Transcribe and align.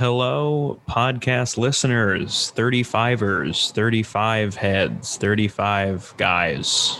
Hello, 0.00 0.80
podcast 0.88 1.58
listeners, 1.58 2.54
35ers, 2.56 3.70
35 3.72 4.54
heads, 4.54 5.18
35 5.18 6.14
guys. 6.16 6.98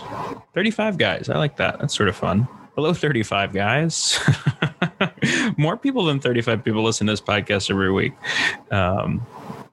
35 0.53 0.99
guys. 0.99 1.27
I 1.27 1.39
like 1.39 1.57
that. 1.57 1.79
That's 1.79 1.97
sort 1.97 2.09
of 2.09 2.15
fun. 2.15 2.47
Hello, 2.75 2.93
35 2.93 3.53
guys. 3.53 4.19
More 5.57 5.77
people 5.77 6.05
than 6.05 6.19
35 6.19 6.63
people 6.63 6.83
listen 6.83 7.07
to 7.07 7.13
this 7.13 7.21
podcast 7.21 7.71
every 7.71 7.91
week. 7.91 8.13
Um, 8.69 9.25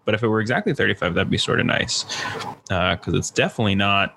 but 0.06 0.14
if 0.14 0.22
it 0.22 0.28
were 0.28 0.40
exactly 0.40 0.72
35, 0.72 1.12
that'd 1.12 1.28
be 1.28 1.36
sort 1.36 1.60
of 1.60 1.66
nice 1.66 2.04
because 2.62 3.14
uh, 3.14 3.18
it's 3.18 3.30
definitely 3.30 3.74
not 3.74 4.16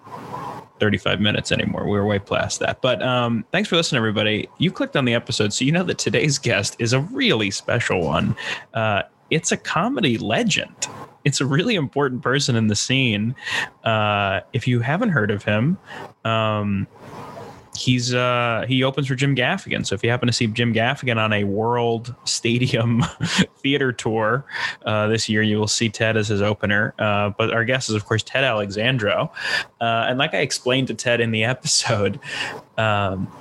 35 0.82 1.22
minutes 1.22 1.52
anymore. 1.52 1.88
We 1.88 2.00
are 2.00 2.06
way 2.06 2.18
past 2.18 2.60
that. 2.60 2.82
But 2.82 3.04
um, 3.04 3.46
thanks 3.52 3.70
for 3.70 3.76
listening, 3.76 4.00
everybody. 4.00 4.50
You 4.58 4.72
clicked 4.72 4.98
on 4.98 5.06
the 5.06 5.14
episode, 5.14 5.54
so 5.54 5.64
you 5.64 5.72
know 5.72 5.84
that 5.84 6.00
today's 6.00 6.40
guest 6.50 6.76
is 6.80 6.92
a 6.92 7.02
really 7.02 7.52
special 7.52 8.02
one. 8.02 8.36
Uh, 8.74 9.04
it's 9.30 9.52
a 9.52 9.58
comedy 9.58 10.18
legend. 10.18 10.88
It's 11.24 11.40
a 11.40 11.46
really 11.46 11.76
important 11.76 12.24
person 12.24 12.56
in 12.56 12.66
the 12.66 12.76
scene. 12.76 13.36
Uh, 13.84 14.40
if 14.54 14.68
you 14.68 14.80
haven't 14.80 15.10
heard 15.10 15.30
of 15.30 15.44
him, 15.44 15.78
um, 16.26 16.88
he's 17.82 18.14
uh 18.14 18.66
he 18.68 18.84
opens 18.84 19.08
for 19.08 19.16
Jim 19.16 19.36
Gaffigan. 19.36 19.86
So 19.86 19.96
if 19.96 20.04
you 20.04 20.10
happen 20.10 20.28
to 20.28 20.34
see 20.34 20.48
Jim 20.48 20.74
Gaffigan 20.74 21.18
on 21.18 21.34
a 21.34 21.44
world 21.44 22.14
stadium 22.26 23.04
theater 23.58 23.92
tour 23.92 24.46
uh, 24.86 25.08
this 25.08 25.28
year, 25.28 25.42
you 25.42 25.58
will 25.58 25.68
see 25.68 25.90
Ted 25.90 26.18
as 26.18 26.28
his 26.28 26.42
opener. 26.42 26.94
Uh, 27.00 27.32
but 27.38 27.52
our 27.52 27.66
guest 27.66 27.90
is 27.90 27.96
of 27.96 28.06
course 28.06 28.24
Ted 28.24 28.44
Alexandro, 28.44 29.32
uh, 29.80 30.06
and 30.08 30.20
like 30.20 30.34
I 30.34 30.40
explained 30.40 30.88
to 30.88 30.94
Ted 30.94 31.22
in 31.22 31.32
the 31.32 31.44
episode. 31.52 32.20
Um, 32.78 33.32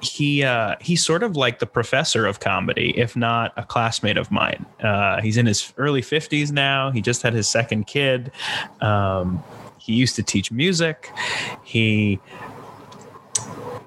he 0.00 0.42
uh, 0.42 0.76
he's 0.80 1.04
sort 1.04 1.22
of 1.22 1.36
like 1.36 1.60
the 1.60 1.66
professor 1.66 2.26
of 2.26 2.40
comedy, 2.40 2.92
if 2.96 3.16
not 3.16 3.52
a 3.56 3.64
classmate 3.64 4.16
of 4.16 4.30
mine. 4.30 4.66
Uh, 4.80 5.20
he's 5.20 5.36
in 5.36 5.46
his 5.46 5.72
early 5.76 6.02
fifties 6.02 6.50
now. 6.50 6.90
He 6.90 7.00
just 7.00 7.22
had 7.22 7.32
his 7.32 7.48
second 7.48 7.86
kid. 7.86 8.32
Um, 8.80 9.42
he 9.78 9.94
used 9.94 10.16
to 10.16 10.22
teach 10.22 10.50
music. 10.50 11.12
He 11.64 12.20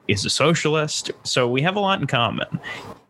is 0.08 0.26
a 0.26 0.30
socialist. 0.30 1.12
So 1.24 1.48
we 1.48 1.62
have 1.62 1.76
a 1.76 1.80
lot 1.80 2.00
in 2.00 2.08
common. 2.08 2.60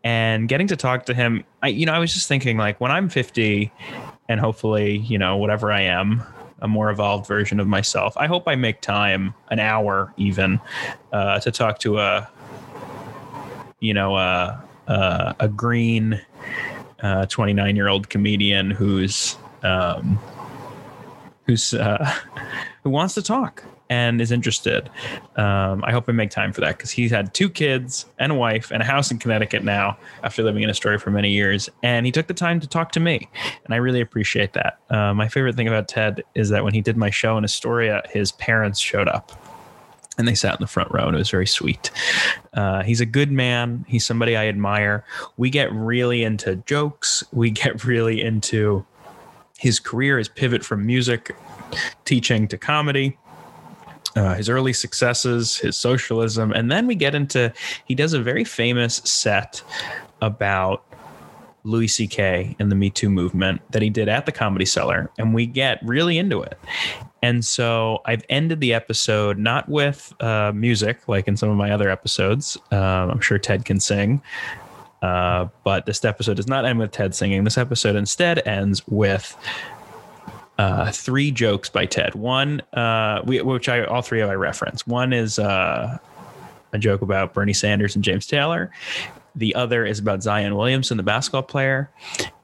And 0.04 0.48
getting 0.48 0.68
to 0.68 0.76
talk 0.76 1.06
to 1.08 1.14
him, 1.14 1.44
I, 1.64 1.70
you 1.70 1.86
know, 1.86 1.94
I 1.94 2.00
was 2.00 2.14
just 2.14 2.28
thinking 2.28 2.58
like 2.58 2.80
when 2.80 2.92
I'm 2.92 3.10
50 3.10 3.72
and 4.30 4.40
hopefully, 4.40 4.98
you 4.98 5.18
know, 5.18 5.38
whatever 5.38 5.72
I 5.72 5.82
am, 5.82 6.24
a 6.60 6.68
more 6.68 6.90
evolved 6.90 7.28
version 7.28 7.60
of 7.60 7.68
myself, 7.68 8.16
I 8.16 8.28
hope 8.28 8.48
I 8.48 8.56
make 8.56 8.82
time, 8.82 9.34
an 9.50 9.60
hour 9.60 10.14
even, 10.18 10.60
uh, 11.12 11.40
to 11.40 11.52
talk 11.52 11.80
to 11.80 12.00
a, 12.00 12.30
you 13.80 13.94
know, 13.94 14.16
a, 14.16 14.64
a, 14.88 15.36
a 15.42 15.48
green 15.48 16.22
29 17.30 17.60
uh, 17.60 17.74
year 17.74 17.88
old 17.88 18.10
comedian 18.10 18.72
who's, 18.72 19.38
um, 19.64 20.20
who's, 21.46 21.74
uh, 21.74 22.14
who 22.84 22.90
wants 22.90 23.16
to 23.16 23.22
talk 23.22 23.64
and 23.90 24.20
is 24.20 24.32
interested. 24.32 24.90
Um, 25.36 25.84
I 25.84 25.92
hope 25.92 26.06
I 26.08 26.12
make 26.12 26.32
time 26.32 26.54
for 26.54 26.62
that 26.62 26.78
because 26.78 26.92
he's 26.92 27.12
had 27.12 27.34
two 27.34 27.50
kids 27.50 28.06
and 28.20 28.32
a 28.32 28.36
wife 28.36 28.72
and 28.72 28.82
a 28.82 28.86
house 28.86 29.12
in 29.12 29.20
Connecticut 29.20 29.64
now 29.64 29.98
after 30.24 30.44
living 30.44 30.64
in 30.64 30.70
Astoria 30.70 31.00
for 31.00 31.12
many 31.12 31.32
years. 31.32 31.70
And 31.84 32.06
he 32.06 32.12
took 32.12 32.28
the 32.28 32.34
time 32.34 32.60
to 32.60 32.68
talk 32.68 32.92
to 32.94 33.00
me. 33.00 33.30
And 33.64 33.74
I 33.74 33.78
really 33.78 34.02
appreciate 34.02 34.54
that. 34.54 34.80
Uh, 34.90 35.14
my 35.14 35.28
favorite 35.28 35.56
thing 35.56 35.68
about 35.68 35.88
Ted 35.88 36.24
is 36.34 36.50
that 36.50 36.64
when 36.64 36.74
he 36.74 36.82
did 36.82 36.98
my 36.98 37.10
show 37.10 37.38
in 37.38 37.44
Astoria, 37.44 38.02
his 38.10 38.32
parents 38.34 38.80
showed 38.80 39.08
up 39.08 39.32
and 40.18 40.28
they 40.28 40.36
sat 40.36 40.54
in 40.54 40.62
the 40.62 40.68
front 40.68 40.92
row 40.92 41.06
and 41.08 41.16
it 41.16 41.20
was 41.20 41.30
very 41.30 41.48
sweet. 41.48 41.92
Uh, 42.54 42.84
he's 42.84 43.02
a 43.02 43.06
good 43.06 43.32
man. 43.32 43.86
He's 43.88 44.06
somebody 44.06 44.36
I 44.36 44.48
admire. 44.48 45.04
We 45.38 45.50
get 45.50 45.72
really 45.74 46.24
into 46.24 46.56
jokes. 46.58 47.24
We 47.32 47.52
get 47.52 47.84
really 47.84 48.22
into 48.22 48.86
his 49.58 49.80
career, 49.80 50.18
his 50.18 50.30
pivot 50.30 50.64
from 50.64 50.86
music 50.86 51.36
teaching 52.06 52.48
to 52.48 52.58
comedy 52.58 53.18
uh, 54.16 54.34
his 54.36 54.50
early 54.50 54.74
successes, 54.74 55.58
his 55.58 55.78
socialism, 55.78 56.52
and 56.52 56.72
then 56.72 56.88
we 56.88 56.96
get 56.96 57.16
into 57.16 57.52
he 57.86 57.96
does 57.96 58.14
a 58.14 58.22
very 58.22 58.44
famous 58.44 58.98
set 59.04 59.62
about 60.22 60.84
Louis 61.64 61.88
C.K. 61.88 62.56
and 62.60 62.72
the 62.72 62.76
Me 62.76 62.90
Too 62.90 63.10
movement 63.10 63.62
that 63.72 63.82
he 63.82 63.90
did 63.90 64.08
at 64.08 64.26
the 64.26 64.32
Comedy 64.32 64.66
Cellar, 64.66 65.12
and 65.18 65.34
we 65.34 65.46
get 65.46 65.80
really 65.84 66.18
into 66.18 66.42
it. 66.42 66.58
And 67.22 67.44
so 67.44 68.02
I've 68.06 68.24
ended 68.30 68.60
the 68.60 68.74
episode 68.74 69.40
not 69.40 69.68
with 69.68 70.14
uh, 70.22 70.52
music 70.54 71.08
like 71.08 71.28
in 71.28 71.36
some 71.36 71.50
of 71.50 71.58
my 71.58 71.72
other 71.72 71.90
episodes. 71.90 72.56
Uh, 72.72 72.76
I'm 72.76 73.20
sure 73.20 73.40
Ted 73.40 73.66
can 73.66 73.80
sing. 73.80 74.22
Uh, 75.02 75.48
but 75.64 75.86
this 75.86 76.04
episode 76.06 76.38
does 76.38 76.48
not 76.48 76.66
end 76.66 76.80
with 76.80 76.92
Ted 76.92 77.14
singing. 77.16 77.44
This 77.44 77.58
episode 77.58 77.96
instead 77.96 78.48
ends 78.48 78.82
with 78.88 79.36
uh, 80.58 80.92
three 80.92 81.32
jokes 81.32 81.70
by 81.70 81.86
Ted. 81.86 82.16
One, 82.16 82.62
uh, 82.74 83.22
we, 83.26 83.42
which 83.42 83.70
I 83.70 83.84
all 83.84 84.02
three 84.02 84.22
of 84.22 84.30
I 84.30 84.34
reference. 84.34 84.88
One 84.88 85.14
is 85.14 85.40
uh, 85.40 85.98
a 86.74 86.78
joke 86.78 87.02
about 87.02 87.34
Bernie 87.34 87.54
Sanders 87.54 87.96
and 87.96 88.04
James 88.04 88.26
Taylor. 88.26 88.72
The 89.36 89.54
other 89.56 89.86
is 89.86 90.00
about 90.00 90.24
Zion 90.24 90.56
Williamson, 90.56 90.98
the 90.98 91.04
basketball 91.04 91.44
player, 91.44 91.90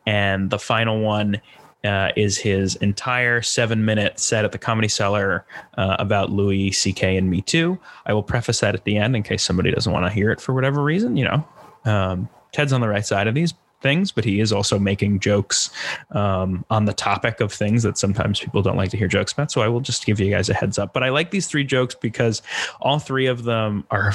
and 0.06 0.50
the 0.50 0.60
final 0.60 1.00
one 1.00 1.42
uh, 1.84 2.10
is 2.16 2.38
his 2.38 2.76
entire 2.78 3.42
seven 3.42 3.86
minute 3.86 4.20
set 4.20 4.46
at 4.46 4.52
the 4.52 4.58
Comedy 4.58 4.88
Cellar 4.88 5.46
uh, 5.78 5.96
about 6.00 6.30
Louis 6.30 6.72
C.K. 6.72 7.18
and 7.18 7.30
Me 7.30 7.42
Too. 7.42 7.80
I 8.06 8.14
will 8.14 8.24
preface 8.24 8.60
that 8.60 8.76
at 8.76 8.84
the 8.84 8.98
end 8.98 9.16
in 9.16 9.24
case 9.24 9.44
somebody 9.44 9.72
doesn't 9.72 9.92
want 9.92 10.06
to 10.06 10.12
hear 10.12 10.32
it 10.32 10.42
for 10.42 10.54
whatever 10.54 10.84
reason. 10.84 11.18
You 11.18 11.26
know, 11.26 11.48
um, 11.86 12.30
Ted's 12.52 12.74
on 12.74 12.82
the 12.82 12.90
right 12.90 13.06
side 13.06 13.28
of 13.28 13.36
these, 13.36 13.54
things, 13.82 14.12
but 14.12 14.24
he 14.24 14.40
is 14.40 14.52
also 14.52 14.80
making 14.80 15.20
jokes 15.20 15.70
um, 16.12 16.66
on 16.70 16.86
the 16.86 16.94
topic 16.94 17.42
of 17.42 17.52
things 17.52 17.84
that 17.84 17.98
sometimes 17.98 18.40
people 18.40 18.62
don't 18.62 18.78
like 18.78 18.92
to 18.92 18.98
hear 18.98 19.08
jokes 19.08 19.34
about. 19.34 19.52
So 19.52 19.62
I 19.62 19.68
will 19.68 19.82
just 19.82 20.06
give 20.06 20.20
you 20.20 20.30
guys 20.30 20.50
a 20.50 20.54
heads 20.54 20.78
up. 20.78 20.94
But 20.94 21.04
I 21.04 21.10
like 21.10 21.32
these 21.32 21.48
three 21.48 21.64
jokes 21.64 21.96
because 21.96 22.42
all 22.80 23.00
three 23.00 23.28
of 23.28 23.44
them 23.44 23.86
are 23.92 24.14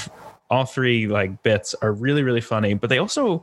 all 0.51 0.65
three 0.65 1.07
like 1.07 1.43
bits 1.43 1.75
are 1.83 1.93
really 1.93 2.23
really 2.23 2.41
funny 2.41 2.75
but 2.75 2.89
they 2.89 2.99
also 2.99 3.43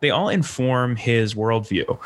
they 0.00 0.10
all 0.10 0.28
inform 0.28 0.96
his 0.96 1.34
worldview 1.34 1.98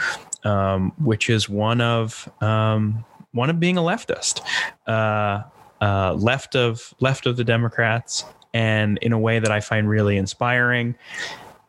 um, 0.44 0.92
which 0.98 1.30
is 1.30 1.48
one 1.48 1.80
of 1.80 2.28
um, 2.42 3.04
one 3.32 3.48
of 3.48 3.58
being 3.58 3.78
a 3.78 3.80
leftist 3.80 4.42
uh, 4.86 5.42
uh, 5.82 6.12
left 6.14 6.54
of 6.54 6.92
left 7.00 7.26
of 7.26 7.36
the 7.36 7.44
democrats 7.44 8.24
and 8.52 8.98
in 8.98 9.12
a 9.12 9.18
way 9.18 9.38
that 9.38 9.50
i 9.50 9.60
find 9.60 9.88
really 9.88 10.16
inspiring 10.16 10.94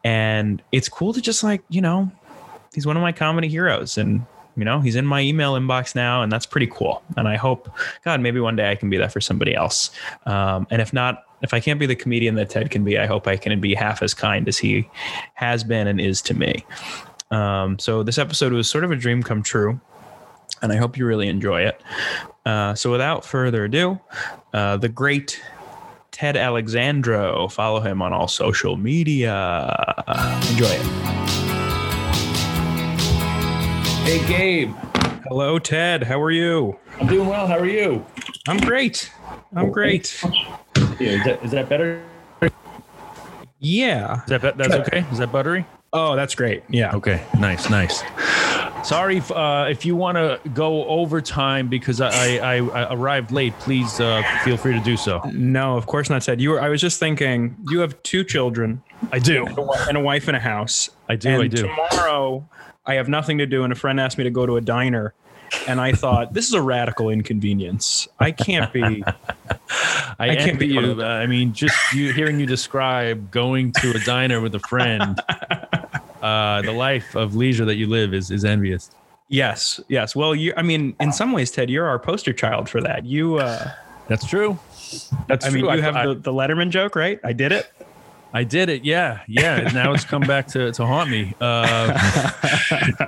and 0.05 0.61
it's 0.71 0.88
cool 0.88 1.11
to 1.11 1.19
just 1.19 1.43
like 1.43 1.61
you 1.67 1.81
know 1.81 2.09
he's 2.73 2.85
one 2.85 2.95
of 2.95 3.01
my 3.01 3.11
comedy 3.11 3.49
heroes 3.49 3.97
and 3.97 4.25
you 4.55 4.63
know 4.63 4.79
he's 4.79 4.95
in 4.95 5.05
my 5.05 5.19
email 5.19 5.55
inbox 5.55 5.95
now 5.95 6.21
and 6.21 6.31
that's 6.31 6.45
pretty 6.45 6.67
cool. 6.67 7.03
And 7.17 7.27
i 7.27 7.35
hope 7.35 7.69
god 8.05 8.21
maybe 8.21 8.39
one 8.39 8.55
day 8.55 8.71
i 8.71 8.75
can 8.75 8.89
be 8.89 8.97
that 8.97 9.11
for 9.11 9.19
somebody 9.19 9.53
else. 9.53 9.89
Um, 10.25 10.67
and 10.69 10.81
if 10.81 10.94
not 10.94 11.25
if 11.41 11.53
i 11.53 11.59
can't 11.59 11.79
be 11.79 11.85
the 11.88 11.95
comedian 11.95 12.35
that 12.35 12.51
ted 12.51 12.71
can 12.71 12.85
be 12.85 12.97
i 12.97 13.05
hope 13.05 13.27
i 13.27 13.35
can 13.35 13.59
be 13.59 13.73
half 13.73 14.01
as 14.01 14.13
kind 14.13 14.47
as 14.47 14.57
he 14.57 14.88
has 15.33 15.65
been 15.65 15.88
and 15.88 15.99
is 15.99 16.21
to 16.21 16.33
me. 16.33 16.63
Um, 17.31 17.79
so 17.79 18.03
this 18.03 18.19
episode 18.19 18.53
was 18.53 18.69
sort 18.69 18.83
of 18.83 18.91
a 18.91 18.95
dream 18.95 19.23
come 19.23 19.41
true 19.41 19.81
and 20.61 20.71
i 20.71 20.75
hope 20.75 20.97
you 20.97 21.05
really 21.05 21.27
enjoy 21.27 21.61
it. 21.61 21.81
Uh, 22.45 22.75
so 22.75 22.91
without 22.91 23.25
further 23.25 23.65
ado 23.65 23.99
uh, 24.53 24.77
the 24.77 24.88
great 24.88 25.41
Ted 26.15 26.37
Alexandro. 26.37 27.49
Follow 27.49 27.81
him 27.81 28.01
on 28.01 28.13
all 28.13 28.29
social 28.29 28.77
media. 28.77 29.75
Enjoy 30.49 30.65
it. 30.65 30.81
Hey, 34.05 34.25
Gabe. 34.25 34.73
Hello, 35.27 35.59
Ted. 35.59 36.03
How 36.03 36.21
are 36.21 36.31
you? 36.31 36.79
I'm 37.01 37.07
doing 37.07 37.27
well. 37.27 37.47
How 37.47 37.57
are 37.57 37.65
you? 37.65 38.05
I'm 38.47 38.55
great. 38.61 39.11
I'm 39.57 39.71
great. 39.71 40.23
Yeah, 40.23 41.09
is, 41.09 41.23
that, 41.25 41.43
is 41.43 41.51
that 41.51 41.67
better? 41.67 42.01
Yeah. 43.59 44.21
Is 44.21 44.29
that 44.29 44.57
that's 44.57 44.73
okay? 44.73 45.05
Is 45.11 45.17
that 45.17 45.33
buttery? 45.33 45.65
Oh, 45.91 46.15
that's 46.15 46.33
great. 46.33 46.63
Yeah. 46.69 46.95
Okay. 46.95 47.25
Nice. 47.37 47.69
Nice. 47.69 48.03
Sorry 48.85 49.18
if, 49.18 49.31
uh, 49.31 49.65
if 49.68 49.83
you 49.83 49.95
want 49.95 50.15
to 50.18 50.39
go 50.54 50.86
overtime 50.86 51.69
because 51.69 52.01
I, 52.01 52.38
I, 52.38 52.56
I 52.57 52.94
arrived 52.94 53.31
late. 53.31 53.57
Please 53.57 54.00
uh, 54.00 54.21
feel 54.44 54.57
free 54.57 54.74
to 54.74 54.80
do 54.80 54.95
so. 54.95 55.21
No, 55.33 55.75
of 55.75 55.88
course 55.88 56.07
not. 56.07 56.21
Ted, 56.21 56.39
you 56.39 56.51
were. 56.51 56.62
I 56.62 56.69
was 56.69 56.81
just 56.81 57.00
thinking. 57.00 57.56
You 57.68 57.80
have 57.80 58.01
two 58.04 58.24
children. 58.24 58.83
I 59.12 59.18
do, 59.18 59.48
and 59.88 59.98
a 59.98 60.00
wife 60.00 60.27
and 60.27 60.38
a 60.38 60.39
house. 60.39 60.92
I 61.09 61.15
do. 61.15 61.30
And 61.30 61.42
I 61.42 61.48
do. 61.48 61.63
Tomorrow, 61.63 62.48
I 62.86 62.94
have 62.94 63.09
nothing 63.09 63.39
to 63.39 63.48
do, 63.48 63.63
and 63.63 63.74
a 63.74 63.75
friend 63.75 64.00
asked 64.00 64.19
me 64.19 64.24
to 64.24 64.30
go 64.30 64.45
to 64.45 64.56
a 64.57 64.62
diner, 64.62 65.15
and 65.68 65.81
I 65.81 65.92
thought 65.94 66.33
this 66.33 66.48
is 66.48 66.54
a 66.54 66.62
radical 66.62 67.09
inconvenience. 67.09 68.07
I 68.19 68.31
can't 68.31 68.71
be. 68.71 69.04
I, 70.19 70.30
I 70.30 70.36
can't 70.36 70.59
be 70.59 70.68
you. 70.68 71.01
Uh, 71.01 71.06
I 71.06 71.25
mean, 71.25 71.54
just 71.54 71.75
you 71.92 72.13
hearing 72.13 72.39
you 72.39 72.45
describe 72.45 73.31
going 73.31 73.71
to 73.81 73.95
a 73.95 74.00
diner 74.00 74.42
with 74.42 74.54
a 74.54 74.59
friend 74.59 75.19
uh, 76.25 76.62
the 76.63 76.72
life 76.72 77.16
of 77.16 77.36
leisure 77.36 77.66
that 77.66 77.75
you 77.75 77.88
live 77.88 78.13
is 78.13 78.31
is 78.31 78.44
envious. 78.44 78.89
Yes, 79.27 79.80
yes. 79.88 80.16
Well, 80.16 80.36
you. 80.36 80.54
I 80.57 80.62
mean, 80.62 80.95
in 81.00 81.12
some 81.12 81.31
ways, 81.31 81.51
Ted, 81.51 81.69
you're 81.69 81.88
our 81.88 82.00
poster 82.00 82.33
child 82.33 82.69
for 82.69 82.81
that. 82.81 83.06
You. 83.06 83.38
Uh, 83.38 83.72
That's 84.07 84.25
true. 84.25 84.60
That's 85.27 85.45
I 85.45 85.50
true. 85.50 85.62
mean, 85.62 85.66
you 85.66 85.72
I, 85.72 85.81
have 85.81 85.95
I, 85.95 86.06
the, 86.07 86.16
the 86.16 86.31
Letterman 86.31 86.69
joke, 86.69 86.95
right? 86.95 87.19
I 87.24 87.33
did 87.33 87.51
it. 87.51 87.72
I 88.33 88.44
did 88.44 88.69
it. 88.69 88.83
Yeah, 88.83 89.22
yeah. 89.27 89.72
Now 89.74 89.94
it's 89.94 90.04
come 90.04 90.22
back 90.22 90.48
to, 90.48 90.72
to 90.74 90.86
haunt 90.86 91.10
me. 91.10 91.33
Uh, 91.39 91.98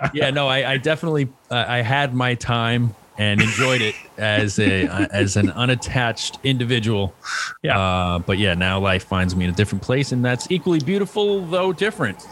yeah, 0.13 0.29
no, 0.29 0.47
I, 0.47 0.71
I 0.71 0.77
definitely 0.77 1.27
uh, 1.51 1.65
I 1.67 1.81
had 1.81 2.13
my 2.13 2.35
time 2.35 2.95
and 3.17 3.41
enjoyed 3.41 3.81
it 3.81 3.95
as 4.17 4.57
a 4.57 4.87
as 5.11 5.35
an 5.37 5.49
unattached 5.49 6.39
individual. 6.43 7.13
Yeah. 7.61 7.77
Uh, 7.77 8.19
but 8.19 8.37
yeah, 8.37 8.53
now 8.53 8.79
life 8.79 9.03
finds 9.03 9.35
me 9.35 9.45
in 9.45 9.51
a 9.51 9.55
different 9.55 9.83
place, 9.83 10.11
and 10.11 10.23
that's 10.23 10.49
equally 10.49 10.79
beautiful 10.79 11.45
though 11.45 11.73
different. 11.73 12.25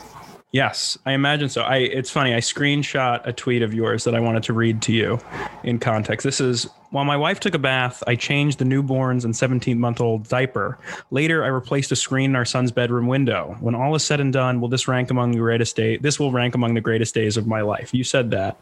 Yes, 0.55 0.97
I 1.05 1.11
imagine 1.11 1.49
so. 1.49 1.63
I 1.63 1.79
it's 1.79 2.09
funny. 2.09 2.33
I 2.33 2.37
screenshot 2.37 3.19
a 3.27 3.33
tweet 3.33 3.61
of 3.61 3.73
yours 3.73 4.05
that 4.05 4.15
I 4.15 4.21
wanted 4.21 4.43
to 4.43 4.53
read 4.53 4.81
to 4.83 4.93
you 4.93 5.19
in 5.65 5.79
context. 5.79 6.23
This 6.23 6.39
is 6.39 6.65
while 6.91 7.03
my 7.03 7.17
wife 7.17 7.41
took 7.41 7.53
a 7.53 7.59
bath, 7.59 8.01
I 8.07 8.15
changed 8.15 8.59
the 8.59 8.63
newborn's 8.63 9.25
and 9.25 9.35
17 9.35 9.77
month 9.77 9.99
old 9.99 10.29
diaper. 10.29 10.79
Later, 11.11 11.43
I 11.43 11.47
replaced 11.47 11.91
a 11.91 11.97
screen 11.97 12.29
in 12.29 12.35
our 12.37 12.45
son's 12.45 12.71
bedroom 12.71 13.07
window. 13.07 13.57
When 13.59 13.75
all 13.75 13.95
is 13.95 14.03
said 14.05 14.21
and 14.21 14.31
done, 14.31 14.61
will 14.61 14.69
this 14.69 14.87
rank 14.87 15.11
among 15.11 15.33
the 15.33 15.39
greatest 15.39 15.75
day? 15.75 15.97
This 15.97 16.21
will 16.21 16.31
rank 16.31 16.55
among 16.55 16.73
the 16.73 16.79
greatest 16.79 17.13
days 17.13 17.35
of 17.35 17.47
my 17.47 17.59
life. 17.59 17.93
You 17.93 18.05
said 18.05 18.31
that, 18.31 18.57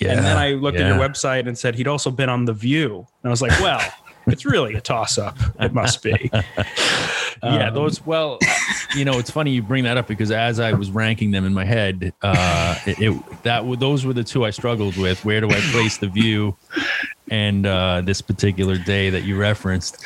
yeah, 0.00 0.14
and 0.14 0.24
then 0.24 0.36
I 0.36 0.54
looked 0.54 0.80
yeah. 0.80 0.88
at 0.88 0.96
your 0.96 1.08
website 1.08 1.46
and 1.46 1.56
said 1.56 1.76
he'd 1.76 1.86
also 1.86 2.10
been 2.10 2.28
on 2.28 2.46
The 2.46 2.52
View, 2.52 3.06
and 3.22 3.28
I 3.28 3.28
was 3.28 3.42
like, 3.42 3.52
well, 3.60 3.80
it's 4.28 4.44
really 4.44 4.74
a 4.74 4.80
toss 4.80 5.18
up. 5.18 5.36
It 5.60 5.72
must 5.72 6.02
be. 6.02 6.30
yeah, 7.42 7.68
um, 7.68 7.74
those. 7.74 8.04
Well, 8.04 8.38
you 8.94 9.04
know, 9.04 9.18
it's 9.18 9.30
funny 9.30 9.52
you 9.52 9.62
bring 9.62 9.84
that 9.84 9.96
up 9.96 10.06
because 10.06 10.30
as 10.30 10.60
I 10.60 10.72
was 10.72 10.90
ranking 10.90 11.30
them 11.30 11.44
in 11.44 11.54
my 11.54 11.64
head, 11.64 12.12
uh, 12.22 12.78
it, 12.86 13.00
it 13.00 13.42
that 13.42 13.64
those 13.78 14.04
were 14.04 14.12
the 14.12 14.24
two 14.24 14.44
I 14.44 14.50
struggled 14.50 14.96
with. 14.96 15.24
Where 15.24 15.40
do 15.40 15.50
I 15.50 15.60
place 15.72 15.98
the 15.98 16.08
view? 16.08 16.56
And 17.30 17.66
uh, 17.66 18.00
this 18.00 18.22
particular 18.22 18.78
day 18.78 19.10
that 19.10 19.24
you 19.24 19.36
referenced, 19.36 20.02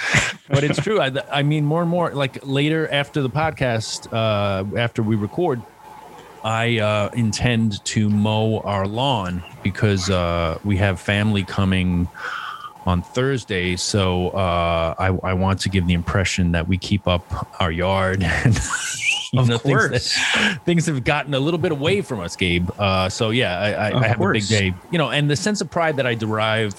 but 0.48 0.64
it's 0.64 0.80
true. 0.82 1.00
I, 1.00 1.12
I 1.30 1.44
mean, 1.44 1.64
more 1.64 1.80
and 1.80 1.90
more 1.90 2.12
like 2.12 2.44
later 2.44 2.90
after 2.90 3.22
the 3.22 3.30
podcast, 3.30 4.12
uh, 4.12 4.76
after 4.76 5.04
we 5.04 5.14
record, 5.14 5.62
I 6.44 6.78
uh, 6.80 7.10
intend 7.14 7.84
to 7.84 8.10
mow 8.10 8.58
our 8.60 8.88
lawn 8.88 9.44
because 9.62 10.10
uh, 10.10 10.58
we 10.64 10.76
have 10.78 11.00
family 11.00 11.44
coming 11.44 12.08
on 12.86 13.02
Thursday. 13.02 13.76
So 13.76 14.30
uh, 14.30 14.94
I, 14.98 15.06
I, 15.06 15.34
want 15.34 15.60
to 15.60 15.68
give 15.68 15.86
the 15.86 15.94
impression 15.94 16.52
that 16.52 16.66
we 16.66 16.78
keep 16.78 17.06
up 17.06 17.60
our 17.60 17.70
yard. 17.70 18.24
And, 19.34 19.40
of 19.40 19.48
know, 19.48 19.58
course. 19.58 20.12
Things, 20.12 20.58
things, 20.64 20.86
have 20.86 21.04
gotten 21.04 21.32
a 21.32 21.40
little 21.40 21.56
bit 21.56 21.72
away 21.72 22.02
from 22.02 22.20
us, 22.20 22.36
Gabe. 22.36 22.68
Uh, 22.78 23.08
so 23.08 23.30
yeah, 23.30 23.58
I, 23.58 23.70
I, 23.70 24.00
I 24.00 24.06
have 24.08 24.18
course. 24.18 24.36
a 24.36 24.40
big 24.40 24.74
day. 24.74 24.74
You 24.90 24.98
know, 24.98 25.10
and 25.10 25.30
the 25.30 25.36
sense 25.36 25.62
of 25.62 25.70
pride 25.70 25.96
that 25.96 26.06
I 26.06 26.14
derive 26.14 26.74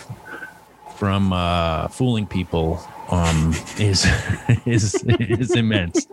from 0.97 1.33
uh, 1.33 1.87
fooling 1.87 2.27
people 2.27 2.79
um, 3.09 3.55
is 3.79 4.05
is 4.65 5.03
is 5.03 5.55
immense. 5.55 6.07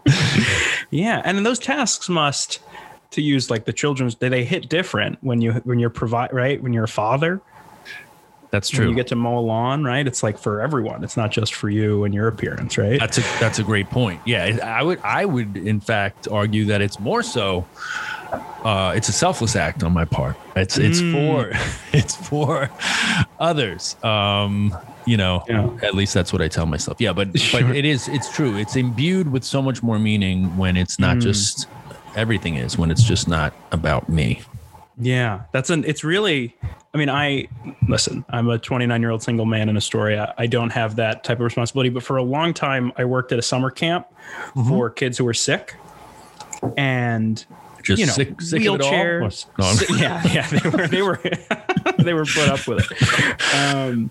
yeah, 0.90 1.20
and 1.25 1.44
those 1.44 1.58
tasks 1.58 2.08
must 2.08 2.60
to 3.10 3.22
use 3.22 3.50
like 3.50 3.64
the 3.64 3.72
children's 3.72 4.14
they 4.16 4.44
hit 4.44 4.69
different 4.69 5.19
when 5.22 5.40
you 5.40 5.52
when 5.64 5.78
you're 5.78 5.90
provide 5.90 6.32
right 6.32 6.62
when 6.62 6.72
you're 6.72 6.84
a 6.84 6.88
father 6.88 7.42
that's 8.50 8.69
true. 8.69 8.87
When 8.87 8.91
you 8.91 8.97
get 8.97 9.06
to 9.08 9.17
mow 9.17 9.38
a 9.38 9.41
lawn, 9.41 9.85
right? 9.85 10.06
It's 10.06 10.23
like 10.23 10.37
for 10.37 10.61
everyone. 10.61 11.05
It's 11.05 11.17
not 11.17 11.31
just 11.31 11.55
for 11.55 11.70
you 11.70 12.05
and 12.05 12.12
your 12.12 12.26
appearance, 12.26 12.76
right? 12.76 12.99
That's 12.99 13.19
a 13.19 13.23
that's 13.38 13.58
a 13.58 13.62
great 13.62 13.88
point. 13.91 14.20
Yeah, 14.26 14.58
I 14.62 14.82
would 14.82 15.00
I 15.02 15.25
would 15.25 15.56
in 15.56 15.81
fact 15.81 16.26
argue 16.29 16.64
that 16.67 16.81
it's 16.81 16.99
more 16.99 17.23
so. 17.23 17.67
Uh, 18.62 18.93
it's 18.94 19.08
a 19.08 19.12
selfless 19.12 19.56
act 19.56 19.82
on 19.82 19.93
my 19.93 20.05
part. 20.05 20.37
It's 20.56 20.79
it's 20.79 21.00
mm. 21.00 21.12
for 21.12 21.52
it's 21.97 22.17
for 22.17 22.70
others. 23.38 23.97
Um, 24.02 24.76
you 25.06 25.17
know, 25.17 25.44
yeah. 25.49 25.70
at 25.82 25.94
least 25.94 26.12
that's 26.14 26.32
what 26.32 26.43
I 26.43 26.49
tell 26.49 26.67
myself. 26.67 27.00
Yeah, 27.00 27.12
but 27.12 27.38
sure. 27.38 27.62
but 27.62 27.76
it 27.76 27.85
is 27.85 28.08
it's 28.08 28.32
true. 28.35 28.56
It's 28.56 28.75
imbued 28.75 29.31
with 29.31 29.44
so 29.44 29.62
much 29.62 29.82
more 29.82 29.99
meaning 29.99 30.56
when 30.56 30.76
it's 30.76 30.99
not 30.99 31.19
mm. 31.19 31.23
just 31.23 31.69
everything 32.17 32.56
is 32.56 32.76
when 32.76 32.91
it's 32.91 33.05
just 33.05 33.29
not 33.29 33.55
about 33.70 34.08
me. 34.08 34.43
Yeah, 35.00 35.43
that's 35.52 35.70
an. 35.70 35.85
It's 35.85 36.05
really. 36.05 36.56
I 36.93 36.99
mean, 36.99 37.08
I 37.08 37.49
listen. 37.88 38.25
I'm 38.29 38.49
a 38.49 38.58
29 38.58 39.00
year 39.00 39.11
old 39.11 39.23
single 39.23 39.47
man 39.47 39.69
in 39.69 39.76
Astoria. 39.76 40.35
I 40.37 40.47
don't 40.47 40.70
have 40.70 40.97
that 40.97 41.25
type 41.25 41.38
of 41.38 41.44
responsibility. 41.44 41.88
But 41.88 42.02
for 42.02 42.17
a 42.17 42.23
long 42.23 42.52
time, 42.52 42.93
I 42.97 43.05
worked 43.05 43.32
at 43.32 43.38
a 43.38 43.43
summer 43.43 43.70
camp 43.70 44.06
mm-hmm. 44.55 44.69
for 44.69 44.91
kids 44.91 45.17
who 45.17 45.25
were 45.25 45.35
sick, 45.35 45.75
and 46.76 47.44
just 47.82 48.00
you 48.00 48.06
know, 48.06 48.12
sick, 48.12 48.41
sick 48.41 48.62
wheelchairs. 48.62 49.47
No, 49.58 49.97
yeah, 49.97 50.23
yeah, 50.32 50.47
they 50.49 50.69
were 50.69 50.87
they 50.88 51.02
were 51.02 51.20
they 51.99 52.12
were 52.12 52.26
put 52.26 52.49
up 52.49 52.67
with 52.67 52.87
it. 52.91 53.55
Um, 53.55 54.11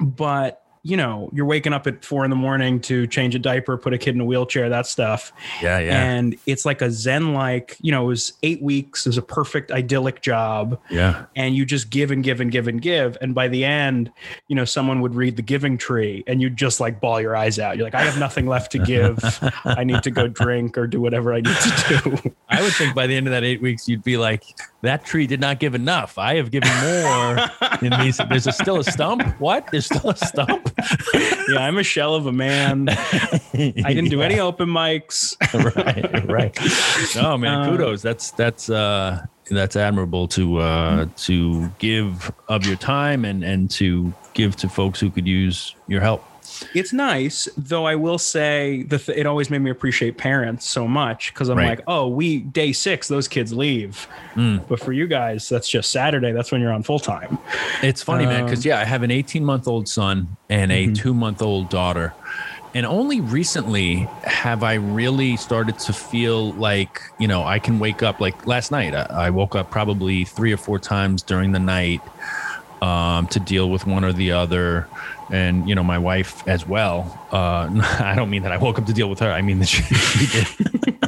but 0.00 0.62
you 0.88 0.96
know, 0.96 1.28
you're 1.34 1.44
waking 1.44 1.74
up 1.74 1.86
at 1.86 2.02
four 2.02 2.24
in 2.24 2.30
the 2.30 2.36
morning 2.36 2.80
to 2.80 3.06
change 3.06 3.34
a 3.34 3.38
diaper, 3.38 3.76
put 3.76 3.92
a 3.92 3.98
kid 3.98 4.14
in 4.14 4.22
a 4.22 4.24
wheelchair, 4.24 4.70
that 4.70 4.86
stuff. 4.86 5.34
Yeah, 5.62 5.78
yeah. 5.80 6.02
And 6.02 6.34
it's 6.46 6.64
like 6.64 6.80
a 6.80 6.90
Zen 6.90 7.34
like, 7.34 7.76
you 7.82 7.92
know, 7.92 8.04
it 8.04 8.06
was 8.06 8.32
eight 8.42 8.62
weeks, 8.62 9.04
it 9.04 9.10
was 9.10 9.18
a 9.18 9.22
perfect 9.22 9.70
idyllic 9.70 10.22
job. 10.22 10.80
Yeah. 10.90 11.26
And 11.36 11.54
you 11.54 11.66
just 11.66 11.90
give 11.90 12.10
and 12.10 12.24
give 12.24 12.40
and 12.40 12.50
give 12.50 12.68
and 12.68 12.80
give. 12.80 13.18
And 13.20 13.34
by 13.34 13.48
the 13.48 13.66
end, 13.66 14.10
you 14.46 14.56
know, 14.56 14.64
someone 14.64 15.02
would 15.02 15.14
read 15.14 15.36
the 15.36 15.42
giving 15.42 15.76
tree 15.76 16.24
and 16.26 16.40
you'd 16.40 16.56
just 16.56 16.80
like 16.80 17.02
bawl 17.02 17.20
your 17.20 17.36
eyes 17.36 17.58
out. 17.58 17.76
You're 17.76 17.84
like, 17.84 17.94
I 17.94 18.02
have 18.04 18.18
nothing 18.18 18.46
left 18.46 18.72
to 18.72 18.78
give. 18.78 19.18
I 19.66 19.84
need 19.84 20.02
to 20.04 20.10
go 20.10 20.26
drink 20.28 20.78
or 20.78 20.86
do 20.86 21.02
whatever 21.02 21.34
I 21.34 21.42
need 21.42 21.54
to 21.54 22.00
do. 22.02 22.34
I 22.48 22.62
would 22.62 22.72
think 22.72 22.94
by 22.94 23.06
the 23.06 23.14
end 23.14 23.26
of 23.26 23.32
that 23.32 23.44
eight 23.44 23.60
weeks, 23.60 23.86
you'd 23.88 24.02
be 24.02 24.16
like, 24.16 24.42
that 24.82 25.04
tree 25.04 25.26
did 25.26 25.40
not 25.40 25.58
give 25.58 25.74
enough. 25.74 26.18
I 26.18 26.36
have 26.36 26.50
given 26.50 26.70
more 26.82 27.38
in 27.82 28.00
these. 28.00 28.18
There's 28.28 28.46
a, 28.46 28.52
still 28.52 28.78
a 28.78 28.84
stump. 28.84 29.22
What? 29.40 29.68
There's 29.70 29.86
still 29.86 30.10
a 30.10 30.16
stump. 30.16 30.72
yeah, 31.14 31.58
I'm 31.58 31.78
a 31.78 31.82
shell 31.82 32.14
of 32.14 32.26
a 32.26 32.32
man. 32.32 32.88
I 32.88 33.72
didn't 33.88 34.10
do 34.10 34.22
any 34.28 34.40
open 34.40 34.68
mics. 34.68 35.36
right, 35.76 36.28
right. 36.28 37.16
No, 37.16 37.36
man, 37.36 37.60
uh, 37.60 37.70
kudos. 37.70 38.02
That's 38.02 38.30
that's 38.32 38.70
uh 38.70 39.24
that's 39.50 39.76
admirable 39.76 40.28
to 40.28 40.58
uh 40.58 41.06
to 41.16 41.68
give 41.78 42.32
of 42.48 42.66
your 42.66 42.76
time 42.76 43.24
and 43.24 43.42
and 43.42 43.70
to 43.72 44.12
give 44.34 44.56
to 44.56 44.68
folks 44.68 45.00
who 45.00 45.10
could 45.10 45.26
use 45.26 45.74
your 45.86 46.00
help. 46.00 46.24
It's 46.74 46.92
nice, 46.92 47.48
though. 47.56 47.86
I 47.86 47.94
will 47.94 48.18
say 48.18 48.82
that 48.84 49.00
th- 49.00 49.18
it 49.18 49.26
always 49.26 49.50
made 49.50 49.60
me 49.60 49.70
appreciate 49.70 50.16
parents 50.16 50.68
so 50.68 50.86
much 50.86 51.32
because 51.32 51.48
I'm 51.48 51.58
right. 51.58 51.70
like, 51.70 51.82
oh, 51.86 52.08
we 52.08 52.40
day 52.40 52.72
six, 52.72 53.08
those 53.08 53.28
kids 53.28 53.52
leave, 53.52 54.06
mm. 54.34 54.66
but 54.68 54.80
for 54.80 54.92
you 54.92 55.06
guys, 55.06 55.48
that's 55.48 55.68
just 55.68 55.90
Saturday. 55.90 56.32
That's 56.32 56.52
when 56.52 56.60
you're 56.60 56.72
on 56.72 56.82
full 56.82 56.98
time. 56.98 57.38
It's 57.82 58.02
funny, 58.02 58.24
um, 58.24 58.30
man, 58.30 58.44
because 58.44 58.64
yeah, 58.64 58.80
I 58.80 58.84
have 58.84 59.02
an 59.02 59.10
18 59.10 59.44
month 59.44 59.68
old 59.68 59.88
son 59.88 60.36
and 60.48 60.72
a 60.72 60.84
mm-hmm. 60.84 60.94
two 60.94 61.14
month 61.14 61.42
old 61.42 61.68
daughter. 61.68 62.14
And 62.74 62.84
only 62.84 63.20
recently 63.20 64.08
have 64.24 64.62
I 64.62 64.74
really 64.74 65.36
started 65.36 65.78
to 65.80 65.92
feel 65.92 66.52
like, 66.52 67.00
you 67.18 67.26
know, 67.26 67.42
I 67.42 67.58
can 67.58 67.78
wake 67.78 68.02
up. 68.02 68.20
Like 68.20 68.46
last 68.46 68.70
night, 68.70 68.94
I, 68.94 69.06
I 69.10 69.30
woke 69.30 69.56
up 69.56 69.70
probably 69.70 70.24
three 70.24 70.52
or 70.52 70.58
four 70.58 70.78
times 70.78 71.22
during 71.22 71.52
the 71.52 71.58
night 71.58 72.02
um, 72.82 73.26
to 73.28 73.40
deal 73.40 73.70
with 73.70 73.86
one 73.86 74.04
or 74.04 74.12
the 74.12 74.32
other 74.32 74.86
and 75.30 75.68
you 75.68 75.74
know 75.74 75.82
my 75.82 75.98
wife 75.98 76.46
as 76.46 76.66
well. 76.66 77.18
Uh, 77.32 77.68
I 78.00 78.14
don't 78.16 78.30
mean 78.30 78.42
that 78.42 78.52
I 78.52 78.56
woke 78.56 78.78
up 78.78 78.86
to 78.86 78.92
deal 78.92 79.08
with 79.08 79.20
her. 79.20 79.30
I 79.30 79.42
mean 79.42 79.58
that 79.60 79.66
she, 79.66 79.82
she 79.82 80.26
did. 80.26 81.04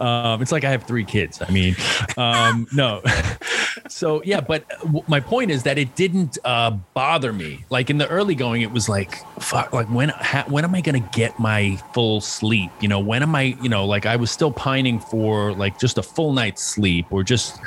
um, 0.00 0.42
it's 0.42 0.52
like 0.52 0.64
I 0.64 0.70
have 0.70 0.84
three 0.84 1.04
kids. 1.04 1.40
I 1.46 1.50
mean, 1.50 1.76
um, 2.16 2.66
no. 2.72 3.02
so 3.88 4.22
yeah, 4.24 4.40
but 4.40 4.64
my 5.08 5.20
point 5.20 5.50
is 5.50 5.62
that 5.64 5.78
it 5.78 5.94
didn't 5.94 6.38
uh, 6.44 6.70
bother 6.94 7.32
me. 7.32 7.64
Like 7.70 7.90
in 7.90 7.98
the 7.98 8.08
early 8.08 8.34
going, 8.34 8.62
it 8.62 8.70
was 8.70 8.88
like, 8.88 9.14
fuck, 9.40 9.72
like 9.72 9.88
when 9.88 10.10
ha- 10.10 10.46
when 10.48 10.64
am 10.64 10.74
I 10.74 10.80
gonna 10.80 11.00
get 11.00 11.38
my 11.38 11.76
full 11.94 12.20
sleep? 12.20 12.70
You 12.80 12.88
know, 12.88 13.00
when 13.00 13.22
am 13.22 13.34
I? 13.34 13.56
You 13.62 13.68
know, 13.68 13.86
like 13.86 14.06
I 14.06 14.16
was 14.16 14.30
still 14.30 14.52
pining 14.52 15.00
for 15.00 15.52
like 15.52 15.78
just 15.78 15.98
a 15.98 16.02
full 16.02 16.32
night's 16.32 16.62
sleep, 16.62 17.06
or 17.10 17.22
just 17.22 17.58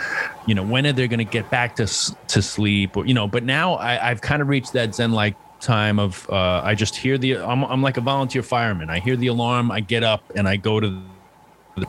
you 0.45 0.55
know, 0.55 0.63
when 0.63 0.85
are 0.85 0.93
they 0.93 1.07
gonna 1.07 1.23
get 1.23 1.49
back 1.49 1.75
to 1.77 1.85
to 2.27 2.41
sleep? 2.41 2.97
Or 2.97 3.05
you 3.05 3.13
know, 3.13 3.27
but 3.27 3.43
now 3.43 3.73
I, 3.73 4.09
I've 4.09 4.21
kind 4.21 4.41
of 4.41 4.47
reached 4.47 4.73
that 4.73 4.95
zen 4.95 5.11
like 5.11 5.35
time 5.59 5.99
of 5.99 6.29
uh, 6.29 6.61
I 6.63 6.75
just 6.75 6.95
hear 6.95 7.17
the 7.17 7.37
I'm, 7.37 7.63
I'm 7.63 7.81
like 7.81 7.97
a 7.97 8.01
volunteer 8.01 8.43
fireman. 8.43 8.89
I 8.89 8.99
hear 8.99 9.15
the 9.15 9.27
alarm, 9.27 9.71
I 9.71 9.81
get 9.81 10.03
up 10.03 10.23
and 10.35 10.47
I 10.47 10.55
go 10.55 10.79
to 10.79 11.01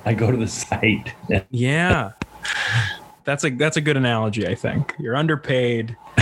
I 0.05 0.15
go 0.15 0.31
to 0.31 0.37
the 0.37 0.49
site. 0.49 1.15
yeah. 1.51 2.13
That's 3.25 3.45
a 3.45 3.51
that's 3.51 3.77
a 3.77 3.81
good 3.81 3.97
analogy, 3.97 4.47
I 4.47 4.55
think. 4.55 4.95
You're 4.99 5.15
underpaid. 5.17 5.97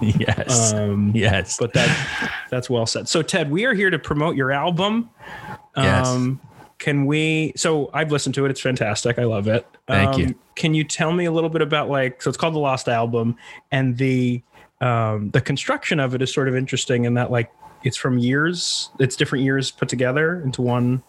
yes. 0.00 0.72
Um, 0.72 1.12
yes. 1.14 1.56
But 1.58 1.72
that 1.74 2.30
that's 2.50 2.68
well 2.68 2.86
said. 2.86 3.08
So 3.08 3.22
Ted, 3.22 3.50
we 3.50 3.64
are 3.64 3.74
here 3.74 3.90
to 3.90 3.98
promote 3.98 4.36
your 4.36 4.52
album. 4.52 5.10
Yes. 5.76 6.08
Um, 6.08 6.40
can 6.78 7.06
we 7.06 7.52
so 7.56 7.90
I've 7.92 8.12
listened 8.12 8.34
to 8.36 8.44
it. 8.44 8.50
It's 8.50 8.60
fantastic. 8.60 9.18
I 9.18 9.24
love 9.24 9.48
it. 9.48 9.66
Thank 9.86 10.14
um, 10.14 10.20
you. 10.20 10.34
Can 10.54 10.74
you 10.74 10.84
tell 10.84 11.12
me 11.12 11.24
a 11.24 11.32
little 11.32 11.50
bit 11.50 11.62
about 11.62 11.88
like 11.88 12.20
so 12.22 12.30
it's 12.30 12.36
called 12.36 12.54
The 12.54 12.60
Lost 12.60 12.88
Album 12.88 13.36
and 13.70 13.96
the 13.96 14.42
um, 14.80 15.30
the 15.30 15.40
construction 15.40 15.98
of 16.00 16.14
it 16.14 16.22
is 16.22 16.32
sort 16.32 16.48
of 16.48 16.54
interesting 16.54 17.04
in 17.04 17.14
that 17.14 17.30
like 17.30 17.50
it's 17.84 17.96
from 17.96 18.18
years, 18.18 18.90
it's 18.98 19.16
different 19.16 19.44
years 19.44 19.70
put 19.70 19.88
together 19.88 20.40
into 20.42 20.62
one. 20.62 21.02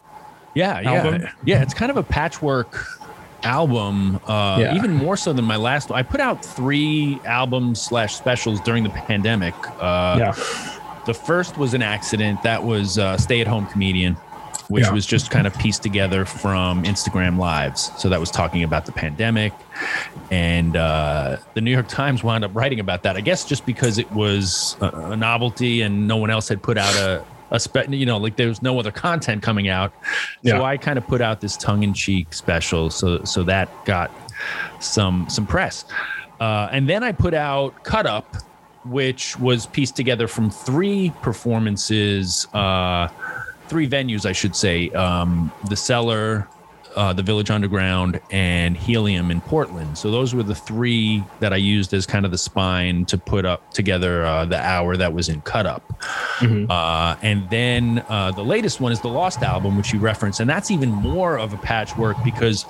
Yeah, 0.56 0.82
album. 0.82 1.22
yeah, 1.22 1.32
yeah. 1.46 1.62
It's 1.62 1.74
kind 1.74 1.92
of 1.92 1.98
a 1.98 2.04
patchwork 2.04 2.86
album, 3.44 4.20
uh, 4.28 4.58
yeah. 4.60 4.76
even 4.76 4.94
more 4.94 5.16
so 5.16 5.32
than 5.34 5.46
my 5.46 5.56
last. 5.56 5.92
I 5.92 6.04
put 6.04 6.20
out 6.20 6.44
three 6.44 7.20
albums 7.26 7.82
slash 7.82 8.16
specials 8.16 8.60
during 8.62 8.84
the 8.84 8.90
pandemic. 8.90 9.54
Uh, 9.80 10.16
yeah. 10.20 10.32
The 11.06 11.14
first 11.14 11.58
was 11.58 11.74
an 11.74 11.82
accident. 11.82 12.44
That 12.44 12.64
was 12.64 12.98
uh, 12.98 13.18
Stay 13.18 13.42
at 13.42 13.48
Home 13.48 13.66
Comedian. 13.68 14.16
which 14.68 14.84
Yeah. 14.84 14.92
was 14.92 15.06
just 15.08 15.32
kind 15.32 15.48
of 15.48 15.58
pieced 15.58 15.82
together 15.82 16.26
from 16.26 16.84
Instagram 16.84 17.40
lives. 17.40 17.92
So 17.98 18.08
that 18.10 18.20
was 18.20 18.30
talking 18.30 18.62
about 18.64 18.86
the 18.86 18.92
pandemic, 18.92 19.52
and 20.30 20.76
uh, 20.78 21.38
the 21.56 21.62
New 21.62 21.72
York 21.72 21.88
Times 21.88 22.24
wound 22.24 22.44
up 22.44 22.52
writing 22.54 22.80
about 22.80 23.02
that. 23.04 23.16
I 23.16 23.22
guess 23.22 23.46
just 23.46 23.66
because 23.66 23.98
it 23.98 24.12
was 24.12 24.76
a, 24.80 24.88
a 24.90 25.16
novelty 25.16 25.82
and 25.82 26.08
no 26.08 26.18
one 26.18 26.30
else 26.30 26.48
had 26.48 26.62
put 26.62 26.78
out 26.78 26.94
a 26.98 27.24
a 27.52 27.60
spe- 27.60 27.90
you 27.90 28.06
know 28.06 28.18
like 28.18 28.36
there 28.36 28.48
was 28.48 28.62
no 28.62 28.80
other 28.80 28.92
content 28.92 29.44
coming 29.44 29.70
out. 29.70 29.94
Yeah. 30.42 30.58
So 30.58 30.64
I 30.64 30.78
kind 30.78 30.98
of 30.98 31.08
put 31.08 31.22
out 31.22 31.42
this 31.42 31.58
tongue 31.58 31.84
in 31.84 31.94
cheek 31.94 32.34
special. 32.34 32.90
So 32.90 33.24
so 33.24 33.44
that 33.44 33.70
got 33.86 34.12
some 34.80 35.28
some 35.30 35.46
press, 35.46 35.86
uh, 36.40 36.70
and 36.72 36.88
then 36.88 37.04
I 37.04 37.12
put 37.12 37.34
out 37.34 37.84
Cut 37.84 38.06
Up, 38.06 38.36
which 38.86 39.38
was 39.40 39.66
pieced 39.68 39.96
together 39.96 40.28
from 40.28 40.50
three 40.50 41.12
performances, 41.22 42.48
uh, 42.54 43.08
three 43.68 43.88
venues, 43.88 44.26
I 44.26 44.32
should 44.32 44.56
say. 44.56 44.90
Um, 44.92 45.52
the 45.70 45.76
Cellar, 45.76 46.48
uh, 46.96 47.14
the 47.14 47.24
Village 47.24 47.50
Underground, 47.50 48.20
and 48.32 48.76
Helium 48.76 49.32
in 49.32 49.42
Portland. 49.42 49.98
So 49.98 50.12
those 50.12 50.34
were 50.34 50.44
the 50.44 50.56
three 50.56 51.24
that 51.40 51.54
I 51.54 51.58
used 51.58 51.94
as 51.94 52.06
kind 52.06 52.26
of 52.26 52.32
the 52.32 52.38
spine 52.38 53.06
to 53.06 53.18
put 53.18 53.46
up 53.46 53.74
together 53.74 54.26
uh, 54.26 54.46
the 54.46 54.60
hour 54.60 54.98
that 54.98 55.14
was 55.14 55.30
in 55.30 55.42
Cut 55.42 55.66
Up. 55.66 55.84
Uh, 56.70 57.16
and 57.22 57.50
then 57.50 58.04
uh, 58.10 58.32
the 58.32 58.44
latest 58.44 58.80
one 58.80 58.92
is 58.92 59.02
the 59.02 59.08
Lost 59.08 59.42
album, 59.44 59.78
which 59.78 59.94
you 59.94 60.00
referenced, 60.00 60.40
and 60.40 60.50
that's 60.50 60.72
even 60.72 60.90
more 60.90 61.38
of 61.38 61.54
a 61.54 61.58
patchwork 61.58 62.18
because 62.24 62.66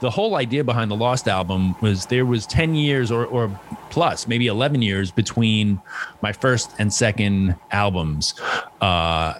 the 0.00 0.10
whole 0.10 0.34
idea 0.34 0.64
behind 0.64 0.90
the 0.90 0.96
Lost 0.96 1.28
album 1.28 1.76
was 1.80 2.06
there 2.06 2.26
was 2.26 2.44
10 2.46 2.74
years 2.74 3.12
or, 3.12 3.24
or 3.24 3.48
plus, 3.90 4.26
maybe 4.26 4.48
11 4.48 4.82
years 4.82 5.12
between 5.12 5.80
my 6.22 6.32
first 6.32 6.72
and 6.80 6.92
second 6.92 7.54
albums. 7.70 8.34
Uh, 8.80 9.34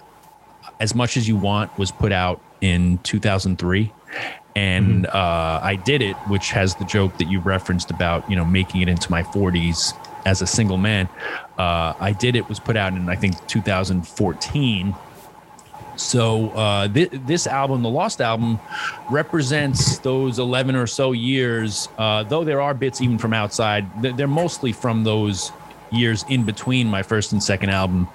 as 0.79 0.95
much 0.95 1.17
as 1.17 1.27
you 1.27 1.35
want 1.35 1.77
was 1.77 1.91
put 1.91 2.11
out 2.11 2.41
in 2.63 2.97
2003 2.99 3.91
and 4.55 5.05
uh, 5.07 5.59
i 5.61 5.75
did 5.75 6.01
it 6.01 6.15
which 6.27 6.49
has 6.51 6.75
the 6.75 6.85
joke 6.85 7.17
that 7.17 7.29
you 7.29 7.39
referenced 7.41 7.91
about 7.91 8.27
you 8.29 8.35
know 8.35 8.45
making 8.45 8.81
it 8.81 8.87
into 8.87 9.11
my 9.11 9.21
40s 9.21 9.93
as 10.25 10.41
a 10.41 10.47
single 10.47 10.77
man. 10.77 11.09
Uh, 11.57 11.93
i 11.99 12.15
did 12.17 12.35
it 12.35 12.47
was 12.47 12.59
put 12.59 12.77
out 12.77 12.93
in 12.93 13.09
i 13.09 13.15
think 13.15 13.35
2014 13.47 14.95
so 15.95 16.49
uh, 16.49 16.87
thi- 16.89 17.05
this 17.05 17.45
album, 17.45 17.83
the 17.83 17.89
Lost 17.89 18.19
album, 18.19 18.59
represents 19.11 19.99
those 19.99 20.39
11 20.39 20.75
or 20.75 20.87
so 20.87 21.11
years. 21.11 21.87
Uh, 21.99 22.23
though 22.23 22.43
there 22.43 22.61
are 22.61 22.73
bits 22.73 22.99
even 22.99 23.19
from 23.19 23.31
outside, 23.31 23.85
they're 24.01 24.27
mostly 24.27 24.71
from 24.71 25.03
those 25.03 25.51
years 25.93 26.25
in 26.29 26.43
between 26.43 26.87
my 26.87 27.03
first 27.03 27.31
and 27.31 27.41
second 27.41 27.69
album, 27.69 28.07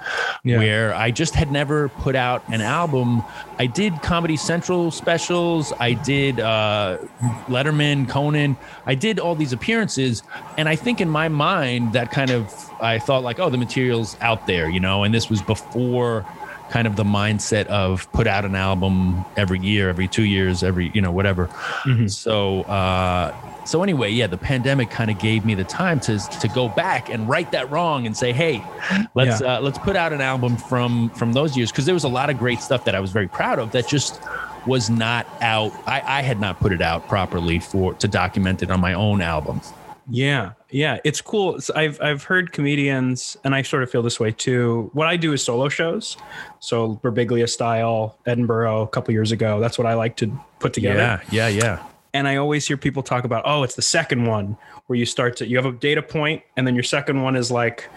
Yeah. 0.45 0.59
where 0.59 0.95
I 0.95 1.11
just 1.11 1.35
had 1.35 1.51
never 1.53 1.89
put 1.89 2.15
out 2.17 2.43
an 2.49 2.61
album. 2.61 3.23
I 3.59 3.67
did 3.67 4.03
Comedy 4.03 4.37
Central 4.37 4.91
specials. 4.91 5.73
I 5.81 5.93
did 5.95 6.41
uh, 6.41 6.99
Letterman, 7.47 8.09
Conan. 8.09 8.57
I 8.87 8.95
did 8.95 9.19
all 9.19 9.35
these 9.35 9.53
appearances, 9.53 10.23
and 10.57 10.69
I 10.69 10.77
think 10.77 11.01
in 11.01 11.09
my 11.09 11.29
mind 11.29 11.93
that 11.93 12.11
kind 12.11 12.31
of 12.31 12.55
I 12.81 12.99
thought 12.99 13.23
like, 13.25 13.41
oh, 13.41 13.51
the 13.51 13.59
material's 13.59 14.17
out 14.21 14.47
there, 14.47 14.69
you 14.69 14.79
know. 14.81 15.03
And 15.03 15.13
this 15.13 15.29
was 15.29 15.43
before 15.43 16.25
kind 16.71 16.87
of 16.87 16.97
the 16.97 17.05
mindset 17.05 17.67
of 17.67 18.11
put 18.13 18.27
out 18.27 18.45
an 18.45 18.55
album 18.55 19.25
every 19.37 19.59
year, 19.61 19.89
every 19.89 20.09
two 20.09 20.25
years, 20.25 20.63
every 20.63 20.91
you 20.95 21.01
know 21.01 21.11
whatever. 21.11 21.49
So 22.09 22.63
uh, 22.63 23.35
so 23.65 23.83
anyway, 23.83 24.11
yeah, 24.11 24.27
the 24.27 24.39
pandemic 24.39 24.91
kind 24.91 25.11
of 25.11 25.19
gave 25.19 25.45
me 25.45 25.55
the 25.55 25.65
time 25.65 26.01
to 26.01 26.19
to 26.19 26.49
go 26.49 26.69
back 26.69 27.11
and 27.11 27.29
right 27.29 27.51
that 27.53 27.71
wrong 27.71 28.07
and 28.07 28.17
say, 28.17 28.33
hey, 28.33 28.65
let's 29.15 29.41
uh, 29.43 29.61
let's 29.61 29.79
put 29.79 29.97
out 29.97 30.13
an 30.13 30.21
album 30.21 30.57
from 30.57 31.11
from 31.11 31.33
those 31.35 31.57
years 31.57 31.71
because 31.71 31.85
there 31.85 31.95
was 31.95 32.05
a 32.05 32.09
lot 32.09 32.31
of 32.31 32.39
great 32.39 32.61
stuff 32.61 32.85
that 32.85 32.95
I 32.95 33.01
was 33.01 33.13
very 33.13 33.29
proud 33.29 33.59
of 33.59 33.73
that 33.73 33.87
just 33.87 34.21
was 34.67 34.91
not 34.91 35.27
out. 35.41 35.73
I, 35.87 36.03
I 36.19 36.23
had 36.23 36.41
not 36.41 36.61
put 36.61 36.73
it 36.73 36.83
out 36.83 37.09
properly 37.09 37.59
for 37.59 37.95
to 37.95 38.09
document 38.09 38.63
it 38.63 38.71
on 38.71 38.81
my 38.81 38.95
own 38.95 39.21
album. 39.21 39.61
Yeah, 40.11 40.53
yeah, 40.71 40.99
it's 41.05 41.21
cool. 41.21 41.57
It's- 41.57 41.71
I've 41.71 42.01
I've 42.01 42.23
heard 42.25 42.53
comedians, 42.53 43.37
and 43.45 43.55
I 43.55 43.63
sort 43.63 43.83
of 43.83 43.91
feel 43.91 44.03
this 44.03 44.19
way 44.19 44.31
too. 44.33 44.91
What 44.95 45.07
I 45.07 45.17
do 45.17 45.33
is 45.33 45.43
solo 45.45 45.69
shows, 45.69 46.17
so 46.61 46.99
Birbiglia 47.03 47.49
style, 47.49 48.17
Edinburgh, 48.27 48.83
a 48.83 48.89
couple 48.89 49.13
years 49.13 49.33
ago. 49.33 49.61
That's 49.61 49.77
what 49.79 49.87
I 49.87 49.95
like 49.95 50.17
to 50.17 50.33
put 50.61 50.73
together. 50.73 50.99
Yeah, 50.99 51.21
yeah, 51.31 51.49
yeah. 51.49 51.83
And 52.15 52.27
I 52.27 52.37
always 52.37 52.67
hear 52.67 52.79
people 52.79 53.03
talk 53.03 53.25
about, 53.25 53.43
oh, 53.45 53.63
it's 53.65 53.75
the 53.75 53.83
second 53.83 54.25
one 54.25 54.57
where 54.87 54.99
you 54.99 55.05
start 55.05 55.37
to 55.37 55.47
you 55.47 55.57
have 55.57 55.67
a 55.67 55.73
data 55.73 56.01
point, 56.03 56.43
and 56.57 56.67
then 56.67 56.75
your 56.75 56.85
second 56.85 57.23
one 57.23 57.37
is 57.37 57.51
like, 57.51 57.89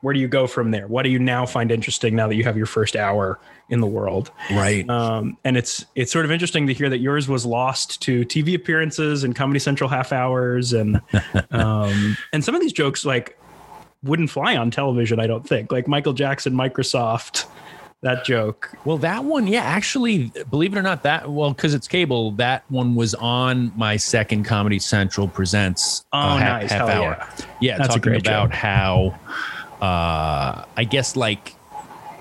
where 0.00 0.14
do 0.14 0.20
you 0.20 0.28
go 0.28 0.46
from 0.46 0.70
there? 0.70 0.86
What 0.86 1.02
do 1.02 1.10
you 1.10 1.18
now 1.18 1.46
find 1.46 1.70
interesting 1.70 2.14
now 2.14 2.28
that 2.28 2.36
you 2.36 2.44
have 2.44 2.56
your 2.56 2.66
first 2.66 2.96
hour 2.96 3.38
in 3.70 3.80
the 3.80 3.86
world? 3.86 4.30
Right. 4.50 4.88
Um, 4.88 5.36
and 5.44 5.56
it's 5.56 5.84
it's 5.94 6.12
sort 6.12 6.24
of 6.24 6.30
interesting 6.30 6.66
to 6.66 6.74
hear 6.74 6.88
that 6.88 6.98
yours 6.98 7.28
was 7.28 7.46
lost 7.46 8.00
to 8.02 8.24
TV 8.24 8.54
appearances 8.54 9.24
and 9.24 9.34
Comedy 9.34 9.58
Central 9.58 9.88
half 9.88 10.12
hours, 10.12 10.72
and 10.72 11.00
um, 11.50 12.16
and 12.32 12.44
some 12.44 12.54
of 12.54 12.60
these 12.60 12.72
jokes 12.72 13.04
like 13.04 13.38
wouldn't 14.02 14.30
fly 14.30 14.56
on 14.56 14.70
television. 14.70 15.18
I 15.18 15.26
don't 15.26 15.46
think 15.46 15.72
like 15.72 15.88
Michael 15.88 16.12
Jackson, 16.12 16.52
Microsoft, 16.52 17.46
that 18.02 18.24
joke. 18.24 18.70
Well, 18.84 18.98
that 18.98 19.24
one, 19.24 19.46
yeah, 19.46 19.62
actually, 19.62 20.30
believe 20.50 20.74
it 20.74 20.78
or 20.78 20.82
not, 20.82 21.02
that 21.02 21.30
well, 21.30 21.52
because 21.52 21.74
it's 21.74 21.88
cable, 21.88 22.32
that 22.32 22.64
one 22.70 22.94
was 22.94 23.14
on 23.14 23.72
my 23.76 23.96
second 23.96 24.44
Comedy 24.44 24.78
Central 24.78 25.26
presents. 25.28 26.04
Oh, 26.12 26.18
uh, 26.18 26.36
half, 26.36 26.62
nice. 26.62 26.70
half 26.70 26.88
Hell 26.88 27.02
hour. 27.02 27.16
yeah. 27.18 27.46
Yeah, 27.60 27.78
That's 27.78 27.94
talking 27.94 28.14
about 28.14 28.50
joke. 28.50 28.52
how, 28.52 29.18
uh, 29.80 30.64
I 30.76 30.84
guess, 30.88 31.16
like. 31.16 31.54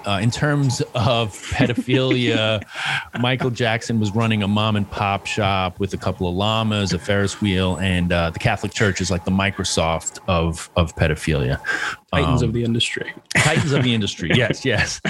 Uh, 0.07 0.19
in 0.19 0.29
terms 0.29 0.81
of 0.93 1.31
pedophilia, 1.49 2.61
Michael 3.19 3.49
Jackson 3.49 3.99
was 3.99 4.13
running 4.13 4.43
a 4.43 4.47
mom 4.47 4.75
and 4.75 4.87
pop 4.91 5.25
shop 5.25 5.79
with 5.79 5.95
a 5.95 5.97
couple 5.97 6.27
of 6.29 6.35
llamas, 6.35 6.93
a 6.93 6.99
Ferris 6.99 7.41
wheel, 7.41 7.77
and 7.77 8.11
uh, 8.11 8.29
the 8.29 8.37
Catholic 8.37 8.71
Church 8.71 9.01
is 9.01 9.09
like 9.09 9.25
the 9.25 9.31
Microsoft 9.31 10.19
of 10.27 10.69
of 10.75 10.95
pedophilia. 10.95 11.59
Titans 12.13 12.43
Um, 12.43 12.49
of 12.49 12.53
the 12.53 12.63
industry. 12.63 13.11
titans 13.35 13.71
of 13.71 13.81
the 13.81 13.95
industry 13.95 14.29
yes 14.35 14.63
yes 14.63 15.01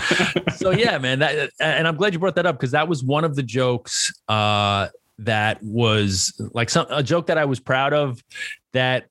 so 0.56 0.70
yeah 0.72 0.98
man 0.98 1.20
that 1.20 1.50
and 1.60 1.88
i'm 1.90 1.96
glad 1.98 2.14
you 2.14 2.20
brought 2.20 2.36
that 2.36 2.46
up 2.46 2.56
because 2.56 2.72
that 2.72 2.88
was 2.88 3.04
one 3.04 3.24
of 3.26 3.36
the 3.36 3.44
jokes 3.44 4.14
uh 4.30 4.88
that 5.20 5.62
was 5.62 6.34
like 6.54 6.70
some 6.70 6.86
a 6.90 7.04
joke 7.04 7.28
that 7.28 7.38
i 7.38 7.44
was 7.46 7.60
proud 7.60 7.92
of 7.94 8.24
that 8.72 9.08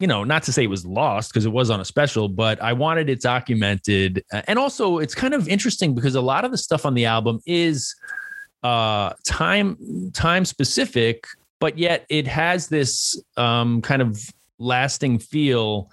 you 0.00 0.06
know 0.06 0.24
not 0.24 0.42
to 0.42 0.52
say 0.52 0.64
it 0.64 0.70
was 0.70 0.84
lost 0.84 1.30
because 1.30 1.46
it 1.46 1.52
was 1.52 1.70
on 1.70 1.78
a 1.78 1.84
special 1.84 2.28
but 2.28 2.60
i 2.60 2.72
wanted 2.72 3.08
it 3.08 3.20
documented 3.20 4.24
and 4.48 4.58
also 4.58 4.98
it's 4.98 5.14
kind 5.14 5.34
of 5.34 5.48
interesting 5.48 5.94
because 5.94 6.16
a 6.16 6.20
lot 6.20 6.44
of 6.44 6.50
the 6.50 6.58
stuff 6.58 6.84
on 6.84 6.94
the 6.94 7.04
album 7.04 7.38
is 7.46 7.94
uh 8.64 9.12
time 9.24 9.76
time 10.12 10.44
specific 10.44 11.26
but 11.60 11.78
yet 11.78 12.06
it 12.08 12.26
has 12.26 12.68
this 12.68 13.22
um 13.36 13.80
kind 13.82 14.02
of 14.02 14.18
lasting 14.58 15.18
feel 15.18 15.90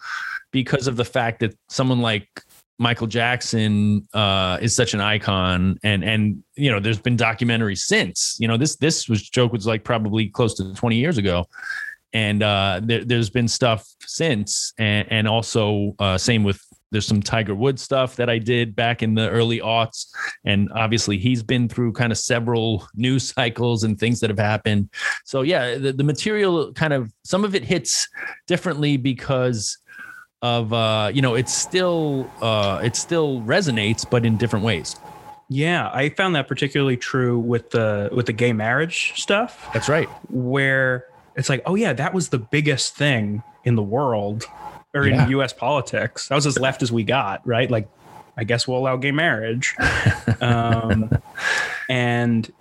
because 0.51 0.87
of 0.87 0.95
the 0.95 1.05
fact 1.05 1.41
that 1.41 1.53
someone 1.69 2.01
like 2.01 2.27
Michael 2.79 3.07
Jackson 3.07 4.07
uh, 4.13 4.59
is 4.61 4.75
such 4.75 4.93
an 4.93 5.01
icon, 5.01 5.79
and 5.83 6.03
and 6.03 6.43
you 6.55 6.69
know, 6.69 6.79
there's 6.79 6.99
been 6.99 7.17
documentaries 7.17 7.79
since. 7.79 8.37
You 8.39 8.47
know, 8.47 8.55
this 8.55 8.75
this 8.75 9.09
was 9.09 9.27
joke 9.27 9.51
was 9.51 9.65
like 9.65 9.83
probably 9.83 10.29
close 10.29 10.53
to 10.55 10.73
20 10.75 10.95
years 10.95 11.17
ago, 11.17 11.47
and 12.17 12.41
uh, 12.41 12.81
there, 12.83 13.05
there's 13.05 13.29
been 13.29 13.47
stuff 13.47 13.87
since, 14.01 14.73
and 14.79 15.07
and 15.11 15.27
also 15.27 15.93
uh, 15.99 16.17
same 16.17 16.43
with 16.43 16.59
there's 16.91 17.05
some 17.05 17.21
Tiger 17.21 17.53
Woods 17.53 17.81
stuff 17.81 18.15
that 18.15 18.27
I 18.27 18.39
did 18.39 18.75
back 18.75 19.03
in 19.03 19.13
the 19.13 19.29
early 19.29 19.59
aughts, 19.59 20.07
and 20.43 20.67
obviously 20.73 21.19
he's 21.19 21.43
been 21.43 21.69
through 21.69 21.91
kind 21.93 22.11
of 22.11 22.17
several 22.17 22.87
news 22.95 23.33
cycles 23.33 23.83
and 23.83 23.99
things 23.99 24.19
that 24.21 24.31
have 24.31 24.39
happened. 24.39 24.89
So 25.25 25.43
yeah, 25.43 25.77
the, 25.77 25.93
the 25.93 26.03
material 26.03 26.73
kind 26.73 26.91
of 26.93 27.13
some 27.23 27.43
of 27.45 27.53
it 27.53 27.63
hits 27.63 28.07
differently 28.47 28.97
because 28.97 29.77
of 30.43 30.71
uh 30.71 31.09
you 31.13 31.21
know 31.21 31.33
it's 31.35 31.53
still 31.53 32.29
uh 32.41 32.79
it 32.83 32.95
still 32.95 33.41
resonates 33.41 34.07
but 34.07 34.23
in 34.23 34.37
different 34.37 34.63
ways 34.63 34.95
Yeah, 35.49 35.89
I 35.91 36.09
found 36.09 36.35
that 36.35 36.47
particularly 36.47 36.95
true 36.97 37.39
with 37.39 37.71
the 37.71 38.09
with 38.11 38.25
the 38.27 38.33
gay 38.33 38.53
marriage 38.53 39.13
stuff. 39.15 39.67
that's 39.73 39.89
right 39.89 40.07
where 40.29 41.05
it's 41.37 41.49
like, 41.49 41.61
oh 41.65 41.75
yeah, 41.75 41.93
that 41.93 42.13
was 42.13 42.29
the 42.29 42.39
biggest 42.39 42.95
thing 42.95 43.43
in 43.63 43.75
the 43.75 43.83
world 43.83 44.45
or 44.93 45.07
Yeah. 45.07 45.23
in 45.25 45.31
U.S. 45.31 45.53
politics. 45.53 46.27
That 46.27 46.35
was 46.35 46.45
as 46.47 46.59
left 46.59 46.81
as 46.81 46.91
we 46.91 47.03
got, 47.03 47.45
right? 47.47 47.69
Like, 47.69 47.87
I 48.35 48.43
guess 48.43 48.67
we'll 48.67 48.77
allow 48.79 48.97
gay 48.97 49.11
marriage, 49.11 49.75
um, 50.41 51.09
and 51.89 52.51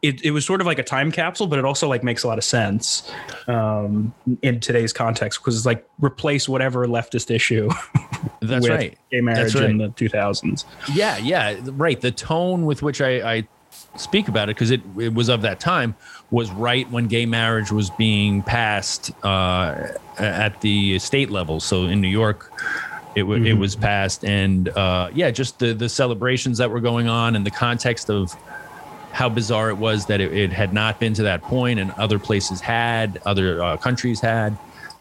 it 0.00 0.24
it 0.24 0.30
was 0.30 0.44
sort 0.46 0.60
of 0.60 0.66
like 0.66 0.78
a 0.78 0.82
time 0.82 1.10
capsule, 1.10 1.46
but 1.46 1.58
it 1.58 1.64
also 1.64 1.88
like 1.88 2.04
makes 2.04 2.22
a 2.22 2.28
lot 2.28 2.38
of 2.38 2.44
sense 2.44 3.10
um, 3.46 4.14
in 4.42 4.60
today's 4.60 4.92
context 4.92 5.40
because 5.40 5.56
it's 5.56 5.66
like 5.66 5.86
replace 5.98 6.48
whatever 6.48 6.86
leftist 6.86 7.30
issue 7.30 7.68
that's 8.40 8.68
right 8.68 8.96
gay 9.10 9.20
marriage 9.20 9.54
right. 9.54 9.70
in 9.70 9.78
the 9.78 9.88
2000s. 9.90 10.64
yeah 10.94 11.18
yeah 11.18 11.56
right 11.72 12.00
the 12.00 12.10
tone 12.10 12.64
with 12.64 12.82
which 12.82 13.00
i 13.00 13.36
i 13.36 13.48
speak 13.98 14.28
about 14.28 14.48
it 14.48 14.56
because 14.56 14.70
it, 14.70 14.80
it 14.98 15.12
was 15.12 15.28
of 15.28 15.42
that 15.42 15.60
time 15.60 15.94
was 16.30 16.50
right 16.52 16.90
when 16.90 17.06
gay 17.06 17.26
marriage 17.26 17.70
was 17.72 17.90
being 17.90 18.42
passed 18.42 19.10
uh 19.24 19.88
at 20.18 20.60
the 20.60 20.98
state 20.98 21.30
level 21.30 21.58
so 21.60 21.84
in 21.84 22.00
new 22.00 22.08
york 22.08 22.52
it, 23.14 23.22
wa 23.24 23.34
it 23.34 23.40
Mhm. 23.40 23.58
was 23.58 23.74
passed 23.74 24.24
and 24.24 24.68
uh 24.70 25.10
yeah 25.14 25.30
just 25.30 25.58
the 25.58 25.72
the 25.74 25.88
celebrations 25.88 26.58
that 26.58 26.70
were 26.70 26.80
going 26.80 27.08
on 27.08 27.34
and 27.36 27.44
the 27.44 27.50
context 27.50 28.08
of 28.10 28.32
how 29.12 29.28
bizarre 29.28 29.70
it 29.70 29.78
was 29.78 30.06
that 30.06 30.20
it, 30.20 30.32
it 30.32 30.52
had 30.52 30.72
not 30.72 31.00
been 31.00 31.14
to 31.14 31.22
that 31.24 31.42
point 31.42 31.80
and 31.80 31.90
other 31.92 32.18
places 32.18 32.60
had, 32.60 33.18
other 33.24 33.60
uh, 33.64 33.76
countries 33.78 34.20
had. 34.20 34.56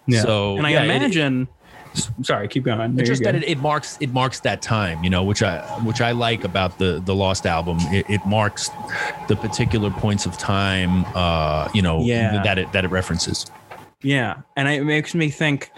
Yeah. 0.07 0.21
So, 0.21 0.57
and 0.57 0.65
I 0.65 0.71
yeah, 0.71 0.81
it- 0.83 0.85
imagine. 0.85 1.47
Sorry, 2.23 2.47
keep 2.47 2.63
going. 2.63 2.97
Just 2.97 3.21
you 3.21 3.25
that 3.25 3.35
it, 3.35 3.43
it 3.43 3.57
marks 3.59 3.97
it 4.01 4.11
marks 4.13 4.39
that 4.41 4.61
time 4.61 5.03
you 5.03 5.09
know 5.09 5.23
which 5.23 5.41
i 5.43 5.59
which 5.83 6.01
i 6.01 6.11
like 6.11 6.43
about 6.43 6.77
the 6.77 7.01
the 7.05 7.13
lost 7.15 7.45
album 7.45 7.77
it, 7.93 8.05
it 8.09 8.25
marks 8.25 8.69
the 9.27 9.35
particular 9.35 9.89
points 9.91 10.25
of 10.25 10.37
time 10.37 11.05
uh 11.15 11.67
you 11.73 11.81
know 11.81 12.01
Yeah. 12.01 12.41
that 12.43 12.57
it 12.57 12.71
that 12.73 12.83
it 12.85 12.89
references 12.91 13.45
Yeah, 14.03 14.35
and 14.55 14.67
it 14.67 14.83
makes 14.83 15.15
me 15.15 15.29
think, 15.31 15.71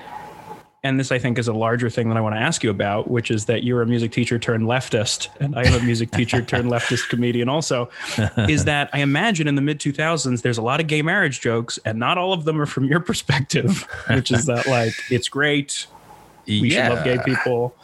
and 0.83 0.99
this 0.99 1.11
I 1.11 1.19
think 1.19 1.38
is 1.39 1.47
a 1.47 1.53
larger 1.53 1.89
thing 1.89 2.09
that 2.09 2.17
I 2.17 2.21
want 2.21 2.35
to 2.35 2.39
ask 2.41 2.63
you 2.63 2.69
about, 2.69 3.09
which 3.09 3.31
is 3.31 3.45
that 3.45 3.63
you're 3.63 3.81
a 3.81 3.85
music 3.85 4.11
teacher 4.11 4.38
turned 4.39 4.63
leftist, 4.63 5.29
and 5.39 5.55
I 5.55 5.63
am 5.67 5.73
a 5.73 5.83
music 5.83 6.11
teacher 6.11 6.41
turned 6.41 6.69
leftist 6.75 7.07
comedian. 7.09 7.47
Also, 7.49 7.89
is 8.47 8.65
that 8.65 8.89
I 8.93 8.99
imagine 8.99 9.47
in 9.47 9.55
the 9.55 9.61
mid 9.61 9.79
2000s 9.79 10.41
there's 10.41 10.57
a 10.57 10.61
lot 10.61 10.79
of 10.81 10.88
gay 10.88 11.01
marriage 11.01 11.39
jokes, 11.41 11.79
and 11.85 11.97
not 11.99 12.17
all 12.17 12.33
of 12.33 12.43
them 12.45 12.59
are 12.61 12.65
from 12.65 12.85
your 12.85 12.99
perspective, 12.99 13.88
which 14.09 14.31
is 14.31 14.45
that 14.47 14.67
like 14.67 14.93
it's 15.09 15.29
great, 15.29 15.88
we 16.49 16.69
should 16.69 16.89
love 16.89 17.03
gay 17.03 17.19
people. 17.23 17.75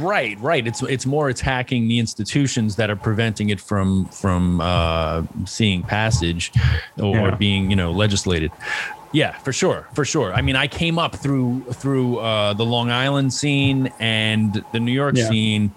right 0.00 0.38
right 0.40 0.66
it's 0.66 0.82
it's 0.82 1.06
more 1.06 1.28
attacking 1.30 1.88
the 1.88 1.98
institutions 1.98 2.76
that 2.76 2.90
are 2.90 2.96
preventing 2.96 3.48
it 3.48 3.60
from 3.60 4.04
from 4.08 4.60
uh 4.60 5.22
seeing 5.46 5.82
passage 5.82 6.52
or 6.98 7.16
Yeah. 7.16 7.34
being 7.36 7.70
you 7.70 7.76
know 7.76 7.90
legislated 7.90 8.52
yeah 9.12 9.32
for 9.38 9.52
sure 9.52 9.88
for 9.94 10.04
sure 10.04 10.34
i 10.34 10.42
mean 10.42 10.54
i 10.54 10.66
came 10.68 10.98
up 10.98 11.16
through 11.16 11.64
through 11.72 12.18
uh 12.18 12.52
the 12.52 12.64
long 12.64 12.90
island 12.90 13.32
scene 13.32 13.90
and 13.98 14.62
the 14.72 14.80
new 14.80 14.92
york 14.92 15.16
Yeah. 15.16 15.28
scene 15.30 15.74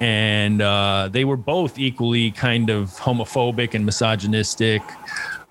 and 0.00 0.62
uh 0.62 1.08
they 1.12 1.24
were 1.24 1.36
both 1.36 1.78
equally 1.78 2.30
kind 2.30 2.70
of 2.70 2.90
homophobic 2.90 3.74
and 3.74 3.84
misogynistic 3.84 4.82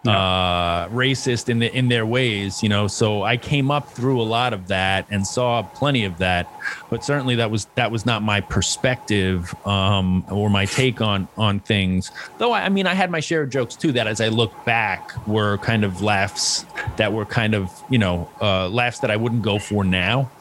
uh 0.07 0.87
racist 0.87 1.47
in 1.47 1.59
the 1.59 1.71
in 1.77 1.87
their 1.87 2.07
ways 2.07 2.63
you 2.63 2.69
know? 2.69 2.87
So 2.87 3.21
i 3.21 3.37
came 3.37 3.69
up 3.69 3.91
through 3.91 4.19
a 4.19 4.23
lot 4.23 4.51
of 4.51 4.67
that 4.69 5.05
and 5.11 5.25
saw 5.27 5.61
plenty 5.61 6.05
of 6.05 6.17
that 6.17 6.51
but 6.89 7.03
certainly 7.03 7.35
that 7.35 7.51
was 7.51 7.65
that 7.75 7.91
was 7.91 8.03
not 8.03 8.23
my 8.23 8.41
perspective 8.41 9.53
um 9.65 10.25
or 10.31 10.49
my 10.49 10.65
take 10.65 11.01
on 11.01 11.27
on 11.37 11.59
things. 11.59 12.11
Though 12.39 12.51
i, 12.51 12.61
I 12.63 12.69
mean 12.69 12.87
i 12.87 12.95
had 12.95 13.11
my 13.11 13.19
share 13.19 13.43
of 13.43 13.51
jokes 13.51 13.75
too 13.75 13.91
that 13.91 14.07
as 14.07 14.21
i 14.21 14.27
look 14.29 14.51
back 14.65 15.11
were 15.27 15.57
kind 15.59 15.83
of 15.83 16.01
laughs 16.01 16.65
that 16.97 17.13
were 17.13 17.25
kind 17.25 17.53
of 17.53 17.69
you 17.91 17.99
know 17.99 18.27
uh 18.41 18.69
laughs 18.69 18.99
that 18.99 19.11
i 19.11 19.15
wouldn't 19.15 19.43
go 19.43 19.59
for 19.59 19.83
now. 19.83 20.31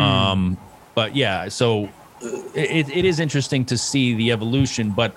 Um 0.00 0.58
but 0.96 1.14
yeah 1.14 1.48
so 1.48 1.84
uh, 2.24 2.28
it, 2.54 2.88
it 2.88 3.04
is 3.04 3.20
interesting 3.20 3.64
to 3.66 3.78
see 3.78 4.14
the 4.14 4.32
evolution 4.32 4.90
but 4.90 5.14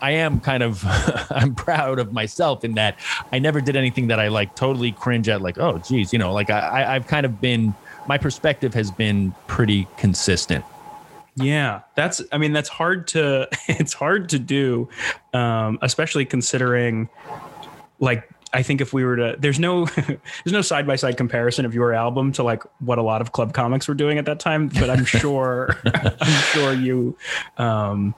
I 0.00 0.12
am 0.12 0.40
kind 0.40 0.62
of 0.62 0.82
I'm 1.30 1.54
proud 1.54 1.98
of 1.98 2.12
myself 2.12 2.64
in 2.64 2.74
that 2.74 2.96
I 3.32 3.38
never 3.38 3.60
did 3.60 3.76
anything 3.76 4.08
that 4.08 4.20
I 4.20 4.28
like 4.28 4.54
totally 4.54 4.92
cringe 4.92 5.28
at 5.28 5.42
like 5.42 5.58
oh 5.58 5.78
geez 5.78 6.12
you 6.12 6.18
know 6.18 6.32
like 6.32 6.50
I 6.50 6.94
I've 6.94 7.06
kind 7.06 7.26
of 7.26 7.40
been 7.40 7.74
my 8.06 8.18
perspective 8.18 8.74
has 8.74 8.90
been 8.90 9.34
pretty 9.46 9.86
consistent 9.96 10.64
Yeah, 11.36 11.82
that's. 11.94 12.20
I 12.32 12.38
mean, 12.38 12.52
that's 12.52 12.68
hard 12.68 13.06
to. 13.08 13.48
It's 13.68 13.92
hard 13.92 14.30
to 14.30 14.38
do, 14.40 14.88
um, 15.32 15.78
especially 15.82 16.24
considering, 16.24 17.08
like, 18.00 18.28
I 18.52 18.62
think 18.62 18.80
if 18.80 18.92
we 18.92 19.04
were 19.04 19.16
to, 19.16 19.36
there's 19.38 19.60
no, 19.60 19.84
there's 19.96 20.52
no 20.52 20.62
side 20.62 20.86
by 20.86 20.96
side 20.96 21.16
comparison 21.16 21.64
of 21.64 21.74
your 21.74 21.92
album 21.92 22.32
to 22.32 22.42
like 22.42 22.64
what 22.80 22.98
a 22.98 23.02
lot 23.02 23.20
of 23.20 23.30
club 23.32 23.52
comics 23.52 23.86
were 23.86 23.94
doing 23.94 24.18
at 24.18 24.24
that 24.24 24.40
time. 24.40 24.68
But 24.68 24.90
I'm 24.90 25.04
sure, 25.04 25.76
I'm 25.84 26.42
sure 26.52 26.72
you, 26.72 27.16
um, 27.58 28.14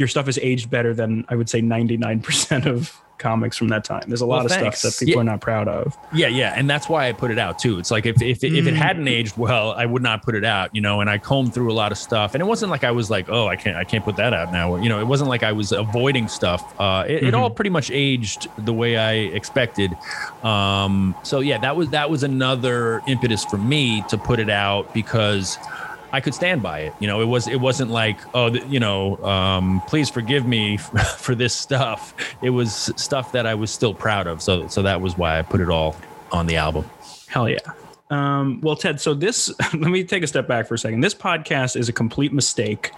your 0.00 0.08
stuff 0.08 0.26
is 0.28 0.38
aged 0.42 0.68
better 0.70 0.92
than 0.94 1.24
I 1.28 1.36
would 1.36 1.48
say 1.48 1.60
99% 1.62 2.66
of 2.66 3.00
comics 3.18 3.54
from 3.58 3.68
that 3.68 3.84
time. 3.84 4.02
There's 4.08 4.22
a 4.22 4.26
lot 4.26 4.36
Well, 4.36 4.46
of 4.46 4.52
thanks. 4.52 4.78
stuff 4.78 4.94
that 4.96 5.04
people 5.04 5.18
Yeah. 5.18 5.20
are 5.20 5.32
not 5.32 5.42
proud 5.42 5.68
of. 5.68 5.94
yeah 6.14 6.26
yeah 6.28 6.54
and 6.56 6.70
that's 6.70 6.88
why 6.88 7.06
I 7.06 7.12
put 7.12 7.30
it 7.30 7.38
out 7.38 7.58
too 7.58 7.78
it's 7.78 7.90
like 7.90 8.06
if 8.06 8.16
if, 8.22 8.42
if 8.42 8.66
it 8.66 8.72
Mm. 8.72 8.76
hadn't 8.76 9.08
aged 9.08 9.36
well 9.36 9.72
I 9.72 9.84
would 9.84 10.02
not 10.02 10.22
put 10.22 10.34
it 10.34 10.42
out 10.44 10.74
you 10.74 10.80
know 10.80 11.02
and 11.02 11.10
I 11.10 11.18
combed 11.18 11.52
through 11.52 11.70
a 11.70 11.76
lot 11.82 11.92
of 11.92 11.98
stuff 11.98 12.34
and 12.34 12.40
it 12.40 12.46
wasn't 12.46 12.70
like 12.70 12.82
I 12.82 12.90
was 12.92 13.10
like 13.10 13.26
oh 13.28 13.46
I 13.46 13.56
can't 13.56 13.76
I 13.76 13.84
can't 13.84 14.02
put 14.02 14.16
that 14.16 14.32
out 14.32 14.50
now 14.52 14.76
you 14.76 14.88
know 14.88 14.98
it 15.00 15.06
wasn't 15.06 15.28
like 15.28 15.42
I 15.42 15.52
was 15.52 15.70
avoiding 15.70 16.28
stuff 16.28 16.62
uh 16.80 17.04
it, 17.06 17.22
it 17.24 17.34
Mhm. 17.34 17.38
all 17.38 17.50
pretty 17.50 17.68
much 17.68 17.90
aged 17.92 18.48
the 18.56 18.72
way 18.72 18.96
I 18.96 19.12
expected 19.36 19.90
um 20.42 21.14
so 21.22 21.40
yeah 21.40 21.58
that 21.58 21.76
was 21.76 21.90
that 21.90 22.08
was 22.08 22.22
another 22.22 23.02
impetus 23.06 23.44
for 23.44 23.58
me 23.58 24.02
to 24.08 24.16
put 24.16 24.38
it 24.40 24.48
out 24.50 24.94
because 24.94 25.58
I 26.12 26.20
could 26.20 26.34
stand 26.34 26.62
by 26.62 26.80
it. 26.80 26.94
You 27.00 27.06
know, 27.06 27.20
it 27.20 27.26
was 27.26 27.46
it 27.48 27.60
wasn't 27.60 27.90
like 27.90 28.18
oh, 28.34 28.50
th- 28.50 28.64
you 28.66 28.80
know, 28.80 29.16
um, 29.24 29.82
please 29.86 30.10
forgive 30.10 30.46
me 30.46 30.76
for 31.16 31.34
this 31.34 31.54
stuff. 31.54 32.14
It 32.42 32.50
was 32.50 32.92
stuff 32.96 33.32
that 33.32 33.46
I 33.46 33.54
was 33.54 33.70
still 33.70 33.94
proud 33.94 34.26
of. 34.26 34.42
So 34.42 34.68
so 34.68 34.82
that 34.82 35.00
was 35.00 35.16
why 35.16 35.38
I 35.38 35.42
put 35.42 35.60
it 35.60 35.68
all 35.68 35.96
on 36.32 36.46
the 36.46 36.56
album. 36.56 36.84
Hell 37.28 37.48
yeah. 37.48 37.58
Um, 38.10 38.60
well, 38.60 38.74
Ted, 38.74 39.00
so 39.00 39.14
this, 39.14 39.54
let 39.72 39.90
me 39.90 40.02
take 40.02 40.24
a 40.24 40.26
step 40.26 40.48
back 40.48 40.66
for 40.66 40.74
a 40.74 40.78
second. 40.78 41.00
This 41.00 41.14
podcast 41.14 41.76
is 41.76 41.88
a 41.88 41.92
complete 41.92 42.32
mistake 42.32 42.90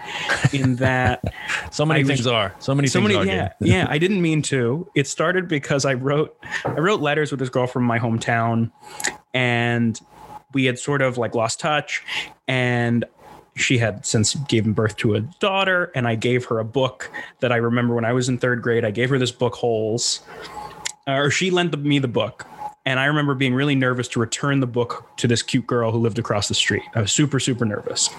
in 0.55 0.77
that 0.77 1.23
So 1.71 1.85
many 1.85 2.01
I 2.01 2.05
things 2.05 2.27
are. 2.27 2.55
So 2.61 2.75
many 2.75 2.89
so 2.89 3.01
things 3.01 3.15
many, 3.15 3.21
are. 3.21 3.27
yeah, 3.27 3.53
yeah. 3.61 3.87
I 3.91 3.99
didn't 3.99 4.23
mean 4.23 4.41
to. 4.43 4.91
It 4.95 5.07
started 5.07 5.49
because 5.49 5.85
I 5.85 5.95
wrote, 5.95 6.35
I 6.65 6.81
wrote 6.81 7.01
letters 7.01 7.31
with 7.31 7.41
this 7.41 7.51
girl 7.51 7.67
from 7.67 7.85
my 7.85 7.99
hometown, 7.99 8.71
and 9.35 10.01
we 10.55 10.65
had 10.65 10.79
sort 10.79 11.03
of 11.03 11.19
like 11.19 11.35
lost 11.35 11.61
touch, 11.61 12.03
and 12.49 13.05
she 13.55 13.79
had 13.79 14.07
since 14.07 14.35
given 14.35 14.73
birth 14.73 14.97
to 14.97 15.15
a 15.15 15.21
daughter, 15.21 15.93
and 15.95 16.09
I 16.09 16.15
gave 16.15 16.45
her 16.47 16.59
a 16.59 16.65
book 16.65 17.11
that 17.41 17.53
I 17.53 17.57
remember 17.57 17.95
when 17.95 18.05
I 18.05 18.13
was 18.13 18.29
in 18.29 18.39
third 18.39 18.63
grade. 18.63 18.85
I 18.85 18.91
gave 18.91 19.11
her 19.11 19.19
this 19.19 19.33
book, 19.33 19.55
Holes, 19.55 20.21
or 21.07 21.31
she 21.31 21.51
lent 21.51 21.71
the, 21.71 21.77
me 21.77 21.99
the 21.99 22.09
book. 22.09 22.47
And 22.85 22.99
I 22.99 23.05
remember 23.05 23.37
being 23.37 23.55
really 23.55 23.77
nervous 23.77 24.09
to 24.09 24.21
return 24.21 24.59
the 24.59 24.67
book 24.67 25.07
to 25.19 25.29
this 25.29 25.41
cute 25.41 25.69
girl 25.69 25.93
who 25.93 25.99
lived 25.99 26.19
across 26.19 26.49
the 26.49 26.55
street. 26.55 26.83
I 26.97 27.01
was 27.01 27.13
super, 27.13 27.39
super 27.39 27.65
nervous. 27.65 28.11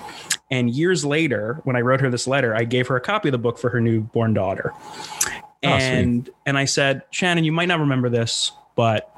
And 0.51 0.69
years 0.69 1.03
later, 1.03 1.59
when 1.65 1.75
I 1.75 1.81
wrote 1.81 1.99
her 1.99 2.09
this 2.09 2.27
letter, 2.27 2.55
I 2.55 2.63
gave 2.63 2.87
her 2.87 2.95
a 2.95 3.01
copy 3.01 3.27
of 3.27 3.33
the 3.33 3.39
book 3.39 3.57
for 3.57 3.69
her 3.71 3.81
newborn 3.81 4.33
daughter. 4.33 4.71
Ah, 4.75 5.29
sweet. 5.61 5.69
And 5.71 6.29
and 6.45 6.57
I 6.57 6.63
said, 6.63 7.03
Shannon, 7.11 7.43
you 7.43 7.51
might 7.51 7.67
not 7.67 7.81
remember 7.81 8.07
this, 8.07 8.53
but 8.75 9.12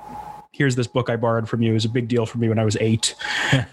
here's 0.55 0.77
this 0.77 0.87
book 0.87 1.09
I 1.09 1.17
borrowed 1.17 1.49
from 1.49 1.61
you. 1.61 1.71
It 1.71 1.73
was 1.73 1.85
a 1.85 1.89
big 1.89 2.07
deal 2.07 2.25
for 2.25 2.37
me 2.37 2.47
when 2.47 2.57
I 2.57 2.63
was 2.63 2.77
eight. 2.79 3.13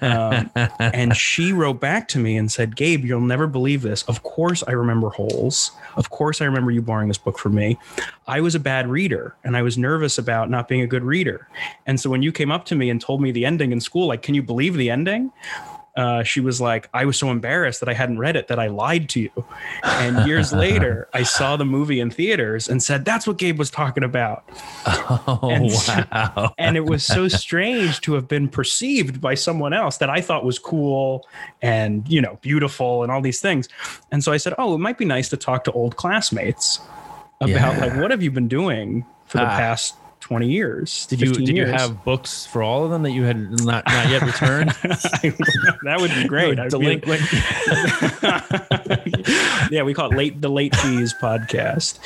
Um, 0.00 0.50
and 0.80 1.16
she 1.16 1.52
wrote 1.52 1.78
back 1.78 2.08
to 2.08 2.18
me 2.18 2.36
and 2.36 2.50
said, 2.50 2.74
Gabe, 2.74 3.04
you'll 3.04 3.20
never 3.20 3.46
believe 3.46 3.82
this. 3.82 4.02
Of 4.04 4.24
course, 4.24 4.64
I 4.66 4.72
remember 4.72 5.08
holes. 5.08 5.70
Of 5.94 6.10
course, 6.10 6.40
I 6.40 6.44
remember 6.44 6.72
you 6.72 6.82
borrowing 6.82 7.06
this 7.06 7.18
book 7.18 7.38
from 7.38 7.54
me. 7.54 7.78
I 8.26 8.40
was 8.40 8.56
a 8.56 8.60
bad 8.60 8.88
reader 8.88 9.36
and 9.44 9.56
I 9.56 9.62
was 9.62 9.78
nervous 9.78 10.18
about 10.18 10.50
not 10.50 10.66
being 10.66 10.80
a 10.80 10.86
good 10.86 11.04
reader. 11.04 11.46
And 11.86 12.00
so 12.00 12.10
when 12.10 12.22
you 12.22 12.32
came 12.32 12.50
up 12.50 12.64
to 12.66 12.74
me 12.74 12.90
and 12.90 13.00
told 13.00 13.22
me 13.22 13.30
the 13.30 13.46
ending 13.46 13.70
in 13.70 13.80
school, 13.80 14.08
like, 14.08 14.22
can 14.22 14.34
you 14.34 14.42
believe 14.42 14.74
the 14.74 14.90
ending? 14.90 15.30
Uh, 15.94 16.22
she 16.22 16.40
was 16.40 16.58
like, 16.60 16.88
I 16.94 17.04
was 17.04 17.18
so 17.18 17.30
embarrassed 17.30 17.80
that 17.80 17.88
I 17.88 17.92
hadn't 17.92 18.18
read 18.18 18.34
it 18.34 18.48
that 18.48 18.58
I 18.58 18.68
lied 18.68 19.10
to 19.10 19.20
you. 19.20 19.44
And 19.84 20.26
years 20.26 20.50
later, 20.66 21.06
I 21.12 21.22
saw 21.22 21.56
the 21.56 21.66
movie 21.66 22.00
in 22.00 22.10
theaters 22.10 22.68
and 22.68 22.82
said, 22.82 23.04
That's 23.04 23.26
what 23.26 23.36
Gabe 23.36 23.58
was 23.58 23.70
talking 23.70 24.02
about. 24.02 24.42
Oh 24.86 25.50
And 25.52 25.70
so- 25.86 26.02
wow. 26.10 26.54
And 26.58 26.76
it 26.76 26.86
was 26.86 27.04
so 27.04 27.28
strange 27.44 28.00
to 28.02 28.14
have 28.14 28.26
been 28.26 28.48
perceived 28.48 29.20
by 29.20 29.34
someone 29.34 29.72
else 29.74 29.98
that 29.98 30.08
I 30.08 30.20
thought 30.22 30.44
was 30.44 30.58
cool 30.58 31.26
and, 31.60 32.08
you 32.08 32.22
know, 32.22 32.38
beautiful 32.40 33.02
and 33.02 33.12
all 33.12 33.20
these 33.20 33.40
things. 33.40 33.68
And 34.10 34.24
so 34.24 34.32
I 34.32 34.38
said, 34.38 34.54
Oh, 34.58 34.74
it 34.74 34.78
might 34.78 34.96
be 34.96 35.04
nice 35.04 35.28
to 35.28 35.36
talk 35.36 35.64
to 35.64 35.72
old 35.72 35.96
classmates 35.96 36.80
about 37.40 37.50
Yeah. 37.50 37.76
like, 37.86 37.96
what 38.00 38.10
have 38.10 38.22
you 38.22 38.30
been 38.30 38.48
doing 38.48 39.04
for 39.26 39.38
the 39.38 39.44
Ah. 39.44 39.56
past 39.58 39.94
20 40.22 40.48
years? 40.48 41.06
Did 41.06 41.20
you 41.20 41.26
15 41.28 41.46
did 41.46 41.56
you 41.56 41.66
have 41.66 42.04
books 42.04 42.46
for 42.46 42.62
all 42.62 42.84
of 42.84 42.90
them 42.90 43.02
that 43.02 43.10
you 43.10 43.24
had 43.24 43.38
not 43.64 43.84
not 43.86 44.08
yet 44.08 44.22
returned? 44.22 44.70
that 44.82 45.96
would 46.00 46.14
be 46.14 46.28
great. 46.28 46.56
Be- 46.56 46.68
Delinquent. 46.68 47.20
yeah, 49.70 49.82
we 49.82 49.92
call 49.92 50.12
it 50.12 50.16
late 50.16 50.40
the 50.40 50.48
late 50.48 50.74
fees 50.76 51.12
podcast. 51.20 51.98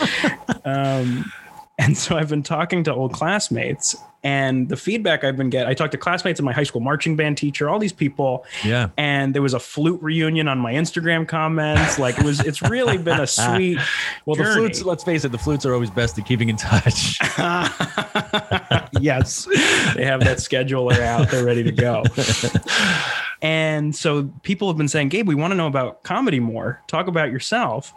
Um, 0.64 1.30
and 1.78 1.96
so 1.96 2.16
I've 2.16 2.28
been 2.28 2.42
talking 2.42 2.84
to 2.84 2.94
old 2.94 3.12
classmates, 3.12 3.96
and 4.24 4.68
the 4.68 4.76
feedback 4.76 5.24
I've 5.24 5.36
been 5.36 5.50
getting, 5.50 5.68
I 5.68 5.74
talked 5.74 5.92
to 5.92 5.98
classmates 5.98 6.40
and 6.40 6.44
my 6.44 6.52
high 6.52 6.62
school 6.62 6.80
marching 6.80 7.16
band 7.16 7.36
teacher, 7.38 7.68
all 7.68 7.78
these 7.78 7.92
people, 7.92 8.44
yeah. 8.64 8.88
and 8.96 9.34
there 9.34 9.42
was 9.42 9.54
a 9.54 9.60
flute 9.60 10.02
reunion 10.02 10.48
on 10.48 10.58
my 10.58 10.72
Instagram 10.72 11.28
comments. 11.28 11.98
Like 11.98 12.18
it 12.18 12.24
was, 12.24 12.40
it's 12.40 12.62
really 12.62 12.98
been 12.98 13.20
a 13.20 13.26
sweet. 13.26 13.78
Well, 14.24 14.36
the 14.36 14.44
flutes. 14.44 14.82
Let's 14.82 15.04
face 15.04 15.24
it, 15.24 15.32
the 15.32 15.38
flutes 15.38 15.66
are 15.66 15.74
always 15.74 15.90
best 15.90 16.18
at 16.18 16.26
keeping 16.26 16.48
in 16.48 16.56
touch. 16.56 17.18
yes, 19.00 19.44
they 19.94 20.04
have 20.04 20.20
that 20.20 20.38
scheduler 20.38 20.98
out. 21.00 21.30
They're 21.30 21.44
ready 21.44 21.62
to 21.62 21.72
go. 21.72 22.04
And 23.42 23.94
so 23.94 24.24
people 24.42 24.68
have 24.68 24.76
been 24.76 24.88
saying, 24.88 25.10
Gabe, 25.10 25.28
we 25.28 25.34
want 25.34 25.52
to 25.52 25.56
know 25.56 25.66
about 25.66 26.02
comedy 26.02 26.40
more. 26.40 26.82
Talk 26.86 27.06
about 27.06 27.30
yourself. 27.30 27.92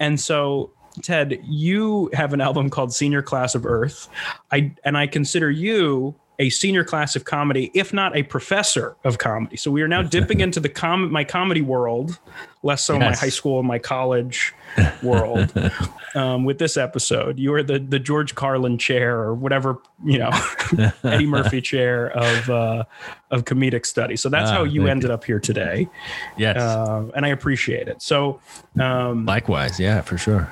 And 0.00 0.18
so, 0.18 0.70
Ted, 1.02 1.40
you 1.44 2.10
have 2.12 2.32
an 2.32 2.40
album 2.40 2.70
called 2.70 2.92
Senior 2.92 3.22
Class 3.22 3.54
of 3.54 3.64
Earth. 3.66 4.08
I 4.52 4.72
and 4.84 4.96
I 4.96 5.06
consider 5.06 5.50
you 5.50 6.14
a 6.40 6.50
senior 6.50 6.84
class 6.84 7.16
of 7.16 7.24
comedy, 7.24 7.68
if 7.74 7.92
not 7.92 8.16
a 8.16 8.22
professor 8.22 8.94
of 9.02 9.18
comedy. 9.18 9.56
So 9.56 9.72
we 9.72 9.82
are 9.82 9.88
now 9.88 10.02
dipping 10.02 10.38
into 10.40 10.60
the 10.60 10.68
com 10.68 11.10
my 11.10 11.24
comedy 11.24 11.62
world, 11.62 12.16
less 12.62 12.84
so 12.84 12.96
my 12.96 13.12
high 13.12 13.28
school 13.28 13.58
and 13.58 13.66
my 13.66 13.80
college 13.80 14.54
world. 15.02 15.52
um, 16.14 16.44
with 16.44 16.58
this 16.60 16.76
episode, 16.76 17.40
you 17.40 17.52
are 17.54 17.64
the 17.64 17.80
the 17.80 17.98
George 17.98 18.36
Carlin 18.36 18.78
chair 18.78 19.18
or 19.18 19.34
whatever 19.34 19.78
you 20.04 20.18
know, 20.18 20.30
Eddie 21.02 21.26
Murphy 21.26 21.60
chair 21.60 22.10
of 22.16 22.48
uh, 22.48 22.84
of 23.32 23.44
comedic 23.44 23.84
study. 23.84 24.14
So 24.14 24.28
that's 24.28 24.50
Ah, 24.50 24.58
how 24.58 24.62
you 24.62 24.86
ended 24.86 25.10
up 25.10 25.24
here 25.24 25.40
today, 25.40 25.88
Yes. 26.36 26.56
uh, 26.56 27.08
and 27.16 27.26
I 27.26 27.30
appreciate 27.30 27.88
it. 27.88 28.00
So. 28.00 28.40
Um, 28.78 29.26
Likewise. 29.26 29.80
Yeah, 29.80 30.02
for 30.02 30.16
sure. 30.16 30.48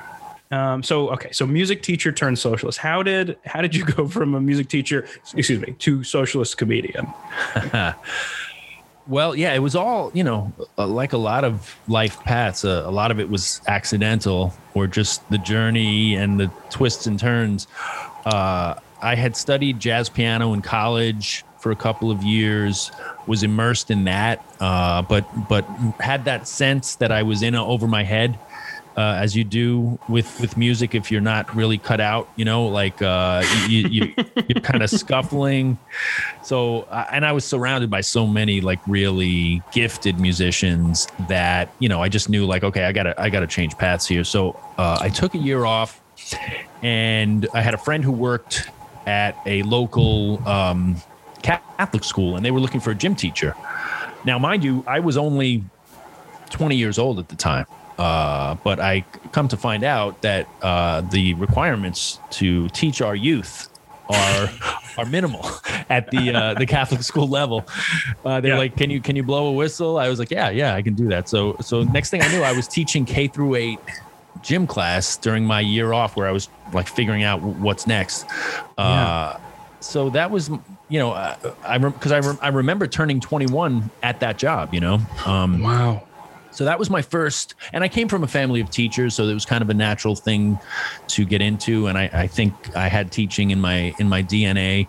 Um, 0.50 0.82
so 0.82 1.10
okay, 1.10 1.32
so 1.32 1.46
music 1.46 1.82
teacher 1.82 2.12
turned 2.12 2.38
socialist. 2.38 2.78
How 2.78 3.02
did 3.02 3.36
how 3.44 3.62
did 3.62 3.74
you 3.74 3.84
go 3.84 4.06
from 4.16 4.34
a 4.34 4.40
music 4.40 4.68
teacher, 4.68 5.06
excuse 5.32 5.60
me, 5.60 5.72
to 5.72 6.04
socialist 6.04 6.56
comedian? 6.56 7.06
Well, 9.08 9.36
yeah, 9.36 9.54
it 9.54 9.60
was 9.60 9.76
all, 9.76 10.10
you 10.14 10.24
know, 10.24 10.52
uh, 10.76 10.86
like 10.86 11.12
a 11.12 11.16
lot 11.16 11.44
of 11.44 11.76
life 11.86 12.18
paths. 12.24 12.64
Uh, 12.64 12.82
a 12.84 12.90
lot 12.90 13.12
of 13.12 13.20
it 13.20 13.30
was 13.30 13.60
accidental 13.68 14.52
or 14.74 14.88
just 14.88 15.28
the 15.30 15.38
journey 15.38 16.16
and 16.16 16.40
the 16.40 16.50
twists 16.70 17.06
and 17.06 17.18
turns. 17.18 17.68
Uh, 18.24 18.74
I 19.00 19.14
had 19.14 19.36
studied 19.36 19.78
jazz 19.78 20.08
piano 20.08 20.52
in 20.54 20.62
college 20.62 21.44
for 21.58 21.70
a 21.70 21.76
couple 21.76 22.10
of 22.10 22.24
years, 22.24 22.90
was 23.28 23.42
immersed 23.44 23.90
in 23.90 24.04
that, 24.04 24.44
uh, 24.60 25.02
but 25.02 25.24
but 25.48 25.62
had 26.00 26.24
that 26.24 26.48
sense 26.48 26.96
that 26.96 27.12
I 27.12 27.22
was 27.22 27.42
in 27.42 27.54
a, 27.54 27.64
over 27.64 27.86
my 27.86 28.02
head. 28.02 28.38
Uh, 28.96 29.18
as 29.20 29.36
you 29.36 29.44
do 29.44 29.98
with 30.08 30.40
with 30.40 30.56
music, 30.56 30.94
if 30.94 31.12
you're 31.12 31.20
not 31.20 31.54
really 31.54 31.76
cut 31.76 32.00
out, 32.00 32.30
you 32.36 32.46
know, 32.46 32.66
like 32.66 33.02
uh, 33.02 33.44
you, 33.68 33.88
you, 33.88 34.14
you're 34.48 34.62
kind 34.62 34.82
of 34.82 34.88
scuffling, 34.88 35.76
so 36.42 36.82
uh, 36.90 37.04
and 37.10 37.26
i 37.26 37.32
was 37.32 37.44
surrounded 37.44 37.90
by 37.90 38.00
so 38.00 38.26
many 38.26 38.60
like 38.60 38.78
really 38.86 39.60
gifted 39.72 40.18
musicians 40.18 41.08
that 41.28 41.68
you 41.78 41.88
know 41.88 42.02
i 42.02 42.08
just 42.08 42.28
knew 42.30 42.46
like 42.46 42.62
okay 42.62 42.84
i 42.84 42.92
gotta 42.92 43.20
i 43.20 43.28
gotta 43.28 43.46
change 43.46 43.76
paths 43.76 44.06
here. 44.06 44.24
So 44.24 44.58
uh, 44.78 44.98
i 45.00 45.08
took 45.08 45.34
a 45.34 45.38
year 45.38 45.64
off 45.64 46.00
and 46.82 47.46
i 47.52 47.60
had 47.60 47.74
a 47.74 47.78
friend 47.78 48.02
who 48.02 48.12
worked 48.12 48.70
at 49.06 49.36
a 49.44 49.62
local 49.64 50.46
um, 50.48 50.96
catholic 51.42 52.04
school 52.04 52.36
and 52.36 52.44
they 52.44 52.50
were 52.50 52.60
looking 52.60 52.80
for 52.80 52.92
a 52.92 52.94
gym 52.94 53.14
teacher. 53.14 53.54
Now 54.24 54.38
mind 54.38 54.64
you 54.64 54.84
i 54.86 55.00
was 55.00 55.16
only 55.16 55.64
20 56.50 56.76
years 56.76 56.98
old 56.98 57.18
at 57.18 57.28
the 57.28 57.36
time 57.36 57.66
uh, 57.98 58.54
but 58.64 58.78
I 58.80 59.04
come 59.32 59.48
to 59.48 59.56
find 59.56 59.84
out 59.84 60.20
that 60.22 60.48
uh, 60.62 61.00
the 61.02 61.34
requirements 61.34 62.18
to 62.32 62.68
teach 62.70 63.00
our 63.00 63.14
youth 63.16 63.68
are 64.08 64.48
are 64.98 65.04
minimal 65.06 65.44
at 65.90 66.10
the 66.10 66.34
uh, 66.34 66.54
the 66.54 66.66
Catholic 66.66 67.02
school 67.02 67.28
level. 67.28 67.66
Uh, 68.24 68.40
they're 68.40 68.52
Yeah. 68.52 68.58
like, 68.58 68.76
"Can 68.76 68.90
you 68.90 69.00
can 69.00 69.16
you 69.16 69.22
blow 69.22 69.48
a 69.48 69.52
whistle?" 69.52 69.98
I 69.98 70.08
was 70.08 70.18
like, 70.18 70.30
"Yeah, 70.30 70.50
yeah, 70.50 70.74
I 70.74 70.82
can 70.82 70.94
do 70.94 71.08
that." 71.08 71.28
So 71.28 71.56
so 71.60 71.82
next 71.84 72.10
thing 72.10 72.22
I 72.22 72.28
knew, 72.28 72.42
I 72.42 72.52
was 72.52 72.68
teaching 72.68 73.04
K 73.04 73.28
through 73.28 73.54
eight 73.56 73.78
gym 74.42 74.66
class 74.66 75.16
during 75.16 75.44
my 75.44 75.60
year 75.60 75.92
off, 75.92 76.16
where 76.16 76.28
I 76.28 76.32
was 76.32 76.48
like 76.72 76.86
figuring 76.88 77.24
out 77.24 77.40
what's 77.42 77.86
next. 77.86 78.26
Uh, 78.78 79.38
so 79.80 80.10
that 80.10 80.30
was 80.30 80.48
you 80.88 80.98
know 80.98 81.12
uh, 81.12 81.34
I 81.64 81.78
because 81.78 82.12
I, 82.12 82.20
rem- 82.20 82.38
I 82.42 82.48
remember 82.48 82.86
turning 82.86 83.20
21 83.20 83.90
at 84.02 84.20
that 84.20 84.36
job. 84.38 84.72
You 84.74 84.80
know. 84.80 85.00
Um, 85.24 85.60
Wow. 85.62 86.02
So 86.56 86.64
that 86.64 86.78
was 86.78 86.88
my 86.88 87.02
first, 87.02 87.54
and 87.74 87.84
I 87.84 87.88
came 87.88 88.08
from 88.08 88.24
a 88.24 88.26
family 88.26 88.62
of 88.62 88.70
teachers, 88.70 89.14
so 89.14 89.24
it 89.24 89.34
was 89.34 89.44
kind 89.44 89.60
of 89.60 89.68
a 89.68 89.74
natural 89.74 90.16
thing 90.16 90.58
to 91.08 91.26
get 91.26 91.42
into. 91.42 91.86
And 91.86 91.98
I, 91.98 92.08
I 92.10 92.26
think 92.26 92.54
I 92.74 92.88
had 92.88 93.12
teaching 93.12 93.50
in 93.50 93.60
my 93.60 93.94
in 93.98 94.08
my 94.08 94.22
DNA. 94.22 94.88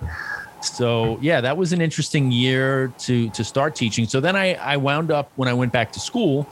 So 0.62 1.20
yeah, 1.22 1.42
that 1.42 1.58
was 1.58 1.74
an 1.74 1.82
interesting 1.82 2.32
year 2.32 2.94
to 3.00 3.30
to 3.32 3.44
start 3.44 3.76
teaching. 3.76 4.08
So 4.08 4.22
then 4.22 4.34
I 4.34 4.54
I 4.54 4.78
wound 4.78 5.12
up 5.12 5.30
when 5.36 5.50
I 5.50 5.54
went 5.54 5.74
back 5.74 5.92
to 5.92 6.00
school, 6.00 6.48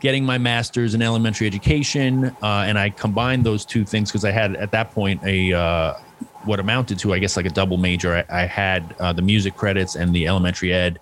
getting 0.00 0.24
my 0.24 0.36
master's 0.36 0.96
in 0.96 1.00
elementary 1.00 1.46
education, 1.46 2.36
uh, 2.42 2.64
and 2.66 2.76
I 2.76 2.90
combined 2.90 3.44
those 3.44 3.64
two 3.64 3.84
things 3.84 4.10
because 4.10 4.24
I 4.24 4.32
had 4.32 4.56
at 4.56 4.72
that 4.72 4.90
point 4.90 5.22
a 5.22 5.52
uh, 5.52 5.94
what 6.42 6.58
amounted 6.58 6.98
to 6.98 7.14
I 7.14 7.20
guess 7.20 7.36
like 7.36 7.46
a 7.46 7.50
double 7.50 7.76
major. 7.76 8.24
I, 8.28 8.42
I 8.42 8.46
had 8.46 8.96
uh, 8.98 9.12
the 9.12 9.22
music 9.22 9.54
credits 9.54 9.94
and 9.94 10.12
the 10.12 10.26
elementary 10.26 10.72
ed. 10.72 10.98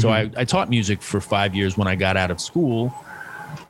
So 0.00 0.10
I, 0.10 0.30
I 0.36 0.44
taught 0.44 0.70
music 0.70 1.02
for 1.02 1.20
five 1.20 1.54
years 1.54 1.76
when 1.76 1.88
I 1.88 1.94
got 1.94 2.16
out 2.16 2.30
of 2.30 2.40
school. 2.40 2.94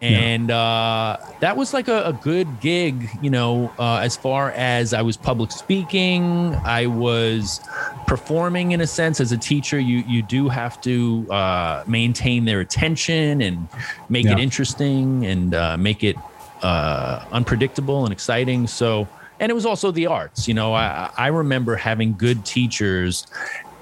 And 0.01 0.51
uh, 0.51 1.17
that 1.41 1.57
was 1.57 1.75
like 1.75 1.89
a, 1.89 2.05
a 2.05 2.13
good 2.13 2.61
gig, 2.61 3.09
you 3.21 3.31
know, 3.31 3.73
uh, 3.79 3.97
as 3.97 4.17
far 4.17 4.53
as 4.53 4.95
I 4.95 5.03
was 5.03 5.17
public 5.17 5.51
speaking, 5.51 6.55
I 6.65 6.87
was 6.87 7.61
performing 8.07 8.73
in 8.73 8.81
a 8.81 8.87
sense 8.87 9.21
as 9.21 9.33
a 9.33 9.37
teacher. 9.37 9.79
You, 9.81 10.05
you 10.07 10.23
do 10.23 10.49
have 10.49 10.81
to 10.83 11.27
uh, 11.31 11.85
maintain 11.87 12.45
their 12.45 12.61
attention 12.61 13.43
and 13.43 13.69
make 14.09 14.27
it 14.27 14.39
interesting 14.39 15.27
and 15.27 15.55
uh, 15.55 15.77
make 15.77 16.05
it 16.05 16.17
uh, 16.63 17.25
unpredictable 17.33 18.05
and 18.05 18.13
exciting. 18.13 18.69
So, 18.69 19.09
and 19.41 19.51
it 19.51 19.55
was 19.55 19.67
also 19.67 19.91
the 19.91 20.07
arts. 20.07 20.47
You 20.47 20.55
know, 20.55 20.75
I, 20.75 21.11
I 21.17 21.27
remember 21.29 21.75
having 21.75 22.15
good 22.15 22.45
teachers 22.45 23.27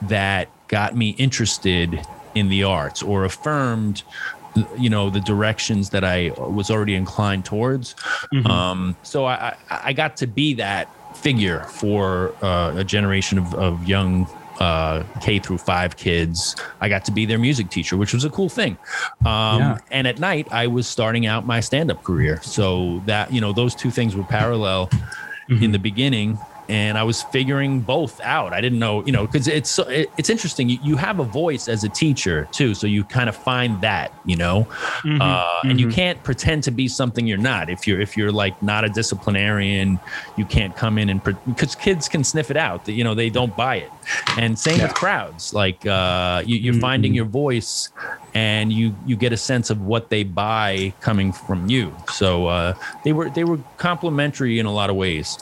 that 0.02 0.48
got 0.68 0.96
me 0.96 1.10
interested 1.10 2.00
in 2.36 2.48
the 2.48 2.62
arts 2.62 3.02
or 3.02 3.24
affirmed 3.24 4.02
you 4.78 4.88
know 4.88 5.10
the 5.10 5.20
directions 5.20 5.90
that 5.90 6.04
i 6.04 6.30
was 6.38 6.70
already 6.70 6.94
inclined 6.94 7.44
towards 7.44 7.94
um, 8.46 8.96
so 9.02 9.24
I, 9.24 9.34
I 9.70 9.80
i 9.88 9.92
got 9.92 10.16
to 10.22 10.26
be 10.26 10.54
that 10.54 10.86
figure 11.16 11.60
for 11.64 12.32
uh, 12.42 12.74
a 12.76 12.84
generation 12.84 13.38
of, 13.38 13.54
of 13.54 13.88
young 13.88 14.26
uh, 14.60 15.02
K 15.20 15.38
through 15.38 15.58
five 15.58 15.96
kids. 15.96 16.56
I 16.80 16.88
got 16.88 17.04
to 17.06 17.12
be 17.12 17.26
their 17.26 17.38
music 17.38 17.68
teacher, 17.70 17.96
which 17.96 18.14
was 18.14 18.24
a 18.24 18.30
cool 18.30 18.48
thing. 18.48 18.78
Um, 19.24 19.58
Yeah. 19.60 19.78
And 19.90 20.06
at 20.06 20.18
night, 20.18 20.48
I 20.50 20.66
was 20.66 20.86
starting 20.86 21.26
out 21.26 21.46
my 21.46 21.60
stand 21.60 21.90
up 21.90 22.02
career. 22.02 22.40
So 22.42 23.02
that, 23.06 23.32
you 23.32 23.40
know, 23.40 23.52
those 23.52 23.74
two 23.74 23.90
things 23.90 24.16
were 24.16 24.24
parallel 24.24 24.90
in 25.48 25.72
the 25.72 25.78
beginning. 25.78 26.38
And 26.68 26.98
I 26.98 27.04
was 27.04 27.22
figuring 27.22 27.80
both 27.80 28.20
out. 28.20 28.52
I 28.52 28.60
didn't 28.60 28.78
know, 28.78 29.04
you 29.06 29.12
know, 29.12 29.26
because 29.26 29.46
it's 29.46 29.78
it, 29.78 30.10
it's 30.18 30.30
interesting. 30.30 30.68
You, 30.68 30.78
you 30.82 30.96
have 30.96 31.20
a 31.20 31.24
voice 31.24 31.68
as 31.68 31.84
a 31.84 31.88
teacher 31.88 32.48
too, 32.52 32.74
so 32.74 32.86
you 32.86 33.04
kind 33.04 33.28
of 33.28 33.36
find 33.36 33.80
that, 33.82 34.12
you 34.24 34.36
know, 34.36 34.66
uh, 35.20 35.60
and 35.64 35.80
you 35.80 35.88
can't 35.88 36.22
pretend 36.24 36.64
to 36.64 36.70
be 36.70 36.88
something 36.88 37.26
you're 37.26 37.38
not. 37.38 37.70
If 37.70 37.86
you're 37.86 38.00
if 38.00 38.16
you're 38.16 38.32
like 38.32 38.60
not 38.62 38.84
a 38.84 38.88
disciplinarian, 38.88 40.00
you 40.36 40.44
can't 40.44 40.74
come 40.74 40.98
in 40.98 41.08
and 41.08 41.22
pre- 41.22 41.36
because 41.46 41.74
kids 41.74 42.08
can 42.08 42.24
sniff 42.24 42.50
it 42.50 42.56
out. 42.56 42.84
That 42.86 42.92
you 42.92 43.04
know 43.04 43.14
they 43.14 43.30
don't 43.30 43.56
buy 43.56 43.76
it. 43.76 43.90
And 44.36 44.58
same 44.58 44.80
with 44.82 44.94
crowds. 44.94 45.52
Like 45.54 45.86
uh, 45.86 46.42
you, 46.46 46.56
you're 46.56 46.80
finding 46.80 47.14
your 47.14 47.24
voice, 47.24 47.90
and 48.34 48.72
you 48.72 48.94
you 49.06 49.16
get 49.16 49.32
a 49.32 49.36
sense 49.36 49.70
of 49.70 49.82
what 49.82 50.10
they 50.10 50.24
buy 50.24 50.92
coming 51.00 51.32
from 51.32 51.68
you. 51.68 51.94
So 52.12 52.46
uh, 52.46 52.74
they 53.04 53.12
were 53.12 53.30
they 53.30 53.44
were 53.44 53.58
complementary 53.76 54.58
in 54.58 54.66
a 54.66 54.72
lot 54.72 54.90
of 54.90 54.96
ways. 54.96 55.38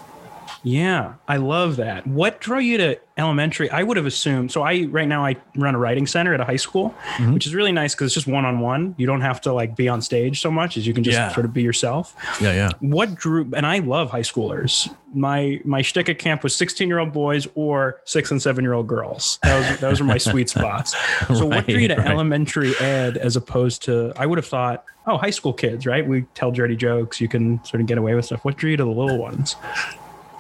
Yeah, 0.65 1.15
I 1.29 1.37
love 1.37 1.77
that. 1.77 2.07
What 2.07 2.41
drew 2.41 2.59
you 2.59 2.79
to 2.79 2.99
elementary? 3.19 3.71
I 3.71 3.83
would 3.83 3.97
have 3.99 4.07
assumed. 4.07 4.51
So 4.51 4.63
I 4.63 4.87
right 4.87 5.07
now 5.07 5.25
I 5.25 5.37
run 5.57 5.75
a 5.75 5.79
writing 5.79 6.07
center 6.07 6.33
at 6.33 6.41
a 6.41 6.45
high 6.45 6.57
school, 6.57 6.95
Mm-hmm. 7.17 7.35
which 7.35 7.47
is 7.47 7.55
really 7.55 7.71
nice 7.71 7.95
because 7.95 8.07
it's 8.07 8.15
just 8.15 8.27
one 8.27 8.45
on 8.47 8.61
one. 8.61 8.95
You 8.97 9.07
don't 9.07 9.21
have 9.21 9.41
to 9.43 9.53
like 9.53 9.77
be 9.77 9.89
on 9.89 10.01
stage 10.01 10.41
so 10.41 10.51
much 10.51 10.77
as 10.79 10.87
you 10.87 10.95
can 10.95 11.05
just 11.05 11.17
Yeah. 11.17 11.33
sort 11.33 11.45
of 11.45 11.53
be 11.53 11.63
yourself. 11.63 12.17
Yeah, 12.41 12.53
yeah. 12.55 12.71
What 12.81 13.15
drew? 13.15 13.49
And 13.55 13.67
I 13.67 13.79
love 13.81 14.11
high 14.11 14.23
schoolers. 14.23 14.93
My 15.13 15.61
my 15.65 15.83
shtick 15.83 16.09
at 16.09 16.19
camp 16.19 16.43
was 16.43 16.57
sixteen 16.57 16.89
year 16.89 16.99
old 16.99 17.13
boys 17.13 17.47
or 17.55 18.01
six 18.05 18.31
and 18.31 18.41
seven 18.43 18.65
year 18.65 18.73
old 18.73 18.87
girls. 18.89 19.39
Those 19.45 19.79
those 19.81 20.01
are 20.01 20.05
my 20.05 20.19
sweet 20.31 20.49
spots. 20.49 20.97
So 21.29 21.45
what 21.47 21.67
drew 21.67 21.79
you 21.79 21.89
to 21.89 21.95
Right, 21.97 22.05
right. 22.05 22.11
elementary 22.11 22.73
ed 22.81 23.19
as 23.19 23.37
opposed 23.37 23.83
to? 23.85 24.13
I 24.17 24.25
would 24.27 24.39
have 24.39 24.47
thought, 24.47 24.83
oh, 25.07 25.19
high 25.19 25.31
school 25.31 25.53
kids, 25.53 25.85
right? 25.87 26.05
We 26.05 26.23
tell 26.35 26.51
dirty 26.51 26.75
jokes. 26.75 27.21
You 27.21 27.29
can 27.29 27.63
sort 27.65 27.81
of 27.83 27.87
get 27.87 27.99
away 27.99 28.15
with 28.15 28.25
stuff. 28.25 28.45
What 28.47 28.57
drew 28.57 28.71
you 28.73 28.77
to 28.79 28.85
the 28.85 28.91
little 28.91 29.19
ones? 29.19 29.55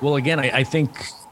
Well, 0.04 0.16
again, 0.16 0.38
I, 0.38 0.50
I 0.58 0.64
think 0.64 0.90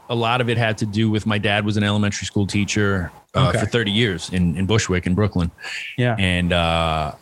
a 0.09 0.15
lot 0.15 0.41
of 0.41 0.49
it 0.49 0.57
had 0.57 0.77
to 0.79 0.85
do 0.85 1.09
with 1.09 1.25
my 1.25 1.37
dad 1.37 1.63
was 1.65 1.77
an 1.77 1.83
elementary 1.83 2.25
school 2.25 2.47
teacher 2.47 3.11
uh, 3.35 3.49
Okay. 3.49 3.59
for 3.59 3.65
30 3.67 3.91
years 3.91 4.29
in, 4.31 4.57
in 4.57 4.65
Bushwick 4.65 5.05
in 5.05 5.13
Brooklyn. 5.15 5.51
Yeah. 5.97 6.15
And 6.19 6.51
uh, 6.51 7.13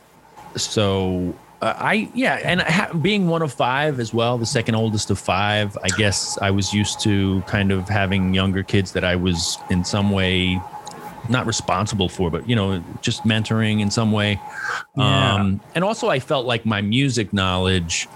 so 0.56 1.36
uh, 1.62 1.74
I, 1.78 2.10
yeah, 2.16 2.40
and 2.44 2.62
ha- 2.62 2.92
being 2.94 3.28
one 3.28 3.42
of 3.42 3.54
five 3.54 4.00
as 4.00 4.14
well, 4.14 4.38
the 4.38 4.46
second 4.46 4.76
oldest 4.76 5.12
of 5.12 5.20
five, 5.20 5.78
I 5.84 5.90
guess 5.90 6.38
I 6.42 6.52
was 6.52 6.74
used 6.74 7.00
to 7.02 7.42
kind 7.48 7.72
of 7.72 7.88
having 7.88 8.34
younger 8.34 8.64
kids 8.64 8.94
that 8.94 9.04
I 9.04 9.16
was 9.16 9.58
in 9.70 9.84
some 9.84 10.12
way 10.12 10.60
not 11.30 11.46
responsible 11.46 12.10
for, 12.10 12.32
but 12.32 12.50
you 12.50 12.56
know, 12.56 12.84
just 13.02 13.24
mentoring 13.26 13.80
in 13.80 13.92
some 13.92 14.12
way. 14.12 14.40
Yeah. 14.98 15.36
Um, 15.36 15.62
and 15.76 15.84
also, 15.84 16.10
I 16.10 16.20
felt 16.20 16.46
like 16.48 16.66
my 16.66 16.82
music 16.82 17.32
knowledge 17.32 18.08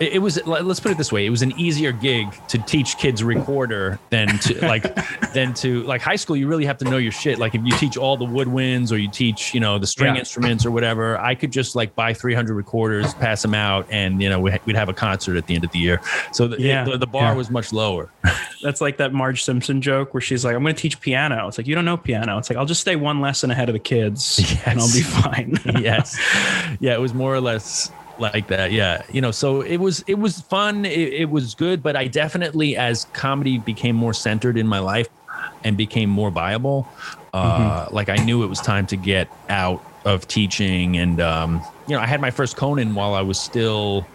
it, 0.00 0.14
it 0.14 0.18
was 0.18 0.44
let- 0.46 0.64
let's 0.64 0.80
put 0.80 0.92
it 0.92 0.98
this 0.98 1.10
way 1.12 1.26
it 1.26 1.30
was 1.30 1.42
an 1.42 1.52
easier 1.58 1.92
gig 1.92 2.26
to 2.48 2.58
teach 2.58 2.96
kids 2.98 3.22
recorder 3.24 3.98
than 4.10 4.38
to 4.38 4.58
like 4.66 4.82
than 5.32 5.54
to 5.54 5.82
like 5.84 6.00
high 6.00 6.16
school 6.16 6.36
you 6.36 6.46
really 6.46 6.64
have 6.66 6.78
to 6.78 6.84
know 6.84 6.96
your 6.96 7.12
shit 7.12 7.38
like 7.38 7.54
if 7.54 7.62
you 7.64 7.72
teach 7.78 7.96
all 7.96 8.16
the 8.16 8.24
woodwinds 8.24 8.92
or 8.92 8.96
you 8.96 9.08
teach 9.10 9.52
you 9.54 9.60
know 9.60 9.78
the 9.78 9.86
string 9.86 10.14
Yeah. 10.14 10.20
instruments 10.20 10.64
or 10.66 10.70
whatever 10.70 11.18
i 11.18 11.34
could 11.34 11.50
just 11.52 11.74
like 11.76 11.94
buy 11.94 12.12
300 12.14 12.54
recorders 12.54 13.14
pass 13.14 13.42
them 13.42 13.54
out 13.54 13.86
and 13.90 14.22
you 14.22 14.28
know 14.28 14.40
we- 14.40 14.58
we'd 14.64 14.76
have 14.76 14.88
a 14.88 14.94
concert 14.94 15.36
at 15.36 15.46
the 15.46 15.54
end 15.54 15.64
of 15.64 15.72
the 15.72 15.78
year 15.78 16.00
so 16.32 16.48
the, 16.48 16.60
Yeah. 16.60 16.84
the, 16.84 16.96
the 16.98 17.06
bar 17.06 17.32
Yeah. 17.32 17.34
was 17.34 17.50
much 17.50 17.72
lower 17.72 18.10
That's 18.60 18.80
like 18.80 18.96
that 18.96 19.12
Marge 19.12 19.44
Simpson 19.44 19.80
joke 19.80 20.12
where 20.12 20.20
she's 20.20 20.44
like, 20.44 20.56
"I'm 20.56 20.62
going 20.64 20.74
to 20.74 20.80
teach 20.82 21.00
piano." 21.00 21.46
It's 21.46 21.58
like 21.58 21.68
you 21.68 21.76
don't 21.76 21.84
know 21.84 21.96
piano. 21.96 22.38
It's 22.38 22.50
like 22.50 22.56
I'll 22.56 22.66
just 22.66 22.80
stay 22.80 22.96
one 22.96 23.20
lesson 23.20 23.52
ahead 23.52 23.68
of 23.68 23.72
the 23.72 23.78
kids, 23.78 24.40
and 24.66 24.80
I'll 24.80 24.92
be 24.92 25.00
fine. 25.00 25.56
yes 25.80 26.18
yeah 26.80 26.92
it 26.94 27.00
was 27.00 27.14
more 27.14 27.32
or 27.32 27.40
less 27.40 27.92
like 28.18 28.48
that 28.48 28.72
yeah. 28.72 29.02
You 29.10 29.20
know 29.20 29.30
so 29.30 29.60
it 29.60 29.78
was 29.78 30.00
it 30.06 30.14
was 30.14 30.40
fun 30.40 30.84
it, 30.84 31.12
it 31.12 31.30
was 31.30 31.54
good 31.54 31.82
but 31.82 31.96
i 31.96 32.06
definitely 32.06 32.76
as 32.76 33.04
comedy 33.06 33.58
became 33.58 33.96
more 33.96 34.12
centered 34.12 34.58
in 34.58 34.66
my 34.66 34.78
life 34.78 35.08
and 35.64 35.76
became 35.76 36.10
more 36.10 36.30
viable 36.30 36.86
uh 37.34 37.86
like 37.90 38.08
i 38.08 38.16
knew 38.16 38.42
it 38.42 38.46
was 38.46 38.60
time 38.60 38.86
to 38.86 38.96
get 38.96 39.28
out 39.48 39.82
of 40.04 40.26
teaching 40.28 40.96
and 40.96 41.20
um 41.20 41.62
you 41.86 41.94
know 41.94 42.00
i 42.00 42.06
had 42.06 42.20
my 42.20 42.30
first 42.30 42.56
conan 42.56 42.94
while 42.94 43.14
i 43.14 43.20
was 43.20 43.38
still 43.38 44.06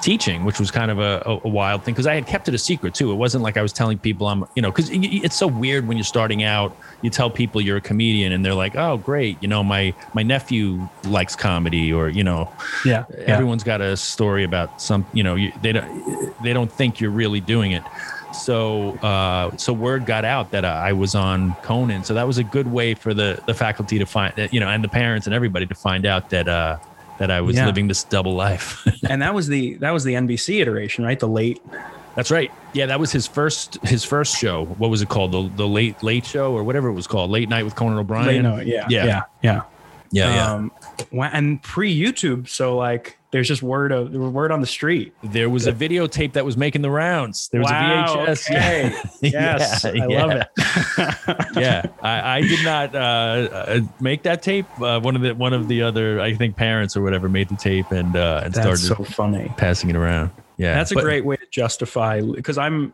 teaching, 0.00 0.44
which 0.44 0.58
was 0.58 0.70
kind 0.70 0.90
of 0.90 0.98
a, 0.98 1.22
a, 1.26 1.38
a 1.44 1.48
wild 1.48 1.84
thing 1.84 1.94
because 1.94 2.06
I 2.06 2.14
had 2.14 2.26
kept 2.26 2.48
it 2.48 2.54
a 2.54 2.58
secret 2.58 2.94
too. 2.94 3.12
It 3.12 3.16
wasn't 3.16 3.42
like 3.44 3.56
I 3.56 3.62
was 3.62 3.72
telling 3.72 3.98
people 3.98 4.26
I'm, 4.28 4.44
you 4.54 4.62
know, 4.62 4.70
because 4.70 4.88
it's 4.92 5.36
so 5.36 5.46
weird 5.46 5.86
when 5.86 5.96
you're 5.96 6.04
starting 6.04 6.42
out. 6.42 6.76
You 7.02 7.10
tell 7.10 7.30
people 7.30 7.60
you're 7.60 7.76
a 7.78 7.80
comedian, 7.80 8.32
and 8.32 8.44
they're 8.44 8.54
like, 8.54 8.76
"Oh, 8.76 8.96
great, 8.98 9.38
you 9.40 9.48
know, 9.48 9.62
my 9.62 9.94
my 10.14 10.22
nephew 10.22 10.88
likes 11.04 11.36
comedy," 11.36 11.92
or 11.92 12.08
you 12.08 12.24
know, 12.24 12.52
Yeah, 12.84 13.04
everyone's 13.26 13.64
got 13.64 13.80
a 13.80 13.96
story 13.96 14.44
about 14.44 14.80
some, 14.80 15.06
you 15.12 15.22
know, 15.22 15.34
you, 15.34 15.52
they 15.62 15.72
don't 15.72 16.42
they 16.42 16.52
don't 16.52 16.70
think 16.72 17.00
you're 17.00 17.10
really 17.10 17.40
doing 17.40 17.72
it. 17.72 17.84
So 18.32 18.92
uh, 19.02 19.50
so 19.56 19.72
word 19.72 20.06
got 20.06 20.24
out 20.24 20.50
that 20.52 20.64
I 20.64 20.92
was 20.92 21.14
on 21.14 21.56
Conan, 21.62 22.04
so 22.04 22.14
that 22.14 22.26
was 22.26 22.38
a 22.38 22.44
good 22.44 22.68
way 22.68 22.94
for 22.94 23.12
the 23.14 23.40
the 23.46 23.54
faculty 23.54 23.98
to 23.98 24.06
find, 24.06 24.32
you 24.52 24.60
know, 24.60 24.68
and 24.68 24.84
the 24.84 24.88
parents 24.88 25.26
and 25.26 25.34
everybody 25.34 25.66
to 25.66 25.74
find 25.74 26.06
out 26.06 26.28
that. 26.30 26.48
uh 26.48 26.78
that 27.20 27.30
I 27.30 27.40
was 27.42 27.54
Yeah. 27.56 27.66
living 27.66 27.86
this 27.86 28.02
double 28.02 28.34
life. 28.34 28.82
and 29.08 29.20
that 29.22 29.34
was 29.34 29.46
the 29.46 29.74
that 29.74 29.90
was 29.92 30.04
the 30.04 30.14
NBC 30.14 30.60
iteration, 30.60 31.04
right? 31.04 31.20
The 31.20 31.28
late. 31.28 31.60
That's 32.16 32.30
right. 32.30 32.50
Yeah, 32.72 32.86
that 32.86 32.98
was 32.98 33.12
his 33.12 33.26
first 33.26 33.78
his 33.84 34.04
first 34.04 34.36
show. 34.36 34.64
What 34.78 34.88
was 34.90 35.02
it 35.02 35.08
called? 35.10 35.32
The 35.32 35.48
the 35.54 35.68
late 35.68 36.02
late 36.02 36.24
show 36.26 36.52
or 36.52 36.64
whatever 36.64 36.88
it 36.88 36.94
was 36.94 37.06
called. 37.06 37.30
Late 37.30 37.48
night 37.48 37.64
with 37.64 37.76
Conan 37.76 37.98
O'Brien. 37.98 38.26
late 38.26 38.42
no, 38.42 38.56
yeah, 38.58 38.86
Yeah. 38.88 39.04
yeah, 39.04 39.22
yeah, 39.42 39.62
yeah. 40.10 40.52
Um, 40.54 40.72
and 41.12 41.62
pre 41.62 41.94
YouTube, 41.94 42.48
so 42.48 42.76
like 42.76 43.18
there's 43.32 43.46
just 43.48 43.62
word 43.62 43.92
of 43.92 44.12
word 44.12 44.50
on 44.52 44.60
the 44.60 44.66
street. 44.66 45.12
there 45.22 45.48
was 45.48 45.66
a 45.66 45.72
videotape 45.72 46.32
that 46.32 46.44
was 46.44 46.56
making 46.56 46.82
the 46.82 46.90
rounds. 46.90 47.48
There 47.52 47.60
was 47.60 47.70
Wow, 47.70 48.24
a 48.24 48.26
VHS. 48.30 48.50
okay. 48.50 48.94
Yes, 49.22 49.84
Yeah, 49.84 49.90
I 49.90 50.06
yeah. 50.08 50.24
love 50.24 50.30
it. 50.32 51.56
yeah, 51.56 51.82
I, 52.02 52.38
I 52.38 52.40
did 52.42 52.64
not 52.64 52.94
uh, 52.94 52.98
uh, 52.98 53.80
make 54.00 54.22
that 54.24 54.42
tape. 54.42 54.66
Uh, 54.80 55.00
one 55.00 55.14
of 55.16 55.22
the 55.22 55.34
one 55.34 55.52
of 55.52 55.68
the 55.68 55.82
other, 55.82 56.20
I 56.20 56.34
think, 56.34 56.56
parents 56.56 56.96
or 56.96 57.02
whatever 57.02 57.28
made 57.28 57.48
the 57.48 57.56
tape 57.56 57.90
and 57.90 58.16
uh, 58.16 58.42
and 58.44 58.54
That's 58.54 58.80
started 58.82 59.06
so 59.06 59.12
funny. 59.14 59.52
passing 59.56 59.90
it 59.90 59.96
around. 59.96 60.30
Yeah, 60.56 60.74
That's 60.74 60.90
a 60.90 60.94
But- 60.94 61.04
great 61.04 61.24
way 61.24 61.36
to 61.36 61.46
justify 61.50 62.20
because 62.20 62.58
I'm 62.58 62.92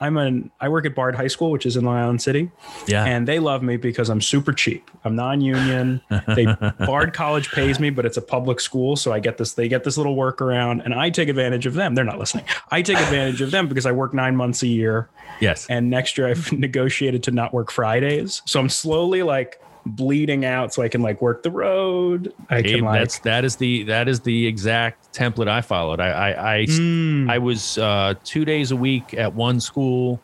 I'm 0.00 0.16
an 0.16 0.50
I 0.60 0.68
work 0.68 0.86
at 0.86 0.94
Bard 0.94 1.16
High 1.16 1.26
School, 1.26 1.50
which 1.50 1.66
is 1.66 1.76
in 1.76 1.84
Long 1.84 1.96
Island 1.96 2.22
City, 2.22 2.50
Yeah, 2.86 3.04
and 3.04 3.26
they 3.26 3.40
love 3.40 3.62
me 3.62 3.76
because 3.76 4.08
I'm 4.08 4.20
super 4.20 4.52
cheap. 4.52 4.90
I'm 5.04 5.16
non-union. 5.16 6.00
They 6.36 6.46
Bard 6.86 7.12
College 7.14 7.50
pays 7.50 7.80
me, 7.80 7.90
but 7.90 8.06
it's 8.06 8.16
a 8.16 8.22
public 8.22 8.60
school, 8.60 8.94
so 8.94 9.12
I 9.12 9.18
get 9.18 9.38
this. 9.38 9.54
They 9.54 9.66
get 9.68 9.82
this 9.82 9.96
little 9.96 10.14
workaround, 10.14 10.84
and 10.84 10.94
I 10.94 11.10
take 11.10 11.28
advantage 11.28 11.66
of 11.66 11.74
them. 11.74 11.96
They're 11.96 12.04
not 12.04 12.18
listening. 12.18 12.44
I 12.70 12.82
take 12.82 12.98
advantage 12.98 13.40
of 13.40 13.50
them 13.50 13.66
because 13.66 13.86
I 13.86 13.92
work 13.92 14.14
nine 14.14 14.36
months 14.36 14.62
a 14.62 14.68
year, 14.68 15.08
yes, 15.40 15.66
and 15.68 15.90
next 15.90 16.16
year 16.16 16.28
I've 16.28 16.52
negotiated 16.66 17.24
to 17.24 17.30
not 17.32 17.52
work 17.52 17.72
Fridays. 17.72 18.42
So 18.44 18.60
I'm 18.60 18.68
slowly 18.68 19.24
like 19.24 19.60
bleeding 19.88 20.44
out, 20.44 20.72
so 20.74 20.82
I 20.82 20.88
can 20.88 21.02
like 21.02 21.20
work 21.22 21.42
the 21.42 21.50
road. 21.50 22.32
I 22.50 22.62
Hey, 22.62 22.74
can 22.74 22.84
like 22.84 23.00
that's 23.00 23.18
that 23.20 23.44
is 23.44 23.56
the 23.56 23.82
that 23.84 24.08
is 24.08 24.20
the 24.20 24.46
exact 24.46 25.12
template 25.14 25.48
I 25.48 25.60
followed. 25.60 26.00
I 26.00 26.08
I 26.10 26.54
I, 26.54 26.66
Mm. 26.66 27.30
I 27.30 27.38
was 27.38 27.78
uh, 27.78 28.14
two 28.24 28.44
days 28.44 28.70
a 28.70 28.76
week 28.76 29.14
at 29.14 29.34
one 29.34 29.60
school, 29.60 30.20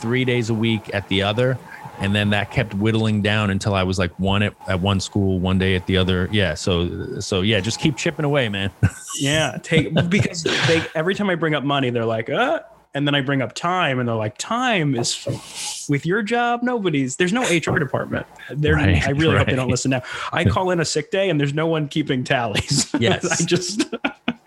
three 0.00 0.24
days 0.24 0.50
a 0.50 0.54
week 0.54 0.92
at 0.94 1.08
the 1.08 1.22
other, 1.22 1.58
and 2.00 2.14
then 2.14 2.30
that 2.30 2.50
kept 2.50 2.74
whittling 2.74 3.22
down 3.22 3.50
until 3.50 3.74
I 3.74 3.82
was 3.82 3.98
like 3.98 4.18
one 4.18 4.42
at, 4.42 4.54
at 4.68 4.80
one 4.80 5.00
school, 5.00 5.38
one 5.38 5.58
day 5.58 5.74
at 5.76 5.86
the 5.86 5.96
other. 5.96 6.28
Yeah, 6.32 6.54
so 6.54 7.20
so 7.20 7.42
yeah, 7.42 7.60
just 7.60 7.80
keep 7.80 7.96
chipping 7.96 8.24
away, 8.24 8.48
man. 8.48 8.70
Yeah, 9.20 9.58
take 9.62 9.94
because 10.10 10.42
they 10.42 10.82
every 10.96 11.14
time 11.14 11.30
I 11.30 11.36
bring 11.36 11.54
up 11.54 11.62
money, 11.62 11.90
they're 11.90 12.04
like, 12.04 12.28
uh, 12.28 12.62
and 12.94 13.06
then 13.06 13.14
I 13.14 13.20
bring 13.20 13.42
up 13.42 13.54
time, 13.54 13.98
and 13.98 14.08
they're 14.08 14.14
like, 14.14 14.38
time 14.38 14.94
is 14.94 15.86
with 15.88 16.06
your 16.06 16.22
job. 16.22 16.62
Nobody's 16.62 17.16
there's 17.16 17.32
no 17.32 17.42
HR 17.42 17.78
department. 17.78 18.26
They're 18.50 18.74
Right, 18.74 19.06
I 19.06 19.10
really 19.10 19.36
hope 19.36 19.48
they 19.48 19.56
don't 19.56 19.68
listen 19.68 19.90
now. 19.90 20.02
I 20.32 20.44
call 20.48 20.70
in 20.70 20.80
a 20.80 20.84
sick 20.84 21.10
day, 21.10 21.28
and 21.28 21.38
there's 21.40 21.54
no 21.54 21.66
one 21.66 21.88
keeping 21.88 22.24
tallies. 22.24 22.92
Yes. 23.04 23.42
I 23.42 23.44
just 23.44 23.84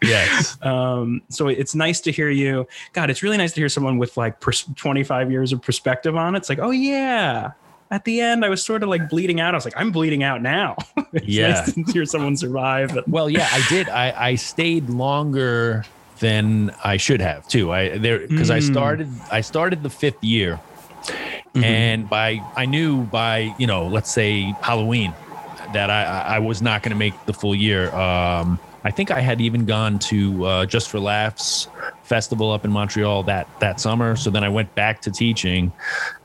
yes, 0.02 0.58
um. 0.66 1.22
So 1.30 1.48
it's 1.48 1.76
nice 1.76 2.00
to 2.02 2.12
hear 2.12 2.30
you. 2.30 2.66
God, 2.94 3.10
it's 3.10 3.22
really 3.22 3.38
nice 3.38 3.52
to 3.54 3.62
hear 3.62 3.70
someone 3.70 3.98
with 3.98 4.16
like 4.16 4.40
pers- 4.40 4.66
25 4.76 5.30
years 5.30 5.52
of 5.52 5.62
perspective 5.62 6.16
on 6.16 6.34
it. 6.34 6.40
It's 6.40 6.50
like, 6.50 6.60
oh 6.60 6.72
yeah. 6.72 7.52
At 7.92 8.06
the 8.06 8.22
end, 8.22 8.44
I 8.46 8.50
was 8.50 8.64
sort 8.64 8.84
of 8.84 8.90
like 8.90 9.10
bleeding 9.10 9.40
out. 9.40 9.54
I 9.54 9.58
was 9.58 9.66
like, 9.66 9.76
I'm 9.78 9.92
bleeding 9.92 10.24
out 10.24 10.42
now. 10.42 10.76
Yeah. 11.24 11.50
nice 11.50 11.74
to 11.74 11.84
hear 11.92 12.06
someone 12.06 12.36
survive. 12.38 12.98
Well, 13.08 13.30
yeah, 13.30 13.48
I 13.52 13.64
did. 13.70 13.90
I, 13.90 14.30
I 14.30 14.36
stayed 14.36 14.90
longer 14.90 15.86
than 16.20 16.72
I 16.84 16.98
should 16.98 17.22
have 17.22 17.48
too. 17.48 17.72
I 17.72 17.98
there 17.98 18.20
because 18.20 18.50
I 18.50 18.60
Mm. 18.60 18.64
started 18.64 19.22
I 19.32 19.42
started 19.42 19.84
the 19.84 19.90
fifth 19.90 20.24
year, 20.24 20.62
Mhm. 21.56 21.64
and 21.64 22.10
by 22.10 22.44
I 22.56 22.66
knew 22.66 23.06
by 23.06 23.54
you 23.58 23.68
know 23.68 23.88
let's 23.88 24.12
say 24.12 24.56
Halloween 24.62 25.16
that 25.74 25.90
I 25.90 26.04
I 26.04 26.36
I 26.36 26.40
was 26.40 26.62
not 26.62 26.84
going 26.84 26.92
to 26.92 26.98
make 26.98 27.26
the 27.26 27.34
full 27.34 27.56
year. 27.56 27.94
Um, 27.96 28.60
I 28.84 28.92
think 28.92 29.12
I 29.12 29.20
had 29.20 29.42
even 29.42 29.66
gone 29.66 30.00
to 30.00 30.46
uh, 30.46 30.66
Just 30.66 30.90
for 30.90 31.00
Laughs 31.00 31.68
festival 32.04 32.52
up 32.52 32.64
in 32.64 32.72
Montreal 32.72 33.24
that 33.24 33.48
that 33.60 33.80
summer. 33.80 34.16
So 34.16 34.30
then 34.30 34.44
I 34.44 34.50
went 34.50 34.74
back 34.76 35.02
to 35.02 35.12
teaching, 35.12 35.74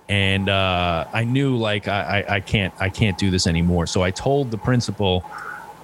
and 0.08 0.48
uh, 0.48 1.06
I 1.12 1.24
knew 1.24 1.56
like 1.56 1.88
I, 1.88 2.24
I 2.28 2.34
I 2.36 2.40
can't 2.40 2.72
I 2.80 2.88
can't 2.88 3.18
do 3.18 3.30
this 3.30 3.46
anymore. 3.46 3.86
So 3.86 4.02
I 4.02 4.10
told 4.10 4.50
the 4.50 4.58
principal. 4.58 5.24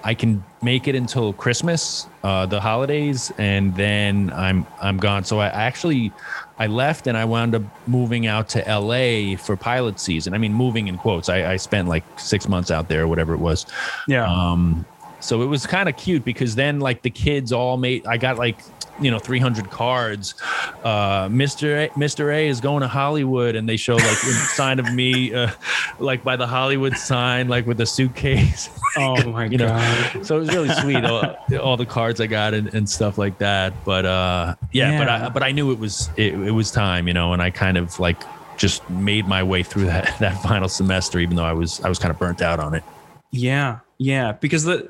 I 0.03 0.13
can 0.13 0.43
make 0.61 0.87
it 0.87 0.95
until 0.95 1.33
Christmas, 1.33 2.07
uh, 2.23 2.45
the 2.45 2.59
holidays, 2.59 3.31
and 3.37 3.75
then 3.75 4.31
I'm 4.33 4.65
I'm 4.81 4.97
gone. 4.97 5.23
So 5.23 5.39
I 5.39 5.47
actually 5.47 6.11
I 6.57 6.67
left 6.67 7.07
and 7.07 7.17
I 7.17 7.25
wound 7.25 7.55
up 7.55 7.63
moving 7.87 8.27
out 8.27 8.49
to 8.49 8.59
LA 8.67 9.37
for 9.37 9.55
pilot 9.55 9.99
season. 9.99 10.33
I 10.33 10.37
mean, 10.37 10.53
moving 10.53 10.87
in 10.87 10.97
quotes. 10.97 11.29
I, 11.29 11.53
I 11.53 11.55
spent 11.57 11.87
like 11.87 12.03
six 12.19 12.47
months 12.47 12.71
out 12.71 12.89
there 12.89 13.07
whatever 13.07 13.33
it 13.33 13.39
was. 13.39 13.65
yeah. 14.07 14.25
Um, 14.25 14.85
so 15.21 15.41
it 15.41 15.47
was 15.47 15.67
kind 15.67 15.89
of 15.89 15.97
cute 15.97 16.23
because 16.23 16.55
then 16.55 16.79
like 16.79 17.01
the 17.01 17.09
kids 17.09 17.51
all 17.51 17.77
made. 17.77 18.05
I 18.05 18.17
got 18.17 18.37
like 18.37 18.59
you 19.01 19.11
know 19.11 19.19
300 19.19 19.69
cards. 19.69 20.35
Uh, 20.83 21.27
Mr. 21.27 21.85
A, 21.85 21.89
Mr. 21.89 22.33
A 22.33 22.47
is 22.47 22.61
going 22.61 22.81
to 22.81 22.87
Hollywood, 22.87 23.55
and 23.55 23.67
they 23.67 23.77
show 23.77 23.95
like 23.95 24.03
a 24.05 24.15
sign 24.55 24.79
of 24.79 24.93
me, 24.93 25.33
uh, 25.33 25.51
like 25.99 26.23
by 26.23 26.35
the 26.35 26.47
Hollywood 26.47 26.95
sign, 26.97 27.47
like 27.47 27.65
with 27.65 27.79
a 27.81 27.85
suitcase. 27.85 28.69
oh 28.97 29.15
my 29.31 29.45
you 29.45 29.57
know, 29.57 29.67
god. 29.67 30.25
so 30.25 30.37
it 30.37 30.39
was 30.39 30.49
really 30.49 30.69
sweet 30.75 31.03
all, 31.05 31.35
all 31.61 31.77
the 31.77 31.85
cards 31.85 32.19
i 32.19 32.25
got 32.27 32.53
and, 32.53 32.73
and 32.73 32.89
stuff 32.89 33.17
like 33.17 33.37
that 33.37 33.71
but 33.85 34.05
uh 34.05 34.55
yeah, 34.71 34.97
but 34.97 35.07
i 35.07 35.29
but 35.29 35.43
i 35.43 35.51
knew 35.51 35.71
it 35.71 35.77
was 35.77 36.09
it, 36.17 36.33
it 36.33 36.51
was 36.51 36.71
time 36.71 37.07
you 37.07 37.13
know 37.13 37.31
and 37.33 37.41
i 37.41 37.49
kind 37.51 37.77
of 37.77 37.99
like 37.99 38.21
just 38.57 38.87
made 38.89 39.27
my 39.27 39.43
way 39.43 39.61
through 39.61 39.85
that 39.85 40.17
that 40.19 40.41
final 40.41 40.67
semester 40.67 41.19
even 41.19 41.35
though 41.35 41.45
i 41.45 41.53
was 41.53 41.79
i 41.81 41.89
was 41.89 41.99
kind 41.99 42.11
of 42.11 42.17
burnt 42.17 42.41
out 42.41 42.59
on 42.59 42.73
it 42.73 42.83
Yeah, 43.31 43.79
yeah. 43.99 44.31
Because 44.31 44.63
the 44.63 44.89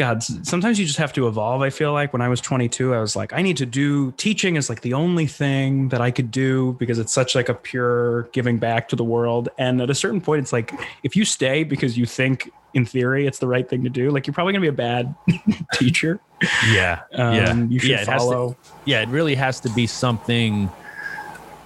God, 0.00 0.22
sometimes 0.22 0.78
you 0.80 0.86
just 0.86 0.96
have 0.96 1.12
to 1.12 1.28
evolve. 1.28 1.60
I 1.60 1.68
feel 1.68 1.92
like 1.92 2.14
when 2.14 2.22
I 2.22 2.28
was 2.30 2.40
22, 2.40 2.94
I 2.94 3.00
was 3.02 3.14
like, 3.14 3.34
I 3.34 3.42
need 3.42 3.58
to 3.58 3.66
do 3.66 4.12
teaching 4.12 4.56
is 4.56 4.70
like 4.70 4.80
the 4.80 4.94
only 4.94 5.26
thing 5.26 5.90
that 5.90 6.00
I 6.00 6.10
could 6.10 6.30
do 6.30 6.74
because 6.78 6.98
it's 6.98 7.12
such 7.12 7.34
like 7.34 7.50
a 7.50 7.54
pure 7.54 8.22
giving 8.32 8.56
back 8.56 8.88
to 8.88 8.96
the 8.96 9.04
world. 9.04 9.50
And 9.58 9.82
at 9.82 9.90
a 9.90 9.94
certain 9.94 10.22
point, 10.22 10.40
it's 10.40 10.54
like 10.54 10.72
if 11.02 11.16
you 11.16 11.26
stay 11.26 11.64
because 11.64 11.98
you 11.98 12.06
think 12.06 12.50
in 12.72 12.86
theory 12.86 13.26
it's 13.26 13.40
the 13.40 13.46
right 13.46 13.68
thing 13.68 13.84
to 13.84 13.90
do, 13.90 14.10
like 14.10 14.26
you're 14.26 14.32
probably 14.32 14.54
gonna 14.54 14.62
be 14.62 14.68
a 14.68 14.72
bad 14.72 15.14
teacher. 15.74 16.18
yeah 16.72 17.00
Um, 17.14 17.70
you 17.70 17.78
should 17.78 17.90
yeah, 17.90 17.96
has 17.98 18.06
to- 18.06 18.12
follow. 18.16 18.56
yeah 18.86 19.02
it 19.02 19.08
really 19.10 19.34
has 19.34 19.60
to 19.60 19.68
be 19.70 19.86
something 19.86 20.70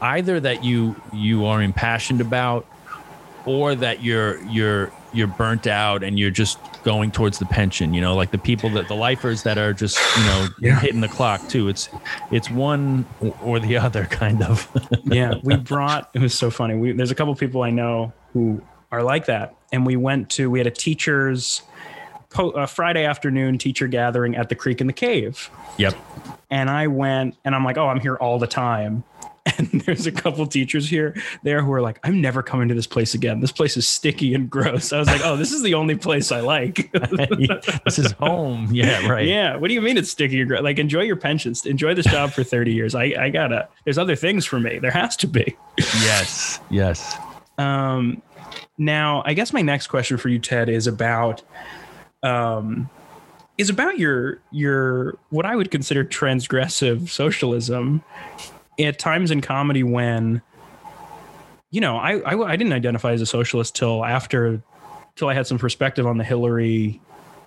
either 0.02 0.40
that 0.40 0.64
you 0.64 0.96
you 1.12 1.44
are 1.46 1.62
impassioned 1.62 2.20
about 2.20 2.66
or 3.46 3.76
that 3.76 4.02
you're 4.02 4.42
you're 4.46 4.90
you're 5.14 5.27
burnt 5.27 5.66
out 5.66 6.03
and 6.03 6.18
you're 6.18 6.31
just 6.31 6.59
going 6.83 7.11
towards 7.11 7.38
the 7.38 7.46
pension 7.46 7.94
you 7.94 8.00
know 8.00 8.14
like 8.14 8.31
the 8.31 8.38
people 8.38 8.68
that 8.70 8.88
the 8.88 8.94
lifers 8.94 9.42
that 9.44 9.57
are 9.59 9.72
just 9.72 9.98
you 10.18 10.24
know 10.24 10.48
Yeah. 10.59 10.81
hitting 10.81 11.00
the 11.00 11.09
clock 11.09 11.48
too 11.48 11.68
it's 11.68 11.88
it's 12.31 12.50
one 12.50 13.07
or 13.42 13.59
the 13.61 13.77
other 13.79 14.05
kind 14.07 14.42
of 14.42 14.68
yeah, 15.05 15.35
we 15.42 15.57
brought 15.57 16.11
it 16.14 16.20
was 16.20 16.35
so 16.35 16.50
funny. 16.50 16.74
We 16.74 16.92
there's 16.92 17.11
a 17.11 17.14
couple 17.14 17.35
people 17.35 17.62
I 17.62 17.70
know 17.70 18.12
who 18.33 18.61
are 18.92 19.03
like 19.03 19.27
that. 19.27 19.55
And 19.72 19.85
we 19.87 19.96
went 19.96 20.31
to 20.31 20.50
we 20.50 20.59
had 20.59 20.66
a 20.66 20.70
teachers 20.70 21.62
po- 22.31 22.50
a 22.50 22.66
Friday 22.66 23.05
afternoon 23.05 23.59
teacher 23.59 23.87
gathering 23.88 24.37
at 24.37 24.48
the 24.48 24.55
Creek 24.55 24.81
and 24.81 24.88
the 24.88 24.94
Cave. 24.94 25.50
Yep. 25.79 25.94
And 26.50 26.70
I 26.70 26.87
went 26.87 27.37
and 27.44 27.55
I'm 27.55 27.64
like, 27.64 27.77
oh, 27.79 27.88
I'm 27.88 28.00
here 28.00 28.16
all 28.16 28.38
the 28.38 28.46
time. 28.46 29.03
And 29.59 29.83
there's 29.83 30.07
a 30.07 30.12
couple 30.12 30.46
teachers 30.46 30.88
here 30.88 31.14
there 31.42 31.62
who 31.62 31.70
are 31.74 31.83
like, 31.83 32.00
I'm 32.02 32.20
never 32.20 32.42
coming 32.42 32.68
to 32.68 32.74
this 32.74 32.87
place 32.87 33.12
again. 33.12 33.40
This 33.40 33.52
place 33.52 33.76
is 33.76 33.87
sticky 33.87 34.33
and 34.33 34.48
gross. 34.48 34.90
I 34.90 34.98
was 34.98 35.07
like, 35.07 35.20
oh, 35.22 35.37
this 35.37 35.52
is 35.52 35.62
the 35.62 35.74
only 35.74 35.96
place 35.96 36.33
I 36.33 36.40
like. 36.40 36.90
this 37.85 37.98
is 37.98 38.12
home. 38.12 38.68
Yeah, 38.72 39.07
right. 39.07 39.26
Yeah. 39.26 39.57
What 39.57 39.68
do 39.68 39.74
you 39.74 39.83
mean 39.83 39.98
it's 39.98 40.11
sticky 40.11 40.40
and 40.40 40.48
gross? 40.48 40.62
Like, 40.62 40.78
enjoy 40.78 41.02
your 41.02 41.16
pensions. 41.16 41.66
Enjoy 41.66 41.92
this 41.92 42.07
job 42.07 42.33
for 42.33 42.42
30 42.42 42.72
years. 42.72 42.94
I, 42.94 43.04
I 43.18 43.28
gotta, 43.28 43.68
there's 43.85 43.98
other 43.98 44.16
things 44.16 44.46
for 44.46 44.59
me. 44.59 44.78
There 44.78 44.90
has 44.90 45.14
to 45.18 45.26
be. 45.26 45.54
Yes. 45.76 46.59
Yes. 46.70 47.16
Um, 47.59 48.22
now, 48.78 49.22
I 49.26 49.35
guess 49.35 49.52
my 49.52 49.62
next 49.62 49.88
question 49.88 50.16
for 50.16 50.30
you, 50.30 50.38
Ted, 50.38 50.70
is 50.70 50.87
about 50.87 51.42
um, 52.22 52.88
is 53.59 53.70
about 53.70 53.98
your 53.98 54.40
your 54.50 55.16
what 55.30 55.46
I 55.46 55.54
would 55.54 55.70
consider 55.70 56.04
transgressive 56.04 57.09
socialism 57.09 58.02
at 58.78 58.98
times 58.98 59.30
in 59.30 59.40
comedy 59.40 59.82
when 59.82 60.42
you 61.70 61.80
know 61.80 61.96
I, 61.96 62.18
I 62.20 62.52
I 62.52 62.56
didn't 62.56 62.72
identify 62.72 63.12
as 63.12 63.20
a 63.20 63.26
socialist 63.26 63.74
till 63.74 64.04
after 64.04 64.62
till 65.16 65.28
I 65.28 65.34
had 65.34 65.46
some 65.46 65.58
perspective 65.58 66.06
on 66.06 66.18
the 66.18 66.24
Hillary 66.24 67.00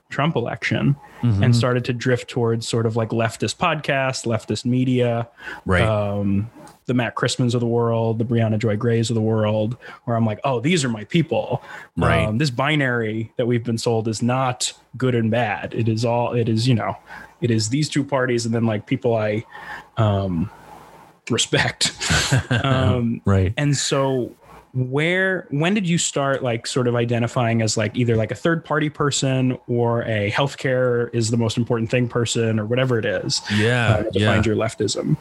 Trump 0.10 0.36
election 0.36 0.96
Mhm. 1.22 1.44
and 1.44 1.56
started 1.56 1.84
to 1.86 1.94
drift 1.94 2.30
towards 2.30 2.68
sort 2.68 2.86
of 2.86 2.96
like 2.96 3.10
leftist 3.10 3.58
podcasts, 3.58 4.26
leftist 4.26 4.66
media, 4.66 5.28
Right. 5.66 5.82
um, 5.82 6.50
the 6.86 6.94
Matt 6.94 7.16
Christmans 7.16 7.56
of 7.56 7.60
the 7.60 7.66
world, 7.68 8.20
the 8.20 8.24
Briahna 8.24 8.60
Joy 8.60 8.78
Grays 8.78 9.10
of 9.10 9.16
the 9.16 9.22
world, 9.22 9.76
where 10.06 10.16
I'm 10.16 10.26
like, 10.28 10.40
oh, 10.44 10.60
these 10.62 10.86
are 10.86 10.90
my 10.90 11.04
people. 11.06 11.62
Right. 11.98 12.24
Um, 12.26 12.38
this 12.38 12.52
binary 12.52 13.34
that 13.38 13.48
we've 13.48 13.64
been 13.64 13.80
sold 13.80 14.08
is 14.08 14.22
not 14.22 14.72
good 14.96 15.16
and 15.16 15.32
bad. 15.32 15.74
It 15.74 15.90
is 15.90 16.06
all. 16.06 16.34
It 16.34 16.48
is 16.48 16.68
you 16.68 16.76
know, 16.76 16.96
it 17.42 17.50
is 17.52 17.70
these 17.70 17.90
two 17.90 18.04
parties 18.04 18.46
and 18.46 18.54
then 18.56 18.66
like 18.68 18.86
people 18.86 19.16
I 19.16 19.44
um, 19.98 20.50
respect. 21.32 21.92
um, 22.64 23.22
right. 23.26 23.54
and 23.58 23.76
so 23.76 24.32
where 24.74 25.48
when 25.50 25.74
did 25.74 25.90
you 25.90 25.98
start 25.98 26.44
like 26.44 26.68
sort 26.68 26.88
of 26.88 26.96
identifying 26.96 27.64
as 27.64 27.78
like 27.78 27.98
either 27.98 28.16
like 28.16 28.32
a 28.32 28.36
third 28.36 28.64
party 28.64 28.90
person 28.90 29.58
or 29.68 30.04
a 30.04 30.30
healthcare 30.30 31.10
is 31.16 31.32
the 31.32 31.38
most 31.38 31.58
important 31.58 31.90
thing 31.90 32.08
person 32.08 32.60
or 32.60 32.66
whatever 32.66 33.00
it 33.00 33.06
is 33.06 33.42
Yeah. 33.56 33.88
uh, 33.88 33.98
that 34.04 34.14
yeah. 34.14 34.20
defines 34.28 34.46
your 34.46 34.56
leftism 34.56 35.18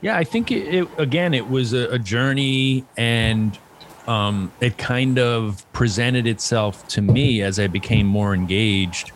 Yeah, 0.00 0.16
I 0.16 0.24
think 0.24 0.50
it, 0.50 0.72
it 0.72 0.88
again, 0.96 1.34
it 1.34 1.50
was 1.50 1.74
a, 1.74 1.88
a 1.90 1.98
journey 1.98 2.86
and 2.96 3.58
um, 4.06 4.50
it 4.60 4.78
kind 4.78 5.18
of 5.18 5.70
presented 5.74 6.26
itself 6.26 6.86
to 6.88 7.02
me 7.02 7.42
as 7.42 7.58
I 7.58 7.66
became 7.66 8.06
more 8.06 8.34
engaged. 8.34 9.12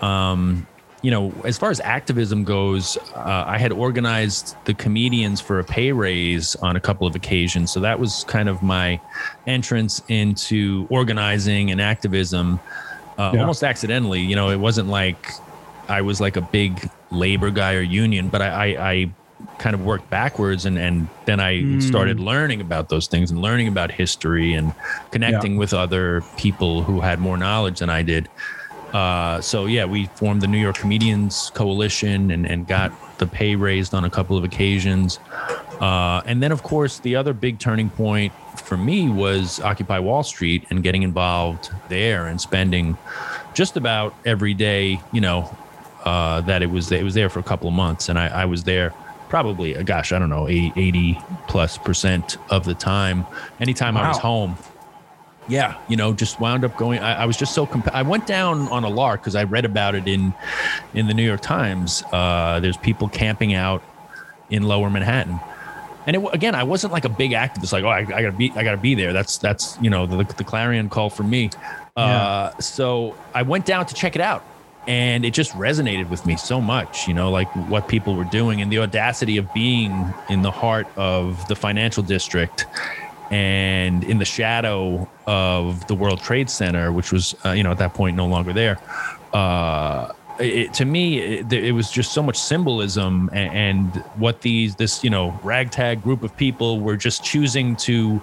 Um, 0.00 0.67
you 1.02 1.10
know, 1.10 1.32
as 1.44 1.56
far 1.56 1.70
as 1.70 1.80
activism 1.80 2.44
goes, 2.44 2.96
uh, 3.14 3.44
I 3.46 3.58
had 3.58 3.72
organized 3.72 4.56
the 4.64 4.74
comedians 4.74 5.40
for 5.40 5.58
a 5.60 5.64
pay 5.64 5.92
raise 5.92 6.56
on 6.56 6.74
a 6.76 6.80
couple 6.80 7.06
of 7.06 7.14
occasions. 7.14 7.72
So 7.72 7.80
that 7.80 8.00
was 8.00 8.24
kind 8.24 8.48
of 8.48 8.62
my 8.62 9.00
entrance 9.46 10.00
into 10.08 10.86
organizing 10.90 11.70
and 11.70 11.80
activism 11.80 12.60
uh, 13.16 13.32
Yeah. 13.32 13.40
almost 13.40 13.62
accidentally. 13.62 14.20
You 14.20 14.34
know, 14.36 14.50
it 14.50 14.58
wasn't 14.60 14.88
like 14.88 15.30
I 15.88 16.02
was 16.02 16.20
like 16.20 16.36
a 16.36 16.42
big 16.42 16.90
labor 17.10 17.50
guy 17.50 17.74
or 17.74 17.80
union, 17.80 18.28
but 18.28 18.42
I, 18.42 18.48
I, 18.48 18.90
I 18.92 19.14
kind 19.58 19.74
of 19.74 19.80
worked 19.80 20.10
backwards 20.10 20.64
and, 20.66 20.76
and 20.78 21.08
then 21.26 21.38
I 21.38 21.62
Mm. 21.62 21.80
started 21.82 22.18
learning 22.18 22.60
about 22.60 22.88
those 22.88 23.06
things 23.06 23.30
and 23.30 23.40
learning 23.40 23.68
about 23.68 23.92
history 23.92 24.52
and 24.54 24.72
connecting 25.12 25.56
with 25.56 25.72
other 25.72 26.22
people 26.36 26.82
who 26.82 27.00
had 27.00 27.20
more 27.20 27.36
knowledge 27.38 27.78
than 27.78 27.88
I 27.88 28.02
did. 28.02 28.28
Uh, 28.92 29.40
so 29.40 29.66
yeah, 29.66 29.84
we 29.84 30.06
formed 30.14 30.40
the 30.40 30.46
New 30.46 30.58
York 30.58 30.76
Comedians 30.76 31.50
Coalition 31.54 32.30
and, 32.30 32.46
and 32.46 32.66
got 32.66 32.92
the 33.18 33.26
pay 33.26 33.56
raised 33.56 33.94
on 33.94 34.04
a 34.04 34.10
couple 34.10 34.36
of 34.36 34.44
occasions. 34.44 35.18
Uh, 35.80 36.22
and 36.24 36.42
then, 36.42 36.50
of 36.52 36.62
course, 36.62 36.98
the 37.00 37.14
other 37.14 37.32
big 37.32 37.58
turning 37.58 37.90
point 37.90 38.32
for 38.58 38.76
me 38.76 39.08
was 39.08 39.60
Occupy 39.60 39.98
Wall 39.98 40.22
Street 40.22 40.64
and 40.70 40.82
getting 40.82 41.02
involved 41.02 41.70
there 41.88 42.26
and 42.26 42.40
spending 42.40 42.96
just 43.54 43.76
about 43.76 44.14
every 44.24 44.54
day, 44.54 45.00
you 45.12 45.20
know, 45.20 45.54
uh, 46.04 46.40
that 46.42 46.62
it 46.62 46.70
was 46.70 46.90
it 46.90 47.02
was 47.02 47.14
there 47.14 47.28
for 47.28 47.38
a 47.38 47.42
couple 47.42 47.68
of 47.68 47.74
months, 47.74 48.08
and 48.08 48.18
I, 48.18 48.28
I 48.28 48.44
was 48.44 48.64
there 48.64 48.94
probably, 49.28 49.76
uh, 49.76 49.82
gosh, 49.82 50.12
I 50.12 50.18
don't 50.18 50.30
know, 50.30 50.48
80, 50.48 50.72
80 50.76 51.18
plus 51.48 51.78
percent 51.78 52.38
of 52.50 52.64
the 52.64 52.74
time. 52.74 53.26
Anytime 53.60 53.96
I 53.96 54.08
was 54.08 54.18
home, 54.18 54.56
yeah, 55.48 55.78
you 55.88 55.96
know, 55.96 56.12
just 56.12 56.38
wound 56.40 56.64
up 56.64 56.76
going. 56.76 57.00
I, 57.00 57.22
I 57.22 57.24
was 57.26 57.36
just 57.36 57.54
so 57.54 57.66
comp- 57.66 57.94
I 57.94 58.02
went 58.02 58.26
down 58.26 58.68
on 58.68 58.84
a 58.84 58.88
lark 58.88 59.22
because 59.22 59.34
I 59.34 59.44
read 59.44 59.64
about 59.64 59.94
it 59.94 60.06
in 60.06 60.34
in 60.94 61.06
the 61.06 61.14
New 61.14 61.24
York 61.24 61.40
Times. 61.40 62.02
Uh, 62.12 62.60
there's 62.60 62.76
people 62.76 63.08
camping 63.08 63.54
out 63.54 63.82
in 64.50 64.62
Lower 64.62 64.90
Manhattan, 64.90 65.40
and 66.06 66.16
it, 66.16 66.34
again, 66.34 66.54
I 66.54 66.64
wasn't 66.64 66.92
like 66.92 67.06
a 67.06 67.10
big 67.10 67.32
activist. 67.32 67.72
Like, 67.72 67.84
oh, 67.84 67.88
I, 67.88 68.00
I 68.00 68.04
gotta 68.04 68.32
be, 68.32 68.52
I 68.54 68.62
gotta 68.62 68.76
be 68.76 68.94
there. 68.94 69.12
That's 69.12 69.38
that's 69.38 69.78
you 69.80 69.88
know 69.90 70.06
the, 70.06 70.22
the 70.34 70.44
clarion 70.44 70.90
call 70.90 71.10
for 71.10 71.22
me. 71.22 71.50
Uh, 71.96 72.56
so 72.60 73.16
I 73.34 73.42
went 73.42 73.66
down 73.66 73.86
to 73.86 73.94
check 73.94 74.14
it 74.14 74.22
out, 74.22 74.44
and 74.86 75.24
it 75.24 75.32
just 75.32 75.52
resonated 75.52 76.10
with 76.10 76.26
me 76.26 76.36
so 76.36 76.60
much. 76.60 77.08
You 77.08 77.14
know, 77.14 77.30
like 77.30 77.48
what 77.68 77.88
people 77.88 78.14
were 78.14 78.24
doing 78.24 78.60
and 78.60 78.70
the 78.70 78.78
audacity 78.80 79.38
of 79.38 79.52
being 79.54 80.14
in 80.28 80.42
the 80.42 80.50
heart 80.50 80.86
of 80.96 81.48
the 81.48 81.56
financial 81.56 82.02
district 82.02 82.66
and 83.30 84.04
in 84.04 84.18
the 84.18 84.24
shadow 84.24 85.08
of 85.26 85.86
the 85.86 85.94
World 85.94 86.20
Trade 86.20 86.48
Center, 86.48 86.92
which 86.92 87.12
was, 87.12 87.34
uh, 87.44 87.50
you 87.50 87.62
know, 87.62 87.70
at 87.70 87.78
that 87.78 87.94
point 87.94 88.16
no 88.16 88.26
longer 88.26 88.52
there. 88.52 88.78
Uh, 89.32 90.12
it, 90.38 90.72
to 90.74 90.84
me, 90.84 91.18
it, 91.18 91.52
it 91.52 91.72
was 91.72 91.90
just 91.90 92.12
so 92.12 92.22
much 92.22 92.38
symbolism 92.38 93.28
and, 93.32 93.94
and 93.94 94.04
what 94.16 94.40
these, 94.40 94.76
this, 94.76 95.02
you 95.02 95.10
know, 95.10 95.38
ragtag 95.42 96.02
group 96.02 96.22
of 96.22 96.36
people 96.36 96.80
were 96.80 96.96
just 96.96 97.24
choosing 97.24 97.76
to 97.76 98.20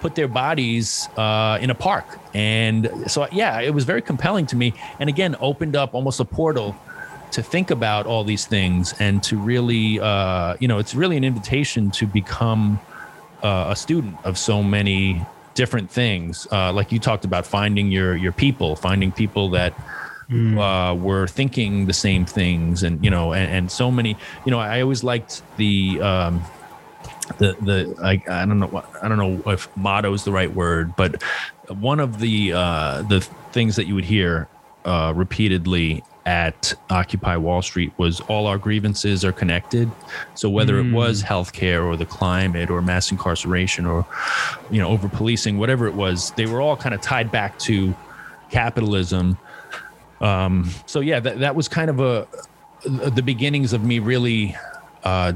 put 0.00 0.14
their 0.14 0.28
bodies 0.28 1.08
uh, 1.16 1.58
in 1.60 1.70
a 1.70 1.74
park. 1.74 2.06
And 2.34 2.90
so, 3.06 3.28
yeah, 3.30 3.60
it 3.60 3.72
was 3.72 3.84
very 3.84 4.02
compelling 4.02 4.46
to 4.46 4.56
me. 4.56 4.74
And 4.98 5.08
again, 5.08 5.36
opened 5.40 5.76
up 5.76 5.94
almost 5.94 6.20
a 6.20 6.24
portal 6.24 6.76
to 7.32 7.42
think 7.42 7.70
about 7.70 8.06
all 8.06 8.24
these 8.24 8.46
things 8.46 8.94
and 8.98 9.22
to 9.22 9.38
really, 9.38 10.00
uh, 10.00 10.56
you 10.58 10.66
know, 10.66 10.78
it's 10.78 10.94
really 10.94 11.16
an 11.16 11.22
invitation 11.24 11.90
to 11.92 12.06
become 12.06 12.80
uh, 13.42 13.66
a 13.68 13.76
student 13.76 14.16
of 14.24 14.38
so 14.38 14.62
many 14.62 15.24
different 15.54 15.90
things. 15.90 16.46
Uh, 16.50 16.72
like 16.72 16.92
you 16.92 16.98
talked 16.98 17.24
about 17.24 17.46
finding 17.46 17.90
your 17.90 18.16
your 18.16 18.32
people, 18.32 18.76
finding 18.76 19.12
people 19.12 19.50
that 19.50 19.74
uh, 20.32 20.94
were 20.94 21.26
thinking 21.26 21.86
the 21.86 21.92
same 21.92 22.24
things, 22.24 22.82
and 22.82 23.02
you 23.04 23.10
know, 23.10 23.32
and, 23.32 23.50
and 23.50 23.70
so 23.70 23.90
many. 23.90 24.16
You 24.44 24.50
know, 24.50 24.58
I 24.58 24.80
always 24.80 25.04
liked 25.04 25.42
the. 25.56 26.00
Um, 26.00 26.42
the 27.38 27.56
the 27.60 27.94
I, 28.02 28.22
I 28.28 28.44
don't 28.44 28.58
know 28.58 28.66
what 28.66 28.90
I 29.00 29.08
don't 29.08 29.18
know 29.18 29.52
if 29.52 29.74
motto 29.76 30.12
is 30.12 30.24
the 30.24 30.32
right 30.32 30.52
word, 30.52 30.96
but 30.96 31.22
one 31.68 32.00
of 32.00 32.18
the 32.18 32.52
uh, 32.52 33.02
the 33.02 33.20
things 33.52 33.76
that 33.76 33.86
you 33.86 33.94
would 33.94 34.04
hear 34.04 34.48
uh, 34.84 35.12
repeatedly 35.14 36.02
at 36.26 36.74
Occupy 36.90 37.36
Wall 37.36 37.62
Street 37.62 37.92
was 37.96 38.20
all 38.22 38.46
our 38.46 38.58
grievances 38.58 39.24
are 39.24 39.32
connected. 39.32 39.90
So 40.34 40.50
whether 40.50 40.78
it 40.78 40.92
was 40.92 41.22
healthcare 41.22 41.84
or 41.84 41.96
the 41.96 42.06
climate 42.06 42.70
or 42.70 42.82
mass 42.82 43.10
incarceration 43.10 43.86
or 43.86 44.06
you 44.70 44.80
know 44.80 44.88
over 44.88 45.08
policing, 45.08 45.58
whatever 45.58 45.86
it 45.86 45.94
was, 45.94 46.32
they 46.32 46.46
were 46.46 46.60
all 46.60 46.76
kind 46.76 46.94
of 46.94 47.00
tied 47.00 47.30
back 47.30 47.58
to 47.60 47.94
capitalism. 48.50 49.38
Um, 50.20 50.70
so 50.86 51.00
yeah, 51.00 51.20
that 51.20 51.40
that 51.40 51.54
was 51.54 51.68
kind 51.68 51.90
of 51.90 52.00
a 52.00 52.28
the 52.84 53.22
beginnings 53.22 53.72
of 53.72 53.84
me 53.84 53.98
really 53.98 54.56
uh, 55.04 55.32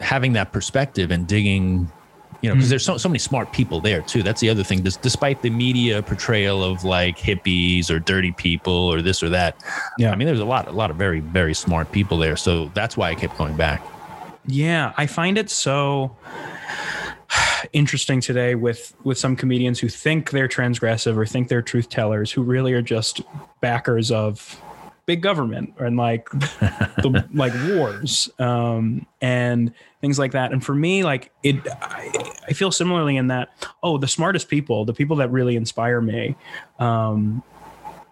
having 0.00 0.34
that 0.34 0.52
perspective 0.52 1.10
and 1.10 1.26
digging 1.26 1.90
you 2.40 2.48
know 2.48 2.54
because 2.54 2.68
hmm. 2.68 2.70
there's 2.70 2.84
so, 2.84 2.96
so 2.96 3.08
many 3.08 3.18
smart 3.18 3.52
people 3.52 3.80
there 3.80 4.02
too. 4.02 4.22
That's 4.22 4.40
the 4.40 4.50
other 4.50 4.62
thing. 4.62 4.82
Des- 4.82 4.98
despite 5.02 5.42
the 5.42 5.50
media 5.50 6.02
portrayal 6.02 6.62
of 6.62 6.84
like 6.84 7.18
hippies 7.18 7.90
or 7.90 7.98
dirty 7.98 8.32
people 8.32 8.72
or 8.72 9.02
this 9.02 9.22
or 9.22 9.28
that 9.30 9.62
Yeah. 9.98 10.12
i 10.12 10.16
mean 10.16 10.26
there's 10.26 10.40
a 10.40 10.44
lot 10.44 10.68
a 10.68 10.72
lot 10.72 10.90
of 10.90 10.96
very 10.96 11.20
very 11.20 11.54
smart 11.54 11.92
people 11.92 12.18
there. 12.18 12.36
So 12.36 12.70
that's 12.74 12.96
why 12.96 13.10
i 13.10 13.14
kept 13.14 13.36
going 13.38 13.56
back. 13.56 13.84
Yeah, 14.46 14.92
I 14.96 15.06
find 15.06 15.38
it 15.38 15.50
so 15.50 16.16
interesting 17.72 18.20
today 18.20 18.54
with 18.54 18.94
with 19.04 19.18
some 19.18 19.36
comedians 19.36 19.80
who 19.80 19.88
think 19.88 20.30
they're 20.30 20.48
transgressive 20.48 21.16
or 21.16 21.26
think 21.26 21.48
they're 21.48 21.62
truth 21.62 21.88
tellers 21.88 22.30
who 22.30 22.42
really 22.42 22.72
are 22.72 22.82
just 22.82 23.20
backers 23.60 24.10
of 24.10 24.60
big 25.06 25.22
government 25.22 25.72
and 25.78 25.96
like 25.96 26.28
the, 26.30 27.24
like 27.32 27.52
wars 27.68 28.28
um, 28.38 29.06
and 29.20 29.72
things 30.00 30.18
like 30.18 30.32
that. 30.32 30.52
And 30.52 30.64
for 30.64 30.74
me, 30.74 31.04
like 31.04 31.32
it, 31.42 31.56
I, 31.80 32.12
I 32.48 32.52
feel 32.52 32.70
similarly 32.70 33.16
in 33.16 33.28
that. 33.28 33.50
Oh, 33.82 33.98
the 33.98 34.08
smartest 34.08 34.48
people, 34.48 34.84
the 34.84 34.92
people 34.92 35.16
that 35.16 35.30
really 35.30 35.56
inspire 35.56 36.00
me, 36.00 36.36
um, 36.78 37.42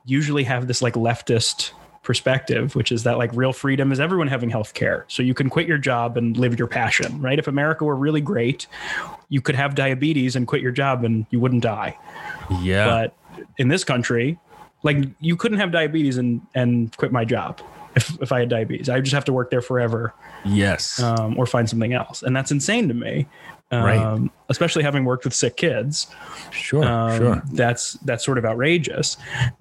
usually 0.04 0.44
have 0.44 0.66
this 0.66 0.82
like 0.82 0.94
leftist 0.94 1.72
perspective, 2.02 2.76
which 2.76 2.92
is 2.92 3.02
that 3.02 3.18
like 3.18 3.30
real 3.34 3.52
freedom 3.52 3.90
is 3.90 3.98
everyone 3.98 4.28
having 4.28 4.50
health 4.50 4.74
care. 4.74 5.04
So 5.08 5.22
you 5.22 5.34
can 5.34 5.48
quit 5.50 5.66
your 5.66 5.78
job 5.78 6.16
and 6.16 6.36
live 6.36 6.58
your 6.58 6.68
passion, 6.68 7.20
right? 7.20 7.38
If 7.38 7.48
America 7.48 7.84
were 7.84 7.96
really 7.96 8.20
great, 8.20 8.66
you 9.30 9.40
could 9.40 9.54
have 9.54 9.74
diabetes 9.74 10.36
and 10.36 10.46
quit 10.46 10.62
your 10.62 10.70
job 10.70 11.02
and 11.02 11.26
you 11.30 11.40
wouldn't 11.40 11.62
die. 11.62 11.98
yeah 12.62 12.86
But 12.86 13.16
in 13.56 13.68
this 13.68 13.82
country, 13.84 14.38
Like 14.84 14.98
you 15.20 15.36
couldn't 15.36 15.58
have 15.58 15.72
diabetes 15.72 16.16
and 16.18 16.40
and 16.54 16.96
quit 16.96 17.10
my 17.10 17.24
job 17.24 17.60
if 17.96 18.20
if 18.22 18.30
I 18.30 18.40
had 18.40 18.48
diabetes. 18.48 18.88
I 18.88 18.94
would 18.96 19.04
just 19.04 19.14
have 19.14 19.24
to 19.24 19.32
work 19.32 19.50
there 19.50 19.62
forever 19.62 20.14
Yes. 20.44 21.00
um, 21.00 21.36
or 21.38 21.46
find 21.46 21.68
something 21.68 21.94
else, 21.94 22.22
and 22.22 22.36
that's 22.36 22.50
insane 22.52 22.86
to 22.88 22.94
me. 22.94 23.26
Um, 23.74 23.84
Right. 23.84 24.30
Especially 24.50 24.82
having 24.82 25.06
worked 25.06 25.24
with 25.24 25.32
sick 25.32 25.56
kids, 25.56 26.06
sure. 26.50 26.84
um, 26.84 27.18
sure. 27.18 27.42
That's 27.52 27.94
that's 28.04 28.22
sort 28.22 28.36
of 28.36 28.44
outrageous. 28.44 29.16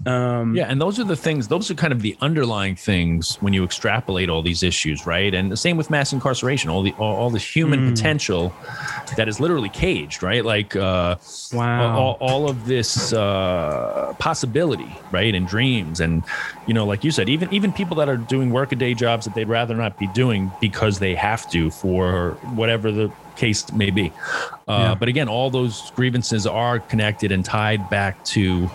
Um, 0.05 0.53
Yeah, 0.57 0.65
and 0.67 0.81
those 0.81 0.99
are 0.99 1.05
the 1.05 1.15
things. 1.15 1.47
Those 1.47 1.71
are 1.71 1.73
kind 1.73 1.93
of 1.93 2.01
the 2.01 2.17
underlying 2.19 2.75
things 2.75 3.37
when 3.39 3.53
you 3.53 3.63
extrapolate 3.63 4.29
all 4.29 4.41
these 4.43 4.61
issues, 4.61 5.05
right? 5.05 5.33
And 5.33 5.49
the 5.49 5.55
same 5.55 5.77
with 5.77 5.89
mass 5.89 6.11
incarceration, 6.11 6.69
all 6.69 6.81
the 6.83 6.93
all, 6.97 7.15
all 7.15 7.31
this 7.31 7.55
human 7.55 7.79
Mm. 7.81 7.95
potential 7.95 8.57
that 9.15 9.29
is 9.29 9.39
literally 9.39 9.69
caged, 9.69 10.21
right? 10.21 10.43
Like 10.43 10.75
uh, 10.75 11.15
Wow. 11.53 11.95
all, 11.97 12.17
all 12.19 12.49
of 12.49 12.65
this 12.65 13.13
uh, 13.13 14.13
possibility, 14.19 15.01
right, 15.09 15.33
and 15.33 15.47
dreams, 15.47 16.01
and 16.01 16.25
you 16.65 16.73
know, 16.73 16.85
like 16.85 17.05
you 17.05 17.11
said, 17.11 17.29
even 17.29 17.47
even 17.53 17.71
people 17.71 17.95
that 17.97 18.09
are 18.09 18.17
doing 18.17 18.51
workaday 18.51 18.93
jobs 18.95 19.23
that 19.23 19.33
they'd 19.33 19.47
rather 19.47 19.75
not 19.75 19.97
be 19.97 20.07
doing 20.07 20.55
because 20.59 20.99
they 20.99 21.15
have 21.15 21.47
to 21.47 21.71
for 21.71 22.39
whatever 22.41 22.91
the 22.91 23.13
case 23.35 23.71
may 23.73 23.89
be. 23.89 24.11
Uh, 24.67 24.77
Yeah. 24.79 24.95
But 24.95 25.07
again, 25.07 25.27
all 25.27 25.49
those 25.49 25.91
grievances 25.91 26.45
are 26.47 26.79
connected 26.79 27.31
and 27.31 27.43
tied 27.43 27.89
back 27.89 28.23
to 28.25 28.69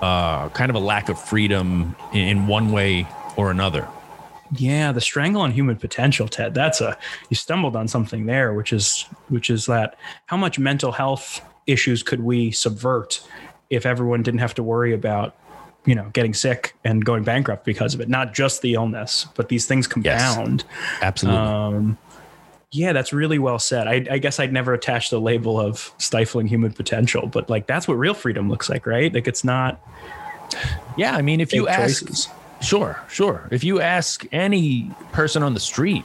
uh, 0.00 0.48
kind 0.50 0.70
of 0.70 0.76
a 0.76 0.80
lack 0.80 1.08
of 1.08 1.20
freedom 1.20 1.94
in, 2.12 2.46
one 2.46 2.72
way 2.72 3.06
or 3.36 3.50
another. 3.50 3.86
Yeah, 4.56 4.92
the 4.92 5.00
strangle 5.00 5.40
on 5.42 5.52
human 5.52 5.76
potential, 5.76 6.28
Ted. 6.28 6.52
That's 6.54 6.80
a 6.80 6.98
you 7.30 7.36
stumbled 7.36 7.74
on 7.76 7.88
something 7.88 8.26
there, 8.26 8.52
which 8.52 8.72
is 8.72 9.06
which 9.28 9.48
is 9.48 9.64
that 9.66 9.96
how 10.26 10.36
much 10.36 10.58
mental 10.58 10.92
health 10.92 11.40
issues 11.66 12.02
could 12.02 12.20
we 12.20 12.50
subvert 12.50 13.22
if 13.70 13.86
everyone 13.86 14.22
didn't 14.22 14.40
have 14.40 14.52
to 14.54 14.62
worry 14.62 14.92
about 14.92 15.34
you 15.86 15.94
know 15.94 16.10
getting 16.12 16.34
sick 16.34 16.74
and 16.84 17.02
going 17.02 17.22
bankrupt 17.24 17.64
because 17.64 17.94
of 17.94 18.00
it? 18.02 18.10
Not 18.10 18.34
just 18.34 18.60
the 18.60 18.74
illness, 18.74 19.26
but 19.36 19.48
these 19.48 19.64
things 19.66 19.86
compound. 19.86 20.64
Absolutely. 21.00 21.40
Um, 21.40 21.96
yeah, 22.72 22.92
that's 22.92 23.12
really 23.12 23.38
well 23.38 23.58
said. 23.58 23.86
I, 23.86 24.06
I 24.10 24.18
guess 24.18 24.40
I'd 24.40 24.52
never 24.52 24.74
attach 24.74 25.10
the 25.10 25.20
label 25.20 25.60
of 25.60 25.92
stifling 25.98 26.46
human 26.46 26.72
potential, 26.72 27.26
but 27.26 27.48
like 27.48 27.66
that's 27.66 27.86
what 27.86 27.94
real 27.94 28.14
freedom 28.14 28.48
looks 28.48 28.68
like, 28.68 28.86
right? 28.86 29.12
Like 29.12 29.28
it's 29.28 29.44
not 29.44 29.80
yeah, 30.96 31.14
I 31.14 31.22
mean, 31.22 31.40
if 31.40 31.52
you 31.52 31.68
ask, 31.68 32.06
choices. 32.06 32.28
sure, 32.60 33.00
sure. 33.08 33.48
If 33.50 33.64
you 33.64 33.80
ask 33.80 34.26
any 34.32 34.90
person 35.12 35.42
on 35.42 35.54
the 35.54 35.60
street, 35.60 36.04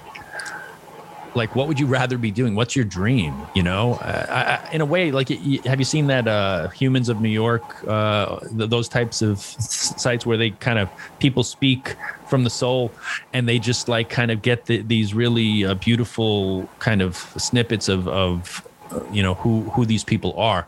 like, 1.37 1.55
what 1.55 1.67
would 1.67 1.79
you 1.79 1.85
rather 1.85 2.17
be 2.17 2.31
doing? 2.31 2.55
What's 2.55 2.75
your 2.75 2.83
dream? 2.83 3.33
You 3.55 3.63
know, 3.63 3.93
uh, 3.93 4.59
I, 4.67 4.73
in 4.73 4.81
a 4.81 4.85
way, 4.85 5.11
like, 5.11 5.29
have 5.29 5.79
you 5.79 5.85
seen 5.85 6.07
that 6.07 6.27
uh, 6.27 6.67
Humans 6.69 7.07
of 7.07 7.21
New 7.21 7.29
York? 7.29 7.63
Uh, 7.87 8.39
th- 8.39 8.69
those 8.69 8.89
types 8.89 9.21
of 9.21 9.39
sites 9.39 10.25
where 10.25 10.35
they 10.35 10.49
kind 10.49 10.79
of 10.79 10.89
people 11.19 11.43
speak 11.43 11.95
from 12.27 12.43
the 12.43 12.49
soul, 12.49 12.91
and 13.31 13.47
they 13.47 13.59
just 13.59 13.87
like 13.87 14.09
kind 14.09 14.31
of 14.31 14.41
get 14.41 14.65
the, 14.65 14.81
these 14.81 15.13
really 15.13 15.63
uh, 15.63 15.75
beautiful 15.75 16.67
kind 16.79 17.01
of 17.01 17.15
snippets 17.37 17.87
of 17.87 18.07
of 18.07 18.67
uh, 18.91 18.99
you 19.11 19.23
know 19.23 19.35
who 19.35 19.61
who 19.69 19.85
these 19.85 20.03
people 20.03 20.33
are. 20.37 20.67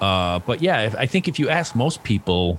Uh, 0.00 0.38
but 0.40 0.62
yeah, 0.62 0.82
if, 0.82 0.94
I 0.96 1.06
think 1.06 1.28
if 1.28 1.38
you 1.38 1.48
ask 1.48 1.74
most 1.74 2.02
people, 2.02 2.58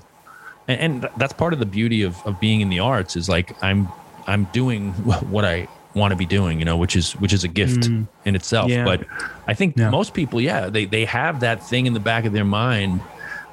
and, 0.67 1.03
and 1.03 1.09
that's 1.17 1.33
part 1.33 1.53
of 1.53 1.59
the 1.59 1.65
beauty 1.65 2.03
of, 2.03 2.25
of 2.25 2.39
being 2.39 2.61
in 2.61 2.69
the 2.69 2.79
arts 2.79 3.15
is 3.15 3.27
like 3.27 3.61
I'm 3.63 3.89
I'm 4.27 4.45
doing 4.45 4.93
what 5.33 5.45
I 5.45 5.67
want 5.95 6.11
to 6.11 6.15
be 6.15 6.25
doing, 6.25 6.59
you 6.59 6.65
know, 6.65 6.77
which 6.77 6.95
is 6.95 7.13
which 7.13 7.33
is 7.33 7.43
a 7.43 7.47
gift 7.47 7.81
Mm. 7.89 8.07
in 8.25 8.35
itself. 8.35 8.69
Yeah. 8.69 8.85
But 8.85 9.05
I 9.47 9.53
think 9.53 9.75
Yeah. 9.77 9.89
most 9.89 10.13
people, 10.13 10.39
yeah, 10.39 10.67
they 10.69 10.85
they 10.85 11.05
have 11.05 11.39
that 11.39 11.63
thing 11.67 11.85
in 11.87 11.93
the 11.93 11.99
back 11.99 12.25
of 12.25 12.33
their 12.33 12.45
mind 12.45 12.99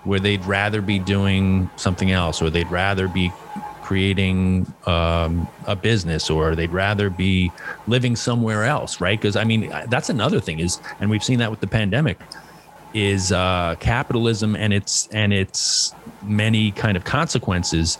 where 0.04 0.20
they'd 0.20 0.44
rather 0.44 0.80
be 0.80 0.98
doing 0.98 1.68
something 1.76 2.10
else, 2.12 2.40
or 2.42 2.50
they'd 2.50 2.70
rather 2.70 3.08
be 3.08 3.32
creating 3.82 4.66
um, 4.86 5.46
a 5.66 5.74
business, 5.76 6.28
or 6.28 6.54
they'd 6.56 6.72
rather 6.72 7.08
be 7.08 7.50
living 7.86 8.16
somewhere 8.16 8.64
else, 8.64 9.00
right? 9.00 9.18
Because 9.20 9.36
I 9.36 9.44
mean, 9.44 9.72
that's 9.88 10.10
another 10.10 10.40
thing 10.40 10.58
is, 10.60 10.80
and 11.00 11.08
we've 11.10 11.24
seen 11.24 11.38
that 11.38 11.50
with 11.50 11.60
the 11.60 11.66
pandemic 11.68 12.18
is 12.94 13.30
uh, 13.32 13.74
capitalism 13.80 14.56
and 14.56 14.72
its 14.72 15.08
and 15.12 15.32
its 15.32 15.94
many 16.22 16.70
kind 16.72 16.96
of 16.96 17.04
consequences 17.04 17.98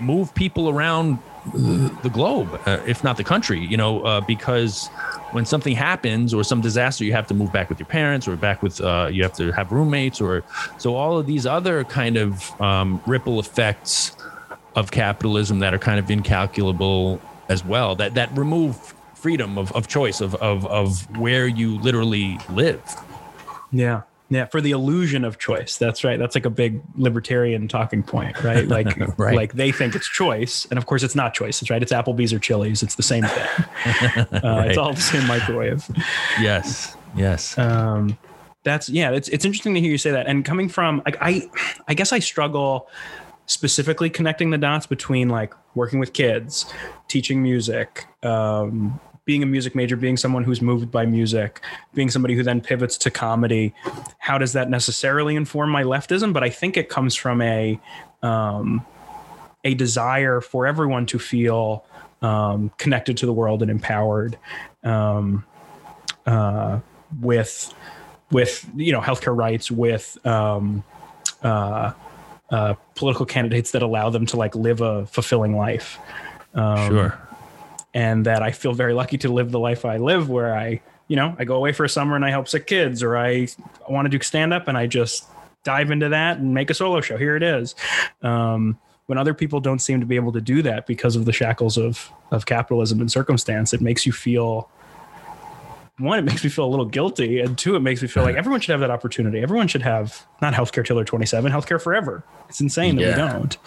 move 0.00 0.34
people 0.34 0.68
around 0.68 1.18
the 1.54 2.10
globe, 2.12 2.60
uh, 2.66 2.80
if 2.86 3.02
not 3.02 3.16
the 3.16 3.24
country. 3.24 3.60
You 3.60 3.76
know, 3.76 4.02
uh, 4.02 4.20
because 4.20 4.88
when 5.32 5.44
something 5.44 5.74
happens 5.74 6.32
or 6.32 6.44
some 6.44 6.60
disaster, 6.60 7.04
you 7.04 7.12
have 7.12 7.26
to 7.28 7.34
move 7.34 7.52
back 7.52 7.68
with 7.68 7.78
your 7.78 7.86
parents 7.86 8.28
or 8.28 8.36
back 8.36 8.62
with 8.62 8.80
uh, 8.80 9.08
you 9.10 9.22
have 9.22 9.32
to 9.34 9.50
have 9.52 9.72
roommates 9.72 10.20
or 10.20 10.44
so 10.78 10.94
all 10.94 11.18
of 11.18 11.26
these 11.26 11.46
other 11.46 11.84
kind 11.84 12.16
of 12.16 12.60
um, 12.60 13.02
ripple 13.06 13.40
effects 13.40 14.16
of 14.76 14.90
capitalism 14.90 15.58
that 15.58 15.74
are 15.74 15.78
kind 15.78 15.98
of 15.98 16.10
incalculable 16.10 17.20
as 17.48 17.64
well. 17.64 17.94
That 17.94 18.14
that 18.14 18.36
remove 18.36 18.94
freedom 19.14 19.58
of, 19.58 19.72
of 19.72 19.88
choice 19.88 20.20
of, 20.20 20.34
of 20.36 20.66
of 20.66 21.18
where 21.18 21.46
you 21.46 21.78
literally 21.80 22.38
live. 22.50 22.82
Yeah. 23.70 24.02
Yeah, 24.32 24.46
for 24.46 24.60
the 24.62 24.70
illusion 24.70 25.24
of 25.24 25.38
choice. 25.38 25.76
That's 25.76 26.04
right. 26.04 26.18
That's 26.18 26.34
like 26.34 26.46
a 26.46 26.50
big 26.50 26.80
libertarian 26.96 27.68
talking 27.68 28.02
point, 28.02 28.42
right? 28.42 28.66
Like, 28.72 28.96
Right. 29.18 29.36
like 29.36 29.52
they 29.52 29.72
think 29.72 29.94
it's 29.94 30.08
choice, 30.08 30.66
and 30.70 30.78
of 30.78 30.86
course 30.86 31.02
it's 31.02 31.14
not 31.14 31.34
choice. 31.34 31.60
It's 31.60 31.70
right. 31.70 31.82
It's 31.82 31.92
Applebee's 31.92 32.32
or 32.32 32.38
Chili's. 32.38 32.82
It's 32.82 32.94
the 32.94 33.02
same 33.02 33.24
thing. 33.24 33.46
Uh, 34.32 34.40
Right. 34.42 34.68
It's 34.70 34.78
all 34.78 34.94
the 34.94 35.00
same 35.00 35.26
microwave. 35.26 35.84
Yes. 36.40 36.96
Yes. 37.14 37.58
Um, 37.58 38.16
that's 38.64 38.88
yeah. 38.88 39.10
It's 39.10 39.28
it's 39.28 39.44
interesting 39.44 39.74
to 39.74 39.80
hear 39.80 39.90
you 39.90 39.98
say 39.98 40.12
that. 40.12 40.26
And 40.26 40.44
coming 40.44 40.68
from 40.70 41.02
like 41.04 41.16
I, 41.20 41.42
I 41.88 41.94
guess 41.94 42.12
I 42.12 42.20
struggle 42.20 42.88
specifically 43.46 44.08
connecting 44.08 44.50
the 44.50 44.58
dots 44.58 44.86
between 44.86 45.28
like 45.28 45.52
working 45.74 45.98
with 45.98 46.12
kids, 46.14 46.64
teaching 47.08 47.42
music, 47.42 48.06
um, 48.22 48.98
being 49.24 49.42
a 49.42 49.46
music 49.46 49.74
major, 49.74 49.96
being 49.96 50.16
someone 50.16 50.44
who's 50.44 50.60
moved 50.60 50.90
by 50.90 51.06
music, 51.06 51.60
being 51.94 52.10
somebody 52.10 52.34
who 52.34 52.42
then 52.42 52.60
pivots 52.60 52.98
to 52.98 53.10
comedy. 53.10 53.72
How 54.18 54.38
does 54.38 54.52
that 54.54 54.68
necessarily 54.68 55.36
inform 55.36 55.70
my 55.70 55.84
leftism? 55.84 56.32
But 56.32 56.42
I 56.42 56.50
think 56.50 56.76
it 56.76 56.88
comes 56.88 57.14
from 57.14 57.40
a 57.40 57.78
um, 58.22 58.84
a 59.64 59.74
desire 59.74 60.40
for 60.40 60.66
everyone 60.66 61.06
to 61.06 61.18
feel 61.18 61.84
um, 62.20 62.70
connected 62.78 63.16
to 63.18 63.26
the 63.26 63.32
world 63.32 63.62
and 63.62 63.70
empowered 63.70 64.38
um, 64.82 65.44
uh, 66.26 66.80
with 67.20 67.72
with 68.30 68.68
you 68.74 68.92
know 68.92 69.00
healthcare 69.00 69.36
rights 69.36 69.70
with 69.70 70.18
um, 70.26 70.82
uh, 71.42 71.92
uh, 72.50 72.74
political 72.94 73.26
candidates 73.26 73.72
that 73.72 73.82
allow 73.82 74.10
them 74.10 74.26
to 74.26 74.36
like 74.36 74.54
live 74.54 74.80
a 74.80 75.06
fulfilling 75.06 75.56
life 75.56 75.98
um, 76.54 76.88
sure. 76.88 77.21
And 77.94 78.26
that 78.26 78.42
I 78.42 78.52
feel 78.52 78.72
very 78.72 78.94
lucky 78.94 79.18
to 79.18 79.28
live 79.32 79.50
the 79.50 79.58
life 79.58 79.84
I 79.84 79.98
live 79.98 80.28
where 80.30 80.56
I, 80.56 80.80
you 81.08 81.16
know, 81.16 81.36
I 81.38 81.44
go 81.44 81.56
away 81.56 81.72
for 81.72 81.84
a 81.84 81.88
summer 81.88 82.16
and 82.16 82.24
I 82.24 82.30
help 82.30 82.48
sick 82.48 82.66
kids 82.66 83.02
or 83.02 83.16
I 83.16 83.48
want 83.88 84.06
to 84.06 84.08
do 84.08 84.22
stand 84.22 84.52
up 84.54 84.68
and 84.68 84.78
I 84.78 84.86
just 84.86 85.24
dive 85.64 85.90
into 85.90 86.08
that 86.08 86.38
and 86.38 86.54
make 86.54 86.70
a 86.70 86.74
solo 86.74 87.00
show. 87.00 87.16
Here 87.16 87.36
it 87.36 87.42
is. 87.42 87.74
Um, 88.22 88.78
when 89.06 89.18
other 89.18 89.34
people 89.34 89.60
don't 89.60 89.80
seem 89.80 90.00
to 90.00 90.06
be 90.06 90.16
able 90.16 90.32
to 90.32 90.40
do 90.40 90.62
that 90.62 90.86
because 90.86 91.16
of 91.16 91.24
the 91.26 91.32
shackles 91.32 91.76
of 91.76 92.10
of 92.30 92.46
capitalism 92.46 93.00
and 93.00 93.12
circumstance, 93.12 93.74
it 93.74 93.80
makes 93.82 94.06
you 94.06 94.12
feel 94.12 94.70
one, 95.98 96.18
it 96.18 96.22
makes 96.22 96.42
me 96.42 96.48
feel 96.50 96.64
a 96.64 96.70
little 96.70 96.86
guilty, 96.86 97.40
and 97.40 97.56
two, 97.58 97.76
it 97.76 97.80
makes 97.80 98.00
me 98.00 98.08
feel 98.08 98.22
like 98.22 98.34
everyone 98.36 98.60
should 98.60 98.72
have 98.72 98.80
that 98.80 98.90
opportunity. 98.90 99.40
Everyone 99.40 99.68
should 99.68 99.82
have 99.82 100.24
not 100.40 100.54
healthcare 100.54 100.84
till 100.84 100.96
they're 100.96 101.04
27, 101.04 101.52
healthcare 101.52 101.80
forever. 101.80 102.24
It's 102.48 102.60
insane 102.60 102.96
that 102.96 103.02
Yeah. 103.02 103.10
we 103.10 103.32
don't. 103.38 103.58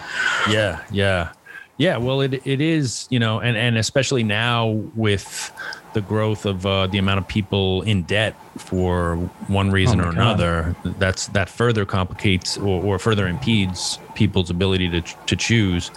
Yeah, 0.50 0.82
yeah, 0.92 1.32
yeah. 1.78 1.98
Well, 1.98 2.22
it 2.22 2.46
it 2.46 2.62
is, 2.62 3.08
you 3.10 3.20
know, 3.20 3.40
and 3.40 3.58
and 3.58 3.78
especially 3.78 4.24
now 4.24 4.68
with 4.96 5.52
the 5.94 6.02
growth 6.02 6.46
of 6.46 6.66
uh, 6.66 6.88
the 6.88 6.98
amount 6.98 7.20
of 7.20 7.28
people 7.28 7.82
in 7.84 8.04
debt 8.04 8.36
for 8.58 9.16
one 9.48 9.72
reason 9.72 10.00
Oh 10.02 10.04
or 10.04 10.06
God. 10.08 10.16
another, 10.16 10.76
that's 11.00 11.28
that 11.28 11.50
further 11.50 11.86
complicates 11.86 12.58
or, 12.58 12.84
or 12.84 13.00
further 13.00 13.28
impedes 13.28 13.98
people's 14.14 14.50
ability 14.50 14.90
to 14.90 15.02
to 15.02 15.36
choose. 15.36 15.92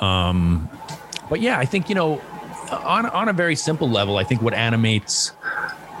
Um, 0.00 0.68
but 1.28 1.40
yeah, 1.40 1.58
I 1.58 1.64
think 1.64 1.88
you 1.88 1.94
know, 1.94 2.20
on 2.70 3.06
on 3.06 3.28
a 3.28 3.32
very 3.32 3.56
simple 3.56 3.88
level, 3.88 4.16
I 4.18 4.24
think 4.24 4.42
what 4.42 4.54
animates 4.54 5.32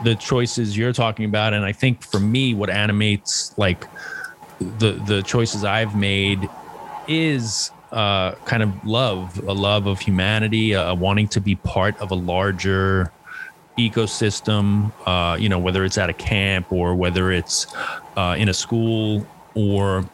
the 0.04 0.14
choices 0.14 0.76
you're 0.78 0.94
talking 0.94 1.26
about, 1.26 1.52
and 1.52 1.64
I 1.64 1.72
think 1.72 2.02
for 2.02 2.20
me, 2.20 2.54
what 2.54 2.70
animates 2.70 3.52
like 3.58 3.84
the 4.60 4.92
the 4.92 5.22
choices 5.22 5.64
I've 5.64 5.94
made 5.94 6.48
is 7.08 7.70
uh, 7.92 8.32
kind 8.44 8.62
of 8.62 8.86
love, 8.86 9.38
a 9.46 9.52
love 9.52 9.86
of 9.86 10.00
humanity, 10.00 10.72
a 10.72 10.94
wanting 10.94 11.28
to 11.28 11.40
be 11.40 11.56
part 11.56 11.98
of 12.00 12.10
a 12.10 12.14
larger 12.14 13.12
ecosystem. 13.78 14.92
Uh, 15.06 15.36
you 15.36 15.48
know, 15.48 15.58
whether 15.58 15.84
it's 15.84 15.98
at 15.98 16.10
a 16.10 16.14
camp 16.14 16.72
or 16.72 16.94
whether 16.94 17.32
it's 17.32 17.66
uh, 18.16 18.36
in 18.38 18.48
a 18.48 18.54
school 18.54 19.26
or 19.54 20.08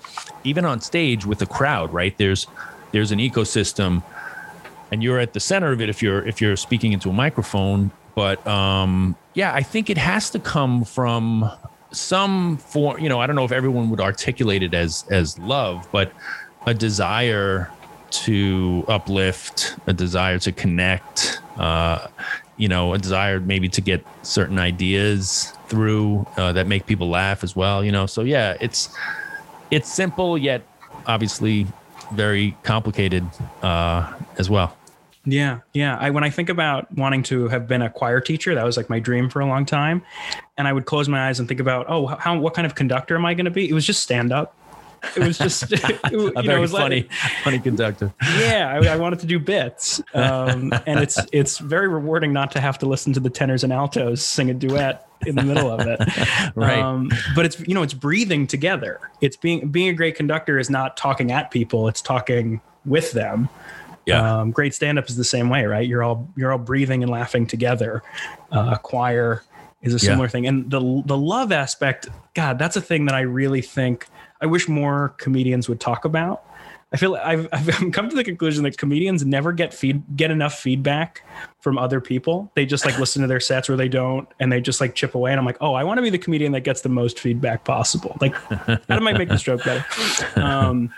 even 0.45 0.65
on 0.65 0.81
stage 0.81 1.27
with 1.27 1.43
a 1.43 1.47
crowd. 1.47 1.93
Right 1.93 2.17
there's 2.17 2.47
there's 2.93 3.13
an 3.13 3.19
ecosystem, 3.19 4.03
and 4.91 5.03
you're 5.03 5.19
at 5.19 5.33
the 5.33 5.41
center 5.41 5.73
of 5.73 5.81
it 5.81 5.89
if 5.89 6.03
you're 6.03 6.27
if 6.27 6.41
you're 6.41 6.57
speaking 6.57 6.93
into 6.93 7.11
a 7.11 7.13
microphone. 7.13 7.91
But 8.15 8.47
um, 8.47 9.17
yeah, 9.35 9.53
I 9.53 9.63
think 9.63 9.91
it 9.91 9.99
has 9.99 10.31
to 10.31 10.39
come 10.39 10.85
from 10.85 11.51
some 11.91 12.57
form. 12.57 13.01
You 13.01 13.09
know, 13.09 13.21
I 13.21 13.27
don't 13.27 13.37
know 13.37 13.45
if 13.45 13.53
everyone 13.53 13.91
would 13.91 14.01
articulate 14.01 14.63
it 14.63 14.75
as 14.75 15.05
as 15.11 15.39
love, 15.39 15.87
but 15.93 16.13
a 16.67 16.75
desire 16.75 17.71
to 18.11 18.85
uplift, 18.89 19.77
a 19.87 19.93
desire 19.93 20.39
to 20.41 20.53
connect, 20.53 21.41
uh, 21.59 22.07
you 22.57 22.69
know, 22.69 22.93
a 22.95 22.99
desire 22.99 23.41
maybe 23.41 23.69
to 23.69 23.81
get 23.81 24.05
certain 24.23 24.59
ideas 24.59 25.53
through 25.69 26.27
uh, 26.37 26.53
that 26.53 26.67
make 26.67 26.87
people 26.87 27.09
laugh 27.09 27.43
as 27.43 27.57
well. 27.57 27.85
You 27.85 27.93
know, 27.93 28.07
so 28.07 28.23
yeah, 28.23 28.57
it's 28.61 28.95
it's 29.71 29.93
simple 29.93 30.39
yet 30.39 30.63
obviously 31.07 31.67
very 32.13 32.57
complicated 32.63 33.25
uh, 33.63 34.13
as 34.39 34.49
well. 34.51 34.77
Yeah, 35.25 35.61
yeah. 35.73 35.97
I 35.99 36.11
when 36.11 36.23
I 36.23 36.31
think 36.31 36.49
about 36.49 36.93
wanting 36.93 37.25
to 37.25 37.49
have 37.49 37.67
been 37.67 37.83
a 37.83 37.91
choir 37.91 38.21
teacher, 38.21 38.55
that 38.55 38.65
was 38.65 38.77
like 38.77 38.89
my 38.89 39.01
dream 39.01 39.29
for 39.29 39.41
a 39.41 39.47
long 39.47 39.67
time. 39.67 40.03
And 40.57 40.69
I 40.69 40.73
would 40.73 40.87
close 40.87 41.09
my 41.09 41.29
eyes 41.29 41.41
and 41.41 41.49
think 41.49 41.61
about, 41.61 41.87
oh, 41.89 42.07
how 42.07 42.39
what 42.39 42.55
kind 42.55 42.65
of 42.65 42.77
conductor 42.77 43.17
am 43.17 43.27
I 43.27 43.35
going 43.35 43.45
to 43.45 43.51
be? 43.51 43.69
It 43.69 43.73
was 43.73 43.85
just 43.85 44.03
stand 44.03 44.33
up. 44.33 44.55
It 45.15 45.25
was 45.25 45.39
just 45.39 45.63
it, 45.73 46.33
a 46.37 46.43
very 46.43 46.63
know, 46.63 46.69
funny, 46.69 47.03
like, 47.03 47.11
funny 47.45 47.59
conductor. 47.59 48.13
Yeah, 48.39 48.71
I, 48.71 48.95
I, 48.95 48.97
wanted 48.97 49.21
to 49.21 49.27
do 49.27 49.39
bits, 49.39 50.03
um, 50.15 50.73
and 50.87 51.01
it's 51.01 51.19
it's 51.33 51.59
very 51.59 51.89
rewarding 51.89 52.33
not 52.33 52.51
to 52.53 52.61
have 52.61 52.79
to 52.79 52.87
listen 52.87 53.13
to 53.15 53.21
the 53.21 53.31
tenors 53.31 53.65
and 53.65 53.73
altos 53.73 54.23
sing 54.23 54.51
a 54.51 54.55
duet 54.55 55.09
in 55.27 55.35
the 55.35 55.43
middle 55.43 55.71
of 55.71 55.87
it. 55.87 56.01
right. 56.55 56.79
Um, 56.79 57.11
but 57.35 57.47
it's 57.47 57.61
you 57.61 57.75
know 57.75 57.83
it's 57.83 57.95
breathing 57.95 58.47
together. 58.47 59.01
It's 59.21 59.37
being 59.37 59.69
being 59.69 59.89
a 59.89 59.95
great 59.95 60.17
conductor 60.17 60.59
is 60.59 60.71
not 60.71 60.97
talking 60.97 61.33
at 61.33 61.51
people. 61.51 61.89
It's 61.89 62.03
talking 62.03 62.61
with 62.85 63.13
them. 63.13 63.49
Yeah. 64.07 64.41
Um, 64.41 64.53
great 64.53 64.73
stand 64.73 64.99
up 64.99 65.09
is 65.09 65.17
the 65.17 65.25
same 65.25 65.49
way, 65.49 65.67
right? 65.67 65.87
You're 65.87 66.03
all 66.03 66.29
you're 66.37 66.53
all 66.53 66.59
breathing 66.59 67.03
and 67.03 67.11
laughing 67.11 67.47
together. 67.47 68.03
Uh, 68.53 68.77
choir 68.77 69.43
is 69.83 69.95
a 69.95 69.99
similar 69.99 70.27
yeah. 70.27 70.31
thing, 70.31 70.47
and 70.47 70.71
the 70.71 71.03
the 71.05 71.17
love 71.17 71.53
aspect. 71.53 72.09
God, 72.35 72.59
that's 72.59 72.77
a 72.77 72.81
thing 72.81 73.07
that 73.07 73.15
I 73.15 73.23
really 73.23 73.63
think 73.63 74.07
I 74.41 74.47
wish 74.47 74.69
more 74.69 75.11
comedians 75.19 75.69
would 75.69 75.81
talk 75.81 76.05
about. 76.05 76.45
I 76.93 76.99
feel 76.99 77.13
like 77.13 77.27
I've, 77.27 77.49
I've 77.53 77.93
come 77.93 78.09
to 78.09 78.17
the 78.17 78.25
conclusion 78.25 78.63
that 78.65 78.79
comedians 78.79 79.25
never 79.25 79.53
get 79.53 79.75
feed 79.75 80.03
get 80.17 80.31
enough 80.31 80.59
feedback 80.59 81.23
from 81.61 81.79
other 81.79 82.01
people. 82.01 82.51
They 82.55 82.65
just 82.65 82.85
like 82.85 82.99
listen 82.99 83.23
to 83.23 83.29
their 83.29 83.41
sets 83.41 83.69
or 83.69 83.77
they 83.77 83.89
don't, 83.89 84.29
and 84.41 84.53
they 84.53 84.61
just 84.61 84.81
like 84.81 84.95
chip 84.95 85.15
away. 85.15 85.33
And 85.33 85.41
I'm 85.41 85.47
like, 85.47 85.59
oh, 85.61 85.75
I 85.75 85.85
want 85.85 85.99
to 85.99 86.03
be 86.03 86.11
the 86.11 86.19
comedian 86.19 86.53
that 86.53 86.61
gets 86.61 86.83
the 86.83 86.89
most 86.89 87.19
feedback 87.19 87.65
possible. 87.65 88.17
Like, 88.21 88.35
how 88.35 88.99
do 88.99 89.07
I 89.07 89.13
make 89.13 89.29
this 89.29 89.43
joke 89.43 89.65
better? 89.65 89.85
Um, 90.37 90.93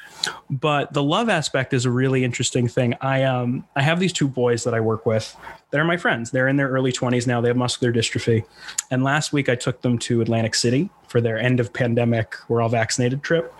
but 0.50 0.92
the 0.92 1.02
love 1.02 1.28
aspect 1.28 1.72
is 1.72 1.84
a 1.84 1.90
really 1.90 2.24
interesting 2.24 2.68
thing. 2.68 2.94
I 3.00 3.24
um 3.24 3.64
I 3.76 3.82
have 3.82 4.00
these 4.00 4.12
two 4.12 4.28
boys 4.28 4.64
that 4.64 4.74
I 4.74 4.80
work 4.80 5.06
with 5.06 5.36
that 5.70 5.80
are 5.80 5.84
my 5.84 5.96
friends. 5.96 6.30
They're 6.30 6.48
in 6.48 6.56
their 6.56 6.68
early 6.68 6.92
20s 6.92 7.26
now. 7.26 7.40
They 7.40 7.48
have 7.48 7.56
muscular 7.56 7.92
dystrophy. 7.92 8.44
And 8.90 9.04
last 9.04 9.32
week 9.32 9.48
I 9.48 9.54
took 9.54 9.82
them 9.82 9.98
to 10.00 10.20
Atlantic 10.20 10.54
City 10.54 10.90
for 11.08 11.20
their 11.20 11.38
end 11.38 11.58
of 11.58 11.72
pandemic, 11.72 12.36
we're 12.48 12.60
all 12.60 12.68
vaccinated 12.68 13.22
trip. 13.22 13.52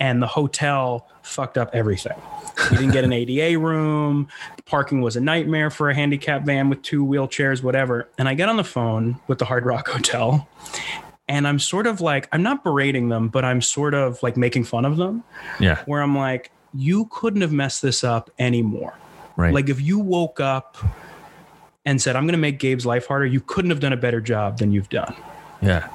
And 0.00 0.20
the 0.20 0.26
hotel 0.26 1.08
fucked 1.22 1.56
up 1.56 1.70
everything. 1.72 2.20
We 2.70 2.76
didn't 2.76 2.92
get 2.92 3.04
an 3.04 3.12
ADA 3.14 3.58
room. 3.58 4.28
Parking 4.66 5.00
was 5.00 5.16
a 5.16 5.20
nightmare 5.20 5.70
for 5.70 5.88
a 5.88 5.94
handicap 5.94 6.44
van 6.44 6.68
with 6.68 6.82
two 6.82 7.04
wheelchairs, 7.04 7.62
whatever. 7.62 8.08
And 8.18 8.28
I 8.28 8.34
get 8.34 8.48
on 8.48 8.56
the 8.56 8.64
phone 8.64 9.20
with 9.28 9.38
the 9.38 9.44
Hard 9.44 9.64
Rock 9.64 9.88
Hotel 9.88 10.48
and 11.28 11.48
I'm 11.48 11.58
sort 11.58 11.86
of 11.86 12.00
like, 12.00 12.28
I'm 12.32 12.42
not 12.42 12.62
berating 12.62 13.08
them, 13.08 13.28
but 13.28 13.44
I'm 13.44 13.62
sort 13.62 13.94
of 13.94 14.22
like 14.22 14.36
making 14.36 14.64
fun 14.64 14.84
of 14.84 14.96
them. 14.96 15.24
Yeah. 15.58 15.82
Where 15.86 16.02
I'm 16.02 16.16
like, 16.16 16.50
you 16.74 17.06
couldn't 17.06 17.40
have 17.40 17.52
messed 17.52 17.82
this 17.82 18.04
up 18.04 18.30
anymore. 18.38 18.94
Right. 19.36 19.54
Like 19.54 19.68
if 19.68 19.80
you 19.80 19.98
woke 19.98 20.40
up 20.40 20.76
and 21.86 22.00
said, 22.00 22.16
I'm 22.16 22.24
going 22.24 22.32
to 22.32 22.38
make 22.38 22.58
Gabe's 22.58 22.84
life 22.84 23.06
harder, 23.06 23.26
you 23.26 23.40
couldn't 23.40 23.70
have 23.70 23.80
done 23.80 23.92
a 23.92 23.96
better 23.96 24.20
job 24.20 24.58
than 24.58 24.72
you've 24.72 24.88
done. 24.88 25.14
Yeah. 25.62 25.88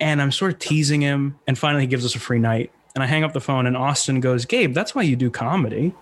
And 0.00 0.22
I'm 0.22 0.32
sort 0.32 0.52
of 0.52 0.58
teasing 0.58 1.00
him. 1.00 1.38
And 1.46 1.58
finally, 1.58 1.82
he 1.82 1.86
gives 1.86 2.04
us 2.04 2.14
a 2.14 2.20
free 2.20 2.38
night. 2.38 2.70
And 2.94 3.04
I 3.04 3.06
hang 3.06 3.22
up 3.22 3.32
the 3.32 3.40
phone, 3.40 3.66
and 3.66 3.76
Austin 3.76 4.18
goes, 4.18 4.44
Gabe, 4.44 4.74
that's 4.74 4.92
why 4.92 5.02
you 5.02 5.14
do 5.14 5.30
comedy. 5.30 5.94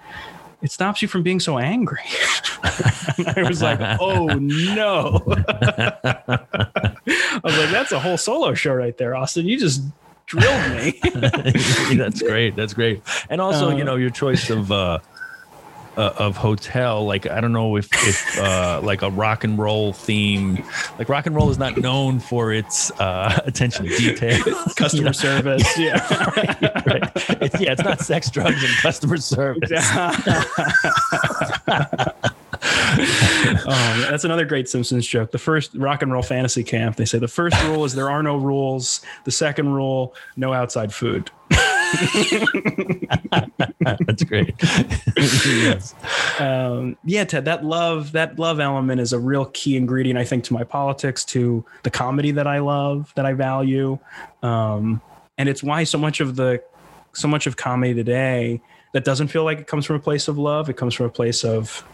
It 0.63 0.71
stops 0.71 1.03
you 1.03 1.09
from 1.09 1.23
being 1.23 1.41
so 1.41 1.59
angry. 1.59 2.01
I 2.63 3.45
was 3.47 3.61
like, 3.61 3.79
oh 4.01 4.27
no. 4.27 5.21
I 7.09 7.41
was 7.43 7.57
like, 7.57 7.71
that's 7.71 7.93
a 7.93 8.01
whole 8.01 8.17
solo 8.17 8.55
show 8.55 8.75
right 8.75 8.97
there, 8.97 9.15
Austin. 9.15 9.47
You 9.47 9.59
just 9.59 9.83
drilled 10.27 10.73
me. 10.73 11.01
that's 11.97 12.21
great. 12.21 12.57
That's 12.57 12.75
great. 12.75 13.03
And 13.31 13.41
also, 13.41 13.71
uh, 13.71 13.77
you 13.77 13.85
know, 13.85 13.97
your 13.97 14.11
choice 14.11 14.51
of 14.51 14.73
uh 14.73 14.99
uh, 15.97 16.13
of 16.19 16.37
hotel 16.37 17.07
like 17.07 17.27
i 17.27 17.41
don't 17.41 17.53
know 17.53 17.77
if 17.77 17.89
if 18.07 18.39
uh, 18.39 18.81
like 18.83 19.03
a 19.03 19.11
rock 19.11 19.45
and 19.45 19.59
roll 19.59 19.93
theme 19.93 20.63
like 20.99 21.09
rock 21.09 21.27
and 21.27 21.35
roll 21.35 21.49
is 21.51 21.59
not 21.59 21.77
known 21.79 22.21
for 22.21 22.53
its 22.53 22.91
uh, 23.01 23.41
attention 23.47 23.87
to 23.87 23.97
detail 23.97 24.43
customer 24.77 25.01
you 25.01 25.05
know? 25.05 25.13
service 25.13 25.79
yeah 25.79 26.07
right, 26.37 26.63
right. 26.87 27.13
It's, 27.41 27.61
yeah 27.61 27.73
it's 27.73 27.83
not 27.83 28.01
sex 28.01 28.31
drugs 28.31 28.63
and 28.63 28.73
customer 28.83 29.17
service 29.17 29.71
oh, 32.69 34.07
that's 34.11 34.25
another 34.25 34.45
great 34.45 34.69
Simpsons 34.69 35.07
joke. 35.07 35.31
The 35.31 35.39
first 35.39 35.75
rock 35.75 36.03
and 36.03 36.13
roll 36.13 36.23
fantasy 36.23 36.65
camp, 36.65 36.97
they 36.97 37.05
say 37.05 37.19
the 37.19 37.29
first 37.29 37.61
rule 37.65 37.85
is 37.85 37.95
there 37.95 38.11
are 38.11 38.23
no 38.23 38.37
rules. 38.37 39.01
The 39.25 39.31
second 39.31 39.73
rule, 39.73 40.15
no 40.37 40.53
outside 40.53 40.93
food. 40.93 41.31
That's 43.81 44.25
great. 44.25 44.55
yes. 45.17 45.95
Um, 46.41 46.97
yeah, 47.05 47.25
Ted, 47.25 47.45
that 47.45 47.65
love, 47.65 48.13
that 48.13 48.39
love 48.39 48.61
element 48.61 49.01
is 49.01 49.13
a 49.13 49.19
real 49.19 49.47
key 49.47 49.77
ingredient, 49.77 50.19
I 50.19 50.25
think, 50.25 50.45
to 50.45 50.55
my 50.55 50.65
politics, 50.65 51.25
to 51.27 51.65
the 51.85 51.91
comedy 51.91 52.33
that 52.33 52.47
I 52.47 52.59
love, 52.59 53.13
that 53.15 53.25
I 53.27 53.33
value. 53.33 53.99
Um, 54.43 55.01
and 55.39 55.49
it's 55.49 55.63
why 55.63 55.85
so 55.85 55.99
much 55.99 56.21
of 56.21 56.37
the, 56.37 56.63
so 57.13 57.29
much 57.29 57.47
of 57.47 57.57
comedy 57.57 57.95
today 57.95 58.61
that 58.93 59.05
doesn't 59.05 59.29
feel 59.29 59.45
like 59.45 59.59
it 59.59 59.67
comes 59.67 59.87
from 59.87 59.97
a 59.97 60.01
place 60.01 60.29
of 60.29 60.39
love. 60.39 60.69
It 60.69 60.77
comes 60.77 60.95
from 60.95 61.07
a 61.07 61.11
place 61.11 61.45
of 61.45 61.85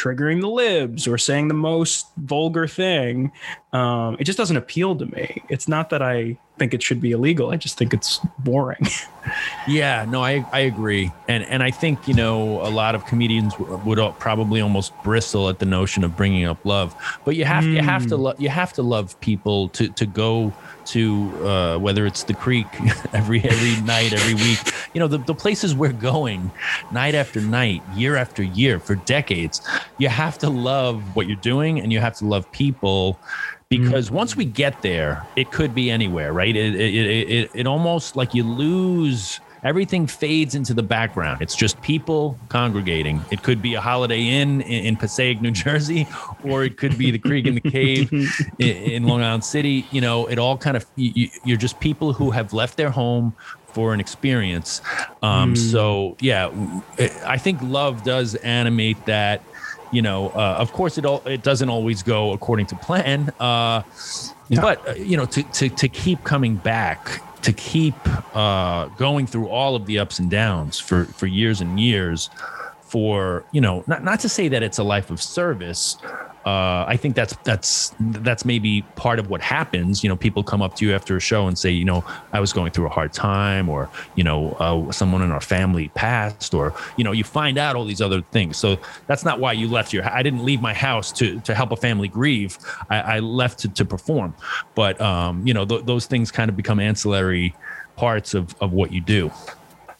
triggering 0.00 0.40
the 0.40 0.48
libs 0.48 1.06
or 1.06 1.18
saying 1.18 1.48
the 1.48 1.54
most 1.54 2.06
vulgar 2.16 2.66
thing. 2.66 3.32
Um, 3.72 4.16
it 4.18 4.24
just 4.24 4.38
doesn't 4.38 4.56
appeal 4.56 4.96
to 4.96 5.06
me. 5.06 5.42
It's 5.48 5.68
not 5.68 5.90
that 5.90 6.02
I 6.02 6.38
think 6.58 6.74
it 6.74 6.82
should 6.82 7.00
be 7.00 7.12
illegal. 7.12 7.50
I 7.50 7.56
just 7.56 7.76
think 7.78 7.92
it's 7.92 8.18
boring. 8.38 8.86
yeah, 9.68 10.06
no, 10.08 10.22
I, 10.22 10.44
I 10.52 10.60
agree. 10.60 11.12
And, 11.28 11.44
and 11.44 11.62
I 11.62 11.70
think, 11.70 12.08
you 12.08 12.14
know, 12.14 12.60
a 12.62 12.70
lot 12.70 12.94
of 12.94 13.06
comedians 13.06 13.58
would 13.58 13.98
probably 14.18 14.60
almost 14.60 14.92
bristle 15.02 15.48
at 15.48 15.58
the 15.58 15.66
notion 15.66 16.04
of 16.04 16.16
bringing 16.16 16.44
up 16.44 16.64
love, 16.64 16.94
but 17.24 17.36
you 17.36 17.44
have, 17.44 17.64
mm. 17.64 17.74
you 17.74 17.82
have 17.82 18.06
to, 18.08 18.16
hmm. 18.16 18.22
lo- 18.22 18.34
you 18.38 18.48
have 18.48 18.72
to 18.74 18.82
love 18.82 19.18
people 19.20 19.68
to, 19.70 19.88
to 19.88 20.06
go 20.06 20.52
to 20.86 21.46
uh, 21.46 21.78
whether 21.78 22.06
it's 22.06 22.24
the 22.24 22.34
creek 22.34 22.66
every 23.12 23.42
every 23.42 23.80
night, 23.82 24.12
every 24.12 24.34
week. 24.34 24.58
You 24.94 25.00
know, 25.00 25.08
the, 25.08 25.18
the 25.18 25.34
places 25.34 25.74
we're 25.74 25.92
going 25.92 26.50
night 26.92 27.14
after 27.14 27.40
night, 27.40 27.82
year 27.94 28.16
after 28.16 28.42
year 28.42 28.78
for 28.78 28.94
decades. 28.96 29.60
You 29.98 30.08
have 30.08 30.38
to 30.38 30.50
love 30.50 31.16
what 31.16 31.26
you're 31.26 31.36
doing 31.36 31.80
and 31.80 31.92
you 31.92 32.00
have 32.00 32.16
to 32.16 32.26
love 32.26 32.50
people 32.52 33.18
because 33.68 34.06
mm-hmm. 34.06 34.16
once 34.16 34.36
we 34.36 34.44
get 34.44 34.82
there, 34.82 35.24
it 35.36 35.52
could 35.52 35.74
be 35.74 35.90
anywhere, 35.90 36.32
right? 36.32 36.54
It, 36.54 36.74
it, 36.74 36.94
it, 36.94 37.30
it, 37.30 37.50
it 37.54 37.66
almost 37.66 38.16
like 38.16 38.34
you 38.34 38.42
lose 38.42 39.40
everything 39.62 40.06
fades 40.06 40.54
into 40.54 40.74
the 40.74 40.82
background. 40.82 41.42
It's 41.42 41.54
just 41.54 41.80
people 41.82 42.38
congregating. 42.48 43.22
It 43.30 43.42
could 43.42 43.60
be 43.60 43.74
a 43.74 43.80
Holiday 43.80 44.22
Inn 44.22 44.60
in, 44.62 44.86
in 44.86 44.96
Passaic, 44.96 45.40
New 45.40 45.50
Jersey, 45.50 46.06
or 46.44 46.64
it 46.64 46.76
could 46.76 46.96
be 46.96 47.10
the 47.10 47.18
Creek 47.18 47.46
and 47.46 47.56
the 47.56 47.70
Cave 47.70 48.12
in, 48.58 48.68
in, 48.68 49.04
Long 49.04 49.22
Island 49.22 49.44
City. 49.44 49.86
You 49.90 50.00
know, 50.00 50.26
it 50.26 50.38
all 50.38 50.56
kind 50.56 50.76
of 50.76 50.86
you, 50.96 51.28
you're 51.44 51.56
just 51.56 51.80
people 51.80 52.12
who 52.12 52.30
have 52.30 52.52
left 52.52 52.76
their 52.76 52.90
home 52.90 53.34
for 53.72 53.94
an 53.94 54.00
experience. 54.00 54.80
Um, 55.22 55.54
mm. 55.54 55.58
So 55.58 56.16
yeah, 56.20 56.50
I 57.26 57.38
think 57.38 57.60
love 57.62 58.02
does 58.02 58.34
animate 58.36 59.04
that. 59.06 59.42
You 59.92 60.02
know, 60.02 60.28
uh, 60.28 60.54
of 60.58 60.72
course, 60.72 60.98
it 60.98 61.04
all 61.04 61.22
it 61.26 61.42
doesn't 61.42 61.68
always 61.68 62.02
go 62.02 62.32
according 62.32 62.66
to 62.66 62.76
plan. 62.76 63.32
Uh, 63.40 63.82
yeah. 64.50 64.60
But 64.60 64.88
uh, 64.88 64.92
you 64.94 65.16
know, 65.16 65.26
to, 65.26 65.42
to 65.42 65.68
to 65.68 65.88
keep 65.88 66.24
coming 66.24 66.56
back 66.56 67.22
to 67.42 67.52
keep 67.52 67.94
uh, 68.36 68.86
going 68.96 69.26
through 69.26 69.48
all 69.48 69.74
of 69.74 69.86
the 69.86 69.98
ups 69.98 70.18
and 70.18 70.30
downs 70.30 70.78
for 70.78 71.06
for 71.06 71.26
years 71.26 71.60
and 71.60 71.80
years 71.80 72.28
for 72.82 73.44
you 73.52 73.60
know 73.60 73.84
not 73.86 74.04
not 74.04 74.20
to 74.20 74.28
say 74.28 74.48
that 74.48 74.62
it's 74.62 74.78
a 74.78 74.82
life 74.82 75.10
of 75.10 75.22
service 75.22 75.96
uh, 76.46 76.86
I 76.88 76.96
think 76.96 77.16
that's 77.16 77.36
that's 77.44 77.94
that's 78.00 78.46
maybe 78.46 78.80
part 78.96 79.18
of 79.18 79.28
what 79.28 79.42
happens. 79.42 80.02
You 80.02 80.08
know, 80.08 80.16
people 80.16 80.42
come 80.42 80.62
up 80.62 80.74
to 80.76 80.86
you 80.86 80.94
after 80.94 81.14
a 81.16 81.20
show 81.20 81.46
and 81.46 81.58
say, 81.58 81.70
you 81.70 81.84
know, 81.84 82.02
I 82.32 82.40
was 82.40 82.52
going 82.52 82.72
through 82.72 82.86
a 82.86 82.90
hard 82.90 83.12
time, 83.12 83.68
or 83.68 83.90
you 84.14 84.24
know, 84.24 84.52
uh, 84.52 84.90
someone 84.90 85.20
in 85.20 85.32
our 85.32 85.40
family 85.42 85.88
passed, 85.88 86.54
or 86.54 86.74
you 86.96 87.04
know, 87.04 87.12
you 87.12 87.24
find 87.24 87.58
out 87.58 87.76
all 87.76 87.84
these 87.84 88.00
other 88.00 88.22
things. 88.32 88.56
So 88.56 88.78
that's 89.06 89.22
not 89.22 89.38
why 89.38 89.52
you 89.52 89.68
left 89.68 89.92
your. 89.92 90.08
I 90.08 90.22
didn't 90.22 90.42
leave 90.42 90.62
my 90.62 90.72
house 90.72 91.12
to 91.12 91.40
to 91.40 91.54
help 91.54 91.72
a 91.72 91.76
family 91.76 92.08
grieve. 92.08 92.58
I, 92.88 93.00
I 93.00 93.18
left 93.18 93.58
to, 93.60 93.68
to 93.68 93.84
perform, 93.84 94.34
but 94.74 94.98
um, 94.98 95.46
you 95.46 95.52
know, 95.52 95.66
th- 95.66 95.84
those 95.84 96.06
things 96.06 96.30
kind 96.30 96.48
of 96.48 96.56
become 96.56 96.80
ancillary 96.80 97.54
parts 97.96 98.32
of 98.32 98.54
of 98.62 98.72
what 98.72 98.92
you 98.92 99.02
do. 99.02 99.30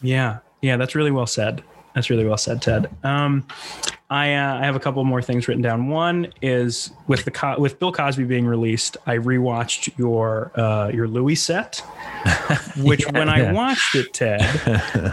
Yeah, 0.01 0.39
yeah, 0.61 0.77
that's 0.77 0.95
really 0.95 1.11
well 1.11 1.27
said. 1.27 1.63
That's 1.93 2.09
really 2.09 2.25
well 2.25 2.37
said, 2.37 2.61
Ted. 2.61 2.89
Um, 3.03 3.45
I 4.09 4.33
uh, 4.33 4.59
I 4.59 4.65
have 4.65 4.75
a 4.75 4.79
couple 4.79 5.03
more 5.05 5.21
things 5.21 5.47
written 5.47 5.61
down. 5.61 5.87
One 5.87 6.33
is 6.41 6.91
with 7.07 7.23
the 7.23 7.31
Co- 7.31 7.59
with 7.59 7.79
Bill 7.79 7.91
Cosby 7.91 8.25
being 8.25 8.45
released, 8.45 8.97
I 9.05 9.17
rewatched 9.17 9.97
your 9.97 10.51
uh, 10.59 10.89
your 10.93 11.07
Louis 11.07 11.35
set, 11.35 11.77
which 12.77 13.05
Yeah, 13.05 13.17
when 13.17 13.29
I 13.29 13.51
watched 13.53 13.95
it, 13.95 14.13
Ted, 14.13 14.41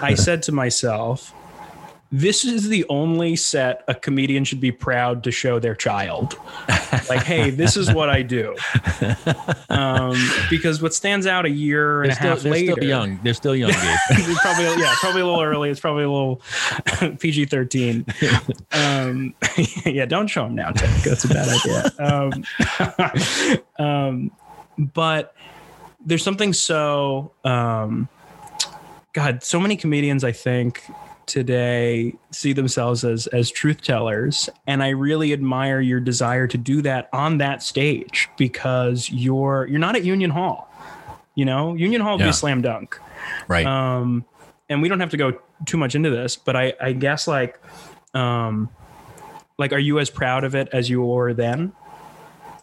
I 0.03 0.14
said 0.14 0.43
to 0.45 0.53
myself, 0.53 1.33
"This 2.11 2.45
is 2.45 2.69
the 2.69 2.85
only 2.89 3.37
set 3.37 3.85
a 3.89 3.95
comedian 3.95 4.45
should 4.45 4.61
be 4.61 4.73
proud 4.73 5.25
to 5.25 5.31
show 5.31 5.59
their 5.59 5.75
child." 5.75 6.37
like, 7.09 7.23
hey, 7.23 7.51
this 7.51 7.77
is 7.77 7.93
what 7.93 8.09
I 8.09 8.23
do. 8.23 8.55
Um, 9.69 10.17
because 10.51 10.81
what 10.83 10.95
stands 10.95 11.27
out 11.27 11.45
a 11.45 11.51
year 11.51 12.03
and 12.03 12.11
They're 12.11 12.13
a 12.13 12.17
still, 12.17 12.31
half 12.31 12.41
they're 12.41 12.53
later, 12.53 12.73
still 12.73 12.85
young. 12.85 13.21
They're 13.23 13.35
still 13.35 13.57
young, 13.57 13.73
probably 14.43 14.65
yeah, 14.83 14.95
probably 15.01 15.21
a 15.21 15.27
little 15.27 15.43
early. 15.43 15.71
It's 15.71 15.81
probably 15.81 16.05
a 16.05 16.11
little 16.11 16.43
PG 17.19 17.47
thirteen. 17.47 18.07
Um, 18.73 19.35
yeah, 19.87 20.07
don't 20.07 20.29
show 20.29 20.45
them 20.45 20.55
now, 20.55 20.71
Ted. 20.71 20.89
That's 21.03 21.25
a 21.25 21.29
bad 21.29 21.49
idea. 21.49 21.93
Um, 23.79 23.85
um, 23.85 24.31
but 24.79 25.35
there's 26.05 26.23
something 26.23 26.53
so 26.53 27.33
um, 27.45 28.09
God. 29.13 29.43
So 29.43 29.61
many 29.61 29.77
comedians, 29.77 30.25
I 30.25 30.33
think, 30.33 30.83
today 31.29 32.14
see 32.33 32.53
themselves 32.53 33.05
as 33.05 33.26
as 33.29 33.51
truth 33.51 33.83
tellers, 33.83 34.49
and 34.66 34.83
I 34.83 34.89
really 34.89 35.33
admire 35.33 35.81
your 35.81 36.01
desire 36.01 36.47
to 36.49 36.59
do 36.59 36.83
that 36.83 37.09
on 37.12 37.39
that 37.39 37.62
stage 37.62 38.29
because 38.37 39.09
you're 39.11 39.66
you're 39.66 39.79
not 39.79 39.95
at 39.95 40.03
Union 40.05 40.31
Hall. 40.31 40.68
You 41.37 41.45
know, 41.45 41.74
Union 41.74 42.01
Hall 42.01 42.14
would 42.14 42.18
be 42.18 42.24
Yeah. 42.24 42.31
a 42.31 42.33
slam 42.33 42.62
dunk 42.62 42.99
Right. 43.47 43.64
um 43.66 44.24
and 44.68 44.83
we 44.83 44.89
don't 44.89 45.01
have 45.01 45.11
to 45.11 45.16
go 45.16 45.39
too 45.66 45.76
much 45.76 45.95
into 45.95 46.09
this 46.11 46.37
but 46.37 46.55
i 46.57 46.72
i 46.81 46.93
guess 46.93 47.26
like 47.29 47.61
um 48.14 48.68
like 49.59 49.72
are 49.72 49.79
you 49.79 49.99
as 49.99 50.09
proud 50.09 50.45
of 50.45 50.55
it 50.55 50.68
as 50.72 50.89
you 50.89 51.03
were 51.03 51.35
then 51.35 51.72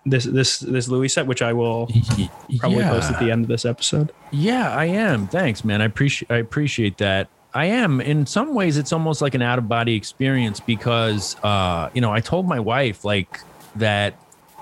this 0.06 0.24
this 0.24 0.60
this 0.60 0.88
louis 0.88 1.10
set 1.10 1.28
which 1.28 1.42
i 1.42 1.52
will 1.54 1.88
probably 2.60 2.84
post 2.84 3.12
at 3.12 3.20
the 3.20 3.30
end 3.32 3.44
of 3.44 3.48
this 3.50 3.66
episode 3.66 4.12
Yeah, 4.32 4.70
I 4.72 4.86
am. 4.86 5.28
Thanks, 5.28 5.64
man. 5.66 5.82
I 5.82 5.86
appreciate 5.86 6.30
I 6.32 6.38
appreciate 6.38 6.98
that. 7.00 7.28
I 7.56 7.66
am. 7.68 8.02
In 8.02 8.26
some 8.26 8.54
ways, 8.54 8.76
it's 8.78 8.92
almost 8.92 9.22
like 9.22 9.34
an 9.34 9.42
out 9.42 9.58
of 9.58 9.70
body 9.70 9.96
experience 9.96 10.60
because, 10.60 11.38
uh, 11.42 11.90
you 11.94 12.02
know, 12.02 12.12
I 12.12 12.20
told 12.20 12.48
my 12.48 12.60
wife 12.60 13.06
like 13.06 13.40
that. 13.78 14.20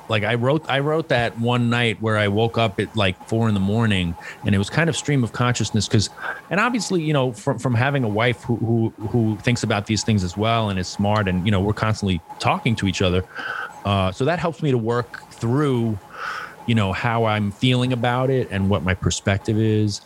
Like 0.10 0.24
I 0.24 0.36
wrote, 0.36 0.64
I 0.70 0.80
wrote 0.80 1.08
that 1.08 1.40
one 1.40 1.70
night 1.70 2.00
where 2.02 2.18
I 2.18 2.28
woke 2.28 2.58
up 2.58 2.80
at 2.80 2.94
like 2.96 3.28
four 3.28 3.48
in 3.48 3.54
the 3.54 3.60
morning, 3.62 4.16
and 4.46 4.54
it 4.54 4.58
was 4.58 4.70
kind 4.70 4.90
of 4.90 4.98
stream 4.98 5.24
of 5.24 5.32
consciousness 5.32 5.88
because, 5.88 6.10
and 6.50 6.60
obviously, 6.60 7.02
you 7.02 7.14
know, 7.14 7.32
from 7.32 7.58
from 7.58 7.74
having 7.74 8.04
a 8.04 8.10
wife 8.10 8.44
who 8.44 8.58
who 8.58 8.90
who 9.08 9.38
thinks 9.38 9.64
about 9.64 9.88
these 9.88 10.04
things 10.04 10.24
as 10.24 10.36
well 10.36 10.70
and 10.70 10.78
is 10.78 10.90
smart, 10.90 11.30
and 11.30 11.46
you 11.46 11.52
know, 11.52 11.62
we're 11.62 11.72
constantly 11.74 12.22
talking 12.38 12.76
to 12.76 12.86
each 12.86 13.02
other, 13.02 13.24
uh, 13.86 14.12
so 14.12 14.26
that 14.26 14.40
helps 14.40 14.62
me 14.62 14.72
to 14.72 14.78
work 14.78 15.24
through 15.32 15.98
you 16.66 16.76
know 16.76 16.94
how 16.94 17.26
i'm 17.26 17.52
feeling 17.52 17.94
about 17.94 18.30
it 18.30 18.48
and 18.52 18.70
what 18.70 18.84
my 18.84 18.94
perspective 18.94 19.58
is. 19.58 20.02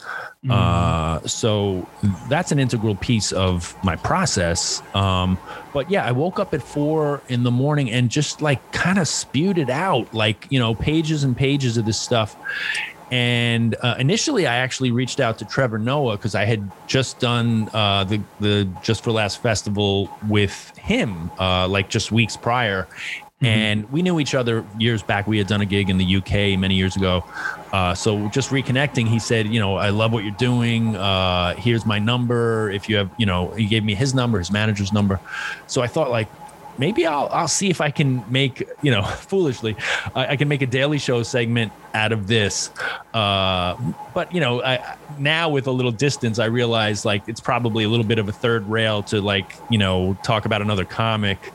Uh 0.49 1.19
so 1.27 1.85
that's 2.29 2.51
an 2.53 2.59
integral 2.59 2.95
piece 2.95 3.33
of 3.33 3.75
my 3.83 3.95
process. 3.97 4.81
Um 4.95 5.37
but 5.73 5.91
yeah 5.91 6.05
i 6.05 6.11
woke 6.11 6.39
up 6.39 6.53
at 6.53 6.61
four 6.61 7.21
in 7.27 7.43
the 7.43 7.51
morning 7.51 7.91
and 7.91 8.09
just 8.09 8.41
like 8.41 8.71
kind 8.71 8.97
of 8.97 9.07
spewed 9.07 9.57
it 9.57 9.69
out 9.69 10.13
like 10.13 10.47
you 10.49 10.59
know 10.59 10.73
pages 10.73 11.23
and 11.23 11.35
pages 11.35 11.77
of 11.77 11.85
this 11.85 11.99
stuff. 11.99 12.35
And 13.09 13.75
uh, 13.81 13.95
initially, 13.99 14.47
I 14.47 14.57
actually 14.57 14.91
reached 14.91 15.19
out 15.21 15.37
to 15.37 15.45
Trevor 15.45 15.79
Noah 15.79 16.17
because 16.17 16.35
I 16.35 16.43
had 16.43 16.69
just 16.87 17.19
done 17.19 17.69
uh, 17.73 18.03
the 18.03 18.21
the 18.41 18.67
Just 18.81 19.03
for 19.03 19.11
Laughs 19.11 19.35
festival 19.35 20.09
with 20.27 20.75
him, 20.77 21.31
uh, 21.39 21.67
like 21.69 21.89
just 21.89 22.11
weeks 22.11 22.35
prior, 22.35 22.87
and 23.41 23.89
we 23.91 24.01
knew 24.01 24.19
each 24.19 24.33
other 24.33 24.65
years 24.79 25.03
back. 25.03 25.27
We 25.27 25.37
had 25.37 25.47
done 25.47 25.61
a 25.61 25.65
gig 25.65 25.89
in 25.89 25.97
the 25.97 26.15
UK 26.17 26.57
many 26.57 26.75
years 26.75 26.95
ago, 26.95 27.23
uh, 27.71 27.93
so 27.93 28.27
just 28.29 28.49
reconnecting. 28.49 29.07
He 29.07 29.19
said, 29.19 29.47
"You 29.47 29.59
know, 29.59 29.75
I 29.75 29.89
love 29.89 30.11
what 30.11 30.23
you're 30.23 30.33
doing. 30.33 30.95
Uh, 30.95 31.53
here's 31.55 31.85
my 31.85 31.99
number. 31.99 32.71
If 32.71 32.89
you 32.89 32.97
have, 32.97 33.11
you 33.17 33.25
know, 33.25 33.49
he 33.51 33.65
gave 33.65 33.83
me 33.83 33.93
his 33.93 34.15
number, 34.15 34.39
his 34.39 34.51
manager's 34.51 34.91
number. 34.91 35.19
So 35.67 35.81
I 35.81 35.87
thought, 35.87 36.09
like, 36.09 36.27
maybe 36.77 37.05
I'll 37.05 37.29
I'll 37.31 37.47
see 37.47 37.69
if 37.69 37.81
I 37.81 37.91
can 37.91 38.23
make 38.31 38.67
you 38.81 38.91
know 38.91 39.03
foolishly 39.29 39.75
I, 40.15 40.27
I 40.27 40.35
can 40.35 40.47
make 40.47 40.61
a 40.61 40.67
daily 40.67 40.97
show 40.97 41.23
segment 41.23 41.71
out 41.93 42.11
of 42.11 42.27
this. 42.27 42.69
Uh, 43.13 43.75
but 44.13 44.33
you 44.33 44.39
know, 44.39 44.63
I, 44.63 44.95
now 45.17 45.49
with 45.49 45.67
a 45.67 45.71
little 45.71 45.91
distance, 45.91 46.39
I 46.39 46.45
realize 46.45 47.05
like 47.05 47.27
it's 47.27 47.41
probably 47.41 47.83
a 47.83 47.89
little 47.89 48.05
bit 48.05 48.19
of 48.19 48.29
a 48.29 48.31
third 48.31 48.67
rail 48.69 49.03
to 49.03 49.21
like 49.21 49.51
you 49.69 49.77
know 49.77 50.17
talk 50.23 50.45
about 50.45 50.61
another 50.61 50.85
comic 50.85 51.51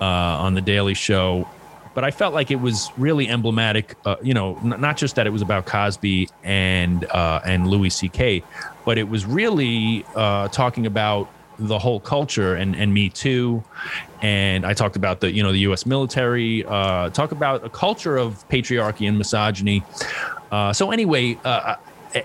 uh, 0.00 0.04
on 0.04 0.54
the 0.54 0.60
Daily 0.60 0.94
Show. 0.94 1.48
But 1.94 2.02
I 2.02 2.10
felt 2.10 2.34
like 2.34 2.50
it 2.50 2.56
was 2.56 2.90
really 2.96 3.28
emblematic. 3.28 3.94
Uh, 4.04 4.16
you 4.20 4.34
know, 4.34 4.58
n- 4.64 4.80
not 4.80 4.96
just 4.96 5.14
that 5.14 5.28
it 5.28 5.30
was 5.30 5.42
about 5.42 5.64
Cosby 5.66 6.28
and 6.42 7.04
uh, 7.04 7.40
and 7.46 7.68
Louis 7.68 7.90
C.K., 7.90 8.42
but 8.84 8.98
it 8.98 9.08
was 9.08 9.24
really 9.24 10.04
uh, 10.16 10.48
talking 10.48 10.86
about 10.86 11.30
the 11.58 11.78
whole 11.78 12.00
culture 12.00 12.54
and 12.54 12.74
and 12.74 12.92
Me 12.92 13.08
Too, 13.08 13.62
and 14.22 14.64
I 14.66 14.74
talked 14.74 14.96
about 14.96 15.20
the 15.20 15.32
you 15.32 15.42
know 15.42 15.52
the 15.52 15.60
U.S. 15.60 15.86
military. 15.86 16.64
Uh, 16.64 17.10
talk 17.10 17.32
about 17.32 17.64
a 17.64 17.68
culture 17.68 18.16
of 18.16 18.46
patriarchy 18.48 19.08
and 19.08 19.18
misogyny. 19.18 19.82
Uh, 20.50 20.72
so 20.72 20.90
anyway, 20.90 21.38
uh, 21.44 21.76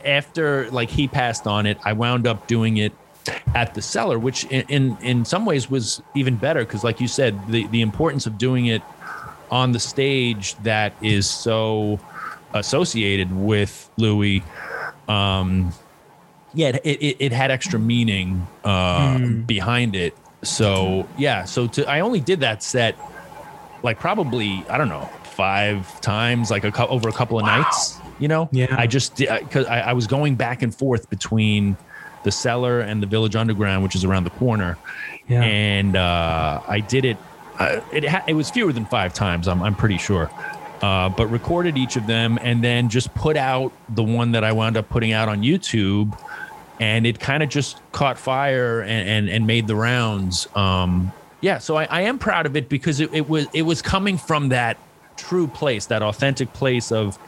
after 0.06 0.70
like 0.72 0.90
he 0.90 1.08
passed 1.08 1.48
on 1.48 1.66
it, 1.66 1.78
I 1.84 1.94
wound 1.94 2.28
up 2.28 2.48
doing 2.48 2.78
it 2.78 2.94
at 3.56 3.74
the 3.74 3.82
cellar, 3.82 4.20
which 4.20 4.46
in 4.46 4.66
in, 4.70 4.98
in 5.02 5.26
some 5.26 5.46
ways 5.46 5.70
was 5.70 6.02
even 6.16 6.36
better 6.36 6.62
because, 6.62 6.84
like 6.84 7.00
you 7.00 7.08
said, 7.08 7.40
the 7.48 7.68
the 7.68 7.82
importance 7.82 8.26
of 8.26 8.38
doing 8.38 8.68
it 8.68 8.82
on 9.52 9.72
the 9.72 9.80
stage 9.80 10.56
that 10.58 10.94
is 11.02 11.30
so 11.30 12.00
associated 12.54 13.36
with 13.36 13.90
Louis. 13.98 14.44
Um, 15.08 15.74
yeah, 16.54 16.70
it, 16.70 16.82
it, 16.86 17.18
it 17.20 17.32
had 17.32 17.52
extra 17.52 17.80
meaning 17.80 18.48
uh, 18.64 19.20
behind 19.46 19.96
it. 19.96 20.16
So 20.44 21.08
yeah, 21.18 21.44
so 21.46 21.68
to 21.68 21.86
I 21.90 22.00
only 22.00 22.20
did 22.22 22.40
that 22.42 22.64
set 22.64 22.96
like 23.84 24.00
probably 24.00 24.64
I 24.70 24.78
don't 24.78 24.90
know 24.90 25.10
five 25.24 26.00
times, 26.02 26.52
like 26.52 26.64
a 26.66 26.72
cou- 26.72 26.88
over 26.88 27.08
a 27.10 27.14
couple 27.14 27.40
of 27.40 27.46
nights. 27.46 27.98
You 28.20 28.28
know, 28.28 28.50
Yeah. 28.52 28.76
I 28.78 28.88
just 28.88 29.16
because 29.18 29.66
I, 29.68 29.80
I 29.82 29.94
was 29.94 30.06
going 30.08 30.36
back 30.36 30.62
and 30.62 30.76
forth 30.76 31.10
between 31.10 31.78
the 32.24 32.32
cellar 32.32 32.82
and 32.82 33.02
the 33.02 33.08
Village 33.08 33.36
Underground, 33.38 33.82
which 33.84 33.96
is 33.96 34.04
around 34.04 34.26
the 34.26 34.30
corner, 34.32 34.78
Yeah. 35.30 35.42
and 35.42 35.96
uh, 35.96 36.62
I 36.68 36.82
did 36.82 37.06
it. 37.06 37.18
Uh, 37.58 37.80
it 37.94 38.04
ha- 38.06 38.24
it 38.28 38.34
was 38.34 38.50
fewer 38.50 38.74
than 38.74 38.86
five 38.86 39.14
times. 39.14 39.48
I'm 39.48 39.62
I'm 39.62 39.76
pretty 39.76 39.98
sure. 39.98 40.30
Uh, 40.82 41.10
but 41.10 41.28
recorded 41.28 41.78
each 41.78 41.98
of 41.98 42.08
them 42.08 42.40
and 42.42 42.64
then 42.64 42.88
just 42.88 43.14
put 43.14 43.36
out 43.36 43.74
the 43.90 44.04
one 44.04 44.32
that 44.32 44.46
I 44.46 44.54
wound 44.54 44.78
up 44.78 44.88
putting 44.88 45.12
out 45.12 45.28
on 45.28 45.42
YouTube, 45.42 46.18
and 46.80 47.06
it 47.06 47.20
kind 47.20 47.44
of 47.44 47.50
just 47.50 47.82
caught 47.92 48.18
fire 48.18 48.80
and, 48.82 49.10
and 49.10 49.30
and 49.30 49.46
made 49.46 49.68
the 49.68 49.76
rounds. 49.76 50.48
Um, 50.56 51.12
yeah, 51.42 51.58
so 51.58 51.76
I, 51.78 51.84
I 51.86 52.02
am 52.02 52.18
proud 52.18 52.46
of 52.46 52.56
it 52.56 52.70
because 52.70 53.02
it, 53.02 53.14
it 53.14 53.28
was 53.28 53.48
it 53.54 53.64
was 53.64 53.82
coming 53.82 54.18
from 54.18 54.50
that 54.50 54.78
true 55.18 55.48
place, 55.48 55.88
that 55.88 56.02
authentic 56.02 56.54
place 56.54 56.92
of 56.94 57.20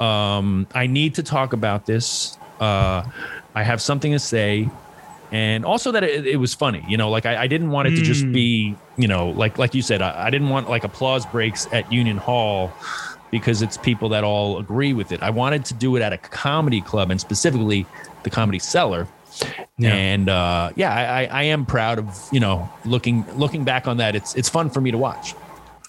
um, 0.00 0.66
I 0.74 0.86
need 0.86 1.14
to 1.16 1.22
talk 1.22 1.52
about 1.52 1.86
this. 1.86 2.38
Uh, 2.60 3.04
I 3.54 3.62
have 3.62 3.80
something 3.80 4.12
to 4.12 4.18
say, 4.18 4.68
and 5.34 5.64
also 5.64 5.90
that 5.90 6.04
it, 6.04 6.28
it 6.28 6.36
was 6.36 6.54
funny. 6.54 6.84
You 6.86 6.96
know, 6.96 7.10
like 7.10 7.26
I, 7.26 7.42
I 7.42 7.46
didn't 7.48 7.70
want 7.70 7.88
it 7.88 7.96
to 7.96 8.02
just 8.02 8.30
be, 8.30 8.76
you 8.96 9.08
know, 9.08 9.30
like 9.30 9.58
like 9.58 9.74
you 9.74 9.82
said, 9.82 10.00
I, 10.00 10.26
I 10.26 10.30
didn't 10.30 10.48
want 10.48 10.70
like 10.70 10.84
applause 10.84 11.26
breaks 11.26 11.66
at 11.72 11.92
Union 11.92 12.18
Hall 12.18 12.72
because 13.32 13.60
it's 13.60 13.76
people 13.76 14.08
that 14.10 14.22
all 14.22 14.60
agree 14.60 14.92
with 14.92 15.10
it. 15.10 15.20
I 15.24 15.30
wanted 15.30 15.64
to 15.64 15.74
do 15.74 15.96
it 15.96 16.02
at 16.02 16.12
a 16.12 16.18
comedy 16.18 16.80
club 16.80 17.10
and 17.10 17.20
specifically 17.20 17.84
the 18.22 18.30
Comedy 18.30 18.60
Cellar. 18.60 19.08
Yeah. 19.76 19.92
And 19.92 20.28
uh, 20.28 20.70
yeah, 20.76 20.94
I, 20.94 21.24
I, 21.24 21.40
I 21.40 21.42
am 21.42 21.66
proud 21.66 21.98
of 21.98 22.28
you 22.30 22.38
know 22.38 22.70
looking 22.84 23.26
looking 23.36 23.64
back 23.64 23.88
on 23.88 23.96
that. 23.96 24.14
It's 24.14 24.36
it's 24.36 24.48
fun 24.48 24.70
for 24.70 24.80
me 24.80 24.92
to 24.92 24.98
watch. 24.98 25.34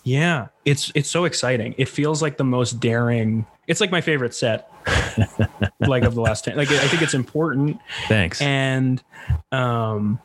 Yeah, 0.06 0.48
it's 0.66 0.92
it's 0.94 1.10
so 1.10 1.26
exciting. 1.26 1.74
It 1.80 1.90
feels 1.90 2.22
like 2.22 2.38
the 2.38 2.44
most 2.44 2.80
daring. 2.80 3.46
It's 3.68 3.82
like 3.82 3.90
my 3.90 4.02
favorite 4.02 4.36
set, 4.36 4.72
like 5.80 6.04
of 6.04 6.14
the 6.14 6.22
last 6.22 6.46
ten. 6.46 6.56
Like 6.56 6.70
I 6.70 6.88
think 6.88 7.02
it's 7.02 7.16
important, 7.16 7.80
Thanks. 8.08 8.40
and 8.40 9.02
um, 9.52 10.20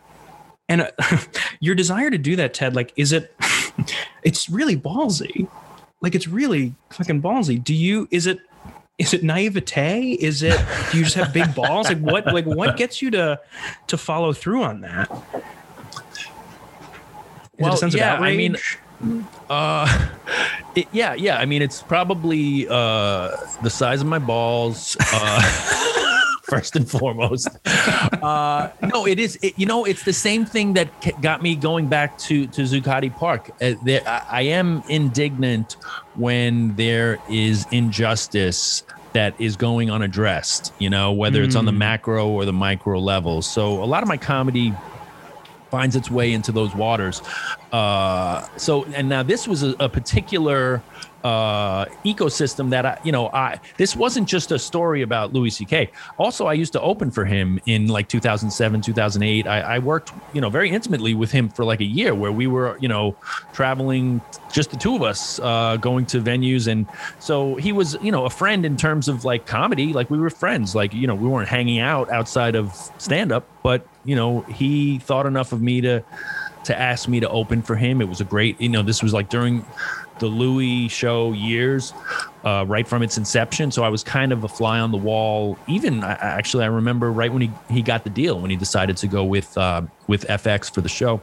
and 0.68 0.82
uh, 0.82 0.90
your 1.60 1.74
desire 1.74 2.10
to 2.10 2.18
do 2.18 2.36
that, 2.36 2.52
Ted. 2.54 2.76
Like, 2.76 2.92
is 2.96 3.12
it? 3.12 3.34
It's 4.22 4.50
really 4.50 4.76
ballsy. 4.76 5.48
Like, 6.02 6.14
it's 6.14 6.28
really 6.28 6.74
fucking 6.90 7.22
ballsy. 7.22 7.62
Do 7.64 7.72
you? 7.72 8.06
Is 8.10 8.26
it? 8.26 8.38
Is 8.98 9.14
it 9.14 9.22
naivete? 9.24 10.12
Is 10.20 10.42
it? 10.42 10.62
Do 10.92 10.98
you 10.98 11.04
just 11.04 11.16
have 11.16 11.32
big 11.32 11.54
balls? 11.54 11.88
Like 11.88 12.00
what? 12.00 12.26
Like 12.26 12.44
what 12.44 12.76
gets 12.76 13.00
you 13.00 13.10
to 13.12 13.40
to 13.86 13.96
follow 13.96 14.34
through 14.34 14.62
on 14.62 14.82
that? 14.82 15.10
Is 15.10 15.40
it 15.40 15.42
Well, 17.60 17.72
a 17.72 17.76
sense 17.78 17.94
yeah, 17.94 18.16
of 18.16 18.20
I 18.20 18.36
mean? 18.36 18.56
Uh, 19.48 20.08
it, 20.74 20.86
yeah, 20.92 21.14
yeah. 21.14 21.38
I 21.38 21.46
mean, 21.46 21.62
it's 21.62 21.82
probably 21.82 22.66
uh, 22.68 23.36
the 23.62 23.70
size 23.70 24.00
of 24.00 24.06
my 24.06 24.18
balls. 24.18 24.96
Uh, 25.12 25.86
first 26.50 26.74
and 26.74 26.90
foremost. 26.90 27.48
Uh, 28.22 28.70
no, 28.82 29.06
it 29.06 29.18
is. 29.20 29.38
It, 29.40 29.58
you 29.58 29.66
know, 29.66 29.84
it's 29.84 30.02
the 30.02 30.12
same 30.12 30.44
thing 30.44 30.74
that 30.74 30.88
got 31.22 31.42
me 31.42 31.54
going 31.54 31.86
back 31.86 32.18
to 32.18 32.46
to 32.48 32.62
Zuccotti 32.62 33.14
Park. 33.14 33.50
Uh, 33.62 33.74
there, 33.84 34.02
I, 34.06 34.26
I 34.30 34.42
am 34.42 34.82
indignant 34.88 35.76
when 36.16 36.74
there 36.74 37.18
is 37.30 37.66
injustice 37.70 38.82
that 39.12 39.40
is 39.40 39.56
going 39.56 39.90
unaddressed. 39.90 40.72
You 40.78 40.90
know, 40.90 41.12
whether 41.12 41.40
mm. 41.40 41.46
it's 41.46 41.56
on 41.56 41.64
the 41.64 41.72
mm. 41.72 41.78
macro 41.78 42.28
or 42.28 42.44
the 42.44 42.52
micro 42.52 42.98
level. 42.98 43.42
So 43.42 43.82
a 43.82 43.86
lot 43.86 44.02
of 44.02 44.08
my 44.08 44.16
comedy 44.16 44.74
finds 45.70 45.96
its 45.96 46.10
way 46.10 46.32
into 46.32 46.52
those 46.52 46.74
waters. 46.74 47.22
Uh, 47.72 48.46
so, 48.56 48.84
and 48.86 49.08
now 49.08 49.22
this 49.22 49.46
was 49.46 49.62
a, 49.62 49.74
a 49.80 49.88
particular 49.88 50.82
uh, 51.24 51.84
ecosystem 52.04 52.70
that 52.70 52.86
I, 52.86 52.98
you 53.04 53.12
know, 53.12 53.28
I 53.28 53.60
this 53.76 53.94
wasn't 53.94 54.28
just 54.28 54.52
a 54.52 54.58
story 54.58 55.02
about 55.02 55.32
Louis 55.32 55.50
C.K. 55.50 55.90
Also, 56.18 56.46
I 56.46 56.54
used 56.54 56.72
to 56.72 56.80
open 56.80 57.10
for 57.10 57.24
him 57.24 57.60
in 57.66 57.88
like 57.88 58.08
2007, 58.08 58.80
2008. 58.80 59.46
I, 59.46 59.60
I 59.60 59.78
worked, 59.78 60.12
you 60.32 60.40
know, 60.40 60.48
very 60.48 60.70
intimately 60.70 61.14
with 61.14 61.30
him 61.30 61.48
for 61.48 61.64
like 61.64 61.80
a 61.80 61.84
year, 61.84 62.14
where 62.14 62.32
we 62.32 62.46
were, 62.46 62.78
you 62.80 62.88
know, 62.88 63.16
traveling 63.52 64.20
just 64.52 64.70
the 64.70 64.76
two 64.76 64.96
of 64.96 65.02
us, 65.02 65.38
uh, 65.40 65.76
going 65.76 66.06
to 66.06 66.20
venues, 66.20 66.68
and 66.68 66.86
so 67.18 67.56
he 67.56 67.72
was, 67.72 67.96
you 68.02 68.10
know, 68.10 68.24
a 68.24 68.30
friend 68.30 68.64
in 68.64 68.76
terms 68.76 69.08
of 69.08 69.24
like 69.24 69.46
comedy. 69.46 69.92
Like 69.92 70.10
we 70.10 70.18
were 70.18 70.30
friends. 70.30 70.74
Like 70.74 70.94
you 70.94 71.06
know, 71.06 71.14
we 71.14 71.28
weren't 71.28 71.48
hanging 71.48 71.80
out 71.80 72.10
outside 72.10 72.54
of 72.54 72.74
stand 72.98 73.30
up, 73.32 73.46
but 73.62 73.86
you 74.04 74.16
know, 74.16 74.40
he 74.42 74.98
thought 74.98 75.26
enough 75.26 75.52
of 75.52 75.62
me 75.62 75.80
to 75.82 76.02
to 76.64 76.78
ask 76.78 77.08
me 77.08 77.20
to 77.20 77.28
open 77.28 77.62
for 77.62 77.74
him. 77.74 78.00
It 78.00 78.08
was 78.08 78.20
a 78.20 78.24
great, 78.24 78.60
you 78.60 78.68
know, 78.68 78.82
this 78.82 79.02
was 79.02 79.14
like 79.14 79.30
during 79.30 79.64
the 80.18 80.26
Louie 80.26 80.88
show 80.88 81.32
years, 81.32 81.94
uh, 82.44 82.64
right 82.68 82.86
from 82.86 83.02
its 83.02 83.16
inception. 83.16 83.70
So 83.70 83.82
I 83.82 83.88
was 83.88 84.04
kind 84.04 84.32
of 84.32 84.44
a 84.44 84.48
fly 84.48 84.78
on 84.78 84.92
the 84.92 84.98
wall. 84.98 85.58
Even 85.66 86.04
actually, 86.04 86.64
I 86.64 86.66
remember 86.68 87.10
right 87.10 87.32
when 87.32 87.42
he, 87.42 87.50
he 87.70 87.82
got 87.82 88.04
the 88.04 88.10
deal 88.10 88.38
when 88.38 88.50
he 88.50 88.56
decided 88.56 88.96
to 88.98 89.08
go 89.08 89.24
with 89.24 89.56
uh, 89.56 89.82
with 90.06 90.26
FX 90.26 90.72
for 90.72 90.82
the 90.82 90.88
show. 90.88 91.20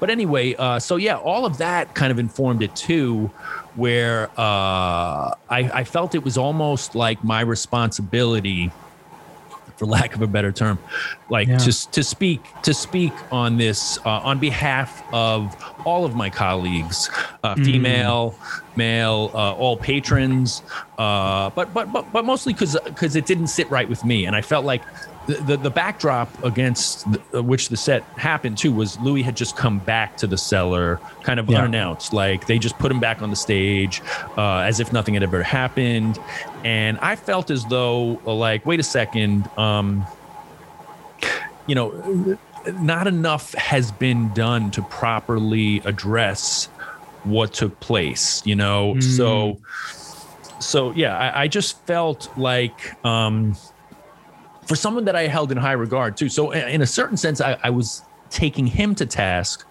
But 0.00 0.10
anyway, 0.10 0.54
uh, 0.54 0.78
so 0.78 0.96
yeah, 0.96 1.16
all 1.16 1.44
of 1.44 1.58
that 1.58 1.94
kind 1.94 2.12
of 2.12 2.18
informed 2.18 2.62
it 2.62 2.74
too, 2.76 3.26
where 3.74 4.30
uh, 4.38 5.34
I, 5.50 5.70
I 5.74 5.84
felt 5.84 6.14
it 6.14 6.24
was 6.24 6.38
almost 6.38 6.94
like 6.94 7.22
my 7.24 7.40
responsibility 7.40 8.70
for 9.78 9.86
lack 9.86 10.14
of 10.14 10.22
a 10.22 10.26
better 10.26 10.50
term, 10.50 10.78
like 11.30 11.48
yeah. 11.48 11.58
to 11.58 11.90
to 11.90 12.02
speak 12.02 12.42
to 12.62 12.74
speak 12.74 13.12
on 13.32 13.56
this 13.56 13.98
uh, 14.04 14.10
on 14.10 14.38
behalf 14.38 15.02
of 15.12 15.56
all 15.86 16.04
of 16.04 16.14
my 16.14 16.28
colleagues, 16.28 17.08
uh, 17.44 17.54
mm. 17.54 17.64
female, 17.64 18.34
mm. 18.38 18.76
male, 18.76 19.30
uh, 19.34 19.54
all 19.54 19.76
patrons, 19.76 20.62
uh, 20.98 21.50
but 21.50 21.72
but 21.72 21.92
but 21.92 22.12
but 22.12 22.24
mostly 22.24 22.52
because 22.52 22.76
because 22.84 23.14
it 23.16 23.24
didn't 23.24 23.46
sit 23.46 23.70
right 23.70 23.88
with 23.88 24.04
me, 24.04 24.26
and 24.26 24.34
I 24.34 24.42
felt 24.42 24.64
like 24.64 24.82
the, 25.28 25.58
the, 25.58 25.70
backdrop 25.70 26.42
against 26.42 27.06
the, 27.32 27.42
which 27.42 27.68
the 27.68 27.76
set 27.76 28.02
happened 28.16 28.56
too 28.56 28.72
was 28.72 28.98
Louis 29.00 29.22
had 29.22 29.36
just 29.36 29.56
come 29.56 29.78
back 29.78 30.16
to 30.16 30.26
the 30.26 30.38
cellar 30.38 30.98
kind 31.22 31.38
of 31.38 31.50
yeah. 31.50 31.58
unannounced. 31.58 32.14
Like 32.14 32.46
they 32.46 32.58
just 32.58 32.78
put 32.78 32.90
him 32.90 32.98
back 32.98 33.20
on 33.20 33.28
the 33.28 33.36
stage 33.36 34.00
uh, 34.38 34.58
as 34.58 34.80
if 34.80 34.90
nothing 34.90 35.14
had 35.14 35.22
ever 35.22 35.42
happened. 35.42 36.18
And 36.64 36.98
I 36.98 37.16
felt 37.16 37.50
as 37.50 37.64
though, 37.64 38.20
like, 38.24 38.66
wait 38.66 38.80
a 38.80 38.82
second, 38.82 39.48
um, 39.56 40.06
you 41.66 41.74
know, 41.74 42.36
not 42.80 43.06
enough 43.06 43.54
has 43.54 43.92
been 43.92 44.32
done 44.34 44.70
to 44.72 44.82
properly 44.82 45.80
address 45.84 46.66
what 47.24 47.52
took 47.52 47.78
place, 47.80 48.42
you 48.44 48.54
know? 48.54 48.94
Mm. 48.94 49.02
So, 49.02 49.58
so 50.60 50.92
yeah, 50.92 51.16
I, 51.16 51.42
I 51.42 51.48
just 51.48 51.84
felt 51.86 52.28
like, 52.36 53.04
um, 53.04 53.54
for 54.66 54.76
someone 54.76 55.04
that 55.06 55.16
I 55.16 55.26
held 55.28 55.50
in 55.52 55.58
high 55.58 55.72
regard 55.72 56.16
too. 56.16 56.28
So 56.28 56.50
in 56.50 56.82
a 56.82 56.86
certain 56.86 57.16
sense, 57.16 57.40
I, 57.40 57.58
I 57.62 57.70
was 57.70 58.02
taking 58.30 58.66
him 58.66 58.94
to 58.96 59.06
task. 59.06 59.64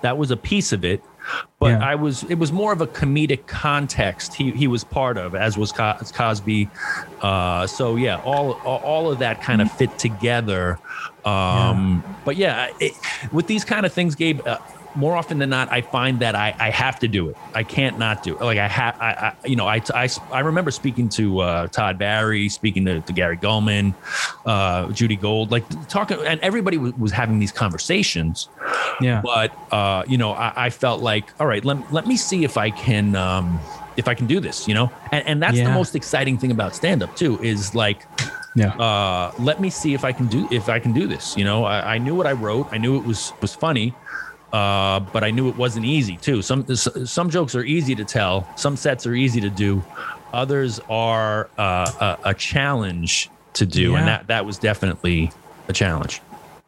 That 0.00 0.16
was 0.16 0.30
a 0.30 0.36
piece 0.36 0.72
of 0.72 0.84
it, 0.84 1.02
but 1.58 1.70
yeah. 1.70 1.78
I 1.84 1.94
was 1.94 2.24
it 2.24 2.36
was 2.36 2.52
more 2.52 2.72
of 2.72 2.80
a 2.80 2.86
comedic 2.86 3.46
context 3.46 4.34
he 4.34 4.50
he 4.52 4.66
was 4.66 4.84
part 4.84 5.16
of, 5.16 5.34
as 5.34 5.58
was 5.58 5.72
Cosby. 5.72 6.70
Uh, 7.20 7.66
so 7.66 7.96
yeah, 7.96 8.20
all 8.22 8.52
all 8.64 9.10
of 9.10 9.18
that 9.18 9.42
kind 9.42 9.60
of 9.60 9.70
fit 9.72 9.98
together. 9.98 10.78
Um, 11.24 12.02
yeah. 12.04 12.14
But 12.24 12.36
yeah, 12.36 12.70
it, 12.80 12.92
with 13.32 13.46
these 13.46 13.64
kind 13.64 13.84
of 13.84 13.92
things, 13.92 14.14
Gabe. 14.14 14.40
Uh, 14.46 14.58
more 14.94 15.16
often 15.16 15.38
than 15.38 15.50
not, 15.50 15.70
I 15.70 15.82
find 15.82 16.20
that 16.20 16.34
I, 16.34 16.54
I 16.58 16.70
have 16.70 16.98
to 17.00 17.08
do 17.08 17.28
it. 17.28 17.36
I 17.54 17.62
can't 17.62 17.98
not 17.98 18.22
do 18.22 18.34
it. 18.34 18.40
Like 18.40 18.58
I 18.58 18.68
have, 18.68 18.96
I, 19.00 19.10
I, 19.10 19.46
you 19.46 19.56
know, 19.56 19.66
I, 19.66 19.82
I, 19.94 20.08
I 20.32 20.40
remember 20.40 20.70
speaking 20.70 21.08
to 21.10 21.40
uh, 21.40 21.66
Todd 21.68 21.98
Barry, 21.98 22.48
speaking 22.48 22.84
to, 22.86 23.00
to 23.00 23.12
Gary 23.12 23.36
Gulman, 23.36 23.94
uh, 24.46 24.90
Judy 24.92 25.16
Gold, 25.16 25.50
like 25.50 25.64
talking, 25.88 26.18
and 26.24 26.40
everybody 26.40 26.78
was, 26.78 26.92
was 26.94 27.12
having 27.12 27.38
these 27.38 27.52
conversations. 27.52 28.48
Yeah. 29.00 29.20
But 29.22 29.56
uh, 29.72 30.04
you 30.08 30.18
know, 30.18 30.32
I, 30.32 30.52
I, 30.66 30.70
felt 30.70 31.02
like, 31.02 31.28
all 31.40 31.46
right, 31.46 31.64
let 31.64 31.92
let 31.92 32.06
me 32.06 32.16
see 32.16 32.44
if 32.44 32.56
I 32.56 32.70
can. 32.70 33.14
Um, 33.16 33.60
if 33.96 34.06
I 34.06 34.14
can 34.14 34.28
do 34.28 34.38
this, 34.38 34.68
you 34.68 34.74
know, 34.74 34.92
and, 35.10 35.26
and 35.26 35.42
that's 35.42 35.56
yeah. 35.56 35.64
the 35.64 35.74
most 35.74 35.96
exciting 35.96 36.38
thing 36.38 36.52
about 36.52 36.72
stand 36.72 37.02
up 37.02 37.16
too, 37.16 37.36
is 37.42 37.74
like, 37.74 38.06
yeah, 38.54 38.68
uh, 38.76 39.32
let 39.40 39.60
me 39.60 39.70
see 39.70 39.92
if 39.92 40.04
I 40.04 40.12
can 40.12 40.28
do, 40.28 40.46
if 40.52 40.68
I 40.68 40.78
can 40.78 40.92
do 40.92 41.08
this, 41.08 41.36
you 41.36 41.42
know, 41.42 41.64
I, 41.64 41.94
I 41.94 41.98
knew 41.98 42.14
what 42.14 42.24
I 42.24 42.32
wrote. 42.32 42.68
I 42.70 42.78
knew 42.78 42.96
it 42.96 43.04
was, 43.04 43.32
was 43.40 43.56
funny 43.56 43.92
uh, 44.52 45.00
but 45.00 45.24
I 45.24 45.30
knew 45.30 45.48
it 45.48 45.56
wasn't 45.56 45.86
easy 45.86 46.16
too. 46.16 46.42
Some 46.42 46.66
some 46.74 47.30
jokes 47.30 47.54
are 47.54 47.64
easy 47.64 47.94
to 47.94 48.04
tell. 48.04 48.48
Some 48.56 48.76
sets 48.76 49.06
are 49.06 49.14
easy 49.14 49.40
to 49.40 49.50
do. 49.50 49.84
Others 50.32 50.80
are 50.88 51.48
uh, 51.58 52.16
a, 52.24 52.30
a, 52.30 52.34
challenge 52.34 53.30
to 53.54 53.66
do, 53.66 53.92
yeah. 53.92 53.98
and 53.98 54.08
that 54.08 54.26
that 54.28 54.46
was 54.46 54.58
definitely 54.58 55.30
a 55.68 55.72
challenge. 55.72 56.20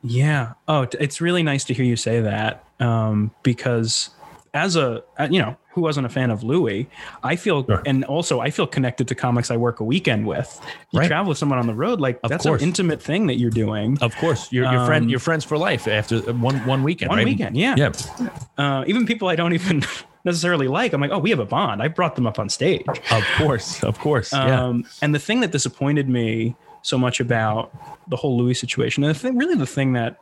Yeah. 0.02 0.54
Oh, 0.66 0.86
it's 0.98 1.20
really 1.20 1.42
nice 1.42 1.64
to 1.64 1.74
hear 1.74 1.84
you 1.84 1.96
say 1.96 2.20
that 2.20 2.64
um, 2.80 3.30
because 3.42 4.10
as 4.54 4.76
a 4.76 5.02
uh, 5.18 5.28
you 5.30 5.40
know 5.40 5.56
who 5.72 5.80
wasn't 5.80 6.04
a 6.04 6.08
fan 6.08 6.30
of 6.30 6.42
Louis, 6.42 6.88
I 7.22 7.36
feel, 7.36 7.64
sure. 7.64 7.82
and 7.86 8.04
also 8.04 8.40
I 8.40 8.50
feel 8.50 8.66
connected 8.66 9.06
to 9.08 9.14
comics 9.14 9.50
I 9.50 9.56
work 9.56 9.80
a 9.80 9.84
weekend 9.84 10.26
with. 10.26 10.60
You 10.90 11.00
right. 11.00 11.06
travel 11.06 11.28
with 11.28 11.38
someone 11.38 11.58
on 11.58 11.66
the 11.66 11.74
road, 11.74 12.00
like 12.00 12.18
of 12.24 12.30
that's 12.30 12.44
course. 12.44 12.60
an 12.60 12.68
intimate 12.68 13.00
thing 13.00 13.28
that 13.28 13.38
you're 13.38 13.50
doing. 13.50 13.96
Of 14.00 14.14
course, 14.16 14.50
you're, 14.52 14.64
you're 14.64 14.80
um, 14.80 14.86
friend, 14.86 15.10
you're 15.10 15.20
friends 15.20 15.44
for 15.44 15.56
life 15.56 15.86
after 15.86 16.20
one 16.32 16.56
one 16.66 16.82
weekend. 16.82 17.10
One 17.10 17.18
right? 17.18 17.26
weekend, 17.26 17.56
yeah, 17.56 17.74
yeah. 17.76 17.92
Uh, 18.58 18.84
even 18.86 19.06
people 19.06 19.28
I 19.28 19.36
don't 19.36 19.52
even 19.52 19.82
necessarily 20.24 20.68
like, 20.68 20.92
I'm 20.92 21.00
like, 21.00 21.12
oh, 21.12 21.18
we 21.18 21.30
have 21.30 21.38
a 21.38 21.46
bond. 21.46 21.82
I 21.82 21.88
brought 21.88 22.16
them 22.16 22.26
up 22.26 22.38
on 22.38 22.48
stage. 22.48 22.86
Of 23.10 23.24
course, 23.36 23.82
of 23.84 23.98
course. 23.98 24.32
Um, 24.32 24.80
yeah. 24.80 24.90
And 25.02 25.14
the 25.14 25.18
thing 25.18 25.40
that 25.40 25.52
disappointed 25.52 26.08
me 26.08 26.56
so 26.82 26.98
much 26.98 27.20
about 27.20 27.72
the 28.08 28.16
whole 28.16 28.36
Louis 28.38 28.54
situation, 28.54 29.04
and 29.04 29.14
the 29.14 29.18
thing, 29.18 29.36
really, 29.38 29.54
the 29.54 29.66
thing 29.66 29.92
that 29.92 30.18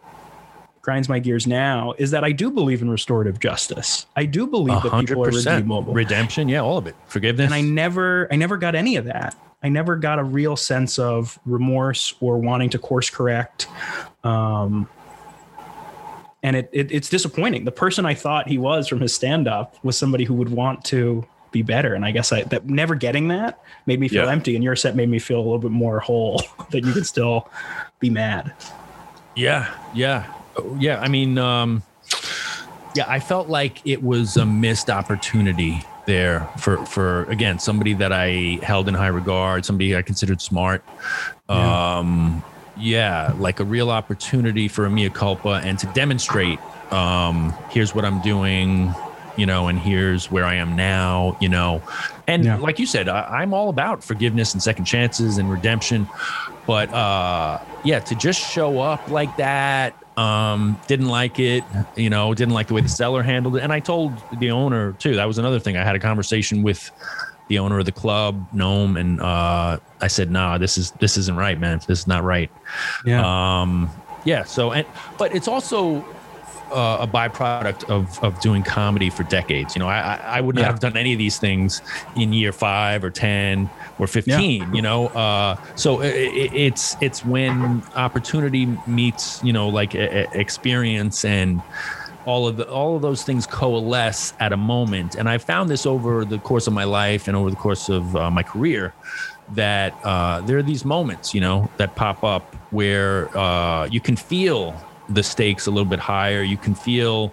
grinds 0.89 1.07
my 1.07 1.19
gears 1.19 1.47
now 1.47 1.93
is 1.99 2.13
that 2.13 2.25
I 2.25 2.33
do 2.33 2.51
believe 2.51 2.81
in 2.81 2.89
restorative 2.89 3.41
justice. 3.41 4.07
I 4.17 4.25
do 4.25 4.47
believe 4.47 4.83
that 4.83 5.07
people 5.07 5.23
are 5.23 5.31
redeemable. 5.31 5.93
Redemption, 5.93 6.49
yeah, 6.49 6.61
all 6.61 6.79
of 6.79 6.87
it. 6.87 6.97
Forgiveness. 7.09 7.45
And 7.45 7.55
I 7.55 7.61
never 7.61 8.27
I 8.33 8.37
never 8.37 8.57
got 8.57 8.75
any 8.75 8.97
of 8.97 9.05
that. 9.05 9.37
I 9.63 9.69
never 9.69 9.97
got 9.97 10.19
a 10.19 10.25
real 10.25 10.57
sense 10.57 10.99
of 10.99 11.39
remorse 11.45 12.15
or 12.21 12.39
wanting 12.39 12.71
to 12.71 12.79
course 12.79 13.11
correct. 13.11 13.69
Um, 14.25 14.89
and 16.43 16.57
it, 16.57 16.71
it, 16.73 16.91
it's 16.91 17.11
disappointing. 17.11 17.67
The 17.67 17.73
person 17.73 18.07
I 18.07 18.15
thought 18.15 18.49
he 18.49 18.57
was 18.57 18.89
from 18.89 19.03
his 19.03 19.15
stand 19.15 19.47
up 19.47 19.77
was 19.85 19.99
somebody 19.99 20.25
who 20.25 20.33
would 20.33 20.49
want 20.49 20.87
to 20.87 21.23
be 21.51 21.61
better. 21.61 21.93
And 21.93 22.03
I 22.03 22.13
guess 22.13 22.33
I 22.33 22.45
that 22.45 22.65
never 22.65 22.95
getting 22.95 23.29
that 23.29 23.61
made 23.85 24.01
me 24.01 24.09
feel 24.09 24.25
yeah. 24.25 24.33
empty. 24.33 24.55
And 24.55 24.65
your 24.65 24.75
set 24.75 24.97
made 24.97 25.11
me 25.11 25.19
feel 25.19 25.37
a 25.39 25.45
little 25.45 25.59
bit 25.59 25.71
more 25.71 26.01
whole 26.01 26.43
that 26.71 26.83
you 26.83 26.95
could 26.95 27.07
still 27.07 27.51
be 28.01 28.09
mad. 28.09 28.55
Yeah, 29.37 29.71
yeah 29.93 30.33
yeah, 30.79 31.01
I 31.01 31.09
mean, 31.09 31.39
um, 31.39 31.83
yeah, 32.95 33.05
I 33.07 33.21
felt 33.21 33.49
like 33.49 33.87
it 33.87 34.03
was 34.03 34.37
a 34.37 34.47
missed 34.47 34.91
opportunity 34.91 35.83
there 36.07 36.49
for 36.59 36.85
for 36.87 37.25
again 37.25 37.59
somebody 37.59 37.93
that 37.95 38.13
I 38.13 38.59
held 38.63 38.89
in 38.89 38.95
high 38.95 39.09
regard, 39.09 39.65
somebody 39.65 39.97
I 39.97 40.03
considered 40.03 40.41
smart. 40.41 40.83
Yeah. 41.49 41.99
Um, 41.99 42.43
yeah, 42.77 43.35
like 43.39 43.59
a 43.59 43.65
real 43.65 43.91
opportunity 43.91 44.69
for 44.69 44.87
a 44.87 44.91
mea 44.91 45.11
culpa 45.11 45.61
and 45.65 45.79
to 45.81 45.87
demonstrate. 45.89 46.61
Um, 46.93 47.53
here's 47.71 47.95
what 47.95 48.05
I'm 48.05 48.21
doing 48.23 48.95
you 49.39 49.47
know, 49.47 49.69
and 49.69 49.79
here's 49.79 50.31
where 50.31 50.45
I 50.45 50.57
am 50.57 50.75
now, 50.75 51.39
you 51.41 51.49
know. 51.49 51.81
And 52.27 52.45
yeah. 52.45 52.57
like 52.57 52.81
you 52.81 52.87
said, 52.87 53.09
I, 53.09 53.43
am 53.43 53.55
all 53.55 53.69
about 53.69 54.03
forgiveness 54.03 54.53
and 54.53 54.61
second 54.61 54.85
chances 54.85 55.39
and 55.39 55.49
redemption. 55.49 56.09
But 56.67 56.93
uh, 56.93 57.61
yeah, 57.85 58.01
to 58.01 58.15
just 58.17 58.41
show 58.41 58.81
up 58.81 59.09
like 59.09 59.35
that, 59.37 59.95
um, 60.19 60.81
didn't 60.89 61.07
like 61.07 61.39
it, 61.39 61.63
you 61.97 62.11
know, 62.11 62.35
didn't 62.35 62.53
like 62.53 62.67
the 62.67 62.75
way 62.75 62.81
the 62.81 62.89
cellar 62.89 63.23
handled 63.23 63.57
it. 63.57 63.63
And 63.63 63.73
I 63.73 63.79
told 63.79 64.13
the 64.41 64.51
owner 64.51 64.93
too. 64.95 65.15
That 65.15 65.27
was 65.27 65.39
another 65.39 65.61
thing. 65.61 65.77
I 65.77 65.85
had 65.85 65.95
a 65.95 66.01
conversation 66.01 66.63
with 66.63 66.91
the 67.47 67.61
owner 67.61 67.79
of 67.79 67.87
the 67.87 67.93
club, 67.93 68.47
Noam, 68.53 68.99
and 68.99 69.21
uh, 69.21 69.79
I 70.01 70.09
said, 70.09 70.31
nah, 70.31 70.59
this 70.59 70.77
is 70.77 70.91
this 70.93 71.17
isn't 71.17 71.37
right, 71.37 71.59
man. 71.59 71.81
This 71.87 72.01
is 72.01 72.07
not 72.09 72.25
right." 72.25 72.51
Yeah. 73.05 73.23
Um, 73.61 73.91
yeah. 74.25 74.43
So, 74.43 74.73
and 74.73 74.87
but 75.19 75.35
it's 75.35 75.47
also 75.47 76.05
uh, 76.71 76.99
a 77.01 77.09
byproduct 77.09 77.85
of 77.85 78.19
of 78.23 78.39
doing 78.41 78.63
comedy 78.63 79.11
for 79.11 79.25
decades. 79.25 79.75
You 79.75 79.81
know, 79.81 79.89
I 79.89 80.17
I 80.39 80.41
wouldn't 80.41 80.61
Yeah. 80.63 80.67
have 80.67 80.81
done 80.81 80.97
any 80.97 81.13
of 81.13 81.19
these 81.19 81.39
things 81.39 81.83
in 82.15 82.33
year 82.33 82.53
five 82.53 83.05
or 83.05 83.11
ten 83.11 83.71
or 83.99 84.07
fifteen. 84.07 84.73
You 84.75 84.83
know, 84.83 85.09
uh, 85.09 85.57
so 85.75 86.03
i 86.03 86.07
i 86.07 86.09
it's 86.53 86.97
it's 87.01 87.25
when 87.25 87.83
opportunity 87.95 88.79
meets 88.87 89.43
you 89.43 89.53
know 89.53 89.69
like 89.69 89.95
e- 89.95 89.99
e- 89.99 90.27
experience 90.33 91.25
and 91.25 91.63
all 92.25 92.47
of 92.47 92.57
the 92.57 92.69
all 92.69 92.97
of 92.97 93.03
those 93.03 93.23
things 93.25 93.47
coalesce 93.47 94.35
at 94.41 94.53
a 94.53 94.57
moment 94.57 95.15
and 95.15 95.29
i 95.31 95.39
found 95.39 95.71
this 95.71 95.87
over 95.87 96.25
the 96.27 96.39
course 96.39 96.67
of 96.67 96.73
my 96.75 96.85
life 96.85 97.27
and 97.29 97.37
over 97.37 97.49
the 97.49 97.57
course 97.57 97.89
of 97.89 98.15
uh, 98.17 98.31
my 98.31 98.43
career 98.43 98.95
that 99.49 99.99
uh, 100.05 100.41
there 100.43 100.59
are 100.59 100.63
these 100.63 100.85
moments 100.85 101.33
you 101.33 101.41
know 101.41 101.71
that 101.79 101.95
pop 101.97 102.23
up 102.25 102.55
where 102.71 103.35
uh, 103.37 103.87
you 103.91 104.01
can 104.01 104.17
feel 104.17 104.88
the 105.09 105.23
stakes 105.23 105.67
a 105.67 105.71
little 105.71 105.89
bit 105.89 105.99
higher 105.99 106.43
you 106.43 106.57
can 106.57 106.75
feel 106.75 107.33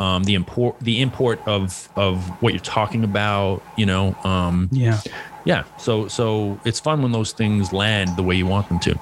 um, 0.00 0.24
the 0.24 0.34
import 0.34 0.76
the 0.80 1.00
import 1.02 1.40
of 1.46 1.88
of 1.96 2.26
what 2.42 2.52
you're 2.54 2.62
talking 2.62 3.04
about 3.04 3.62
you 3.76 3.84
know 3.86 4.14
um, 4.24 4.68
Yeah. 4.72 5.00
yeah 5.44 5.64
so 5.78 6.08
so 6.08 6.58
it's 6.64 6.80
fun 6.80 7.02
when 7.02 7.12
those 7.12 7.32
things 7.32 7.72
land 7.72 8.16
the 8.16 8.22
way 8.22 8.34
you 8.36 8.46
want 8.46 8.68
them 8.68 8.78
to 8.80 8.98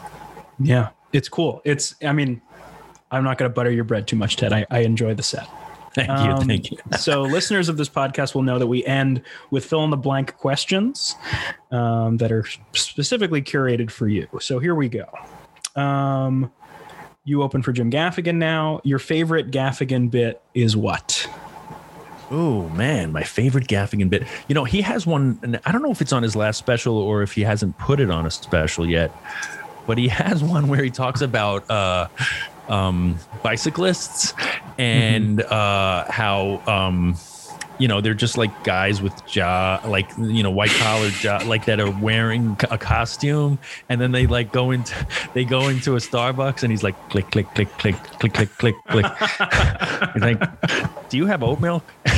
Yeah. 0.58 0.88
It's 1.10 1.28
cool. 1.30 1.62
It's, 1.64 1.94
I 2.04 2.12
mean, 2.12 2.42
I'm 3.10 3.24
not 3.24 3.38
going 3.38 3.50
to 3.50 3.54
butter 3.54 3.70
your 3.70 3.84
bread 3.84 4.06
too 4.06 4.16
much, 4.16 4.36
Ted. 4.36 4.52
I, 4.52 4.66
I 4.70 4.80
enjoy 4.80 5.14
the 5.14 5.22
set. 5.22 5.48
thank 5.94 6.08
you 6.10 6.14
Um, 6.14 6.46
thank 6.46 6.70
you 6.70 6.76
so, 6.98 7.22
listeners 7.22 7.70
of 7.70 7.78
this 7.78 7.88
podcast 7.88 8.34
will 8.34 8.42
know 8.42 8.58
that 8.58 8.66
we 8.66 8.84
end 8.84 9.22
with 9.50 9.64
fill 9.64 9.84
in 9.84 9.90
the 9.90 9.96
blank 9.96 10.36
questions 10.36 11.16
um, 11.70 12.18
that 12.18 12.30
are 12.30 12.44
specifically 12.74 13.40
curated 13.40 13.90
for 13.90 14.06
you. 14.06 14.28
So, 14.40 14.58
here 14.58 14.74
we 14.74 14.90
go. 14.90 15.06
Um, 15.80 16.52
you 17.28 17.42
open 17.42 17.62
for 17.62 17.72
Jim 17.72 17.90
Gaffigan 17.90 18.36
now. 18.36 18.80
Your 18.84 18.98
favorite 18.98 19.50
Gaffigan 19.50 20.10
bit 20.10 20.40
is 20.54 20.76
what? 20.76 21.28
Oh 22.30 22.68
man, 22.70 23.12
my 23.12 23.22
favorite 23.22 23.68
Gaffigan 23.68 24.10
bit. 24.10 24.24
You 24.48 24.54
know, 24.54 24.64
he 24.64 24.80
has 24.82 25.06
one, 25.06 25.38
and 25.42 25.60
I 25.64 25.72
don't 25.72 25.82
know 25.82 25.90
if 25.90 26.00
it's 26.00 26.12
on 26.12 26.22
his 26.22 26.36
last 26.36 26.58
special 26.58 26.96
or 26.96 27.22
if 27.22 27.32
he 27.32 27.42
hasn't 27.42 27.78
put 27.78 28.00
it 28.00 28.10
on 28.10 28.26
a 28.26 28.30
special 28.30 28.88
yet, 28.88 29.12
but 29.86 29.98
he 29.98 30.08
has 30.08 30.42
one 30.42 30.68
where 30.68 30.82
he 30.82 30.90
talks 30.90 31.20
about 31.20 31.68
uh, 31.70 32.08
um, 32.68 33.18
bicyclists 33.42 34.34
and 34.78 35.42
uh, 35.42 36.10
how. 36.10 36.62
Um, 36.66 37.16
you 37.78 37.88
know, 37.88 38.00
they're 38.00 38.14
just 38.14 38.36
like 38.36 38.64
guys 38.64 39.00
with 39.00 39.24
job, 39.26 39.84
like 39.84 40.10
you 40.18 40.42
know, 40.42 40.50
white 40.50 40.70
collar 40.70 41.10
job, 41.10 41.46
like 41.46 41.64
that 41.66 41.80
are 41.80 41.90
wearing 41.90 42.56
a 42.70 42.78
costume, 42.78 43.58
and 43.88 44.00
then 44.00 44.12
they 44.12 44.26
like 44.26 44.52
go 44.52 44.70
into, 44.70 44.94
they 45.34 45.44
go 45.44 45.68
into 45.68 45.94
a 45.94 45.98
Starbucks, 45.98 46.62
and 46.62 46.72
he's 46.72 46.82
like, 46.82 46.96
click, 47.10 47.30
click, 47.30 47.46
click, 47.54 47.70
click, 47.78 47.96
click, 48.18 48.34
click, 48.34 48.50
click, 48.58 48.74
click. 48.88 49.06
he's 50.14 50.22
like, 50.22 51.08
do 51.08 51.16
you 51.16 51.26
have 51.26 51.42
oat 51.42 51.60
milk? 51.60 51.84
you 52.06 52.12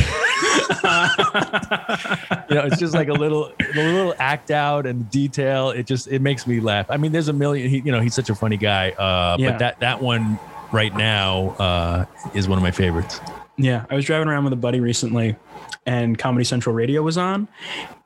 know, 2.56 2.66
it's 2.66 2.78
just 2.78 2.94
like 2.94 3.08
a 3.08 3.12
little, 3.12 3.52
a 3.61 3.74
little 3.74 4.14
act 4.18 4.50
out 4.50 4.86
and 4.86 5.08
detail. 5.11 5.70
It 5.70 5.86
just, 5.86 6.08
it 6.08 6.22
makes 6.22 6.46
me 6.46 6.61
laugh. 6.61 6.86
I 6.90 6.96
mean, 6.96 7.12
there's 7.12 7.28
a 7.28 7.32
million. 7.32 7.68
He, 7.68 7.78
you 7.80 7.92
know, 7.92 8.00
he's 8.00 8.14
such 8.14 8.30
a 8.30 8.34
funny 8.34 8.56
guy. 8.56 8.90
Uh, 8.90 9.36
Yeah. 9.38 9.50
But 9.50 9.58
that 9.58 9.80
that 9.80 10.02
one 10.02 10.38
right 10.72 10.94
now 10.94 11.50
uh, 11.58 12.04
is 12.34 12.48
one 12.48 12.58
of 12.58 12.62
my 12.62 12.70
favorites. 12.70 13.20
Yeah, 13.62 13.84
I 13.90 13.94
was 13.94 14.06
driving 14.06 14.28
around 14.28 14.44
with 14.44 14.54
a 14.54 14.56
buddy 14.56 14.80
recently, 14.80 15.36
and 15.84 16.18
Comedy 16.18 16.44
Central 16.44 16.74
Radio 16.74 17.02
was 17.02 17.18
on, 17.18 17.46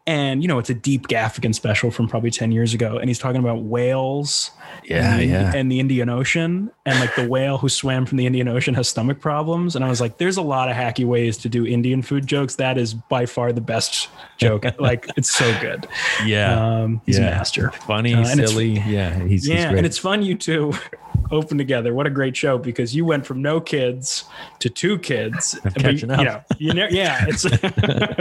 and 0.06 0.42
you 0.42 0.48
know 0.48 0.58
it's 0.58 0.70
a 0.70 0.74
deep 0.74 1.08
Gaffigan 1.08 1.54
special 1.54 1.90
from 1.90 2.08
probably 2.08 2.30
ten 2.30 2.52
years 2.52 2.74
ago, 2.74 2.98
and 2.98 3.08
he's 3.08 3.18
talking 3.18 3.40
about 3.40 3.62
whales, 3.62 4.50
Yeah, 4.84 5.16
and, 5.16 5.30
yeah. 5.30 5.52
and 5.54 5.70
the 5.72 5.80
Indian 5.80 6.08
Ocean, 6.08 6.70
and 6.84 7.00
like 7.00 7.14
the 7.16 7.26
whale 7.34 7.58
who 7.58 7.68
swam 7.68 8.04
from 8.06 8.18
the 8.18 8.26
Indian 8.26 8.48
Ocean 8.48 8.74
has 8.74 8.88
stomach 8.88 9.20
problems, 9.20 9.76
and 9.76 9.84
I 9.84 9.88
was 9.88 10.00
like, 10.00 10.18
there's 10.18 10.36
a 10.36 10.42
lot 10.42 10.68
of 10.68 10.76
hacky 10.76 11.06
ways 11.06 11.38
to 11.38 11.48
do 11.48 11.66
Indian 11.66 12.02
food 12.02 12.26
jokes. 12.26 12.56
That 12.56 12.76
is 12.76 12.92
by 12.94 13.24
far 13.26 13.52
the 13.52 13.60
best 13.62 14.08
joke. 14.36 14.64
like 14.78 15.08
it's 15.16 15.30
so 15.30 15.50
good. 15.60 15.86
Yeah, 16.26 16.82
Um, 16.82 17.00
he's 17.06 17.18
a 17.18 17.22
Yeah. 17.22 17.30
master. 17.30 17.70
funny, 17.86 18.14
uh, 18.14 18.24
silly. 18.24 18.72
Yeah, 18.86 19.14
he's, 19.20 19.44
he's 19.44 19.48
Yeah, 19.48 19.68
great. 19.68 19.78
and 19.78 19.86
it's 19.86 19.98
fun 19.98 20.22
you 20.22 20.34
two 20.36 20.72
open 21.30 21.56
together. 21.56 21.94
What 21.94 22.06
a 22.06 22.10
great 22.10 22.36
show 22.36 22.58
because 22.58 22.94
you 22.94 23.04
went 23.06 23.24
from 23.24 23.40
no 23.40 23.58
kids 23.60 24.24
to 24.58 24.68
two 24.68 24.98
kids. 24.98 25.58
But, 25.64 25.74
catching 25.76 26.10
you 26.10 26.16
up. 26.16 26.24
know, 26.24 26.40
you 26.58 26.74
know, 26.74 26.86
yeah, 26.90 27.24
it's 27.26 27.46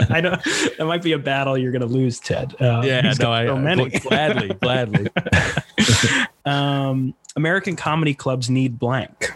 I 0.09 0.21
know 0.21 0.37
that 0.77 0.85
might 0.85 1.03
be 1.03 1.11
a 1.11 1.17
battle 1.19 1.57
you're 1.57 1.72
going 1.73 1.87
to 1.87 1.93
lose, 1.93 2.19
Ted. 2.19 2.55
Uh, 2.61 2.81
yeah, 2.85 3.01
no, 3.19 3.31
I 3.31 3.45
so 3.47 3.55
uh, 3.55 3.59
many. 3.59 3.89
gladly, 3.89 4.47
gladly. 4.61 5.09
um, 6.45 7.13
American 7.35 7.75
comedy 7.75 8.13
clubs 8.13 8.49
need 8.49 8.79
blank. 8.79 9.33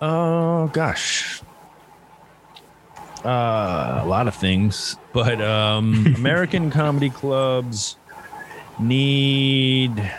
Oh 0.00 0.68
gosh. 0.68 1.42
Uh, 3.24 4.00
a 4.02 4.06
lot 4.06 4.26
of 4.26 4.34
things, 4.34 4.96
but 5.12 5.40
um, 5.40 6.06
American 6.16 6.70
comedy 6.70 7.10
clubs 7.10 7.96
need. 8.80 10.10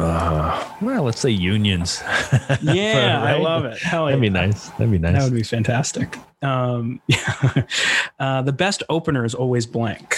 Uh, 0.00 0.74
well, 0.80 1.02
let's 1.04 1.20
say 1.20 1.30
unions. 1.30 2.02
Yeah, 2.62 3.20
I 3.22 3.32
Right? 3.32 3.40
love 3.40 3.64
it. 3.66 3.78
Hell 3.78 4.04
yeah. 4.04 4.16
That'd 4.16 4.20
be 4.22 4.30
nice. 4.30 4.68
That'd 4.70 4.90
be 4.90 4.98
nice. 4.98 5.14
That 5.14 5.24
would 5.24 5.34
be 5.34 5.42
fantastic. 5.42 6.16
Um, 6.42 7.00
yeah. 7.06 7.64
uh, 8.18 8.42
the 8.42 8.52
best 8.52 8.82
opener 8.88 9.24
is 9.24 9.34
always 9.34 9.66
blank. 9.66 10.16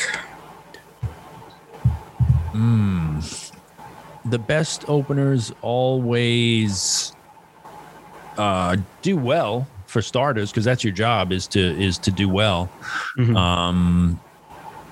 the 4.25 4.39
best 4.39 4.85
openers 4.89 5.53
always 5.63 7.13
uh, 8.39 8.77
do 9.03 9.17
well 9.17 9.67
for 9.87 10.01
starters 10.01 10.51
because 10.51 10.65
that's 10.65 10.85
your 10.85 10.93
job 10.93 11.33
is 11.33 11.47
to 11.49 11.61
is 11.61 11.99
to 11.99 12.11
do 12.11 12.29
well. 12.29 12.71
Mhm. 13.19 13.37
Um, 13.37 14.21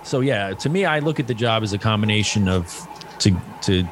so 0.02 0.20
yeah, 0.20 0.52
to 0.54 0.68
me, 0.68 0.84
I 0.84 0.98
look 0.98 1.20
at 1.20 1.26
the 1.28 1.34
job 1.34 1.62
as 1.62 1.72
a 1.72 1.78
combination 1.78 2.48
of 2.48 2.86
to 3.20 3.30
to 3.62 3.84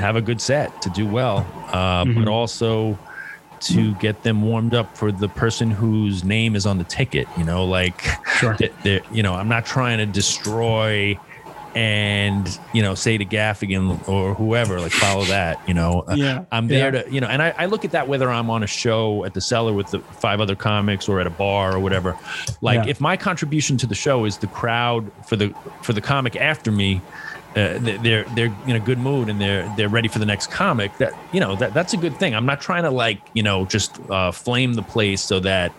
have 0.00 0.16
a 0.16 0.20
good 0.22 0.40
set, 0.40 0.80
to 0.82 0.90
do 0.90 1.06
well, 1.06 1.46
uh, 1.72 2.04
Mhm. 2.04 2.14
but 2.16 2.28
also 2.28 2.98
to 3.60 3.94
get 3.94 4.22
them 4.22 4.42
warmed 4.42 4.74
up 4.74 4.96
for 4.96 5.10
the 5.10 5.28
person 5.28 5.70
whose 5.70 6.22
name 6.24 6.54
is 6.54 6.66
on 6.66 6.76
the 6.78 6.84
ticket. 6.84 7.26
You 7.38 7.44
know, 7.44 7.64
like 7.64 8.04
Sure. 8.38 8.56
they're- 8.82 9.00
you 9.10 9.22
know, 9.22 9.34
I'm 9.34 9.48
not 9.48 9.64
trying 9.64 9.98
to 9.98 10.06
destroy 10.06 11.18
and 11.74 12.58
you 12.72 12.80
know 12.80 12.94
say 12.94 13.18
to 13.18 13.24
Gaffigan 13.26 14.08
or 14.08 14.32
whoever 14.34 14.80
like 14.80 14.92
follow 14.92 15.24
that. 15.26 15.60
You 15.66 15.74
know, 15.74 16.04
Uh, 16.08 16.14
Yeah, 16.14 16.40
I'm 16.50 16.68
there 16.68 16.94
yeah. 16.94 17.02
to 17.02 17.12
you 17.12 17.20
know, 17.20 17.26
and 17.26 17.42
I, 17.42 17.52
I 17.58 17.66
look 17.66 17.84
at 17.84 17.90
that 17.90 18.08
whether 18.08 18.30
I'm 18.30 18.48
on 18.48 18.62
a 18.62 18.66
show 18.66 19.24
at 19.26 19.34
the 19.34 19.42
cellar 19.42 19.74
with 19.74 19.90
the 19.90 19.98
five 19.98 20.40
other 20.40 20.54
comics 20.56 21.06
or 21.08 21.20
at 21.20 21.26
a 21.26 21.30
bar 21.30 21.74
or 21.74 21.78
whatever. 21.78 22.16
Like 22.62 22.84
Yeah. 22.84 22.90
if 22.90 23.00
my 23.00 23.16
contribution 23.18 23.76
to 23.78 23.86
the 23.86 23.94
show 23.94 24.24
is 24.24 24.38
the 24.38 24.46
crowd 24.46 25.10
for 25.26 25.36
the 25.36 25.52
for 25.82 25.92
the 25.92 26.00
comic 26.00 26.36
after 26.36 26.72
me. 26.72 27.00
Uh, 27.56 27.78
they- 27.78 27.96
they're 27.96 28.24
they're 28.34 28.54
in 28.66 28.76
a 28.76 28.80
good 28.80 28.98
mood 28.98 29.28
and 29.30 29.40
they're 29.40 29.72
they're 29.76 29.88
ready 29.88 30.08
for 30.08 30.18
the 30.18 30.26
next 30.26 30.50
comic. 30.50 30.96
That 30.98 31.14
you 31.32 31.40
know 31.40 31.56
that 31.56 31.72
that's 31.72 31.94
a 31.94 31.96
good 31.96 32.16
thing. 32.18 32.34
I'm 32.34 32.44
not 32.46 32.60
trying 32.60 32.82
to 32.82 32.90
like 32.90 33.18
you 33.32 33.42
know 33.42 33.64
just 33.64 33.98
uh, 34.10 34.30
flame 34.30 34.74
the 34.74 34.82
place 34.82 35.22
so 35.22 35.40
that 35.40 35.72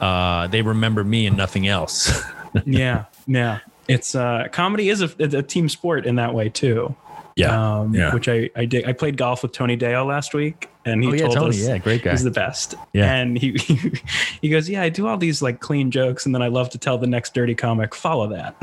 uh, 0.00 0.46
they 0.46 0.62
remember 0.62 1.04
me 1.04 1.26
and 1.26 1.36
nothing 1.36 1.66
else. 1.68 2.10
yeah, 2.64 3.04
yeah. 3.26 3.58
It's 3.86 4.14
uh, 4.14 4.46
comedy 4.52 4.88
is 4.88 5.02
a, 5.02 5.10
a 5.18 5.42
team 5.42 5.68
sport 5.68 6.06
in 6.06 6.14
that 6.16 6.32
way 6.32 6.48
too. 6.48 6.94
Um, 7.38 7.94
yeah. 7.94 8.12
which 8.12 8.28
I 8.28 8.50
I 8.56 8.64
did. 8.64 8.86
I 8.86 8.92
played 8.92 9.16
golf 9.16 9.42
with 9.42 9.52
Tony 9.52 9.76
Deyo 9.76 10.06
last 10.06 10.34
week, 10.34 10.68
and 10.84 11.02
he 11.02 11.08
oh 11.08 11.12
yeah, 11.12 11.20
told 11.22 11.34
Tony. 11.34 11.48
us 11.50 11.66
Yeah, 11.66 11.78
great 11.78 12.02
guy. 12.02 12.10
he's 12.10 12.24
the 12.24 12.30
best. 12.30 12.74
Yeah. 12.92 13.14
and 13.14 13.38
he 13.38 13.52
he 14.42 14.48
goes, 14.48 14.68
yeah, 14.68 14.82
I 14.82 14.88
do 14.88 15.06
all 15.06 15.16
these 15.16 15.42
like 15.42 15.60
clean 15.60 15.90
jokes, 15.90 16.26
and 16.26 16.34
then 16.34 16.42
I 16.42 16.48
love 16.48 16.70
to 16.70 16.78
tell 16.78 16.98
the 16.98 17.06
next 17.06 17.34
dirty 17.34 17.54
comic, 17.54 17.94
follow 17.94 18.28
that. 18.28 18.56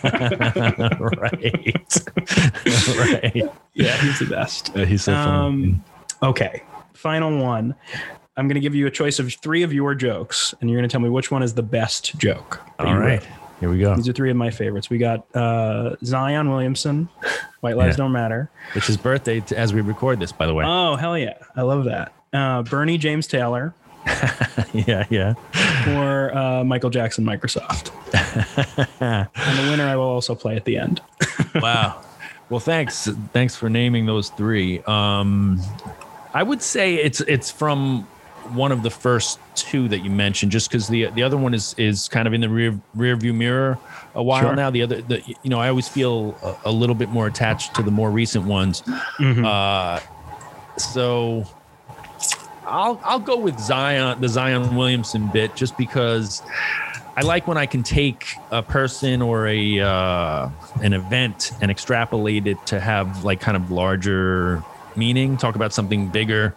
right, 1.10 1.94
right. 2.98 3.50
yeah, 3.74 3.96
he's 3.98 4.18
the 4.18 4.26
best. 4.28 4.76
Uh, 4.76 4.84
he's 4.84 5.04
so 5.04 5.12
funny. 5.12 5.30
Um, 5.30 5.84
okay, 6.22 6.62
final 6.94 7.38
one. 7.42 7.74
I'm 8.36 8.46
going 8.46 8.54
to 8.54 8.60
give 8.60 8.74
you 8.74 8.86
a 8.86 8.90
choice 8.90 9.18
of 9.18 9.32
three 9.34 9.62
of 9.62 9.72
your 9.72 9.94
jokes, 9.94 10.54
and 10.60 10.70
you're 10.70 10.78
going 10.78 10.88
to 10.88 10.92
tell 10.92 11.00
me 11.00 11.08
which 11.10 11.30
one 11.30 11.42
is 11.42 11.54
the 11.54 11.62
best 11.62 12.16
joke. 12.16 12.60
All 12.78 12.86
right. 12.86 12.92
All 12.94 12.98
wrote. 12.98 13.26
Here 13.60 13.70
we 13.70 13.78
go. 13.78 13.94
These 13.94 14.08
are 14.08 14.12
three 14.12 14.30
of 14.30 14.36
my 14.36 14.50
favorites. 14.50 14.90
We 14.90 14.98
got 14.98 15.24
uh, 15.36 15.96
Zion 16.04 16.50
Williamson, 16.50 17.08
White 17.60 17.76
Lives 17.76 17.94
Yeah. 17.94 18.04
Don't 18.04 18.12
Matter. 18.12 18.50
It's 18.74 18.86
his 18.86 18.96
birthday 18.96 19.40
t- 19.40 19.54
as 19.54 19.72
we 19.74 19.80
record 19.82 20.18
this, 20.18 20.32
by 20.32 20.46
the 20.46 20.54
way. 20.54 20.64
Oh, 20.66 20.96
hell 20.96 21.16
yeah. 21.16 21.34
I 21.56 21.62
love 21.62 21.84
that. 21.84 22.12
Uh, 22.32 22.62
Bernie 22.62 22.96
James 22.98 23.26
Taylor 23.26 23.74
yeah, 24.72 25.04
yeah. 25.10 25.34
or 25.88 26.34
uh, 26.36 26.64
Michael 26.64 26.90
Jackson 26.90 27.24
Microsoft. 27.24 27.90
and 29.00 29.28
the 29.58 29.70
winner 29.70 29.84
I 29.84 29.96
will 29.96 30.04
also 30.04 30.34
play 30.34 30.56
at 30.56 30.64
the 30.64 30.76
end. 30.78 31.00
wow. 31.56 32.00
Well, 32.48 32.60
thanks. 32.60 33.08
Thanks 33.32 33.54
for 33.56 33.68
naming 33.68 34.06
those 34.06 34.30
three. 34.30 34.80
Um, 34.84 35.60
I 36.32 36.42
would 36.42 36.62
say 36.62 36.94
it's 36.94 37.20
it's 37.22 37.50
from 37.50 38.06
one 38.54 38.72
of 38.72 38.82
the 38.82 38.90
first 38.90 39.38
two 39.54 39.88
that 39.88 40.00
you 40.04 40.10
mentioned, 40.10 40.52
just 40.52 40.70
because 40.70 40.88
the 40.88 41.06
the 41.06 41.22
other 41.22 41.36
one 41.36 41.54
is 41.54 41.74
is 41.78 42.08
kind 42.08 42.26
of 42.28 42.34
in 42.34 42.40
the 42.40 42.48
rear 42.48 42.78
rear 42.94 43.16
view 43.16 43.32
mirror 43.32 43.78
a 44.14 44.22
while 44.22 44.42
Sure. 44.42 44.56
now. 44.56 44.70
The 44.70 44.82
other, 44.82 45.00
the 45.02 45.22
you 45.42 45.50
know, 45.50 45.60
I 45.60 45.68
always 45.68 45.88
feel 45.88 46.36
a, 46.42 46.70
a 46.70 46.72
little 46.72 46.94
bit 46.96 47.08
more 47.10 47.26
attached 47.26 47.74
to 47.76 47.82
the 47.82 47.90
more 47.90 48.10
recent 48.10 48.44
ones. 48.46 48.82
Mhm. 49.18 49.44
Uh, 49.44 50.00
so 50.78 51.44
I'll 52.66 53.00
I'll 53.04 53.18
go 53.20 53.36
with 53.38 53.58
Zion, 53.58 54.20
the 54.20 54.28
Zion 54.28 54.76
Williamson 54.76 55.28
bit, 55.32 55.54
just 55.56 55.76
because 55.76 56.42
I 57.16 57.22
like 57.22 57.46
when 57.48 57.58
I 57.58 57.66
can 57.66 57.82
take 57.82 58.34
a 58.50 58.62
person 58.62 59.20
or 59.22 59.46
a 59.48 59.80
uh, 59.80 60.48
an 60.82 60.92
event 60.92 61.52
and 61.60 61.70
extrapolate 61.70 62.46
it 62.46 62.64
to 62.66 62.80
have 62.80 63.24
like 63.24 63.40
kind 63.40 63.56
of 63.56 63.70
larger 63.70 64.62
meaning. 64.96 65.36
Talk 65.36 65.54
about 65.56 65.72
something 65.72 66.08
bigger 66.08 66.54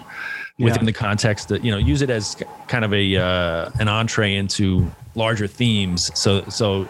within 0.60 0.82
Yeah. 0.82 0.86
the 0.86 0.94
context 0.94 1.50
that 1.50 1.64
you 1.66 1.72
know 1.72 1.78
use 1.78 2.02
it 2.02 2.10
as 2.10 2.38
kind 2.68 2.86
of 2.86 2.94
a 2.94 3.16
uh, 3.18 3.70
an 3.80 3.88
entree 3.88 4.36
into 4.36 4.90
larger 5.16 5.48
themes. 5.48 6.12
So 6.18 6.44
so 6.50 6.88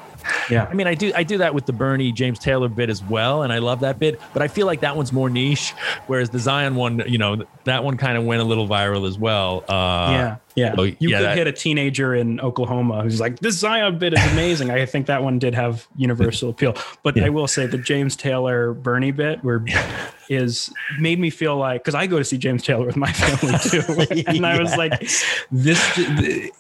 Yeah. 0.49 0.67
I 0.69 0.73
mean, 0.73 0.87
I 0.87 0.95
do 0.95 1.11
I 1.15 1.23
do 1.23 1.37
that 1.39 1.53
with 1.53 1.65
the 1.65 1.73
Bernie 1.73 2.11
James 2.11 2.39
Taylor 2.39 2.69
bit 2.69 2.89
as 2.89 3.03
well, 3.03 3.43
and 3.43 3.51
I 3.51 3.57
love 3.59 3.81
that 3.81 3.99
bit. 3.99 4.19
But 4.33 4.41
I 4.41 4.47
feel 4.47 4.65
like 4.65 4.79
that 4.81 4.95
one's 4.95 5.11
more 5.11 5.29
niche, 5.29 5.73
whereas 6.07 6.29
the 6.29 6.39
Zion 6.39 6.75
one, 6.75 7.03
you 7.07 7.17
know, 7.17 7.43
that 7.65 7.83
one 7.83 7.97
kind 7.97 8.17
of 8.17 8.23
went 8.23 8.41
a 8.41 8.45
little 8.45 8.67
viral 8.67 9.07
as 9.07 9.17
well. 9.17 9.63
Uh, 9.67 10.11
yeah. 10.11 10.35
Yeah. 10.55 10.75
so, 10.75 10.83
you 10.83 10.95
yeah, 10.99 11.17
could 11.17 11.25
that- 11.25 11.37
hit 11.37 11.47
a 11.47 11.51
teenager 11.51 12.13
in 12.13 12.39
Oklahoma 12.39 13.03
who's 13.03 13.19
like, 13.19 13.39
this 13.39 13.57
Zion 13.57 13.97
bit 13.97 14.13
is 14.13 14.31
amazing. 14.31 14.69
I 14.71 14.85
think 14.85 15.07
that 15.07 15.23
one 15.23 15.39
did 15.39 15.55
have 15.55 15.87
universal 15.95 16.49
appeal. 16.49 16.75
But 17.01 17.19
I 17.19 17.29
will 17.29 17.47
say 17.47 17.65
the 17.65 17.77
James 17.77 18.15
Taylor 18.15 18.73
Bernie 18.73 19.11
bit 19.11 19.43
where 19.43 19.63
is 20.29 20.73
made 20.99 21.19
me 21.19 21.29
feel 21.29 21.57
like 21.57 21.81
because 21.83 21.95
I 21.95 22.07
go 22.07 22.17
to 22.17 22.23
see 22.23 22.37
James 22.37 22.63
Taylor 22.63 22.85
with 22.85 22.95
my 22.95 23.11
family 23.11 23.57
too. 23.59 24.23
and 24.27 24.45
I 24.45 24.59
was 24.59 24.75
like, 24.77 24.99
this 25.51 25.79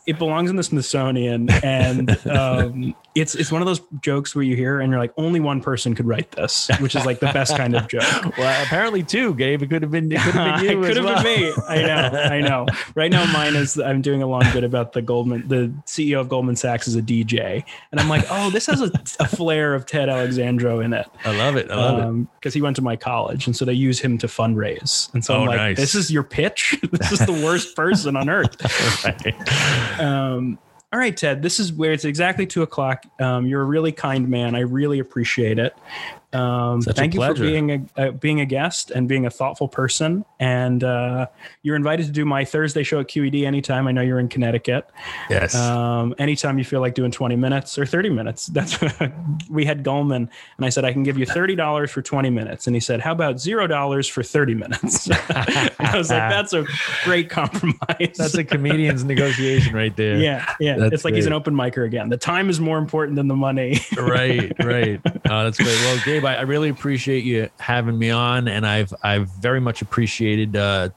it 0.05 0.17
belongs 0.19 0.49
in 0.49 0.55
the 0.55 0.63
Smithsonian. 0.63 1.49
And 1.63 2.09
um, 2.27 2.95
it's 3.15 3.35
it's 3.35 3.51
one 3.51 3.61
of 3.61 3.65
those 3.65 3.81
jokes 4.01 4.35
where 4.35 4.43
you 4.43 4.55
hear 4.55 4.79
and 4.79 4.91
you're 4.91 4.99
like, 4.99 5.13
only 5.17 5.39
one 5.39 5.61
person 5.61 5.95
could 5.95 6.07
write 6.07 6.31
this, 6.31 6.69
which 6.79 6.95
is 6.95 7.05
like 7.05 7.19
the 7.19 7.27
best 7.27 7.55
kind 7.55 7.75
of 7.75 7.87
joke. 7.87 8.03
Well, 8.37 8.63
apparently 8.63 9.03
too, 9.03 9.35
Gabe. 9.35 9.61
It 9.61 9.69
could 9.69 9.81
have 9.83 9.91
been. 9.91 10.11
It 10.11 10.19
could 10.19 10.33
have 10.33 10.59
been 10.61 10.69
you. 10.71 10.83
it 10.83 10.87
could 10.87 10.97
have 10.97 11.05
well. 11.05 11.23
been 11.23 11.41
me. 11.41 11.53
I 11.67 11.81
know. 11.81 12.17
I 12.19 12.41
know. 12.41 12.65
Right 12.95 13.11
now, 13.11 13.31
mine 13.31 13.55
is 13.55 13.77
I'm 13.83 14.01
doing 14.01 14.21
a 14.23 14.27
long 14.27 14.43
bit 14.53 14.63
about 14.63 14.93
the 14.93 15.01
Goldman, 15.01 15.47
the 15.47 15.73
CEO 15.85 16.19
of 16.19 16.29
Goldman 16.29 16.55
Sachs 16.55 16.87
is 16.87 16.95
a 16.95 17.01
DJ, 17.01 17.63
and 17.91 17.99
I'm 17.99 18.09
like, 18.09 18.25
oh, 18.29 18.49
this 18.49 18.65
has 18.67 18.81
a, 18.81 18.91
a 19.19 19.27
flair 19.27 19.73
of 19.75 19.85
Ted 19.85 20.09
Alexandro 20.09 20.79
in 20.79 20.93
it. 20.93 21.07
I 21.25 21.35
love 21.37 21.55
it. 21.55 21.69
I 21.69 21.75
love 21.75 22.15
it. 22.15 22.27
Because 22.35 22.53
he 22.53 22.61
went 22.61 22.75
to 22.77 22.81
my 22.81 22.95
college, 22.95 23.45
and 23.47 23.55
so 23.55 23.65
they 23.65 23.73
use 23.73 23.99
him 23.99 24.17
to 24.19 24.27
fundraise. 24.27 25.13
And 25.13 25.23
so 25.23 25.35
Oh, 25.35 25.41
I'm 25.41 25.47
like, 25.47 25.57
nice. 25.57 25.77
this 25.77 25.95
is 25.95 26.09
your 26.11 26.23
pitch. 26.23 26.75
this 26.91 27.11
is 27.11 27.19
the 27.19 27.33
worst 27.45 27.75
person 27.75 28.15
on 28.15 28.29
earth. 28.29 28.55
Um, 29.99 30.57
all 30.91 30.99
right, 30.99 31.15
Ted. 31.15 31.41
This 31.41 31.59
is 31.59 31.73
where 31.73 31.91
it's 31.91 32.05
exactly 32.05 32.45
two 32.45 32.61
o'clock. 32.61 33.03
Um, 33.19 33.45
you're 33.47 33.61
a 33.61 33.65
really 33.65 33.91
kind 33.91 34.27
man. 34.29 34.55
I 34.55 34.59
really 34.59 34.99
appreciate 34.99 35.57
it. 35.59 35.75
Um, 36.33 36.81
thank 36.81 37.13
you 37.13 37.21
for 37.21 37.33
being 37.33 37.87
a 37.95 38.01
uh, 38.01 38.11
being 38.11 38.41
a 38.41 38.45
guest 38.45 38.91
and 38.91 39.07
being 39.07 39.25
a 39.25 39.29
thoughtful 39.29 39.67
person. 39.67 40.25
And 40.39 40.83
uh, 40.83 41.27
you're 41.61 41.75
invited 41.75 42.05
to 42.07 42.11
do 42.11 42.25
my 42.25 42.45
Thursday 42.45 42.83
show 42.83 42.99
at 42.99 43.07
QED 43.07 43.45
anytime. 43.45 43.87
I 43.87 43.91
know 43.91 44.01
you're 44.01 44.19
in 44.19 44.29
Connecticut. 44.29 44.89
yes. 45.29 45.55
Um, 45.55 46.15
anytime 46.17 46.57
you 46.57 46.63
feel 46.65 46.81
like 46.81 46.95
doing 46.95 47.11
20 47.11 47.35
minutes 47.35 47.77
or 47.77 47.85
30 47.85 48.09
minutes. 48.09 48.47
That's 48.53 48.77
we 49.49 49.65
had 49.65 49.83
Goldman, 49.83 50.29
and 50.57 50.65
I 50.65 50.69
said 50.69 50.85
I 50.85 50.93
can 50.93 51.03
give 51.03 51.17
you 51.17 51.25
thirty 51.25 51.55
dollars 51.55 51.91
for 51.91 52.01
20 52.01 52.29
minutes, 52.29 52.67
and 52.67 52.75
he 52.75 52.79
said, 52.79 52.99
"How 53.01 53.11
about 53.11 53.39
zero 53.39 53.67
dollars 53.67 54.07
for 54.07 54.23
30 54.23 54.55
minutes?" 54.55 55.09
I 55.29 55.91
was 55.95 56.09
like, 56.09 56.19
"That's 56.29 56.53
a 56.53 56.65
great 57.03 57.29
compromise." 57.29 58.15
That's 58.17 58.35
a 58.35 58.43
comedian's 58.43 59.03
negotiation 59.03 59.75
right 59.75 59.95
there. 59.95 60.17
yeah, 60.17 60.53
yeah. 60.59 60.77
That's 60.77 60.93
it's 60.93 61.05
like 61.05 61.13
he's 61.15 61.25
an 61.25 61.33
open 61.33 61.53
micer 61.55 61.85
again. 61.85 62.09
The 62.09 62.17
time 62.17 62.49
is 62.49 62.59
more 62.59 62.77
important 62.77 63.15
than 63.15 63.27
the 63.27 63.35
money. 63.35 63.79
right, 63.97 64.51
right. 64.63 65.01
Uh, 65.05 65.43
that's 65.45 65.57
great. 65.57 65.79
Well, 65.81 65.99
Gabe, 66.05 66.22
I, 66.25 66.35
I 66.35 66.41
really 66.41 66.69
appreciate 66.69 67.23
you 67.23 67.49
having 67.59 67.97
me 67.97 68.09
on, 68.09 68.47
and 68.47 68.65
I've 68.65 68.93
I've 69.03 69.29
very 69.29 69.59
much 69.59 69.81
appreciated 69.81 70.55
uh, 70.55 70.89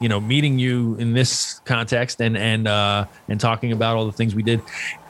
you 0.00 0.08
know 0.08 0.20
meeting 0.20 0.58
you 0.58 0.96
in 0.96 1.12
this 1.12 1.60
context 1.64 2.20
and 2.20 2.36
and 2.36 2.68
uh, 2.68 3.06
and 3.28 3.40
talking 3.40 3.72
about 3.72 3.96
all 3.96 4.06
the 4.06 4.12
things 4.12 4.34
we 4.34 4.42
did. 4.42 4.60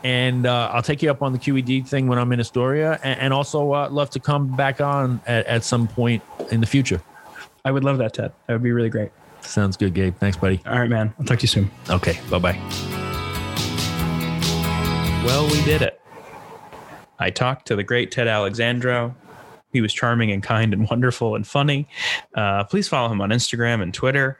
And 0.02 0.46
uh, 0.46 0.70
I'll 0.72 0.82
take 0.82 1.02
you 1.02 1.10
up 1.10 1.22
on 1.22 1.32
the 1.32 1.38
QED 1.38 1.88
thing 1.88 2.06
when 2.06 2.18
I'm 2.18 2.32
in 2.32 2.40
Astoria, 2.40 3.00
and, 3.02 3.18
and 3.20 3.34
also 3.34 3.72
uh, 3.72 3.88
love 3.90 4.10
to 4.10 4.20
come 4.20 4.54
back 4.54 4.80
on 4.80 5.20
at, 5.26 5.46
at 5.46 5.64
some 5.64 5.88
point 5.88 6.22
in 6.50 6.60
the 6.60 6.66
future. 6.66 7.00
I 7.64 7.70
would 7.70 7.84
love 7.84 7.98
that, 7.98 8.12
Ted. 8.12 8.32
That 8.46 8.52
would 8.52 8.62
be 8.62 8.72
really 8.72 8.90
great. 8.90 9.10
Sounds 9.40 9.76
good, 9.76 9.94
Gabe. 9.94 10.14
Thanks, 10.16 10.36
buddy. 10.36 10.60
All 10.66 10.78
right, 10.78 10.90
man. 10.90 11.14
I'll 11.18 11.24
talk 11.24 11.38
to 11.38 11.42
you 11.42 11.48
soon. 11.48 11.70
Okay, 11.88 12.18
bye 12.30 12.38
bye. 12.38 12.58
Well, 15.24 15.46
we 15.46 15.62
did 15.64 15.80
it. 15.80 16.00
I 17.18 17.30
talked 17.30 17.66
to 17.68 17.76
the 17.76 17.82
great 17.82 18.10
Ted 18.10 18.28
Alexandro. 18.28 19.14
He 19.74 19.82
was 19.82 19.92
charming 19.92 20.32
and 20.32 20.42
kind 20.42 20.72
and 20.72 20.88
wonderful 20.90 21.34
and 21.34 21.46
funny. 21.46 21.86
Uh, 22.34 22.64
please 22.64 22.88
follow 22.88 23.12
him 23.12 23.20
on 23.20 23.28
Instagram 23.28 23.82
and 23.82 23.92
Twitter. 23.92 24.38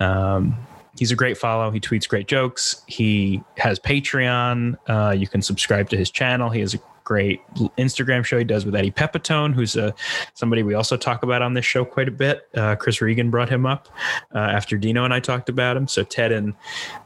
Um, 0.00 0.56
he's 0.98 1.10
a 1.10 1.16
great 1.16 1.36
follow. 1.36 1.70
He 1.70 1.80
tweets 1.80 2.08
great 2.08 2.28
jokes. 2.28 2.82
He 2.86 3.42
has 3.58 3.78
Patreon. 3.78 4.78
Uh, 4.86 5.10
you 5.10 5.26
can 5.26 5.42
subscribe 5.42 5.90
to 5.90 5.96
his 5.96 6.10
channel. 6.10 6.48
He 6.48 6.60
has 6.60 6.74
a 6.74 6.78
great 7.04 7.40
Instagram 7.78 8.24
show 8.24 8.38
he 8.38 8.44
does 8.44 8.64
with 8.66 8.76
Eddie 8.76 8.90
Pepitone, 8.90 9.54
who's 9.54 9.76
a, 9.76 9.94
somebody 10.34 10.62
we 10.62 10.74
also 10.74 10.96
talk 10.96 11.22
about 11.22 11.40
on 11.42 11.54
this 11.54 11.64
show 11.64 11.84
quite 11.84 12.06
a 12.06 12.12
bit. 12.12 12.46
Uh, 12.54 12.76
Chris 12.76 13.00
Regan 13.00 13.30
brought 13.30 13.48
him 13.48 13.66
up 13.66 13.88
uh, 14.34 14.38
after 14.38 14.76
Dino 14.76 15.04
and 15.04 15.12
I 15.12 15.18
talked 15.18 15.48
about 15.48 15.76
him. 15.76 15.88
So 15.88 16.04
Ted 16.04 16.32
and 16.32 16.54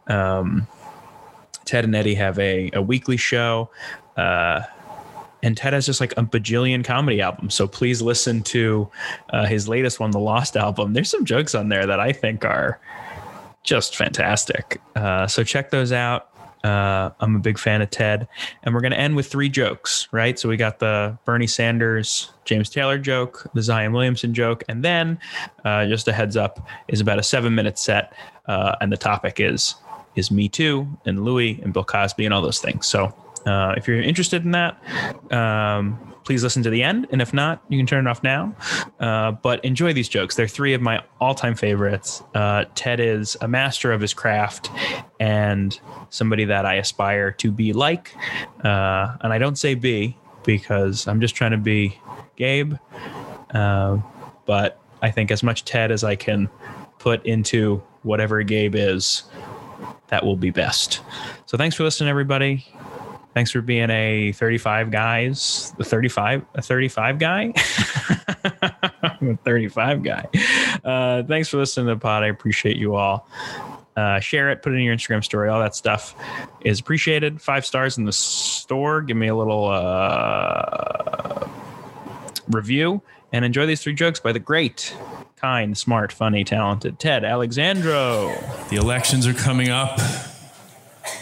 um, 0.09 0.66
Ted 1.64 1.85
and 1.85 1.95
Eddie 1.95 2.14
have 2.16 2.39
a, 2.39 2.70
a 2.75 2.83
weekly 2.83 3.16
show. 3.16 3.70
Uh, 4.16 4.62
and 5.43 5.57
Ted 5.57 5.72
has 5.72 5.86
just 5.86 6.01
like 6.01 6.12
a 6.12 6.22
bajillion 6.22 6.84
comedy 6.84 7.20
albums. 7.20 7.55
So 7.55 7.66
please 7.66 8.01
listen 8.01 8.43
to 8.45 8.90
uh, 9.30 9.47
his 9.47 9.68
latest 9.68 10.01
one, 10.01 10.11
the 10.11 10.20
Lost 10.20 10.57
album. 10.57 10.93
There's 10.93 11.11
some 11.11 11.24
jokes 11.24 11.55
on 11.55 11.68
there 11.68 11.86
that 11.86 12.01
I 12.01 12.12
think 12.12 12.45
are 12.45 12.80
just 13.62 13.97
fantastic. 13.97 14.80
Uh, 14.97 15.26
so 15.26 15.45
check 15.45 15.70
those 15.70 15.93
out. 15.93 16.28
Uh, 16.64 17.11
I'm 17.18 17.34
a 17.34 17.40
big 17.40 17.59
fan 17.59 17.82
of 17.82 17.90
Ted. 17.90 18.28
And 18.62 18.72
we're 18.74 18.80
going 18.80 18.93
to 18.93 18.99
end 18.99 19.16
with 19.16 19.26
three 19.26 19.49
jokes, 19.49 20.07
right? 20.12 20.38
So 20.38 20.49
we 20.49 20.57
got 20.57 20.78
the 20.78 21.18
Bernie 21.24 21.49
Sanders, 21.49 22.30
James 22.45 22.70
Taylor 22.70 22.99
joke, 22.99 23.49
the 23.55 23.62
Zion 23.62 23.93
Williamson 23.93 24.32
joke. 24.32 24.62
And 24.68 24.84
then, 24.84 25.18
uh, 25.64 25.86
just 25.86 26.07
a 26.07 26.12
heads 26.12 26.36
up, 26.36 26.64
is 26.86 27.01
about 27.01 27.18
a 27.18 27.22
seven 27.22 27.55
minute 27.55 27.78
set. 27.78 28.12
Uh, 28.47 28.76
and 28.80 28.93
the 28.93 28.97
topic 28.97 29.40
is 29.40 29.74
is 30.14 30.30
Me 30.30 30.49
Too 30.49 30.86
and 31.07 31.24
Louis 31.24 31.59
and 31.62 31.72
Bill 31.72 31.84
Cosby 31.84 32.24
and 32.24 32.34
all 32.34 32.43
those 32.43 32.61
things. 32.61 32.86
So 32.86 33.14
uh, 33.47 33.74
if 33.76 33.88
you're 33.88 34.01
interested 34.01 34.45
in 34.45 34.53
that, 34.53 34.76
um, 35.32 35.99
please 36.24 36.43
listen 36.43 36.62
to 36.62 36.70
the 36.70 36.82
end. 36.82 37.07
And 37.11 37.20
if 37.20 37.34
not, 37.34 37.62
you 37.68 37.78
can 37.78 37.86
turn 37.86 38.07
it 38.07 38.11
off 38.11 38.22
now. 38.22 38.55
Uh, 39.01 39.32
but 39.32 39.64
enjoy 39.64 39.93
these 39.93 40.09
jokes. 40.09 40.36
They're 40.36 40.49
three 40.49 40.74
of 40.74 40.80
my 40.80 41.03
all 41.20 41.34
time 41.34 41.55
favorites. 41.55 42.22
Uh, 42.34 42.64
Ted 42.74 43.01
is 43.01 43.36
a 43.40 43.49
master 43.49 43.93
of 43.93 44.01
his 44.01 44.14
craft 44.14 44.70
and 45.18 45.78
somebody 46.11 46.45
that 46.45 46.66
I 46.66 46.74
aspire 46.74 47.32
to 47.32 47.51
be 47.51 47.72
like. 47.72 48.14
Uh, 48.64 49.16
and 49.20 49.32
I 49.32 49.38
don't 49.38 49.57
say 49.57 49.74
be 49.74 50.16
because 50.45 51.07
I'm 51.09 51.20
just 51.20 51.34
trying 51.34 51.53
to 51.53 51.59
be 51.59 51.99
Gabe. 52.36 52.74
Uh, 53.51 53.99
but 54.47 54.80
I 55.03 55.11
think 55.11 55.30
as 55.30 55.43
much 55.43 55.64
Ted 55.64 55.90
as 55.90 56.05
I 56.05 56.16
can 56.16 56.49
put 56.99 57.24
into 57.26 57.82
whatever 58.03 58.43
Gabe 58.43 58.74
is, 58.74 59.24
that 60.09 60.24
will 60.24 60.36
be 60.36 60.51
best. 60.51 61.01
So 61.47 61.57
thanks 61.57 61.74
for 61.74 61.84
listening, 61.84 62.11
everybody. 62.11 62.66
Thanks 63.35 63.51
for 63.51 63.62
being 63.62 63.89
a 63.91 64.33
35 64.33 64.91
guys, 64.91 65.72
the 65.78 65.85
35, 65.85 66.45
a 66.55 66.62
35 66.62 67.18
guy, 67.18 67.53
I'm 69.03 69.30
a 69.30 69.37
35 69.39 70.03
guy. 70.03 70.28
Uh, 70.85 71.22
thanks 71.22 71.49
for 71.49 71.57
listening 71.57 71.87
to 71.87 71.95
the 71.95 72.01
pod. 72.01 72.24
I 72.24 72.26
appreciate 72.26 72.76
you 72.76 72.95
all. 72.95 73.26
Uh, 73.97 74.20
share 74.20 74.51
it, 74.51 74.62
put 74.62 74.72
it 74.72 74.76
in 74.76 74.83
your 74.83 74.95
Instagram 74.95 75.22
story. 75.24 75.49
All 75.49 75.61
that 75.61 75.74
stuff 75.74 76.14
is 76.62 76.80
appreciated. 76.80 77.41
Five 77.41 77.64
stars 77.66 77.99
in 77.99 78.05
the 78.05 78.12
store. 78.12 79.03
Give 79.03 79.16
me 79.16 79.28
a 79.28 79.35
little 79.35 79.68
uh, 79.68 81.49
review 82.51 83.03
and 83.33 83.45
enjoy 83.45 83.66
these 83.66 83.83
three 83.83 83.95
jokes 83.95 84.20
by 84.20 84.33
the 84.33 84.39
great, 84.39 84.95
kind, 85.37 85.76
smart, 85.76 86.12
funny, 86.12 86.45
talented 86.45 86.99
Ted 86.99 87.24
Alexandro. 87.24 88.35
The 88.70 88.76
elections 88.76 89.26
are 89.26 89.35
coming 89.35 89.68
up. 89.68 89.99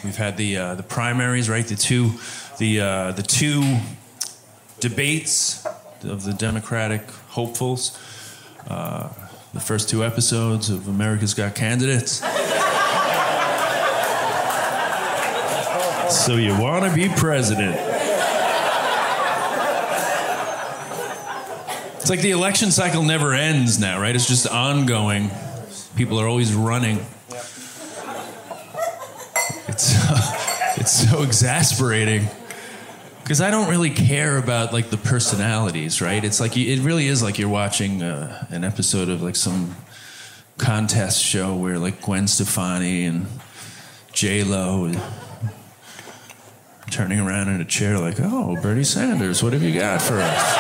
We've 0.05 0.17
had 0.17 0.37
the 0.37 0.57
uh, 0.57 0.75
the 0.77 0.83
primaries, 0.83 1.49
right? 1.51 1.67
The 1.67 1.77
two 1.77 2.13
the 2.59 2.81
uh, 2.81 3.13
the 3.13 3.23
two 3.23 3.79
debates 4.81 5.67
of 6.05 6.25
the 6.25 6.33
Democratic 6.33 7.03
hopefuls. 7.29 7.99
Uh, 8.67 9.11
the 9.53 9.61
first 9.61 9.89
two 9.89 10.05
episodes 10.05 10.71
of 10.71 10.89
America's 10.89 11.35
Got 11.35 11.55
Candidates. 11.55 12.21
so 16.25 16.37
you 16.37 16.59
want 16.59 16.85
to 16.85 16.95
be 16.95 17.09
president? 17.09 17.77
It's 21.97 22.09
like 22.09 22.23
the 22.23 22.31
election 22.31 22.71
cycle 22.71 23.03
never 23.03 23.35
ends 23.35 23.79
now, 23.79 24.01
right? 24.01 24.15
It's 24.15 24.27
just 24.27 24.47
ongoing. 24.47 25.31
People 25.97 26.21
are 26.21 26.27
always 26.27 26.55
running. 26.55 27.05
It's 29.81 30.77
it's 30.79 31.11
so 31.11 31.23
exasperating 31.23 32.29
because 33.23 33.41
I 33.41 33.51
don't 33.51 33.71
really 33.71 33.91
care 33.91 34.37
about 34.37 34.73
like 34.73 34.91
the 34.91 34.99
personalities, 34.99 36.03
right? 36.03 36.23
It's 36.23 36.41
like 36.41 36.57
it 36.57 36.81
really 36.81 37.07
is 37.07 37.23
like 37.23 37.39
you're 37.39 37.49
watching 37.49 38.03
uh, 38.03 38.47
an 38.51 38.65
episode 38.65 39.09
of 39.09 39.23
like 39.23 39.37
some 39.37 39.77
contest 40.59 41.23
show 41.23 41.55
where 41.57 41.79
like 41.79 42.03
Gwen 42.03 42.29
Stefani 42.29 43.05
and 43.05 43.27
J 44.13 44.45
Lo 44.45 44.93
turning 46.91 47.21
around 47.21 47.49
in 47.49 47.61
a 47.61 47.65
chair 47.65 47.99
like, 47.99 48.17
"Oh, 48.21 48.61
Bernie 48.61 48.85
Sanders, 48.85 49.43
what 49.43 49.55
have 49.55 49.63
you 49.63 49.79
got 49.79 50.03
for 50.03 50.21
us?" 50.21 50.57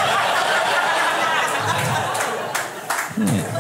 Hmm. 3.16 3.59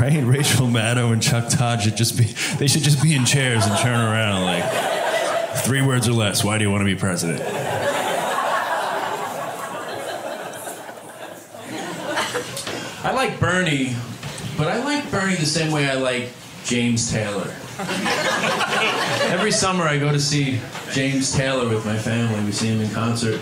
Right? 0.00 0.22
Rachel 0.24 0.66
Maddow 0.66 1.12
and 1.12 1.22
Chuck 1.22 1.48
Todd 1.48 1.82
should 1.82 1.96
just 1.96 2.16
be 2.16 2.24
they 2.58 2.66
should 2.66 2.82
just 2.82 3.02
be 3.02 3.14
in 3.14 3.24
chairs 3.24 3.66
and 3.66 3.78
turn 3.78 4.00
around 4.00 4.42
like 4.42 4.64
three 5.64 5.82
words 5.82 6.08
or 6.08 6.12
less. 6.12 6.44
Why 6.44 6.58
do 6.58 6.64
you 6.64 6.70
want 6.70 6.82
to 6.82 6.84
be 6.86 6.94
president? 6.94 7.42
I 13.04 13.12
like 13.12 13.38
Bernie, 13.38 13.94
but 14.58 14.68
I 14.68 14.82
like 14.82 15.10
Bernie 15.10 15.36
the 15.36 15.46
same 15.46 15.70
way 15.70 15.88
I 15.88 15.94
like 15.94 16.30
James 16.64 17.10
Taylor. 17.10 17.54
Every 19.30 19.52
summer 19.52 19.84
I 19.84 19.98
go 19.98 20.10
to 20.10 20.18
see 20.18 20.58
James 20.92 21.32
Taylor 21.32 21.68
with 21.68 21.84
my 21.86 21.96
family. 21.96 22.44
We 22.44 22.52
see 22.52 22.68
him 22.68 22.80
in 22.80 22.90
concert. 22.90 23.40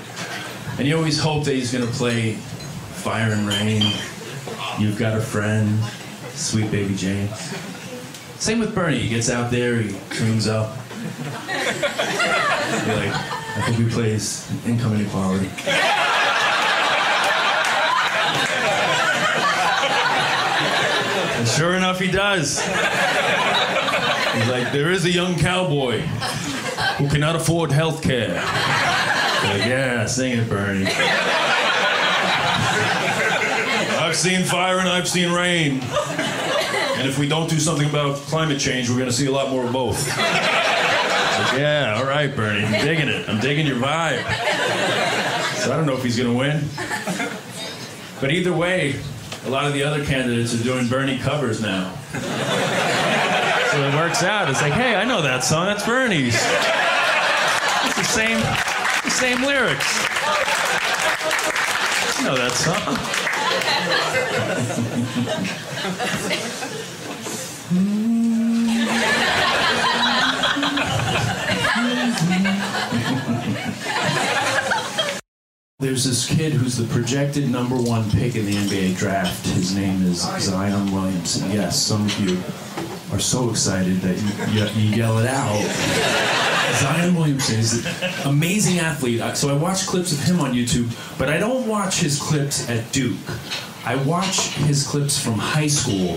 And 0.76 0.86
you 0.86 0.96
always 0.96 1.18
hope 1.18 1.44
that 1.44 1.54
he's 1.54 1.72
going 1.72 1.86
to 1.86 1.92
play 1.92 2.32
Fire 2.32 3.32
and 3.32 3.46
Rain, 3.46 3.82
You've 4.78 4.98
Got 4.98 5.16
a 5.16 5.20
Friend, 5.20 5.78
Sweet 6.34 6.70
Baby 6.70 6.94
James. 6.94 7.30
Same 8.38 8.58
with 8.58 8.74
Bernie. 8.74 8.98
He 8.98 9.08
gets 9.08 9.30
out 9.30 9.50
there, 9.50 9.80
he 9.80 9.96
tunes 10.10 10.46
up. 10.46 10.76
Like, 12.86 13.12
I 13.56 13.62
think 13.64 13.76
he 13.78 13.88
plays 13.88 14.50
Income 14.66 14.94
Inequality. 14.94 15.48
And 21.38 21.48
sure 21.48 21.74
enough, 21.74 22.00
he 22.00 22.10
does. 22.10 22.60
He's 24.34 24.48
like, 24.48 24.72
there 24.72 24.90
is 24.90 25.04
a 25.04 25.10
young 25.10 25.36
cowboy 25.38 26.00
who 26.98 27.08
cannot 27.08 27.36
afford 27.36 27.70
health 27.70 28.02
care. 28.02 28.34
Like, 28.34 29.66
yeah, 29.66 30.06
sing 30.06 30.38
it, 30.38 30.48
Bernie. 30.48 30.86
I've 34.00 34.16
seen 34.16 34.44
fire 34.44 34.78
and 34.78 34.88
I've 34.88 35.08
seen 35.08 35.32
rain. 35.32 35.80
And 36.96 37.08
if 37.08 37.18
we 37.18 37.28
don't 37.28 37.50
do 37.50 37.58
something 37.58 37.88
about 37.88 38.16
climate 38.16 38.60
change, 38.60 38.88
we're 38.88 38.96
going 38.96 39.10
to 39.10 39.14
see 39.14 39.26
a 39.26 39.32
lot 39.32 39.50
more 39.50 39.66
of 39.66 39.72
both. 39.72 40.06
Like, 40.08 40.16
yeah, 41.58 41.96
all 41.98 42.06
right, 42.06 42.34
Bernie. 42.34 42.64
I'm 42.64 42.84
digging 42.84 43.08
it. 43.08 43.28
I'm 43.28 43.40
digging 43.40 43.66
your 43.66 43.76
vibe. 43.76 44.22
So 45.58 45.72
I 45.72 45.76
don't 45.76 45.86
know 45.86 45.94
if 45.94 46.04
he's 46.04 46.16
going 46.16 46.30
to 46.30 46.36
win. 46.36 46.64
But 48.20 48.30
either 48.30 48.52
way, 48.52 48.94
a 49.44 49.50
lot 49.50 49.66
of 49.66 49.72
the 49.74 49.82
other 49.82 50.04
candidates 50.04 50.58
are 50.58 50.62
doing 50.62 50.88
Bernie 50.88 51.18
covers 51.18 51.60
now. 51.60 51.94
So 52.12 53.88
it 53.88 53.94
works 53.94 54.22
out. 54.22 54.48
It's 54.48 54.62
like, 54.62 54.72
hey, 54.72 54.94
I 54.94 55.04
know 55.04 55.20
that 55.20 55.42
song. 55.42 55.66
That's 55.66 55.84
Bernie's. 55.84 56.36
It's 56.36 57.96
the 57.96 58.04
same, 58.04 58.38
the 59.02 59.10
same 59.10 59.42
lyrics. 59.42 59.98
You 62.18 62.24
know 62.24 62.36
that 62.36 62.52
song. 62.54 63.43
There's 75.80 76.04
this 76.04 76.26
kid 76.26 76.52
who's 76.52 76.76
the 76.76 76.86
projected 76.92 77.50
number 77.50 77.76
one 77.76 78.10
pick 78.10 78.36
in 78.36 78.46
the 78.46 78.54
NBA 78.54 78.96
draft. 78.96 79.46
His 79.46 79.74
name 79.76 80.02
is 80.02 80.22
Zion 80.40 80.92
Williamson. 80.92 81.50
Yes, 81.50 81.80
some 81.80 82.06
of 82.06 82.20
you 82.20 82.36
are 83.14 83.20
so 83.20 83.48
excited 83.48 83.96
that 83.98 84.16
you, 84.50 84.60
you, 84.60 84.88
you 84.90 84.96
yell 84.96 85.18
it 85.18 85.26
out. 85.26 85.62
Zion 86.80 87.14
Williamson 87.14 87.60
is 87.60 87.86
an 88.02 88.12
amazing 88.26 88.80
athlete. 88.80 89.20
So 89.36 89.54
I 89.54 89.56
watch 89.56 89.86
clips 89.86 90.10
of 90.10 90.18
him 90.18 90.40
on 90.40 90.52
YouTube, 90.52 90.92
but 91.16 91.28
I 91.28 91.38
don't 91.38 91.68
watch 91.68 92.00
his 92.00 92.20
clips 92.20 92.68
at 92.68 92.90
Duke. 92.90 93.16
I 93.84 93.94
watch 93.96 94.48
his 94.66 94.84
clips 94.84 95.22
from 95.22 95.34
high 95.34 95.68
school 95.68 96.16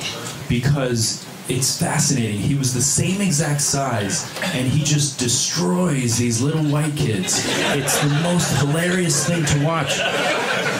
because 0.49 1.23
it's 1.49 1.79
fascinating. 1.79 2.39
He 2.39 2.55
was 2.55 2.73
the 2.73 2.81
same 2.81 3.21
exact 3.21 3.61
size, 3.61 4.27
and 4.41 4.67
he 4.67 4.83
just 4.83 5.19
destroys 5.19 6.17
these 6.17 6.41
little 6.41 6.63
white 6.63 6.95
kids. 6.95 7.43
It's 7.75 8.01
the 8.01 8.09
most 8.23 8.57
hilarious 8.57 9.27
thing 9.27 9.45
to 9.45 9.63
watch. 9.63 9.99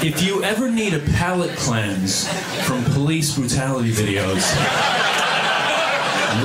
If 0.04 0.24
you 0.24 0.44
ever 0.44 0.72
need 0.72 0.94
a 0.94 1.00
palate 1.00 1.56
cleanse 1.58 2.28
from 2.66 2.84
police 2.86 3.36
brutality 3.38 3.92
videos, 3.92 5.07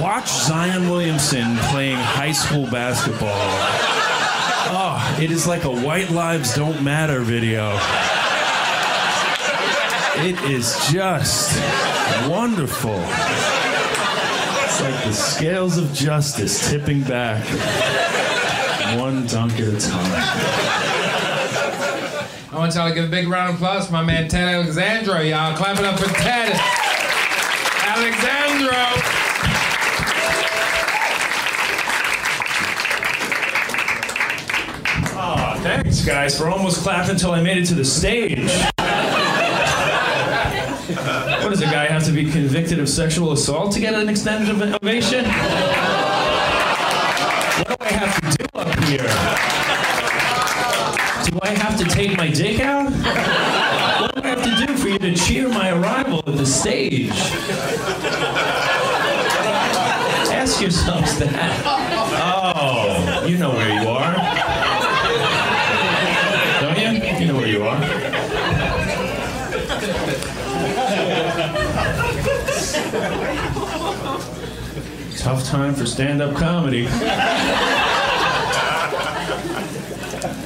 watch 0.01 0.29
Zion 0.29 0.89
Williamson 0.89 1.57
playing 1.71 1.97
high 1.97 2.33
school 2.33 2.67
basketball. 2.71 3.31
Oh, 4.75 5.19
it 5.21 5.31
is 5.31 5.47
like 5.47 5.65
a 5.65 5.71
White 5.71 6.11
Lives 6.11 6.55
Don't 6.55 6.83
Matter 6.83 7.21
video. 7.21 7.71
It 10.25 10.41
is 10.51 10.77
just 10.91 11.59
wonderful. 12.29 13.03
It's 14.65 14.81
like 14.81 15.05
the 15.05 15.13
scales 15.13 15.77
of 15.77 15.93
justice 15.93 16.71
tipping 16.71 17.03
back, 17.03 17.45
one 18.99 19.27
dunk 19.27 19.53
at 19.55 19.69
a 19.69 19.81
time. 19.81 20.13
I 22.53 22.59
want 22.59 22.75
y'all 22.75 22.89
to 22.89 22.95
give 22.95 23.05
a 23.07 23.11
big 23.11 23.29
round 23.29 23.51
of 23.51 23.57
applause 23.57 23.87
for 23.87 23.95
my 23.95 24.05
man 24.05 24.29
Ted 24.29 24.49
Alexandro. 24.49 25.21
Y'all 25.21 25.57
clap 25.57 25.79
it 25.79 25.85
up 25.85 25.99
for 25.99 26.09
Ted 26.15 26.53
Alexandro. 27.87 29.22
Guys, 36.05 36.37
for 36.37 36.49
almost 36.49 36.83
clapping 36.83 37.11
until 37.11 37.33
I 37.33 37.43
made 37.43 37.59
it 37.59 37.67
to 37.67 37.75
the 37.75 37.85
stage. 37.85 38.51
what 41.43 41.51
does 41.51 41.61
a 41.63 41.67
guy 41.67 41.87
have 41.87 42.05
to 42.05 42.13
be 42.13 42.31
convicted 42.31 42.79
of 42.79 42.89
sexual 42.89 43.33
assault 43.33 43.73
to 43.73 43.81
get 43.81 43.95
an 43.95 44.09
extended 44.09 44.61
ovation? 44.83 45.25
What 47.55 47.69
do 47.69 47.77
I 47.81 47.93
have 47.93 48.21
to 48.21 48.39
do 48.39 48.45
up 48.55 48.79
here? 48.85 49.09
Do 51.25 51.39
I 51.43 51.51
have 51.51 51.79
to 51.79 51.85
take 51.85 52.17
my 52.17 52.29
dick 52.29 52.61
out? 52.61 52.91
What 52.93 54.15
do 54.15 54.23
I 54.23 54.27
have 54.27 54.43
to 54.43 54.67
do 54.67 54.77
for 54.77 54.89
you 54.89 54.99
to 54.99 55.15
cheer 55.15 55.49
my 55.49 55.71
arrival 55.71 56.19
at 56.27 56.37
the 56.37 56.47
stage? 56.47 57.11
Ask 60.33 60.61
yourselves 60.61 61.19
that. 61.19 61.63
Oh, 61.65 63.25
you 63.27 63.39
know 63.39 63.51
where 63.51 63.81
you 63.81 63.89
are. 63.89 64.13
Don't 66.63 66.79
you? 66.79 67.19
You 67.19 67.27
know 67.27 67.37
where 67.37 67.49
you 67.49 67.63
are. 67.65 67.79
Tough 75.23 75.45
time 75.45 75.73
for 75.73 75.87
stand-up 75.87 76.35
comedy. 76.35 76.89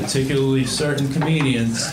Particularly 0.03 0.67
certain 0.67 1.11
comedians. 1.15 1.91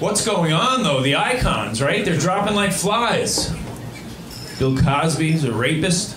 What's 0.00 0.26
going 0.26 0.52
on 0.52 0.82
though? 0.82 1.00
The 1.00 1.14
icons, 1.14 1.80
right? 1.80 2.04
They're 2.04 2.18
dropping 2.18 2.56
like 2.56 2.72
flies. 2.72 3.54
Bill 4.58 4.76
Cosby's 4.76 5.44
a 5.44 5.52
rapist. 5.52 6.16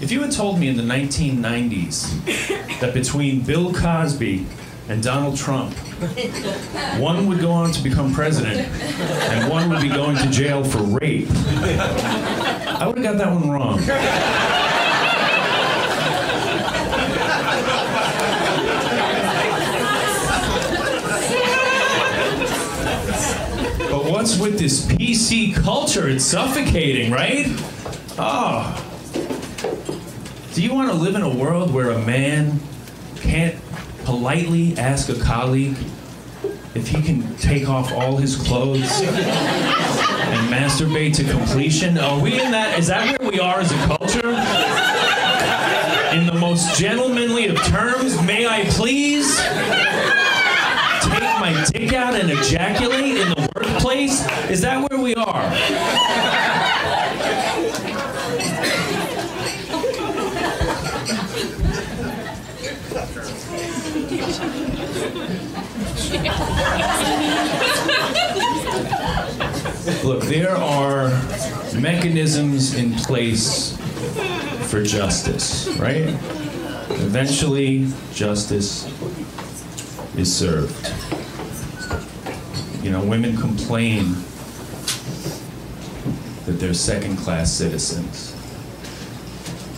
If 0.00 0.10
you 0.10 0.22
had 0.22 0.32
told 0.32 0.58
me 0.58 0.68
in 0.68 0.78
the 0.78 0.82
1990s 0.82 2.80
that 2.80 2.94
between 2.94 3.42
Bill 3.42 3.70
Cosby 3.74 4.46
and 4.88 5.02
Donald 5.02 5.36
Trump, 5.36 5.74
one 6.98 7.26
would 7.26 7.40
go 7.40 7.50
on 7.50 7.70
to 7.72 7.82
become 7.82 8.14
president 8.14 8.66
and 8.68 9.50
one 9.50 9.68
would 9.68 9.82
be 9.82 9.90
going 9.90 10.16
to 10.16 10.30
jail 10.30 10.64
for 10.64 10.78
rape, 10.78 11.28
I 12.66 12.86
would 12.86 12.98
have 12.98 13.04
got 13.04 13.18
that 13.18 13.32
one 13.32 13.50
wrong. 13.50 13.78
But 23.90 24.10
what's 24.10 24.38
with 24.38 24.58
this 24.58 24.86
PC 24.86 25.54
culture? 25.54 26.08
It's 26.08 26.24
suffocating, 26.24 27.12
right? 27.12 27.46
Oh. 28.18 28.80
Do 30.54 30.62
you 30.62 30.72
want 30.74 30.90
to 30.90 30.96
live 30.96 31.14
in 31.14 31.22
a 31.22 31.34
world 31.34 31.72
where 31.72 31.90
a 31.90 31.98
man 31.98 32.60
can't 33.16 33.56
politely 34.04 34.76
ask 34.78 35.08
a 35.08 35.18
colleague 35.18 35.76
if 36.74 36.88
he 36.88 37.00
can 37.00 37.36
take 37.36 37.68
off 37.68 37.92
all 37.92 38.16
his 38.16 38.36
clothes 38.36 39.00
and 39.00 40.52
masturbate 40.52 41.14
to 41.14 41.24
completion? 41.24 41.96
Are 41.98 42.20
we 42.20 42.40
in 42.40 42.50
that? 42.50 42.78
Is 42.78 42.88
that 42.88 43.18
where 43.18 43.30
we 43.30 43.38
are 43.38 43.60
as 43.60 43.70
a 43.70 43.76
culture? 43.86 44.30
In 46.16 46.26
the 46.26 46.34
most 46.34 46.78
gentlemanly 46.78 47.46
of 47.46 47.56
terms, 47.64 48.20
may 48.22 48.46
I 48.46 48.64
please 48.70 49.36
take 51.02 51.22
my 51.40 51.64
dick 51.72 51.92
out 51.92 52.14
and 52.14 52.30
ejaculate 52.30 53.18
in 53.18 53.28
the 53.30 53.50
workplace? 53.54 54.26
Is 54.50 54.60
that 54.62 54.88
where 54.90 55.00
we 55.00 55.14
are? 55.14 55.50
Look, 70.04 70.22
there 70.24 70.56
are 70.56 71.08
mechanisms 71.74 72.74
in 72.74 72.94
place 72.94 73.76
for 74.70 74.82
justice, 74.82 75.68
right? 75.78 76.08
Eventually, 76.90 77.88
justice 78.12 78.86
is 80.16 80.34
served. 80.34 80.74
You 82.84 82.90
know, 82.92 83.02
women 83.02 83.36
complain 83.36 84.12
that 86.46 86.60
they're 86.60 86.74
second 86.74 87.16
class 87.16 87.52
citizens. 87.52 88.30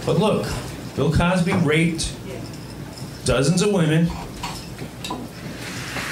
But 0.04 0.18
look, 0.18 0.46
Bill 0.94 1.12
Cosby 1.12 1.52
raped 1.52 2.12
dozens 3.24 3.62
of 3.62 3.72
women. 3.72 4.08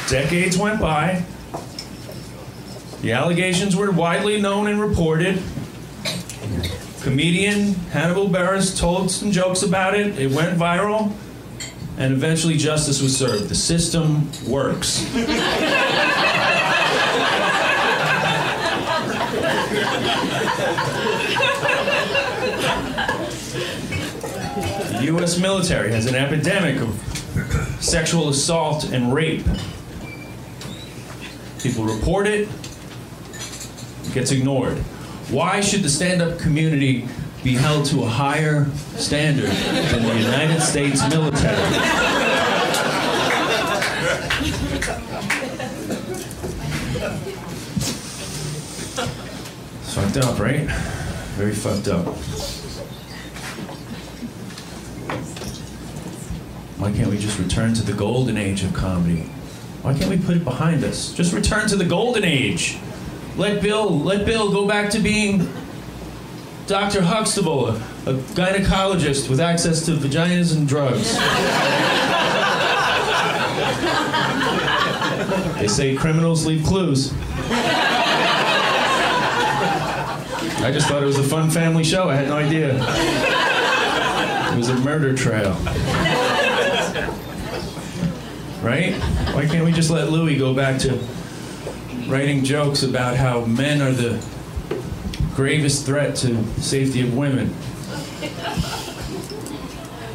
Decades 0.09 0.59
went 0.59 0.81
by. 0.81 1.24
The 3.01 3.12
allegations 3.12 3.74
were 3.74 3.90
widely 3.90 4.40
known 4.40 4.66
and 4.66 4.81
reported. 4.81 5.43
Comedian 7.02 7.74
Hannibal 7.93 8.28
Buress 8.28 8.78
told 8.78 9.10
some 9.10 9.31
jokes 9.31 9.62
about 9.62 9.94
it. 9.94 10.18
It 10.18 10.31
went 10.31 10.59
viral. 10.59 11.12
And 11.97 12.12
eventually 12.12 12.56
justice 12.56 13.01
was 13.01 13.16
served. 13.16 13.48
The 13.48 13.55
system 13.55 14.31
works. 14.48 15.05
The 24.90 25.01
U.S. 25.05 25.39
military 25.39 25.93
has 25.93 26.06
an 26.06 26.14
epidemic 26.14 26.81
of 26.81 26.98
sexual 27.81 28.28
assault 28.28 28.85
and 28.85 29.12
rape. 29.12 29.44
People 31.65 31.85
report 31.86 32.27
it, 32.27 32.47
it 34.05 34.12
gets 34.12 34.31
ignored. 34.32 34.77
Why 35.31 35.62
should 35.62 35.82
the 35.82 35.89
stand 35.89 36.20
up 36.20 36.39
community 36.39 37.09
be 37.43 37.55
held 37.55 37.86
to 37.86 38.03
a 38.03 38.07
higher 38.07 38.66
standard 38.97 39.49
than 39.49 40.03
the 40.03 40.20
United 40.20 40.61
States 40.61 41.01
military? 41.09 41.57
It's 49.81 49.95
fucked 49.95 50.19
up, 50.19 50.39
right? 50.39 50.69
Very 51.39 51.55
fucked 51.55 51.89
up. 51.89 52.05
Why 56.77 56.93
can't 56.93 57.09
we 57.09 57.16
just 57.16 57.39
return 57.39 57.73
to 57.73 57.82
the 57.82 57.95
golden 57.95 58.36
age 58.36 58.62
of 58.65 58.74
comedy? 58.74 59.31
Why 59.85 59.93
can't 59.93 60.09
we 60.09 60.16
put 60.16 60.35
it 60.35 60.44
behind 60.44 60.82
us? 60.82 61.12
Just 61.12 61.35
return 61.35 61.69
to 61.69 61.77
the 61.77 61.85
golden 61.85 62.24
age. 62.24 62.78
Let 63.36 63.61
Bill, 63.61 64.01
let 64.01 64.24
Bill 64.24 64.51
go 64.51 64.66
back 64.66 64.89
to 64.93 64.98
being 64.98 65.47
Dr. 66.66 67.02
Huxtable, 67.02 67.66
a, 67.66 67.74
a 68.06 68.15
gynecologist 68.32 69.28
with 69.28 69.40
access 69.40 69.85
to 69.85 69.90
vaginas 69.90 70.56
and 70.56 70.66
drugs. 70.66 71.12
they 75.59 75.69
say 75.69 75.94
criminals 75.94 76.47
leave 76.47 76.65
clues. 76.65 77.12
I 80.62 80.70
just 80.73 80.89
thought 80.89 81.02
it 81.02 81.06
was 81.06 81.19
a 81.19 81.23
fun 81.23 81.51
family 81.51 81.85
show. 81.85 82.09
I 82.09 82.15
had 82.15 82.28
no 82.28 82.39
idea. 82.39 82.74
It 84.51 84.56
was 84.56 84.70
a 84.70 84.77
murder 84.77 85.15
trail. 85.15 85.55
Right? 88.65 88.95
Why 89.35 89.47
can't 89.47 89.65
we 89.65 89.73
just 89.73 89.91
let 89.91 90.11
Louis 90.11 90.39
go 90.39 90.55
back 90.55 90.81
to 90.81 90.99
writing 92.07 92.43
jokes 92.45 92.82
about 92.82 93.15
how 93.16 93.45
men 93.45 93.82
are 93.82 93.93
the 93.93 94.24
gravest 95.35 95.85
threat 95.85 96.16
to 96.16 96.43
safety 96.61 97.03
of 97.03 97.15
women? 97.15 97.55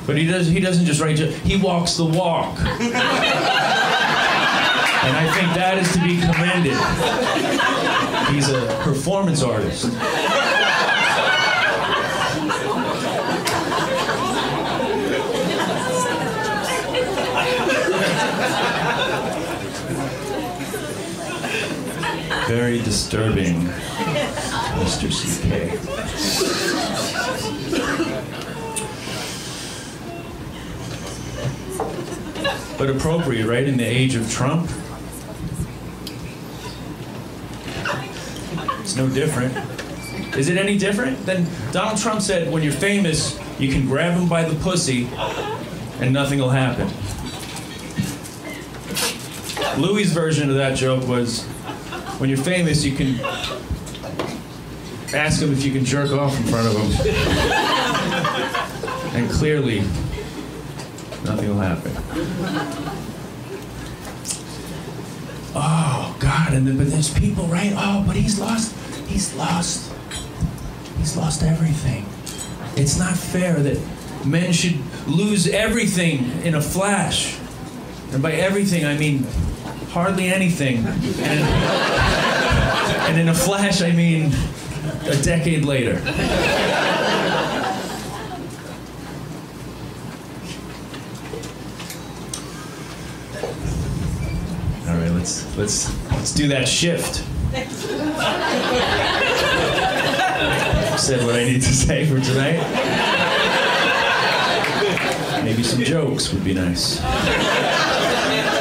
But 0.08 0.18
he 0.18 0.26
does 0.26 0.48
he 0.48 0.60
doesn't 0.60 0.86
just 0.86 1.00
write 1.00 1.18
jokes, 1.18 1.36
he 1.42 1.58
walks 1.58 1.96
the 1.96 2.06
walk. 2.06 2.58
And 5.02 5.16
I 5.16 5.32
think 5.34 5.54
that 5.54 5.78
is 5.78 5.94
to 5.94 6.00
be 6.02 6.20
commended. 6.20 6.76
He's 8.34 8.50
a 8.50 8.66
performance 8.84 9.44
artist. 9.44 9.86
Very 22.50 22.80
disturbing, 22.82 23.62
Mr. 24.82 25.06
CK. 25.14 25.78
But 32.76 32.90
appropriate, 32.90 33.46
right? 33.46 33.68
In 33.68 33.78
the 33.78 33.86
age 33.86 34.16
of 34.16 34.32
Trump. 34.32 34.68
It's 38.80 38.96
no 38.96 39.08
different. 39.10 39.56
Is 40.36 40.50
it 40.50 40.58
any 40.58 40.76
different? 40.76 41.24
than 41.28 41.46
Donald 41.72 42.00
Trump 42.00 42.20
said, 42.20 42.52
when 42.52 42.64
you're 42.64 42.72
famous, 42.72 43.40
you 43.60 43.72
can 43.72 43.86
grab 43.86 44.18
him 44.18 44.28
by 44.28 44.44
the 44.44 44.56
pussy 44.64 45.08
and 46.00 46.12
nothing 46.12 46.40
will 46.40 46.50
happen. 46.50 46.88
Louis' 49.80 50.12
version 50.12 50.50
of 50.50 50.56
that 50.56 50.76
joke 50.76 51.08
was, 51.08 51.48
when 52.20 52.30
you're 52.30 52.38
famous, 52.38 52.84
you 52.84 52.96
can 52.96 53.20
ask 55.14 55.42
him 55.42 55.52
if 55.52 55.64
you 55.64 55.72
can 55.72 55.86
jerk 55.86 56.12
off 56.12 56.38
in 56.38 56.44
front 56.44 56.68
of 56.68 56.76
him. 56.76 56.92
And 59.16 59.30
clearly, 59.32 59.80
nothing 61.24 61.50
will 61.50 61.60
happen. 61.60 61.92
Oh 65.56 66.16
God! 66.20 66.54
And 66.54 66.68
then, 66.68 66.78
but 66.78 66.92
there's 66.92 67.12
people, 67.12 67.46
right? 67.48 67.74
Oh, 67.76 68.04
but 68.06 68.16
he's 68.16 68.38
lost. 68.40 68.76
He's 69.08 69.34
lost. 69.36 69.92
He's 70.98 71.18
lost 71.18 71.42
everything. 71.42 72.06
It's 72.76 73.00
not 73.00 73.18
fair 73.18 73.56
that 73.56 73.80
men 74.26 74.52
should 74.54 74.78
lose 75.08 75.48
everything 75.48 76.30
in 76.44 76.56
a 76.56 76.62
flash. 76.62 77.38
And 78.12 78.22
by 78.22 78.34
everything, 78.34 78.86
I 78.86 78.98
mean 78.98 79.26
hardly 79.90 80.32
anything. 80.32 80.78
And, 80.86 81.42
and 83.08 83.20
in 83.20 83.30
a 83.30 83.34
flash, 83.34 83.82
I 83.82 83.92
mean 83.92 84.32
a 85.06 85.16
decade 85.22 85.66
later. 85.66 85.98
All 94.88 94.96
right, 94.98 95.12
let's 95.12 95.58
let's 95.58 95.90
let's 96.12 96.34
do 96.34 96.48
that 96.48 96.68
shift. 96.68 97.24
Said 101.00 101.26
what 101.26 101.36
I 101.36 101.44
need 101.46 101.62
to 101.62 101.74
say 101.74 102.06
for 102.06 102.20
tonight. 102.20 102.60
Maybe 105.44 105.64
some 105.64 105.82
jokes 105.84 106.32
would 106.34 106.44
be 106.44 106.54
nice. 106.54 107.00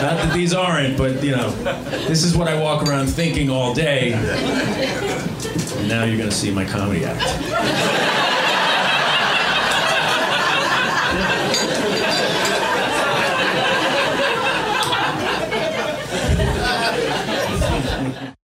Not 0.00 0.16
that 0.16 0.32
these 0.32 0.54
aren't, 0.54 0.96
but 0.96 1.22
you 1.22 1.32
know, 1.32 1.50
this 2.06 2.22
is 2.22 2.36
what 2.36 2.46
I 2.48 2.60
walk 2.60 2.86
around 2.86 3.08
thinking 3.08 3.50
all 3.50 3.74
day. 3.74 4.12
And 4.12 5.88
now 5.88 6.04
you're 6.04 6.18
gonna 6.18 6.30
see 6.30 6.50
my 6.50 6.64
comedy 6.64 7.04
act. 7.04 8.07